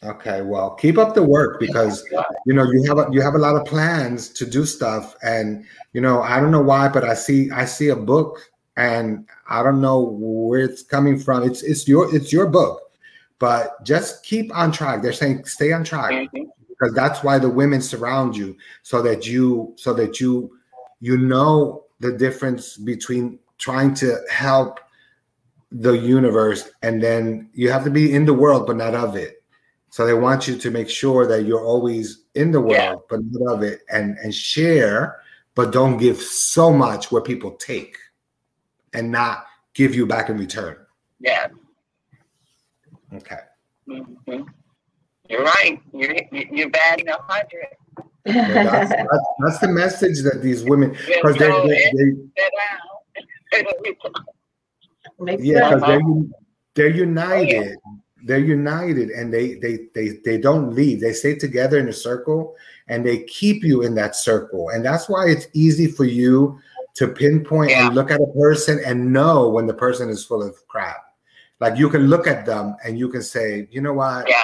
Okay, 0.04 0.42
well, 0.42 0.70
keep 0.70 0.98
up 0.98 1.14
the 1.14 1.22
work 1.22 1.60
because 1.60 2.04
you 2.46 2.54
know 2.54 2.64
you 2.64 2.82
have 2.84 2.98
a, 2.98 3.08
you 3.12 3.20
have 3.20 3.34
a 3.34 3.38
lot 3.38 3.54
of 3.54 3.64
plans 3.64 4.28
to 4.30 4.44
do 4.44 4.66
stuff, 4.66 5.14
and 5.22 5.64
you 5.92 6.00
know 6.00 6.22
I 6.22 6.40
don't 6.40 6.50
know 6.50 6.62
why, 6.62 6.88
but 6.88 7.04
I 7.04 7.14
see 7.14 7.50
I 7.52 7.64
see 7.66 7.88
a 7.88 7.96
book, 7.96 8.50
and 8.76 9.28
I 9.48 9.62
don't 9.62 9.80
know 9.80 10.00
where 10.18 10.60
it's 10.60 10.82
coming 10.82 11.20
from. 11.20 11.44
It's 11.44 11.62
it's 11.62 11.86
your 11.86 12.12
it's 12.14 12.32
your 12.32 12.46
book, 12.46 12.91
but 13.42 13.82
just 13.82 14.22
keep 14.22 14.54
on 14.56 14.70
track. 14.70 15.02
They're 15.02 15.12
saying 15.12 15.46
stay 15.46 15.72
on 15.72 15.82
track 15.82 16.12
Mhm. 16.12 16.46
because 16.68 16.94
that's 16.94 17.24
why 17.24 17.40
the 17.40 17.50
women 17.50 17.82
surround 17.82 18.36
you, 18.36 18.56
so 18.84 19.02
that 19.02 19.26
you 19.26 19.74
so 19.76 19.92
that 19.94 20.20
you 20.20 20.56
you 21.00 21.16
know 21.18 21.84
the 21.98 22.12
difference 22.12 22.76
between 22.76 23.40
trying 23.58 23.94
to 23.94 24.08
help 24.30 24.78
the 25.72 25.94
universe 26.18 26.70
and 26.82 27.02
then 27.02 27.48
you 27.52 27.68
have 27.74 27.82
to 27.82 27.90
be 27.90 28.12
in 28.12 28.24
the 28.26 28.34
world 28.42 28.66
but 28.68 28.76
not 28.76 28.94
of 28.94 29.16
it 29.16 29.42
so 29.90 30.06
they 30.06 30.14
want 30.14 30.46
you 30.46 30.56
to 30.56 30.70
make 30.70 30.88
sure 30.88 31.26
that 31.26 31.42
you're 31.46 31.64
always 31.72 32.24
in 32.34 32.52
the 32.52 32.60
world, 32.60 32.72
Yeah. 32.72 32.94
but 33.10 33.20
not 33.30 33.54
of 33.54 33.62
it, 33.62 33.80
and 33.90 34.16
and 34.22 34.32
share, 34.34 35.16
but 35.56 35.72
don't 35.72 35.96
give 35.98 36.18
so 36.22 36.72
much 36.72 37.10
where 37.10 37.22
people 37.22 37.50
take, 37.72 37.96
and 38.94 39.10
not 39.10 39.46
give 39.74 39.94
you 39.94 40.06
back 40.06 40.30
in 40.30 40.38
return. 40.38 40.76
Yes. 41.20 41.50
Okay. 43.14 43.40
hmm 43.86 44.42
You're 45.28 45.44
right. 45.44 45.80
You're 45.92 46.16
you're 46.30 46.70
batting 46.70 47.08
a 47.08 47.18
hundred. 47.28 47.68
So 48.26 48.32
that's, 48.62 48.90
that's, 49.10 49.26
that's 49.40 49.58
the 49.58 49.68
message 49.68 50.22
that 50.22 50.42
these 50.42 50.64
women, 50.64 50.96
because 51.06 51.36
they, 51.36 51.50
they, 51.50 51.92
they 51.96 52.14
yeah, 55.38 55.68
because 55.68 55.82
they're, 55.82 56.00
they're 56.74 56.88
united. 56.96 57.76
They're 58.24 58.38
united, 58.38 59.10
and 59.10 59.34
they 59.34 59.54
they 59.54 59.88
they 59.96 60.10
they 60.24 60.38
don't 60.38 60.72
leave. 60.72 61.00
They 61.00 61.12
stay 61.12 61.34
together 61.34 61.78
in 61.78 61.88
a 61.88 61.92
circle, 61.92 62.54
and 62.86 63.04
they 63.04 63.24
keep 63.24 63.64
you 63.64 63.82
in 63.82 63.96
that 63.96 64.14
circle. 64.14 64.68
And 64.68 64.84
that's 64.84 65.08
why 65.08 65.28
it's 65.28 65.48
easy 65.54 65.88
for 65.88 66.04
you 66.04 66.60
to 66.94 67.08
pinpoint 67.08 67.70
Yeah. 67.70 67.86
and 67.86 67.96
look 67.96 68.12
at 68.12 68.20
a 68.20 68.26
person 68.38 68.80
and 68.84 69.12
know 69.12 69.48
when 69.48 69.66
the 69.66 69.74
person 69.74 70.08
is 70.08 70.24
full 70.24 70.40
of 70.40 70.54
crap. 70.68 71.01
Like 71.62 71.78
you 71.78 71.88
can 71.88 72.08
look 72.08 72.26
at 72.26 72.44
them 72.44 72.74
and 72.84 72.98
you 72.98 73.08
can 73.08 73.22
say, 73.22 73.68
you 73.70 73.80
know 73.80 73.92
what, 73.94 74.28
Yeah. 74.28 74.42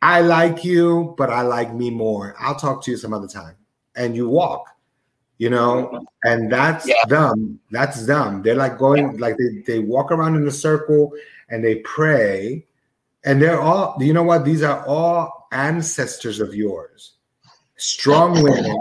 I 0.00 0.22
like 0.22 0.64
you, 0.64 1.14
but 1.18 1.28
I 1.28 1.42
like 1.42 1.74
me 1.74 1.90
more. 1.90 2.34
I'll 2.40 2.54
talk 2.54 2.82
to 2.84 2.90
you 2.90 2.96
some 2.96 3.12
other 3.12 3.28
time. 3.28 3.56
And 3.94 4.16
you 4.16 4.26
walk, 4.26 4.64
you 5.36 5.50
know, 5.50 6.02
and 6.24 6.50
that's 6.50 6.88
Yeah. 6.88 7.04
them. 7.08 7.60
That's 7.70 8.06
them. 8.06 8.40
They're 8.42 8.54
like 8.54 8.78
going, 8.78 9.18
like 9.18 9.36
they, 9.36 9.60
they 9.66 9.78
walk 9.80 10.10
around 10.10 10.36
in 10.36 10.48
a 10.48 10.50
circle 10.50 11.12
and 11.50 11.62
they 11.62 11.76
pray. 11.80 12.64
And 13.24 13.42
they're 13.42 13.60
all, 13.60 13.96
you 14.00 14.14
know 14.14 14.22
what? 14.22 14.46
These 14.46 14.62
are 14.62 14.82
all 14.86 15.46
ancestors 15.52 16.40
of 16.40 16.54
yours. 16.54 17.16
Strong 17.76 18.42
women 18.42 18.78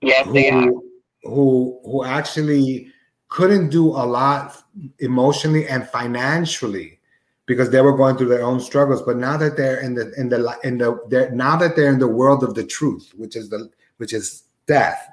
Yes, 0.00 0.28
they 0.32 0.50
are. 0.50 0.62
who 0.62 0.84
who 1.24 1.80
who 1.84 2.04
actually 2.04 2.92
couldn't 3.34 3.68
do 3.68 3.88
a 3.88 4.06
lot 4.06 4.62
emotionally 5.00 5.66
and 5.66 5.88
financially 5.88 7.00
because 7.46 7.68
they 7.68 7.80
were 7.80 7.96
going 7.96 8.16
through 8.16 8.28
their 8.28 8.44
own 8.44 8.60
struggles 8.60 9.02
but 9.02 9.16
now 9.16 9.36
that 9.36 9.56
they're 9.56 9.80
in 9.80 9.92
the 9.92 10.12
in 10.16 10.28
the 10.28 10.56
in 10.62 10.78
the 10.78 10.96
they're 11.08 11.32
now 11.32 11.56
that 11.56 11.74
they're 11.74 11.90
in 11.90 11.98
the 11.98 12.14
world 12.20 12.44
of 12.44 12.54
the 12.54 12.62
truth 12.64 13.10
which 13.16 13.34
is 13.34 13.48
the 13.48 13.68
which 13.96 14.12
is 14.12 14.44
death 14.66 15.08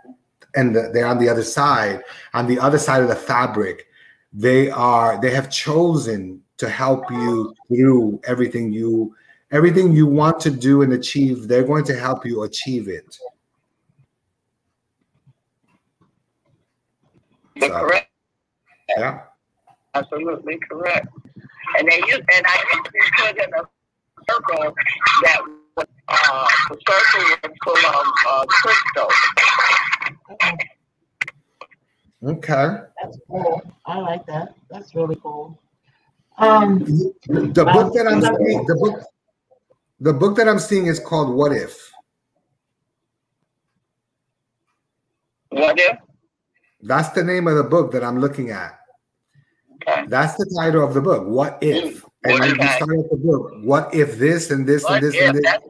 and 0.53 0.75
the, 0.75 0.91
they're 0.93 1.07
on 1.07 1.17
the 1.17 1.27
other 1.27 1.41
side 1.41 2.03
on 2.35 2.45
the 2.45 2.59
other 2.59 2.77
side 2.77 3.01
of 3.01 3.09
the 3.09 3.15
fabric 3.15 3.87
they 4.31 4.69
are 4.69 5.19
they 5.19 5.31
have 5.31 5.49
chosen 5.49 6.39
to 6.57 6.69
help 6.69 7.09
you 7.09 7.55
through 7.69 8.21
everything 8.25 8.71
you 8.71 9.15
everything 9.49 9.91
you 9.93 10.05
want 10.05 10.39
to 10.39 10.51
do 10.51 10.83
and 10.83 10.93
achieve 10.93 11.47
they're 11.47 11.63
going 11.63 11.83
to 11.83 11.97
help 11.97 12.23
you 12.23 12.43
achieve 12.43 12.87
it 12.87 13.17
So, 17.61 17.69
correct. 17.69 18.10
Yeah 18.97 19.21
Absolutely 19.93 20.57
correct. 20.69 21.07
And 21.77 21.87
they 21.87 21.97
use 21.97 22.21
and 22.35 22.45
I 22.47 22.63
used 22.73 22.85
to 22.85 22.91
put 23.17 23.37
in 23.37 23.53
a 23.53 23.67
circle 24.29 24.73
that 25.23 25.41
was 25.75 25.85
uh 26.07 26.47
the 26.69 26.77
circle 26.87 27.23
was 27.43 27.57
full 27.63 27.77
of 27.77 28.05
uh 28.29 28.45
crystals. 28.47 29.13
okay 32.23 32.77
That's 33.01 33.17
cool. 33.29 33.61
I 33.85 33.99
like 33.99 34.25
that. 34.27 34.55
That's 34.69 34.95
really 34.95 35.17
cool. 35.21 35.59
Um, 36.37 36.79
the 36.79 37.65
book 37.73 37.93
that 37.93 38.07
I'm 38.07 38.21
seeing, 38.21 38.65
the 38.65 38.75
book, 38.75 39.03
the 39.99 40.13
book 40.13 40.35
that 40.37 40.47
I'm 40.47 40.59
seeing 40.59 40.87
is 40.87 40.99
called 40.99 41.35
"What 41.35 41.51
If." 41.51 41.91
What 45.49 45.77
if? 45.77 45.97
That's 46.81 47.09
the 47.09 47.23
name 47.23 47.47
of 47.47 47.57
the 47.57 47.63
book 47.63 47.91
that 47.91 48.03
I'm 48.03 48.19
looking 48.19 48.49
at. 48.49 48.80
Okay. 49.87 50.05
That's 50.07 50.35
the 50.35 50.45
title 50.59 50.83
of 50.83 50.93
the 50.93 51.01
book. 51.01 51.25
What 51.27 51.57
if? 51.61 52.03
And 52.23 52.33
What 52.39 52.49
if 52.49 52.57
you 52.57 52.63
I- 52.63 52.75
start 52.75 53.09
the 53.09 53.17
book. 53.17 53.51
What 53.63 53.93
if 53.95 54.17
this 54.17 54.51
and 54.51 54.67
this 54.67 54.83
What 54.83 54.93
and 54.95 55.03
this 55.03 55.15
if? 55.15 55.21
and 55.29 55.37
this? 55.37 55.43
That's 55.43 55.65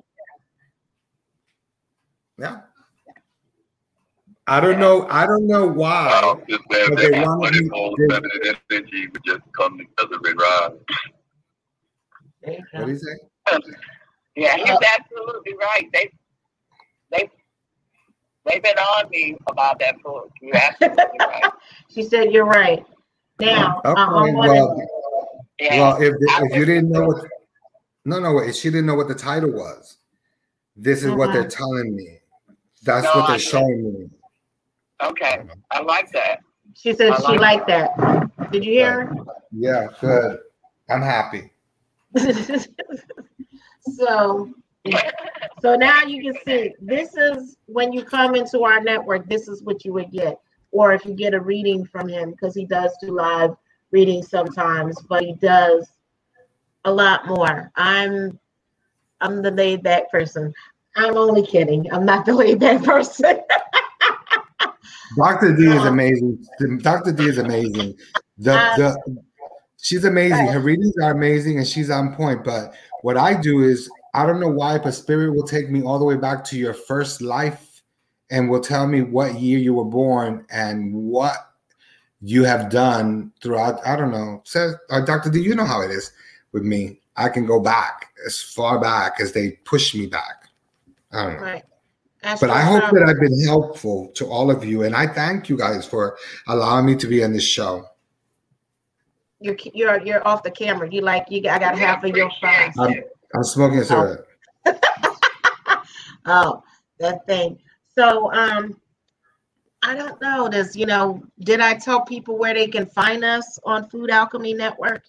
Yeah. 2.38 2.62
I 4.48 4.60
don't 4.60 4.80
know. 4.80 5.08
I 5.10 5.26
don't 5.26 5.48
know 5.48 5.66
why. 5.68 6.10
Um, 6.26 6.42
just 6.50 6.64
that, 6.72 6.90
But 6.90 6.98
they 6.98 7.10
that 7.12 7.26
wanna 7.26 7.52
be- 7.52 7.70
feminine 7.70 8.56
energy 8.72 9.08
would 9.08 9.24
just 9.26 9.42
come 9.56 9.78
together 9.78 10.18
and 10.26 10.42
rise. 10.42 10.72
there 12.42 12.54
you 12.54 12.64
What 12.72 12.80
go. 12.82 12.86
do 12.88 12.92
you 12.92 12.98
say? 12.98 13.18
Yeah, 14.36 14.58
he's 14.58 14.70
Uh, 14.70 14.80
absolutely 15.00 15.54
right. 15.56 15.90
They 15.94 16.12
they 17.12 17.30
they've 18.46 18.64
been 18.64 18.78
on 18.78 19.10
me 19.10 19.38
about 19.48 19.80
that 19.80 20.02
book. 20.04 20.32
You're 20.42 20.56
absolutely 20.58 21.06
right. 21.20 21.52
She 21.90 22.04
said 22.04 22.32
you're 22.34 22.46
right. 22.46 22.86
Now, 23.42 23.82
Okay, 23.86 24.02
I, 24.02 24.06
I 24.06 24.32
well, 24.32 24.82
Yeah. 25.60 25.80
well, 25.82 26.02
if, 26.02 26.14
if 26.20 26.56
you 26.56 26.66
didn't 26.66 26.90
know 26.92 27.06
what, 27.06 27.26
no, 28.06 28.20
no, 28.20 28.34
wait, 28.36 28.56
she 28.56 28.70
didn't 28.70 28.86
know 28.86 28.96
what 28.96 29.08
the 29.08 29.16
title 29.16 29.52
was. 29.52 29.98
This 30.76 31.04
is 31.04 31.12
what 31.12 31.34
they're 31.34 31.46
Mhm. 31.46 31.56
telling 31.58 31.96
me. 31.96 32.20
That's 32.84 33.04
No, 33.06 33.12
what 33.22 33.28
they're 33.28 33.38
get- 33.38 33.42
showing 33.46 33.94
me. 33.94 34.10
okay. 35.04 35.42
I 35.72 35.82
like 35.82 36.12
that. 36.14 36.40
she 36.74 36.94
said 36.94 37.12
I 37.12 37.18
she 37.18 37.38
like 37.38 37.40
liked 37.40 37.68
that. 37.68 38.52
Did 38.52 38.64
you 38.66 38.72
hear 38.74 39.06
her? 39.06 39.16
Yeah, 39.52 39.88
good. 40.00 40.40
I'm 40.90 41.02
happy. 41.02 41.52
so 43.96 44.50
so 45.62 45.76
now 45.76 46.04
you 46.04 46.24
can 46.34 46.42
see 46.46 46.74
this 46.82 47.16
is 47.16 47.58
when 47.68 47.94
you 47.94 48.04
come 48.04 48.36
into 48.36 48.64
our 48.64 48.82
network 48.82 49.28
this 49.30 49.48
is 49.48 49.62
what 49.64 49.86
you 49.86 49.94
would 49.94 50.12
get 50.12 50.38
or 50.72 50.94
if 50.94 51.06
you 51.06 51.14
get 51.14 51.34
a 51.34 51.40
reading 51.40 51.86
from 51.86 52.08
him 52.08 52.32
because 52.32 52.56
he 52.56 52.66
does 52.66 52.92
do 53.02 53.12
live 53.12 53.56
readings 53.92 54.30
sometimes 54.30 55.00
but 55.10 55.24
he 55.24 55.34
does 55.34 55.88
a 56.86 56.92
lot 56.92 57.28
more 57.28 57.72
i'm 57.76 58.40
i'm 59.22 59.42
the 59.42 59.52
laid 59.52 59.84
back 59.84 60.10
person 60.10 60.54
i'm 60.96 61.18
only 61.18 61.46
kidding 61.46 61.92
i'm 61.92 62.06
not 62.06 62.26
the 62.26 62.34
laid 62.34 62.60
back 62.60 62.84
person 62.84 63.40
Dr. 65.18 65.56
D 65.56 65.66
is 65.66 65.84
amazing. 65.84 66.48
Dr. 66.82 67.12
D 67.12 67.28
is 67.28 67.38
amazing. 67.38 67.98
The 68.38 68.54
Um, 68.54 68.78
the 68.78 69.24
she's 69.78 70.06
amazing. 70.06 70.48
Her 70.48 70.60
readings 70.60 70.94
are 71.04 71.12
amazing 71.12 71.58
and 71.58 71.68
she's 71.68 71.90
on 71.90 72.16
point. 72.16 72.44
But 72.44 72.74
what 73.02 73.18
I 73.18 73.40
do 73.40 73.64
is 73.64 73.90
I 74.14 74.26
don't 74.26 74.40
know 74.40 74.50
why, 74.50 74.78
but 74.78 74.92
spirit 74.92 75.36
will 75.36 75.48
take 75.48 75.70
me 75.70 75.84
all 75.84 76.00
the 76.00 76.06
way 76.06 76.18
back 76.18 76.44
to 76.46 76.58
your 76.58 76.74
first 76.74 77.22
life 77.22 77.71
and 78.32 78.50
will 78.50 78.62
tell 78.62 78.88
me 78.88 79.02
what 79.02 79.40
year 79.40 79.60
you 79.60 79.74
were 79.74 79.86
born 79.86 80.46
and 80.50 80.94
what 80.94 81.52
you 82.22 82.44
have 82.46 82.70
done 82.70 83.32
throughout. 83.44 83.86
I 83.86 83.96
don't 83.96 84.12
know. 84.12 84.42
Says 84.46 84.76
uh, 84.90 85.02
Dr. 85.02 85.30
D, 85.30 85.42
you 85.42 85.54
know 85.54 85.66
how 85.66 85.82
it 85.82 85.92
is 85.92 86.12
with 86.54 86.64
me. 86.64 87.02
I 87.18 87.28
can 87.30 87.46
go 87.46 87.60
back 87.60 88.08
as 88.26 88.42
far 88.42 88.80
back 88.80 89.20
as 89.20 89.34
they 89.34 89.52
push 89.66 89.94
me 89.94 90.08
back. 90.08 90.48
I 91.12 91.24
don't 91.26 91.34
know. 91.36 91.42
right 91.42 91.64
But 92.40 92.50
I 92.50 92.62
hope 92.62 92.92
that 92.94 93.04
I've 93.04 93.20
been 93.20 93.46
helpful 93.46 94.08
to 94.16 94.26
all 94.28 94.50
of 94.50 94.64
you, 94.64 94.84
and 94.84 94.96
I 94.96 95.08
thank 95.08 95.50
you 95.50 95.58
guys 95.58 95.86
for 95.86 96.18
allowing 96.48 96.86
me 96.86 96.96
to 96.96 97.08
be 97.08 97.22
on 97.24 97.34
this 97.34 97.44
show. 97.44 97.86
you're 99.42 99.58
you're 99.74 100.00
you're 100.06 100.26
off 100.26 100.42
the 100.42 100.52
camera 100.52 100.88
you 100.90 101.02
like 101.02 101.26
you 101.30 101.40
i 101.50 101.58
got 101.58 101.78
half 101.78 102.04
of 102.04 102.16
your 102.16 102.28
appreciate 102.28 102.74
face 102.74 102.80
I'm, 102.80 103.04
I'm 103.36 103.44
smoking 103.44 103.80
a 103.80 103.84
cigarette. 103.84 104.20
Oh, 106.26 106.64
that 107.00 107.26
thing. 107.26 107.58
So, 107.98 108.32
um, 108.34 108.80
I 109.84 109.96
don't 109.96 110.22
know. 110.22 110.48
Does 110.48 110.76
you 110.76 110.86
know? 110.86 111.24
Did 111.40 111.60
I 111.60 111.74
tell 111.74 112.02
people 112.02 112.38
where 112.38 112.54
they 112.54 112.68
can 112.68 112.86
find 112.86 113.24
us 113.24 113.60
on 113.64 113.90
Food 113.90 114.12
Alchemy 114.12 114.54
Network? 114.54 115.04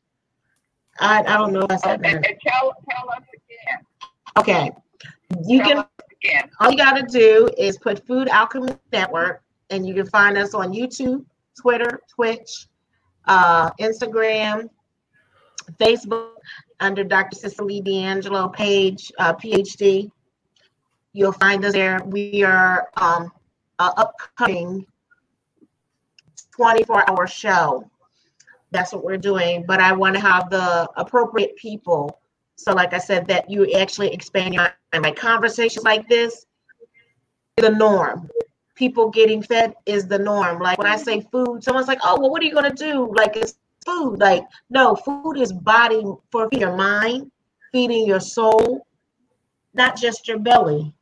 I 0.99 1.21
I 1.21 1.37
don't 1.37 1.53
know 1.53 1.63
if 1.63 1.73
I 1.73 1.77
said 1.77 2.03
that. 2.03 2.23
tell 2.23 2.75
tell 2.91 3.11
us 3.11 3.23
again. 3.35 3.87
Okay, 4.39 4.71
you 5.47 5.59
tell 5.63 5.69
can. 5.69 5.85
again. 6.23 6.51
All 6.61 6.71
you 6.71 6.77
got 6.77 6.97
to 6.97 7.03
do 7.03 7.51
is 7.59 7.77
put 7.79 8.07
Food 8.07 8.29
Alchemy 8.29 8.73
Network, 8.93 9.43
and 9.71 9.87
you 9.87 9.95
can 9.95 10.07
find 10.07 10.39
us 10.39 10.55
on 10.55 10.73
YouTube, 10.73 11.25
Twitter, 11.61 12.01
Twitch, 12.09 12.67
uh, 13.27 13.71
Instagram, 13.73 14.71
Facebook 15.79 16.31
under 16.81 17.05
Dr. 17.05 17.37
Cicely 17.37 17.81
D'Angelo 17.81 18.49
page, 18.49 19.13
uh, 19.19 19.35
PhD. 19.35 20.11
You'll 21.13 21.33
find 21.33 21.65
us 21.65 21.73
there. 21.73 22.01
We 22.07 22.43
are 22.43 22.89
um, 22.97 23.31
a 23.79 23.85
upcoming 23.97 24.87
24 26.53 27.11
hour 27.11 27.27
show. 27.27 27.91
That's 28.71 28.93
what 28.93 29.05
we're 29.05 29.19
doing. 29.19 29.65
But 29.67 29.81
I 29.81 29.93
want 29.93 30.15
to 30.15 30.21
have 30.21 30.49
the 30.49 30.89
appropriate 30.97 31.57
people. 31.57 32.19
So, 32.57 32.73
like 32.73 32.95
I 32.95 32.99
said, 32.99 33.27
that 33.27 33.51
you 33.51 33.71
actually 33.73 34.13
expand 34.13 34.55
your 34.55 34.71
and 34.93 35.03
like 35.03 35.17
conversations 35.17 35.85
like 35.85 36.09
this, 36.09 36.47
the 37.57 37.71
norm. 37.71 38.31
People 38.75 39.11
getting 39.11 39.43
fed 39.43 39.75
is 39.85 40.07
the 40.07 40.19
norm. 40.19 40.61
Like 40.61 40.79
when 40.79 40.87
I 40.87 40.97
say 40.97 41.21
food, 41.21 41.63
someone's 41.63 41.89
like, 41.89 42.01
"Oh, 42.03 42.19
well, 42.21 42.31
what 42.31 42.43
are 42.43 42.47
you 42.47 42.55
gonna 42.55 42.73
do?" 42.73 43.13
Like 43.15 43.37
it's 43.37 43.55
food. 43.85 44.19
Like 44.19 44.45
no, 44.71 44.97
food 44.97 45.37
is 45.37 45.53
body 45.53 46.03
for 46.31 46.49
your 46.53 46.75
mind, 46.75 47.31
feeding 47.71 48.07
your 48.07 48.21
soul, 48.21 48.87
not 49.75 49.97
just 49.97 50.27
your 50.29 50.39
belly, 50.39 50.95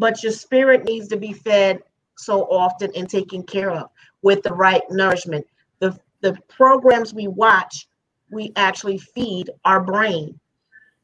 but 0.00 0.22
your 0.22 0.32
spirit 0.32 0.84
needs 0.84 1.08
to 1.08 1.16
be 1.18 1.34
fed 1.34 1.82
so 2.16 2.44
often 2.44 2.90
and 2.96 3.08
taken 3.08 3.42
care 3.42 3.70
of 3.70 3.90
with 4.22 4.42
the 4.42 4.52
right 4.52 4.82
nourishment. 4.90 5.46
The 5.78 5.96
the 6.22 6.36
programs 6.48 7.12
we 7.12 7.28
watch, 7.28 7.86
we 8.30 8.52
actually 8.56 8.96
feed 8.96 9.50
our 9.66 9.80
brain 9.80 10.40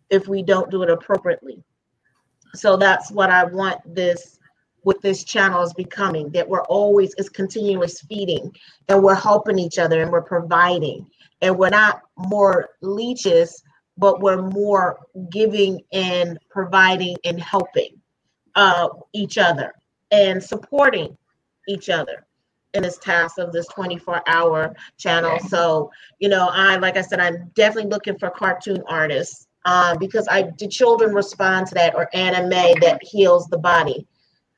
if 0.08 0.28
we 0.28 0.42
don't 0.42 0.70
do 0.70 0.82
it 0.82 0.90
appropriately. 0.90 1.62
So 2.54 2.78
that's 2.78 3.10
what 3.10 3.30
I 3.30 3.44
want 3.44 3.78
this 3.94 4.38
with 4.82 5.00
this 5.02 5.24
channel 5.24 5.62
is 5.62 5.74
becoming 5.74 6.30
that 6.30 6.48
we're 6.48 6.64
always 6.64 7.12
is 7.18 7.28
continuous 7.28 8.00
feeding 8.02 8.50
and 8.88 9.02
we're 9.02 9.14
helping 9.14 9.58
each 9.58 9.78
other 9.78 10.00
and 10.00 10.10
we're 10.10 10.22
providing 10.22 11.06
and 11.42 11.58
we're 11.58 11.70
not 11.70 12.00
more 12.16 12.70
leeches 12.80 13.62
but 13.98 14.20
we're 14.20 14.42
more 14.42 14.98
giving 15.30 15.80
and 15.92 16.38
providing 16.50 17.16
and 17.24 17.40
helping 17.40 18.00
uh, 18.56 18.88
each 19.12 19.38
other 19.38 19.72
and 20.10 20.42
supporting 20.42 21.16
each 21.68 21.88
other 21.88 22.26
in 22.74 22.82
this 22.82 22.98
task 22.98 23.38
of 23.38 23.52
this 23.52 23.66
24 23.68 24.22
hour 24.28 24.74
channel. 24.98 25.38
So 25.38 25.90
you 26.18 26.28
know 26.28 26.48
i 26.52 26.76
like 26.76 26.96
i 26.96 27.02
said 27.02 27.20
i'm 27.20 27.50
definitely 27.54 27.90
looking 27.90 28.18
for 28.18 28.30
cartoon 28.30 28.82
artists 28.88 29.46
uh, 29.64 29.96
because 29.98 30.26
i 30.28 30.50
the 30.58 30.68
children 30.68 31.14
respond 31.14 31.66
to 31.68 31.74
that 31.74 31.94
or 31.94 32.08
anime 32.14 32.50
that 32.80 32.98
heals 33.02 33.46
the 33.48 33.58
body 33.58 34.06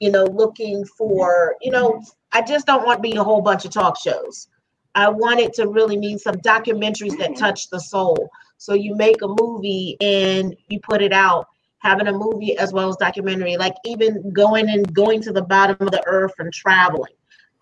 you 0.01 0.11
know 0.11 0.25
looking 0.25 0.85
for 0.85 1.57
you 1.61 1.71
know 1.71 2.03
i 2.33 2.43
just 2.43 2.67
don't 2.67 2.87
want 2.87 2.99
to 2.99 3.09
be 3.09 3.17
a 3.17 3.25
whole 3.25 3.41
bunch 3.43 3.65
of 3.65 3.71
talk 3.71 3.99
shows. 4.01 4.49
I 4.95 5.09
want 5.09 5.39
it 5.39 5.53
to 5.55 5.69
really 5.69 5.97
mean 5.97 6.19
some 6.19 6.35
documentaries 6.37 7.17
that 7.19 7.37
touch 7.37 7.71
the 7.71 7.79
soul. 7.79 8.29
So 8.57 8.75
you 8.75 8.97
make 8.97 9.23
a 9.23 9.29
movie 9.29 9.97
and 10.01 10.57
you 10.69 10.81
put 10.81 11.03
it 11.03 11.13
out 11.13 11.47
having 11.79 12.09
a 12.09 12.13
movie 12.13 12.57
as 12.59 12.73
well 12.73 12.89
as 12.89 12.97
documentary 12.97 13.57
like 13.57 13.75
even 13.85 14.33
going 14.33 14.69
and 14.69 14.93
going 14.95 15.21
to 15.23 15.33
the 15.33 15.43
bottom 15.43 15.77
of 15.81 15.91
the 15.91 16.03
earth 16.07 16.35
and 16.39 16.53
traveling 16.53 17.13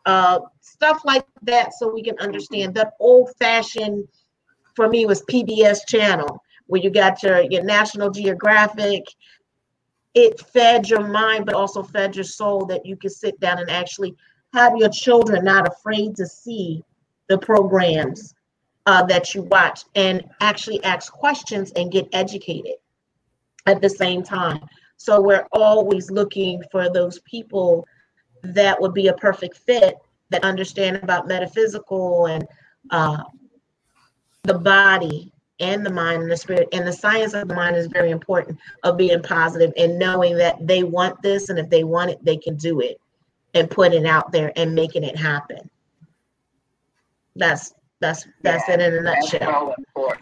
uh, 0.06 0.38
stuff 0.60 1.02
like 1.04 1.26
that 1.42 1.74
so 1.74 1.92
we 1.92 2.02
can 2.02 2.16
understand. 2.20 2.74
That 2.74 2.94
old 3.00 3.34
fashioned 3.38 4.08
for 4.74 4.88
me 4.88 5.04
was 5.04 5.22
pbs 5.22 5.80
channel 5.86 6.42
where 6.66 6.80
you 6.80 6.90
got 6.90 7.22
your 7.22 7.40
your 7.42 7.64
national 7.64 8.10
geographic. 8.10 9.04
It 10.14 10.40
fed 10.40 10.88
your 10.88 11.06
mind 11.06 11.44
but 11.44 11.54
also 11.54 11.82
fed 11.82 12.14
your 12.14 12.24
soul 12.24 12.64
that 12.66 12.86
you 12.86 12.96
could 12.96 13.12
sit 13.12 13.38
down 13.40 13.58
and 13.58 13.68
actually 13.68 14.14
have 14.54 14.76
your 14.76 14.88
children 14.88 15.44
not 15.44 15.68
afraid 15.68 16.16
to 16.16 16.26
see 16.26 16.82
the 17.28 17.36
programs 17.36 18.34
uh, 18.86 19.04
that 19.06 19.34
you 19.34 19.42
watch 19.42 19.84
and 19.96 20.24
actually 20.40 20.82
ask 20.84 21.12
questions 21.12 21.72
and 21.72 21.90
get 21.90 22.08
educated 22.12 22.76
at 23.66 23.80
the 23.80 23.90
same 23.90 24.22
time. 24.22 24.60
So 24.96 25.20
we're 25.20 25.46
always 25.52 26.10
looking 26.10 26.62
for 26.70 26.88
those 26.88 27.18
people 27.20 27.86
that 28.42 28.80
would 28.80 28.94
be 28.94 29.08
a 29.08 29.14
perfect 29.14 29.56
fit 29.58 29.96
that 30.30 30.44
understand 30.44 30.96
about 30.96 31.28
metaphysical 31.28 32.26
and 32.26 32.46
uh, 32.90 33.22
the 34.44 34.58
body 34.58 35.32
and 35.60 35.84
the 35.84 35.90
mind 35.90 36.22
and 36.22 36.30
the 36.30 36.36
spirit. 36.36 36.68
And 36.72 36.86
the 36.86 36.92
science 36.92 37.34
of 37.34 37.48
the 37.48 37.54
mind 37.54 37.76
is 37.76 37.86
very 37.86 38.10
important 38.10 38.58
of 38.82 38.96
being 38.96 39.22
positive 39.22 39.72
and 39.76 39.98
knowing 39.98 40.36
that 40.38 40.64
they 40.66 40.82
want 40.82 41.20
this 41.22 41.48
and 41.48 41.58
if 41.58 41.68
they 41.70 41.84
want 41.84 42.10
it 42.10 42.24
they 42.24 42.36
can 42.36 42.56
do 42.56 42.80
it 42.80 43.00
and 43.54 43.70
put 43.70 43.94
it 43.94 44.04
out 44.04 44.32
there 44.32 44.52
and 44.56 44.74
making 44.74 45.04
it 45.04 45.16
happen. 45.16 45.70
That's 47.36 47.72
that's 48.06 48.26
that's 48.42 48.68
it 48.68 48.80
in 48.80 48.94
a 48.94 49.02
nutshell 49.02 49.74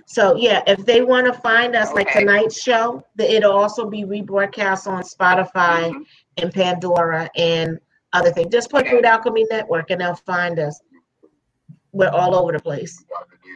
so 0.06 0.36
yeah, 0.36 0.62
if 0.66 0.85
they 0.85 1.02
want 1.02 1.27
to 1.27 1.32
find 1.40 1.74
us 1.74 1.93
like 1.93 2.11
tonight's 2.12 2.61
show, 2.61 3.02
the, 3.16 3.31
it'll 3.35 3.52
also 3.52 3.89
be 3.89 4.05
rebroadcast 4.05 4.86
on 4.86 5.02
Spotify 5.02 5.90
Mhm. 5.93 6.05
and 6.39 6.52
Pandora 6.52 7.28
and 7.36 7.78
other 8.12 8.31
things. 8.31 8.52
Just 8.52 8.70
put 8.70 8.82
Okay. 8.82 8.90
Food 8.90 9.05
Alchemy 9.05 9.44
Network 9.51 9.90
and 9.90 10.01
they'll 10.01 10.15
find 10.15 10.59
us. 10.59 10.81
We're 11.93 12.11
all 12.11 12.35
over 12.35 12.52
the 12.52 12.61
place. 12.61 13.05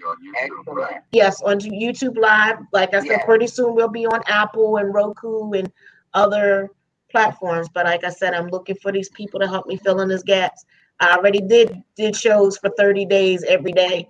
On 0.06 0.16
YouTube, 0.16 0.34
Excellent. 0.42 0.78
right? 0.78 1.00
Yes, 1.12 1.42
on 1.42 1.58
YouTube 1.60 2.16
Live. 2.18 2.58
Like 2.72 2.94
I 2.94 3.00
said, 3.00 3.06
Yeah. 3.10 3.24
pretty 3.24 3.46
soon 3.46 3.74
we'll 3.74 3.88
be 3.88 4.06
on 4.06 4.20
Apple 4.26 4.76
and 4.78 4.92
Roku 4.94 5.52
and 5.52 5.70
other 6.14 6.70
platforms. 7.10 7.68
But 7.68 7.86
like 7.86 8.04
I 8.04 8.10
said, 8.10 8.34
I'm 8.34 8.48
looking 8.48 8.76
for 8.76 8.90
these 8.92 9.08
people 9.10 9.38
to 9.40 9.46
help 9.46 9.66
me 9.66 9.76
fill 9.76 10.00
in 10.00 10.08
these 10.08 10.22
gaps. 10.22 10.64
I 11.00 11.16
already 11.16 11.40
did 11.40 11.82
did 11.96 12.16
shows 12.16 12.58
for 12.58 12.70
30 12.76 13.06
days 13.06 13.44
every 13.44 13.72
day. 13.72 14.08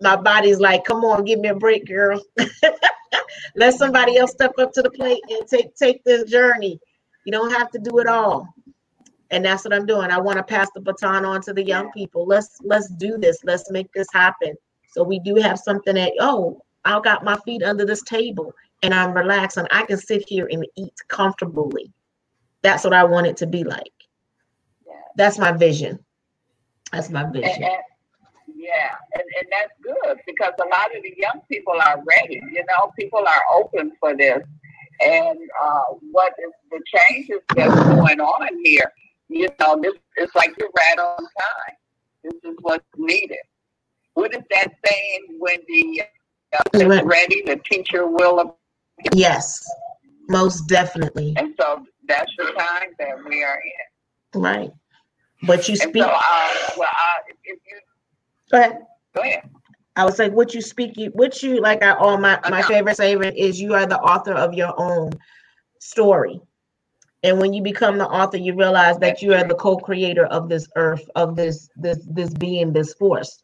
My 0.00 0.16
body's 0.16 0.60
like, 0.60 0.84
come 0.84 1.04
on, 1.04 1.24
give 1.24 1.40
me 1.40 1.48
a 1.48 1.54
break, 1.54 1.86
girl. 1.86 2.22
Let 3.56 3.74
somebody 3.74 4.16
else 4.16 4.32
step 4.32 4.52
up 4.58 4.72
to 4.72 4.82
the 4.82 4.90
plate 4.90 5.22
and 5.28 5.46
take 5.46 5.74
take 5.76 6.04
this 6.04 6.30
journey. 6.30 6.78
You 7.24 7.32
don't 7.32 7.52
have 7.52 7.70
to 7.70 7.78
do 7.78 7.98
it 7.98 8.06
all. 8.06 8.46
And 9.30 9.44
that's 9.44 9.64
what 9.64 9.74
I'm 9.74 9.86
doing. 9.86 10.10
I 10.10 10.20
want 10.20 10.36
to 10.36 10.44
pass 10.44 10.68
the 10.74 10.80
baton 10.80 11.24
on 11.24 11.40
to 11.42 11.52
the 11.52 11.64
young 11.64 11.90
people. 11.92 12.26
Let's 12.26 12.58
let's 12.62 12.88
do 12.90 13.18
this. 13.18 13.38
Let's 13.44 13.70
make 13.70 13.90
this 13.92 14.08
happen. 14.12 14.54
So 14.88 15.02
we 15.02 15.18
do 15.20 15.36
have 15.36 15.58
something 15.58 15.94
that 15.94 16.12
oh, 16.20 16.60
I 16.84 17.00
got 17.00 17.24
my 17.24 17.36
feet 17.44 17.62
under 17.62 17.84
this 17.84 18.02
table 18.02 18.52
and 18.82 18.92
I'm 18.92 19.14
relaxed 19.14 19.56
and 19.56 19.66
I 19.70 19.84
can 19.86 19.96
sit 19.96 20.28
here 20.28 20.48
and 20.50 20.66
eat 20.76 20.94
comfortably. 21.08 21.92
That's 22.62 22.84
what 22.84 22.92
I 22.92 23.04
want 23.04 23.26
it 23.26 23.36
to 23.38 23.46
be 23.46 23.64
like. 23.64 23.93
That's 25.16 25.38
my 25.38 25.52
vision. 25.52 25.98
That's 26.92 27.10
my 27.10 27.24
vision. 27.30 27.62
and, 27.62 27.82
yeah, 28.54 28.94
and, 29.14 29.22
and 29.40 29.48
that's 29.50 29.72
good 29.82 30.18
because 30.26 30.52
a 30.60 30.68
lot 30.68 30.94
of 30.96 31.02
the 31.02 31.14
young 31.16 31.40
people 31.50 31.74
are 31.84 32.02
ready. 32.06 32.40
You 32.52 32.64
know, 32.70 32.92
people 32.98 33.20
are 33.20 33.42
open 33.54 33.92
for 34.00 34.16
this. 34.16 34.42
And 35.00 35.38
uh, 35.60 35.82
what 36.12 36.32
is 36.38 36.52
the 36.70 36.80
changes 36.94 37.40
that's 37.56 37.74
going 37.74 38.20
on 38.20 38.48
here? 38.64 38.90
You 39.28 39.48
know, 39.58 39.78
this 39.82 39.94
it's 40.16 40.34
like 40.34 40.54
you're 40.58 40.70
right 40.76 40.98
on 40.98 41.18
time. 41.18 41.76
This 42.22 42.34
is 42.44 42.56
what's 42.60 42.84
needed. 42.96 43.38
What 44.14 44.32
is 44.34 44.42
that 44.50 44.68
saying? 44.86 45.26
When 45.38 45.56
the 45.66 46.02
uh, 46.52 46.94
is 46.94 47.02
ready, 47.04 47.42
the 47.44 47.60
teacher 47.68 48.06
will. 48.06 48.40
appear. 48.40 48.54
Yes, 49.12 49.64
most 50.28 50.68
definitely. 50.68 51.34
And 51.36 51.54
so 51.60 51.84
that's 52.06 52.30
the 52.38 52.52
time 52.56 52.90
that 52.98 53.16
we 53.28 53.42
are 53.42 53.60
in. 54.34 54.40
Right. 54.40 54.70
But 55.46 55.68
you 55.68 55.76
speak. 55.76 56.02
so, 56.02 56.08
uh, 56.08 56.48
well, 56.76 56.88
uh, 56.88 57.32
you 57.44 57.56
Go 58.50 58.58
ahead. 58.58 58.78
go 59.14 59.22
ahead. 59.22 59.50
I 59.96 60.04
would 60.04 60.14
say 60.14 60.28
what 60.28 60.54
you 60.54 60.60
speak, 60.60 60.96
you 60.96 61.10
what 61.14 61.42
you 61.42 61.60
like. 61.60 61.82
I 61.82 61.92
all 61.94 62.18
my 62.18 62.38
my 62.50 62.62
favorite 62.62 62.96
favorite 62.96 63.36
is 63.36 63.60
you 63.60 63.74
are 63.74 63.86
the 63.86 63.98
author 64.00 64.34
of 64.34 64.52
your 64.54 64.74
own 64.76 65.12
story, 65.78 66.40
and 67.22 67.38
when 67.38 67.52
you 67.52 67.62
become 67.62 67.96
the 67.98 68.06
author, 68.06 68.36
you 68.38 68.54
realize 68.56 68.98
that 68.98 69.22
you 69.22 69.32
are 69.34 69.44
the 69.44 69.54
co-creator 69.54 70.26
of 70.26 70.48
this 70.48 70.68
earth, 70.76 71.08
of 71.14 71.36
this 71.36 71.68
this 71.76 71.98
this 72.10 72.34
being, 72.34 72.72
this 72.72 72.94
force, 72.94 73.38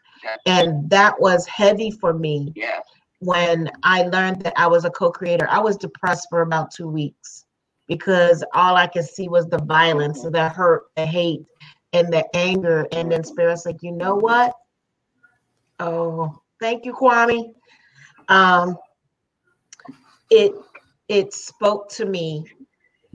and 0.47 0.91
that 0.91 1.21
was 1.21 1.47
heavy 1.47 1.91
for 1.91 2.13
me 2.13 2.53
Yeah. 2.57 2.81
when 3.21 3.71
I 3.85 4.03
learned 4.03 4.43
that 4.43 4.55
I 4.57 4.67
was 4.67 4.85
a 4.85 4.91
co-creator. 4.91 5.47
I 5.49 5.61
was 5.61 5.77
depressed 5.77 6.27
for 6.31 6.43
about 6.43 6.73
two 6.73 6.89
weeks 6.89 7.45
because 7.87 8.43
all 8.55 8.75
I 8.77 8.89
could 8.89 9.05
see 9.05 9.29
was 9.29 9.47
the 9.47 9.59
violence, 9.59 10.23
the 10.23 10.49
hurt, 10.49 10.85
the 10.97 11.07
hate, 11.07 11.45
and 11.93 12.13
the 12.13 12.25
anger. 12.37 12.87
And 12.93 13.11
then 13.11 13.25
spirit's 13.25 13.67
like, 13.67 13.83
you 13.83 13.93
know 13.93 14.15
what? 14.17 14.55
Oh, 15.81 16.41
thank 16.61 16.85
you, 16.85 16.93
Kwame. 16.95 17.55
Um, 18.29 18.77
it 20.31 20.53
it 21.09 21.35
spoke 21.35 21.91
to 21.91 22.07
me 22.07 22.45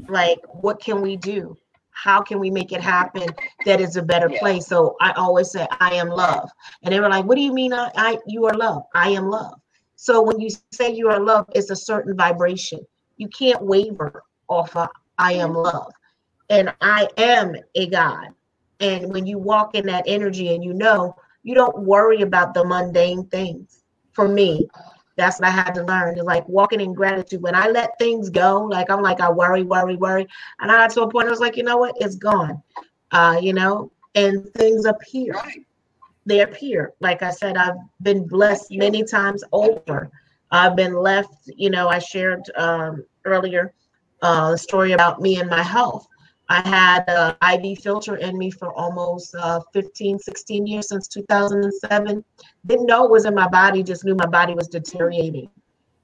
like, 0.10 0.40
what 0.64 0.82
can 0.82 1.02
we 1.02 1.18
do? 1.18 1.58
How 1.92 2.22
can 2.22 2.40
we 2.40 2.52
make 2.52 2.74
it 2.74 2.82
happen 2.82 3.28
that 3.66 3.80
is 3.82 3.96
a 3.96 4.04
better 4.04 4.30
Yeah. 4.30 4.40
place? 4.40 4.68
So 4.68 4.98
I 5.02 5.14
always 5.14 5.52
say, 5.52 5.66
I 5.80 5.96
am 5.96 6.10
love. 6.10 6.50
And 6.84 6.94
they 6.94 7.00
were 7.00 7.10
like, 7.10 7.26
What 7.26 7.36
do 7.36 7.42
you 7.42 7.54
mean 7.54 7.74
I, 7.74 7.92
I 7.96 8.20
you 8.28 8.46
are 8.48 8.54
love? 8.58 8.84
I 8.94 9.10
am 9.12 9.30
love. 9.30 9.60
So 9.96 10.22
when 10.22 10.40
you 10.42 10.50
say 10.74 10.94
you 10.94 11.10
are 11.10 11.20
love, 11.22 11.48
it's 11.56 11.72
a 11.72 11.76
certain 11.76 12.16
vibration. 12.18 12.82
You 13.18 13.30
can't 13.30 13.62
waver 13.64 14.24
off 14.50 14.76
of 14.76 14.90
I 15.18 15.34
am 15.34 15.54
love. 15.54 15.92
And 16.50 16.74
I 16.82 17.08
am 17.18 17.56
a 17.76 17.88
God. 17.90 18.35
And 18.80 19.12
when 19.12 19.26
you 19.26 19.38
walk 19.38 19.76
in 19.76 19.86
that 19.88 20.04
energy 20.08 20.54
and 20.54 20.64
you 20.64 20.74
know, 20.74 21.16
you 21.44 21.56
don't 21.56 21.80
worry 21.80 22.22
about 22.22 22.54
the 22.54 22.66
mundane 22.66 23.26
things. 23.28 23.82
For 24.14 24.28
me, 24.28 24.68
that's 25.18 25.40
what 25.40 25.48
I 25.48 25.52
had 25.52 25.76
to 25.76 25.84
learn. 25.84 26.18
It's 26.18 26.24
like 26.26 26.48
walking 26.48 26.82
in 26.82 26.94
gratitude. 26.94 27.42
When 27.42 27.56
I 27.56 27.68
let 27.68 27.98
things 28.00 28.30
go, 28.30 28.64
like 28.64 28.90
I'm 28.90 29.02
like, 29.02 29.22
I 29.22 29.30
worry, 29.30 29.64
worry, 29.64 29.96
worry. 29.96 30.28
And 30.60 30.72
I 30.72 30.76
got 30.76 30.92
to 30.92 31.02
a 31.02 31.10
point 31.10 31.28
I 31.28 31.32
was 31.32 31.40
like, 31.40 31.58
you 31.58 31.64
know 31.64 31.78
what? 31.78 31.96
It's 32.00 32.16
gone. 32.16 32.62
Uh, 33.12 33.38
you 33.42 33.54
know, 33.54 33.92
and 34.16 34.52
things 34.54 34.86
appear 34.86 35.36
they 36.26 36.42
appear. 36.42 36.94
Like 37.00 37.22
I 37.22 37.30
said, 37.30 37.58
I've 37.58 37.78
been 38.02 38.28
blessed 38.28 38.72
many 38.72 39.04
times 39.04 39.44
over. 39.52 40.10
I've 40.52 40.76
been 40.76 40.96
left, 40.96 41.50
you 41.56 41.70
know, 41.70 41.88
I 41.88 42.00
shared 42.00 42.44
um, 42.58 43.06
earlier 43.26 43.74
uh, 44.22 44.52
a 44.54 44.58
story 44.58 44.94
about 44.94 45.22
me 45.22 45.40
and 45.40 45.50
my 45.50 45.62
health. 45.62 46.08
I 46.50 46.68
had 46.68 47.04
an 47.08 47.62
IV 47.64 47.80
filter 47.80 48.18
in 48.18 48.38
me 48.38 48.52
for 48.52 48.74
almost 48.74 49.34
uh, 49.36 49.60
15, 49.74 50.20
16 50.20 50.68
years 50.68 50.88
since 50.90 51.08
2007. 51.08 52.24
Didn't 52.66 52.86
know 52.86 53.06
it 53.06 53.12
was 53.12 53.26
in 53.26 53.34
my 53.34 53.48
body, 53.48 53.82
just 53.84 54.06
knew 54.06 54.16
my 54.16 54.28
body 54.28 54.54
was 54.54 54.68
deteriorating. 54.68 55.50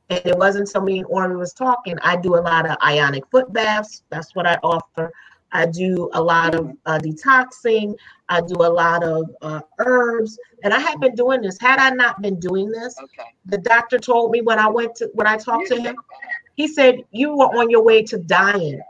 And 0.09 0.21
it 0.25 0.37
wasn't 0.37 0.67
until 0.67 0.81
me 0.81 0.97
and 0.99 1.07
Ori 1.09 1.37
was 1.37 1.53
talking. 1.53 1.97
I 2.01 2.17
do 2.17 2.35
a 2.35 2.41
lot 2.41 2.69
of 2.69 2.75
ionic 2.83 3.23
foot 3.31 3.53
baths. 3.53 4.03
That's 4.09 4.35
what 4.35 4.45
I 4.47 4.55
offer. 4.63 5.11
I 5.53 5.65
do 5.65 6.09
a 6.13 6.21
lot 6.21 6.55
of 6.55 6.71
uh, 6.85 6.97
detoxing. 6.99 7.95
I 8.29 8.41
do 8.41 8.55
a 8.59 8.71
lot 8.71 9.03
of 9.03 9.29
uh, 9.41 9.61
herbs, 9.79 10.39
and 10.63 10.73
I 10.73 10.79
have 10.79 10.99
been 11.01 11.13
doing 11.15 11.41
this. 11.41 11.57
Had 11.59 11.79
I 11.79 11.89
not 11.89 12.21
been 12.21 12.39
doing 12.39 12.69
this, 12.71 12.95
Okay. 13.03 13.29
the 13.45 13.57
doctor 13.57 13.99
told 13.99 14.31
me 14.31 14.41
when 14.41 14.59
I 14.59 14.69
went 14.69 14.95
to 14.95 15.09
when 15.13 15.27
I 15.27 15.37
talked 15.37 15.67
to 15.67 15.79
him, 15.81 15.95
he 16.55 16.67
said 16.67 17.03
you 17.11 17.35
were 17.35 17.47
on 17.57 17.69
your 17.69 17.83
way 17.83 18.01
to 18.03 18.17
dying. 18.17 18.81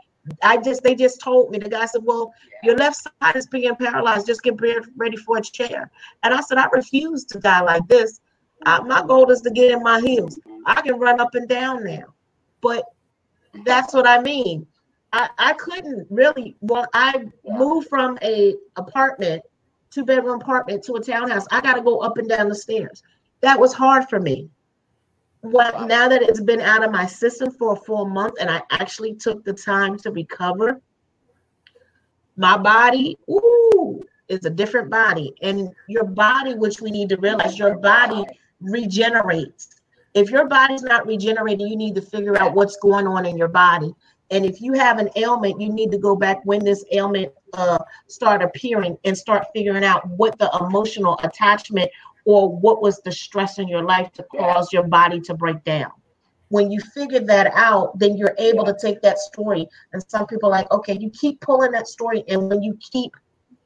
I 0.42 0.56
just 0.58 0.82
they 0.82 0.94
just 0.94 1.20
told 1.20 1.50
me 1.50 1.58
the 1.58 1.68
guy 1.68 1.86
said, 1.86 2.02
"Well, 2.04 2.32
your 2.62 2.76
left 2.76 2.96
side 2.96 3.36
is 3.36 3.46
being 3.46 3.74
paralyzed. 3.74 4.26
Just 4.26 4.42
get 4.42 4.60
ready 4.96 5.16
for 5.16 5.38
a 5.38 5.42
chair." 5.42 5.90
And 6.22 6.32
I 6.32 6.40
said, 6.40 6.58
"I 6.58 6.68
refuse 6.72 7.24
to 7.26 7.40
die 7.40 7.62
like 7.62 7.86
this. 7.88 8.20
Uh, 8.64 8.82
my 8.86 9.04
goal 9.04 9.30
is 9.30 9.40
to 9.42 9.50
get 9.50 9.72
in 9.72 9.82
my 9.82 10.00
heels. 10.00 10.38
I 10.66 10.80
can 10.80 10.98
run 10.98 11.20
up 11.20 11.34
and 11.34 11.48
down 11.48 11.84
now, 11.84 12.14
but 12.60 12.84
that's 13.64 13.92
what 13.92 14.06
I 14.06 14.20
mean. 14.20 14.66
I, 15.12 15.28
I 15.38 15.52
couldn't 15.54 16.06
really. 16.10 16.56
Well, 16.60 16.86
I 16.94 17.26
moved 17.44 17.88
from 17.88 18.18
a 18.22 18.54
apartment, 18.76 19.42
two 19.90 20.04
bedroom 20.04 20.40
apartment, 20.40 20.84
to 20.84 20.94
a 20.94 21.02
townhouse. 21.02 21.46
I 21.50 21.60
got 21.60 21.74
to 21.74 21.82
go 21.82 21.98
up 21.98 22.16
and 22.18 22.28
down 22.28 22.48
the 22.48 22.54
stairs. 22.54 23.02
That 23.40 23.58
was 23.58 23.72
hard 23.72 24.08
for 24.08 24.20
me. 24.20 24.48
Well, 25.42 25.86
now 25.86 26.08
that 26.08 26.22
it's 26.22 26.40
been 26.40 26.60
out 26.60 26.84
of 26.84 26.92
my 26.92 27.06
system 27.06 27.50
for 27.50 27.72
a 27.72 27.76
full 27.76 28.06
month, 28.06 28.34
and 28.40 28.48
I 28.48 28.62
actually 28.70 29.14
took 29.14 29.44
the 29.44 29.52
time 29.52 29.98
to 29.98 30.12
recover, 30.12 30.80
my 32.36 32.56
body, 32.56 33.18
ooh, 33.28 34.00
is 34.28 34.44
a 34.44 34.50
different 34.50 34.88
body. 34.88 35.34
And 35.42 35.70
your 35.88 36.04
body, 36.04 36.54
which 36.54 36.80
we 36.80 36.90
need 36.90 37.08
to 37.08 37.16
realize, 37.16 37.58
your 37.58 37.76
body 37.76 38.24
regenerates. 38.60 39.68
If 40.14 40.30
your 40.30 40.46
body's 40.46 40.82
not 40.82 41.06
regenerating, 41.06 41.66
you 41.66 41.76
need 41.76 41.96
to 41.96 42.02
figure 42.02 42.40
out 42.40 42.54
what's 42.54 42.76
going 42.76 43.06
on 43.08 43.26
in 43.26 43.36
your 43.36 43.48
body. 43.48 43.92
And 44.30 44.46
if 44.46 44.60
you 44.60 44.72
have 44.74 44.98
an 44.98 45.10
ailment, 45.16 45.60
you 45.60 45.70
need 45.70 45.90
to 45.90 45.98
go 45.98 46.16
back 46.16 46.40
when 46.44 46.64
this 46.64 46.84
ailment 46.92 47.32
uh, 47.52 47.78
start 48.08 48.42
appearing 48.42 48.96
and 49.04 49.16
start 49.16 49.46
figuring 49.54 49.84
out 49.84 50.08
what 50.08 50.38
the 50.38 50.50
emotional 50.60 51.18
attachment 51.22 51.90
or 52.24 52.48
what 52.54 52.82
was 52.82 53.00
the 53.00 53.12
stress 53.12 53.58
in 53.58 53.68
your 53.68 53.82
life 53.82 54.12
to 54.12 54.24
cause 54.36 54.72
your 54.72 54.84
body 54.84 55.20
to 55.20 55.34
break 55.34 55.62
down. 55.64 55.90
When 56.48 56.70
you 56.70 56.80
figure 56.80 57.20
that 57.20 57.52
out, 57.54 57.98
then 57.98 58.16
you're 58.16 58.34
able 58.38 58.64
to 58.64 58.76
take 58.80 59.00
that 59.02 59.18
story. 59.18 59.66
And 59.92 60.02
some 60.08 60.26
people 60.26 60.48
are 60.50 60.52
like, 60.52 60.70
okay, 60.70 60.96
you 60.98 61.10
keep 61.10 61.40
pulling 61.40 61.72
that 61.72 61.88
story, 61.88 62.24
and 62.28 62.48
when 62.48 62.62
you 62.62 62.78
keep 62.92 63.12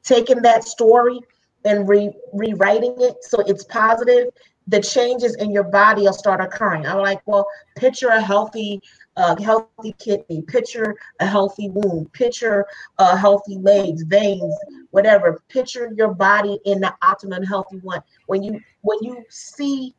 taking 0.03 0.41
that 0.41 0.63
story 0.63 1.19
and 1.65 1.87
re- 1.87 2.13
rewriting 2.33 2.95
it 2.99 3.15
so 3.21 3.39
it's 3.39 3.65
positive, 3.65 4.29
the 4.67 4.81
changes 4.81 5.35
in 5.35 5.51
your 5.51 5.63
body 5.63 6.03
will 6.03 6.13
start 6.13 6.41
occurring. 6.41 6.85
I'm 6.85 6.99
like, 6.99 7.21
well, 7.25 7.47
picture 7.77 8.09
a 8.09 8.21
healthy, 8.21 8.81
uh, 9.15 9.35
healthy 9.41 9.93
kidney, 9.97 10.41
picture 10.43 10.95
a 11.19 11.25
healthy 11.25 11.69
womb, 11.69 12.05
picture 12.13 12.65
uh, 12.99 13.15
healthy 13.15 13.57
legs, 13.57 14.03
veins, 14.03 14.55
whatever. 14.97 15.43
Picture 15.47 15.91
your 15.95 16.11
body 16.15 16.59
in 16.65 16.79
the 16.79 16.91
optimum 17.03 17.43
healthy 17.43 17.77
one. 17.83 18.01
When 18.25 18.41
you 18.41 18.59
when 18.81 18.97
you 19.01 19.23
see 19.29 19.93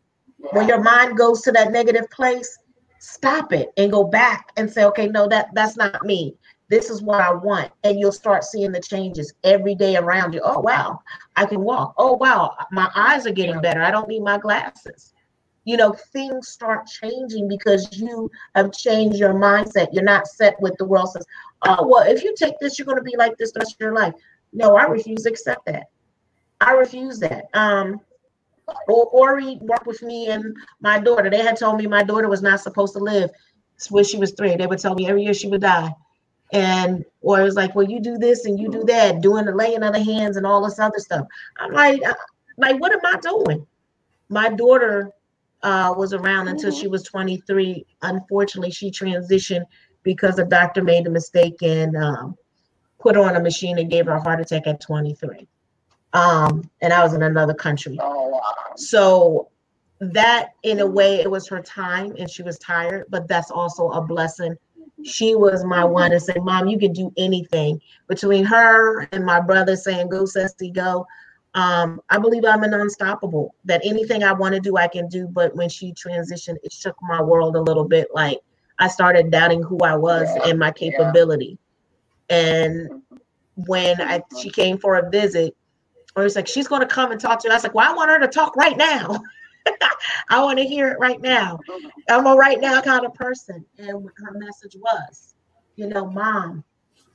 when 0.50 0.66
your 0.66 0.82
mind 0.82 1.16
goes 1.16 1.40
to 1.42 1.52
that 1.52 1.70
negative 1.70 2.10
place, 2.10 2.58
stop 2.98 3.52
it 3.52 3.68
and 3.76 3.92
go 3.92 4.02
back 4.02 4.50
and 4.56 4.68
say, 4.68 4.84
okay, 4.86 5.06
no, 5.06 5.28
that 5.28 5.50
that's 5.54 5.76
not 5.76 6.04
me. 6.04 6.34
This 6.68 6.90
is 6.90 7.00
what 7.00 7.20
I 7.20 7.32
want, 7.32 7.70
and 7.84 7.98
you'll 7.98 8.10
start 8.24 8.42
seeing 8.42 8.72
the 8.72 8.80
changes 8.80 9.32
every 9.44 9.76
day 9.76 9.94
around 9.96 10.34
you. 10.34 10.40
Oh 10.44 10.58
wow, 10.58 11.00
I 11.36 11.46
can 11.46 11.60
walk. 11.60 11.94
Oh 11.96 12.14
wow, 12.14 12.56
my 12.72 12.90
eyes 12.96 13.24
are 13.24 13.32
getting 13.40 13.60
better. 13.60 13.80
I 13.80 13.92
don't 13.92 14.08
need 14.08 14.24
my 14.24 14.36
glasses. 14.36 15.14
You 15.64 15.76
know, 15.76 15.92
things 16.12 16.48
start 16.48 16.86
changing 16.86 17.46
because 17.46 17.88
you 18.00 18.30
have 18.56 18.72
changed 18.72 19.18
your 19.18 19.34
mindset. 19.34 19.88
You're 19.92 20.02
not 20.02 20.26
set 20.26 20.60
with 20.60 20.74
the 20.78 20.84
world 20.84 21.12
says, 21.12 21.26
oh 21.66 21.86
well, 21.86 22.04
if 22.10 22.24
you 22.24 22.34
take 22.36 22.58
this, 22.58 22.78
you're 22.78 22.86
going 22.86 22.98
to 22.98 23.10
be 23.12 23.16
like 23.16 23.36
this 23.36 23.52
the 23.52 23.60
rest 23.60 23.74
of 23.74 23.80
your 23.80 23.94
life. 23.94 24.14
No, 24.52 24.76
I 24.76 24.84
refuse 24.84 25.22
to 25.22 25.30
accept 25.30 25.66
that. 25.66 25.88
I 26.60 26.72
refuse 26.72 27.18
that. 27.20 27.46
Um, 27.54 28.00
or 28.88 29.06
Ori 29.06 29.58
worked 29.60 29.86
with 29.86 30.02
me 30.02 30.28
and 30.28 30.56
my 30.80 30.98
daughter. 30.98 31.30
They 31.30 31.42
had 31.42 31.56
told 31.56 31.78
me 31.78 31.86
my 31.86 32.02
daughter 32.02 32.28
was 32.28 32.42
not 32.42 32.60
supposed 32.60 32.94
to 32.94 32.98
live 32.98 33.30
when 33.90 34.04
she 34.04 34.18
was 34.18 34.32
three. 34.32 34.56
They 34.56 34.66
would 34.66 34.78
tell 34.78 34.94
me 34.94 35.08
every 35.08 35.22
year 35.22 35.34
she 35.34 35.48
would 35.48 35.62
die. 35.62 35.90
And 36.52 37.04
or 37.20 37.40
it 37.40 37.44
was 37.44 37.56
like, 37.56 37.74
well, 37.74 37.88
you 37.88 38.00
do 38.00 38.16
this 38.16 38.46
and 38.46 38.58
you 38.58 38.70
do 38.70 38.82
that, 38.84 39.20
doing 39.20 39.44
the 39.44 39.54
laying 39.54 39.82
of 39.82 39.92
the 39.92 40.02
hands 40.02 40.36
and 40.36 40.46
all 40.46 40.64
this 40.64 40.78
other 40.78 40.98
stuff. 40.98 41.26
I'm 41.58 41.72
like, 41.72 42.02
uh, 42.06 42.14
like, 42.56 42.80
what 42.80 42.92
am 42.92 43.00
I 43.04 43.18
doing? 43.20 43.66
My 44.30 44.48
daughter 44.48 45.12
uh, 45.62 45.94
was 45.96 46.12
around 46.14 46.48
until 46.48 46.70
she 46.70 46.88
was 46.88 47.02
23. 47.02 47.84
Unfortunately, 48.02 48.70
she 48.70 48.90
transitioned 48.90 49.64
because 50.02 50.38
a 50.38 50.44
doctor 50.44 50.82
made 50.82 51.06
a 51.06 51.10
mistake 51.10 51.56
and 51.62 51.96
um, 51.96 52.36
put 52.98 53.16
her 53.16 53.22
on 53.22 53.36
a 53.36 53.40
machine 53.40 53.78
and 53.78 53.90
gave 53.90 54.06
her 54.06 54.12
a 54.12 54.20
heart 54.20 54.40
attack 54.40 54.66
at 54.66 54.80
23. 54.80 55.46
Um, 56.12 56.68
and 56.80 56.92
I 56.92 57.02
was 57.02 57.14
in 57.14 57.22
another 57.22 57.54
country. 57.54 57.98
Oh, 58.00 58.28
wow. 58.28 58.42
So 58.76 59.48
that 60.00 60.50
in 60.62 60.80
a 60.80 60.86
way 60.86 61.20
it 61.20 61.30
was 61.30 61.48
her 61.48 61.60
time 61.60 62.14
and 62.18 62.30
she 62.30 62.42
was 62.42 62.58
tired, 62.58 63.06
but 63.08 63.28
that's 63.28 63.50
also 63.50 63.90
a 63.90 64.00
blessing. 64.00 64.56
She 65.04 65.34
was 65.34 65.64
my 65.64 65.84
one 65.84 66.10
to 66.10 66.20
say, 66.20 66.34
Mom, 66.40 66.66
you 66.66 66.78
can 66.78 66.92
do 66.92 67.12
anything. 67.16 67.80
Between 68.08 68.44
her 68.44 69.02
and 69.12 69.24
my 69.24 69.40
brother 69.40 69.76
saying, 69.76 70.08
Go, 70.08 70.24
Ceci, 70.24 70.70
go. 70.70 71.06
Um, 71.54 72.00
I 72.10 72.18
believe 72.18 72.44
I'm 72.44 72.62
an 72.62 72.74
unstoppable, 72.74 73.54
that 73.64 73.80
anything 73.84 74.22
I 74.22 74.32
want 74.32 74.54
to 74.54 74.60
do, 74.60 74.76
I 74.76 74.86
can 74.86 75.08
do. 75.08 75.26
But 75.26 75.54
when 75.56 75.68
she 75.68 75.92
transitioned, 75.92 76.56
it 76.62 76.72
shook 76.72 76.96
my 77.02 77.22
world 77.22 77.56
a 77.56 77.60
little 77.60 77.84
bit. 77.84 78.08
Like 78.12 78.38
I 78.78 78.88
started 78.88 79.30
doubting 79.30 79.62
who 79.62 79.78
I 79.78 79.96
was 79.96 80.28
Yeah, 80.36 80.50
and 80.50 80.58
my 80.58 80.72
yeah. 80.78 81.12
And 82.30 83.02
when 83.66 84.00
I 84.00 84.22
she 84.40 84.50
came 84.50 84.78
for 84.78 84.96
a 84.96 85.10
visit, 85.10 85.56
I 86.16 86.22
was 86.22 86.36
like 86.36 86.46
she's 86.46 86.68
going 86.68 86.80
to 86.80 86.86
come 86.86 87.12
and 87.12 87.20
talk 87.20 87.40
to 87.40 87.48
you. 87.48 87.52
I 87.52 87.56
was 87.56 87.64
like, 87.64 87.74
well, 87.74 87.90
I 87.90 87.94
want 87.94 88.10
her 88.10 88.18
to 88.20 88.28
talk 88.28 88.56
right 88.56 88.76
now. 88.76 89.20
I 90.30 90.42
want 90.42 90.58
to 90.58 90.64
hear 90.64 90.88
it 90.88 90.98
right 90.98 91.20
now. 91.20 91.58
I'm 92.08 92.26
a 92.26 92.34
right 92.34 92.60
now 92.60 92.80
kind 92.80 93.04
of 93.04 93.14
person. 93.14 93.64
And 93.78 94.08
her 94.16 94.32
message 94.32 94.76
was, 94.76 95.34
you 95.76 95.88
know, 95.88 96.06
mom, 96.06 96.64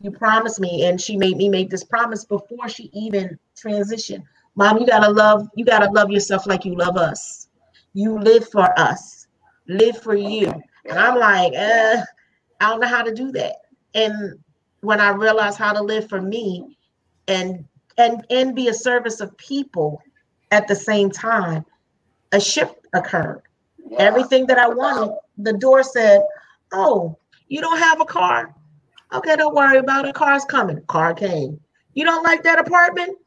you 0.02 0.12
promised 0.12 0.60
me, 0.60 0.86
and 0.86 1.00
she 1.00 1.18
made 1.18 1.38
me 1.38 1.50
make 1.50 1.70
this 1.70 1.84
promise 1.84 2.26
before 2.26 2.68
she 2.70 2.90
even 2.94 3.38
transitioned. 3.56 4.24
Mom, 4.56 4.78
you 4.78 4.86
gotta 4.86 5.10
love, 5.10 5.48
you 5.56 5.66
gotta 5.66 5.90
love 5.92 6.12
yourself 6.12 6.46
like 6.46 6.66
you 6.66 6.76
love 6.76 6.98
us. 6.98 7.48
You 7.94 8.20
live 8.20 8.50
for 8.50 8.78
us, 8.80 9.28
live 9.68 9.98
for 10.02 10.16
you. 10.16 10.52
And 10.90 11.00
I'm 11.00 11.18
like, 11.18 11.54
uh, 11.54 12.04
I 12.60 12.70
don't 12.70 12.80
know 12.80 12.88
how 12.88 13.04
to 13.04 13.14
do 13.14 13.32
that. 13.32 13.56
And 13.94 14.40
when 14.84 15.00
I 15.00 15.10
realized 15.10 15.58
how 15.58 15.74
to 15.74 15.82
live 15.82 16.10
for 16.10 16.22
me 16.22 16.78
and 17.28 17.66
and 17.98 18.26
and 18.30 18.56
be 18.56 18.68
a 18.68 18.74
service 18.74 19.22
of 19.22 19.36
people 19.38 20.02
at 20.52 20.68
the 20.68 20.76
same 20.76 21.10
time, 21.10 21.66
a 22.32 22.40
shift 22.40 22.76
occurred. 22.94 23.42
Yeah. 23.90 24.00
Everything 24.00 24.46
that 24.48 24.58
I 24.58 24.68
wanted, 24.68 25.16
the 25.38 25.54
door 25.54 25.84
said, 25.84 26.22
Oh, 26.74 27.18
you 27.48 27.62
don't 27.62 27.80
have 27.80 28.02
a 28.02 28.06
car? 28.06 28.54
Okay, 29.14 29.36
don't 29.36 29.56
worry 29.56 29.78
about 29.78 30.08
it. 30.08 30.16
Car's 30.16 30.46
coming. 30.46 30.82
Car 30.88 31.14
came. 31.14 31.60
You 31.94 32.04
don't 32.06 32.24
like 32.24 32.44
that 32.44 32.60
apartment? 32.60 33.18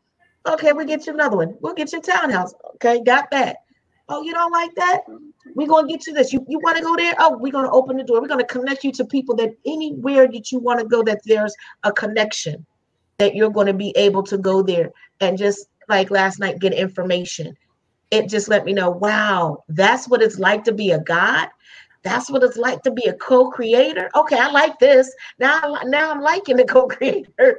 Okay, 0.46 0.72
we'll 0.72 0.86
get 0.86 1.06
you 1.06 1.14
another 1.14 1.36
one. 1.36 1.56
We'll 1.60 1.74
get 1.74 1.92
you 1.92 2.00
a 2.00 2.02
townhouse. 2.02 2.52
Okay, 2.74 3.02
got 3.02 3.30
that. 3.30 3.58
Oh, 4.08 4.22
you 4.22 4.32
don't 4.32 4.52
like 4.52 4.74
that? 4.76 5.00
We're 5.54 5.66
gonna 5.66 5.88
get 5.88 6.06
you 6.06 6.12
this. 6.12 6.32
You 6.32 6.44
you 6.48 6.60
want 6.60 6.76
to 6.76 6.82
go 6.82 6.94
there? 6.96 7.14
Oh, 7.18 7.36
we're 7.38 7.52
gonna 7.52 7.72
open 7.72 7.96
the 7.96 8.04
door. 8.04 8.20
We're 8.20 8.28
gonna 8.28 8.44
connect 8.44 8.84
you 8.84 8.92
to 8.92 9.04
people 9.04 9.34
that 9.36 9.50
anywhere 9.66 10.28
that 10.28 10.52
you 10.52 10.60
want 10.60 10.80
to 10.80 10.86
go, 10.86 11.02
that 11.02 11.20
there's 11.24 11.54
a 11.82 11.92
connection 11.92 12.64
that 13.18 13.34
you're 13.34 13.50
to 13.50 13.72
be 13.72 13.92
able 13.96 14.22
to 14.22 14.38
go 14.38 14.62
there 14.62 14.90
and 15.20 15.38
just 15.38 15.68
like 15.88 16.10
last 16.10 16.38
night 16.38 16.58
get 16.58 16.72
information. 16.72 17.56
It 18.10 18.28
just 18.28 18.48
let 18.48 18.64
me 18.64 18.72
know, 18.72 18.90
wow, 18.90 19.64
that's 19.68 20.08
what 20.08 20.22
it's 20.22 20.38
like 20.38 20.64
to 20.64 20.72
be 20.72 20.92
a 20.92 21.00
God. 21.00 21.48
That's 22.02 22.30
what 22.30 22.44
it's 22.44 22.56
like 22.56 22.82
to 22.82 22.92
be 22.92 23.04
a 23.06 23.14
co-creator. 23.14 24.10
Okay, 24.14 24.38
I 24.38 24.48
like 24.50 24.78
this. 24.78 25.12
Now, 25.40 25.78
now 25.84 26.12
I'm 26.12 26.20
liking 26.20 26.56
the 26.56 26.64
co-creator. 26.64 27.58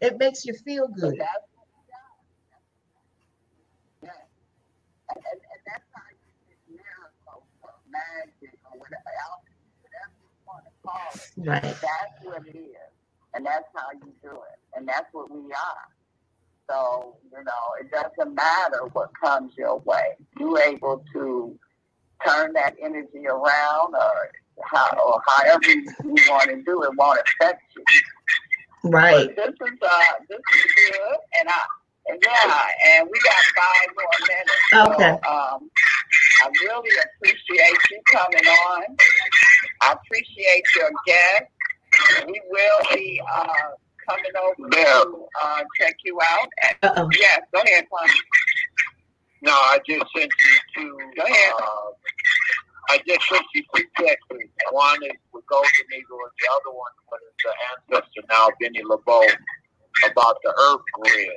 it 0.00 0.16
makes 0.18 0.44
you 0.44 0.54
feel 0.54 0.86
good. 0.86 1.16
that's 1.18 1.48
yeah. 4.02 4.10
And, 5.10 5.18
and, 5.18 5.40
and 5.40 5.62
that's 5.66 5.82
how 5.92 6.02
you 6.14 6.30
get 6.46 6.58
miracles 6.70 7.42
or 7.62 7.74
magic 7.90 8.54
or 8.70 8.78
whatever 8.78 9.10
else, 9.26 9.42
whatever 9.82 10.14
you 10.96 11.44
want 11.44 11.62
to 11.62 11.62
call 11.62 11.62
it. 11.62 11.62
Right. 11.62 11.62
That's 11.62 12.24
what 12.24 12.46
it 12.46 12.58
is. 12.58 12.76
And 13.34 13.46
that's 13.46 13.66
how 13.74 13.88
you 13.92 14.12
do 14.22 14.30
it. 14.30 14.58
And 14.76 14.88
that's 14.88 15.06
what 15.12 15.30
we 15.30 15.40
are. 15.52 15.88
So, 16.70 17.16
you 17.32 17.44
know, 17.44 17.52
it 17.80 17.90
doesn't 17.90 18.34
matter 18.34 18.84
what 18.92 19.10
comes 19.22 19.52
your 19.56 19.78
way. 19.80 20.16
You're 20.38 20.60
able 20.60 21.04
to 21.14 21.58
turn 22.26 22.52
that 22.54 22.76
energy 22.82 23.26
around 23.26 23.94
or 23.94 24.30
how 24.64 24.88
or 24.98 25.22
however 25.26 25.70
you 25.70 25.84
want 26.28 26.50
to 26.50 26.62
do 26.62 26.82
it 26.82 26.90
won't 26.96 27.20
affect 27.20 27.62
you. 27.76 27.84
Right. 28.90 29.28
But 29.28 29.36
this 29.36 29.54
is 29.72 29.78
uh 29.82 30.00
this 30.28 30.38
is 30.38 30.72
good 30.90 31.16
and 31.40 31.48
I 31.48 31.60
and 32.08 32.22
yeah, 32.24 32.66
and 32.88 33.08
we 33.10 33.18
got 33.20 33.34
five 33.56 33.94
more 33.96 34.28
minutes. 34.28 34.96
Okay. 34.96 35.18
So, 35.24 35.30
um 35.30 35.70
I 36.42 36.48
really 36.64 36.90
appreciate 37.04 37.78
you 37.90 38.00
coming 38.12 38.46
on. 38.46 38.96
I 39.80 39.92
appreciate 39.92 40.64
your 40.76 40.90
guest. 41.06 41.50
We 42.26 42.40
will 42.48 42.94
be 42.94 43.20
uh 43.32 43.46
coming 44.08 44.32
over 44.42 44.70
to 44.70 45.26
uh 45.42 45.62
check 45.78 45.96
you 46.04 46.18
out. 46.20 46.48
Oh. 46.82 47.08
Yes, 47.18 47.40
go 47.52 47.60
ahead, 47.60 47.84
Kwame. 47.92 48.10
No, 49.42 49.52
I 49.52 49.78
just 49.88 50.04
sent 50.16 50.30
you 50.38 50.58
two. 50.74 50.98
Go 51.16 51.24
ahead. 51.24 51.52
Uh, 51.60 51.90
I 52.90 52.98
just 53.06 53.20
sent 53.30 53.44
you 53.54 53.62
two 53.74 53.84
texts. 53.96 54.26
One 54.70 55.02
is 55.04 55.12
with 55.32 55.46
Golden 55.46 55.70
Eagle, 55.96 56.18
and 56.24 56.32
the 56.40 56.48
other 56.52 56.70
one 56.74 56.92
was 57.10 57.20
the 57.44 57.52
ancestor 57.96 58.22
now, 58.28 58.48
Benny 58.60 58.82
LeBeau, 58.82 59.26
about 60.10 60.36
the 60.42 60.50
Earth 60.50 60.80
grid. 60.92 61.30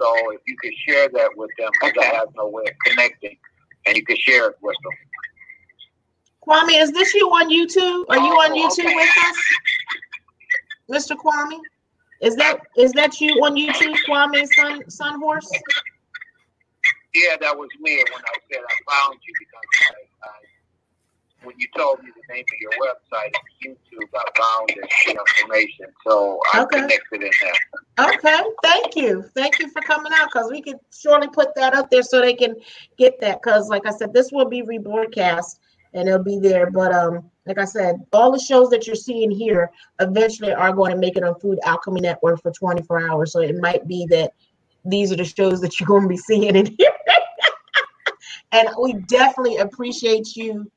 So 0.00 0.32
if 0.32 0.40
you 0.46 0.56
could 0.60 0.74
share 0.86 1.08
that 1.08 1.30
with 1.36 1.50
them, 1.58 1.70
because 1.80 1.94
I 2.00 2.14
have 2.16 2.28
no 2.36 2.48
way 2.48 2.64
of 2.66 2.76
connecting, 2.84 3.38
and 3.86 3.96
you 3.96 4.04
could 4.04 4.18
share 4.18 4.50
it 4.50 4.56
with 4.60 4.76
them. 4.82 4.92
Kwame, 6.46 6.80
is 6.80 6.92
this 6.92 7.12
you 7.14 7.28
on 7.28 7.50
YouTube? 7.50 8.04
Are 8.08 8.18
you 8.18 8.32
on 8.32 8.52
Oh, 8.52 8.68
YouTube 8.68 8.94
with 8.94 9.08
us, 9.28 11.10
Mr. 11.10 11.16
Kwame? 11.16 11.58
Is 12.20 12.36
that 12.36 12.60
is 12.76 12.92
that 12.92 13.20
you 13.20 13.32
on 13.44 13.56
YouTube, 13.56 13.96
Kwame 14.08 14.46
Sun 14.54 14.88
Sun 14.88 15.20
Horse? 15.20 15.50
Yeah, 17.14 17.36
that 17.40 17.56
was 17.56 17.68
me 17.80 17.96
when 17.96 18.22
I 18.22 18.38
said 18.52 18.60
I 18.62 18.92
found 18.92 19.18
you 19.26 19.34
because 19.38 19.64
I, 20.22 20.28
I 20.28 21.46
when 21.46 21.54
you 21.58 21.66
told 21.76 22.02
me 22.02 22.10
the 22.14 22.34
name 22.34 22.44
of 22.44 22.60
your 22.60 22.72
website 22.72 23.32
YouTube, 23.64 24.08
I 24.14 24.40
found 24.40 24.68
this 24.68 25.16
information. 25.40 25.86
So 26.06 26.38
I 26.54 26.62
Okay. 26.62 26.80
connected 26.80 27.22
in 27.22 27.30
there. 27.40 28.08
Okay, 28.08 28.40
thank 28.62 28.96
you, 28.96 29.22
thank 29.34 29.58
you 29.58 29.68
for 29.70 29.80
coming 29.82 30.12
out 30.14 30.28
because 30.32 30.50
we 30.50 30.62
could 30.62 30.78
surely 30.92 31.28
put 31.28 31.54
that 31.56 31.74
up 31.74 31.90
there 31.90 32.02
so 32.02 32.20
they 32.20 32.34
can 32.34 32.54
get 32.98 33.20
that. 33.20 33.42
Because 33.42 33.68
like 33.68 33.86
I 33.86 33.90
said, 33.90 34.12
this 34.12 34.30
will 34.32 34.48
be 34.48 34.62
rebroadcast 34.62 35.58
and 35.96 36.08
it'll 36.08 36.22
be 36.22 36.38
there. 36.38 36.70
But 36.70 36.94
um, 36.94 37.30
like 37.46 37.58
I 37.58 37.64
said, 37.64 38.04
all 38.12 38.30
the 38.30 38.38
shows 38.38 38.68
that 38.70 38.86
you're 38.86 38.94
seeing 38.94 39.30
here 39.30 39.70
eventually 40.00 40.52
are 40.52 40.72
going 40.72 40.92
to 40.92 40.98
make 40.98 41.16
it 41.16 41.24
on 41.24 41.38
Food 41.40 41.58
Alchemy 41.64 42.02
Network 42.02 42.42
for 42.42 42.52
24 42.52 43.08
hours. 43.10 43.32
So 43.32 43.40
it 43.40 43.56
might 43.60 43.88
be 43.88 44.06
that 44.10 44.32
these 44.84 45.10
are 45.10 45.16
the 45.16 45.24
shows 45.24 45.60
that 45.62 45.80
you're 45.80 45.86
going 45.86 46.02
to 46.02 46.08
be 46.08 46.16
seeing 46.16 46.54
in 46.54 46.66
here. 46.66 46.92
and 48.52 48.68
we 48.80 48.92
definitely 48.92 49.56
appreciate 49.56 50.36
you, 50.36 50.70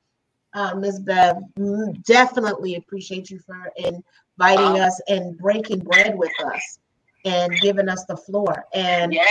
uh, 0.53 0.73
Ms. 0.75 1.01
Bev. 1.01 1.35
Mm, 1.59 2.01
Definitely 2.05 2.75
appreciate 2.75 3.29
you 3.29 3.39
for 3.39 3.71
inviting 3.77 4.79
us 4.81 4.99
and 5.09 5.37
breaking 5.37 5.79
bread 5.79 6.17
with 6.17 6.31
us 6.45 6.79
and 7.25 7.59
giving 7.59 7.89
us 7.89 8.05
the 8.05 8.15
floor. 8.15 8.65
And 8.73 9.13
Yeah. 9.13 9.23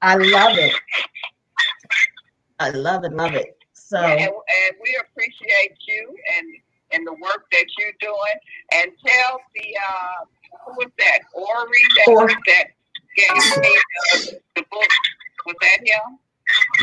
I 0.00 0.16
love 0.16 0.56
it. 0.58 0.74
I 2.58 2.70
love 2.70 3.04
it, 3.04 3.12
love 3.12 3.34
it. 3.34 3.56
So 3.86 3.98
And, 3.98 4.20
and 4.20 4.72
we 4.82 4.98
appreciate 5.00 5.78
you 5.86 6.16
and 6.36 6.46
and 6.92 7.06
the 7.06 7.12
work 7.12 7.46
that 7.52 7.66
you're 7.78 7.92
doing. 8.00 8.36
And 8.72 8.90
tell 9.06 9.38
the 9.54 9.66
uh 9.88 10.24
who 10.64 10.72
was 10.78 10.90
that? 10.98 11.20
Ori 11.34 11.78
that 11.96 12.08
Or- 12.08 12.26
that 12.28 12.66
gave 13.16 13.62
me 13.62 13.78
the, 14.12 14.40
the 14.56 14.62
book. 14.70 14.90
Was 15.46 15.54
that 15.62 15.78
him? 15.86 16.18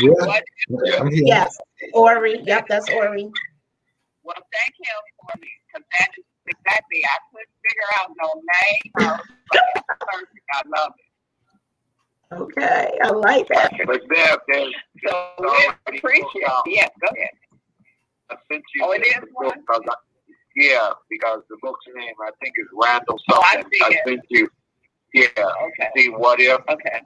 Yeah, 0.01 0.11
What 0.25 0.43
I'm 0.99 1.11
here. 1.11 1.23
yes, 1.25 1.57
Ori. 1.93 2.39
Yep, 2.43 2.67
that's 2.69 2.89
Ori. 2.89 3.29
well 4.23 4.35
thank 4.55 4.73
him 4.79 4.99
for 5.19 5.39
me 5.41 5.49
because 5.67 5.85
that 5.99 6.09
is 6.17 6.23
exactly 6.47 7.03
I 7.03 7.17
couldn't 7.31 7.55
figure 7.63 7.89
out 7.99 8.09
no 8.21 8.29
name. 8.39 8.91
I 8.95 9.19
was 9.19 9.83
perfect. 9.99 10.45
I 10.53 10.61
love 10.77 10.93
it. 10.97 11.05
Okay, 12.41 12.91
I 13.03 13.09
like 13.09 13.47
that. 13.49 13.71
But 13.85 14.01
Bev, 14.09 14.37
there's 14.47 14.73
oh, 15.09 15.33
So 15.39 15.51
we 15.91 15.97
appreciate 15.97 16.27
it. 16.35 16.51
Yes, 16.67 16.89
go 17.01 17.07
ahead. 17.15 17.29
I 18.31 18.35
sent 18.51 18.63
you 18.75 18.83
Oh, 18.85 18.91
it 18.91 19.01
the 19.03 19.21
book 19.21 19.31
one? 19.33 19.59
because 19.59 19.81
I, 19.89 19.93
yeah, 20.55 20.89
because 21.09 21.41
the 21.49 21.57
book's 21.61 21.85
name 21.95 22.13
I 22.25 22.29
think 22.41 22.53
is 22.57 22.67
Randall 22.73 23.19
Oh, 23.31 23.41
I 23.43 23.53
something. 23.55 23.71
see 23.71 23.93
it. 23.95 24.01
sent 24.07 24.21
you. 24.29 24.49
Yeah. 25.13 25.27
Okay. 25.37 25.89
See 25.95 26.09
what 26.09 26.39
if? 26.39 26.59
Okay. 26.69 27.01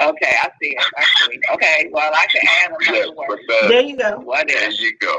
Okay, 0.00 0.34
I 0.42 0.48
see 0.60 0.70
it. 0.70 0.84
Actually. 0.96 1.40
Okay, 1.54 1.90
well 1.92 2.10
I 2.14 2.26
can 2.26 2.40
add 2.64 2.76
Yes, 2.80 2.88
another 3.08 3.14
but 3.16 3.28
word. 3.28 3.40
Bev, 3.48 3.68
There 3.68 3.80
you 3.82 3.96
go. 3.96 4.18
What 4.20 4.48
there 4.48 4.68
is? 4.68 4.80
you 4.80 4.96
go. 4.98 5.14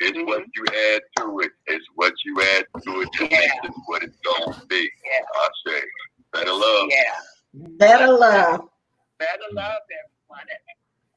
It's 0.00 0.18
what 0.26 0.40
mm-hmm. 0.40 0.50
you 0.56 0.64
add 0.96 1.02
to 1.18 1.40
it. 1.40 1.50
It's 1.68 1.84
what 1.94 2.12
you 2.24 2.40
add 2.56 2.64
to 2.82 3.00
it 3.02 3.08
that 3.20 3.30
Yeah. 3.30 3.38
makes 3.38 3.52
it 3.64 3.72
what 3.86 4.02
it's 4.02 4.16
gonna 4.24 4.60
be. 4.68 4.90
Yeah. 5.04 5.24
I 5.34 5.48
say, 5.66 5.80
better 6.32 6.52
love. 6.52 6.88
Yeah. 6.90 7.04
Better 7.54 8.12
love. 8.12 8.68
Better 9.18 9.48
love 9.52 9.80
everyone. 9.90 10.46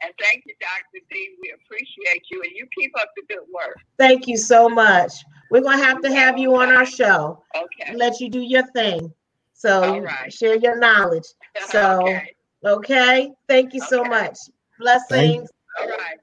And 0.03 0.14
thank 0.20 0.44
you, 0.48 0.56
Dr. 0.60 1.06
D. 1.12 1.36
We 1.41 1.53
appreciate 1.53 2.24
you, 2.32 2.41
and 2.41 2.52
you 2.56 2.68
keep 2.78 2.91
up 2.99 3.10
the 3.16 3.24
good 3.28 3.45
work. 3.53 3.78
Thank 3.99 4.28
you 4.28 4.38
so 4.38 4.68
much. 4.68 5.14
We're 5.52 5.62
gonna 5.62 5.84
have 5.84 6.02
to 6.02 6.14
have 6.14 6.40
you 6.40 6.56
on 6.56 6.76
our 6.76 6.86
show. 6.86 7.44
Okay. 7.56 7.95
Let 7.95 8.20
you 8.20 8.30
do 8.30 8.40
your 8.40 8.66
thing. 8.72 9.14
So 9.53 9.84
All 9.84 9.95
you 9.95 10.02
right. 10.02 10.34
share 10.34 10.56
your 10.56 10.78
knowledge. 10.78 11.28
So 11.70 12.02
okay. 12.03 12.34
okay. 12.66 13.32
Thank 13.48 13.74
you 13.74 13.82
so 13.82 14.03
much. 14.03 14.38
Blessings. 14.80 15.49
All 15.80 15.88
right. 15.88 16.18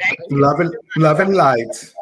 Thank 0.00 0.18
you. 0.28 0.40
Love 0.40 0.60
and 0.60 0.76
love 0.96 1.20
and 1.20 1.34
light. 1.34 1.94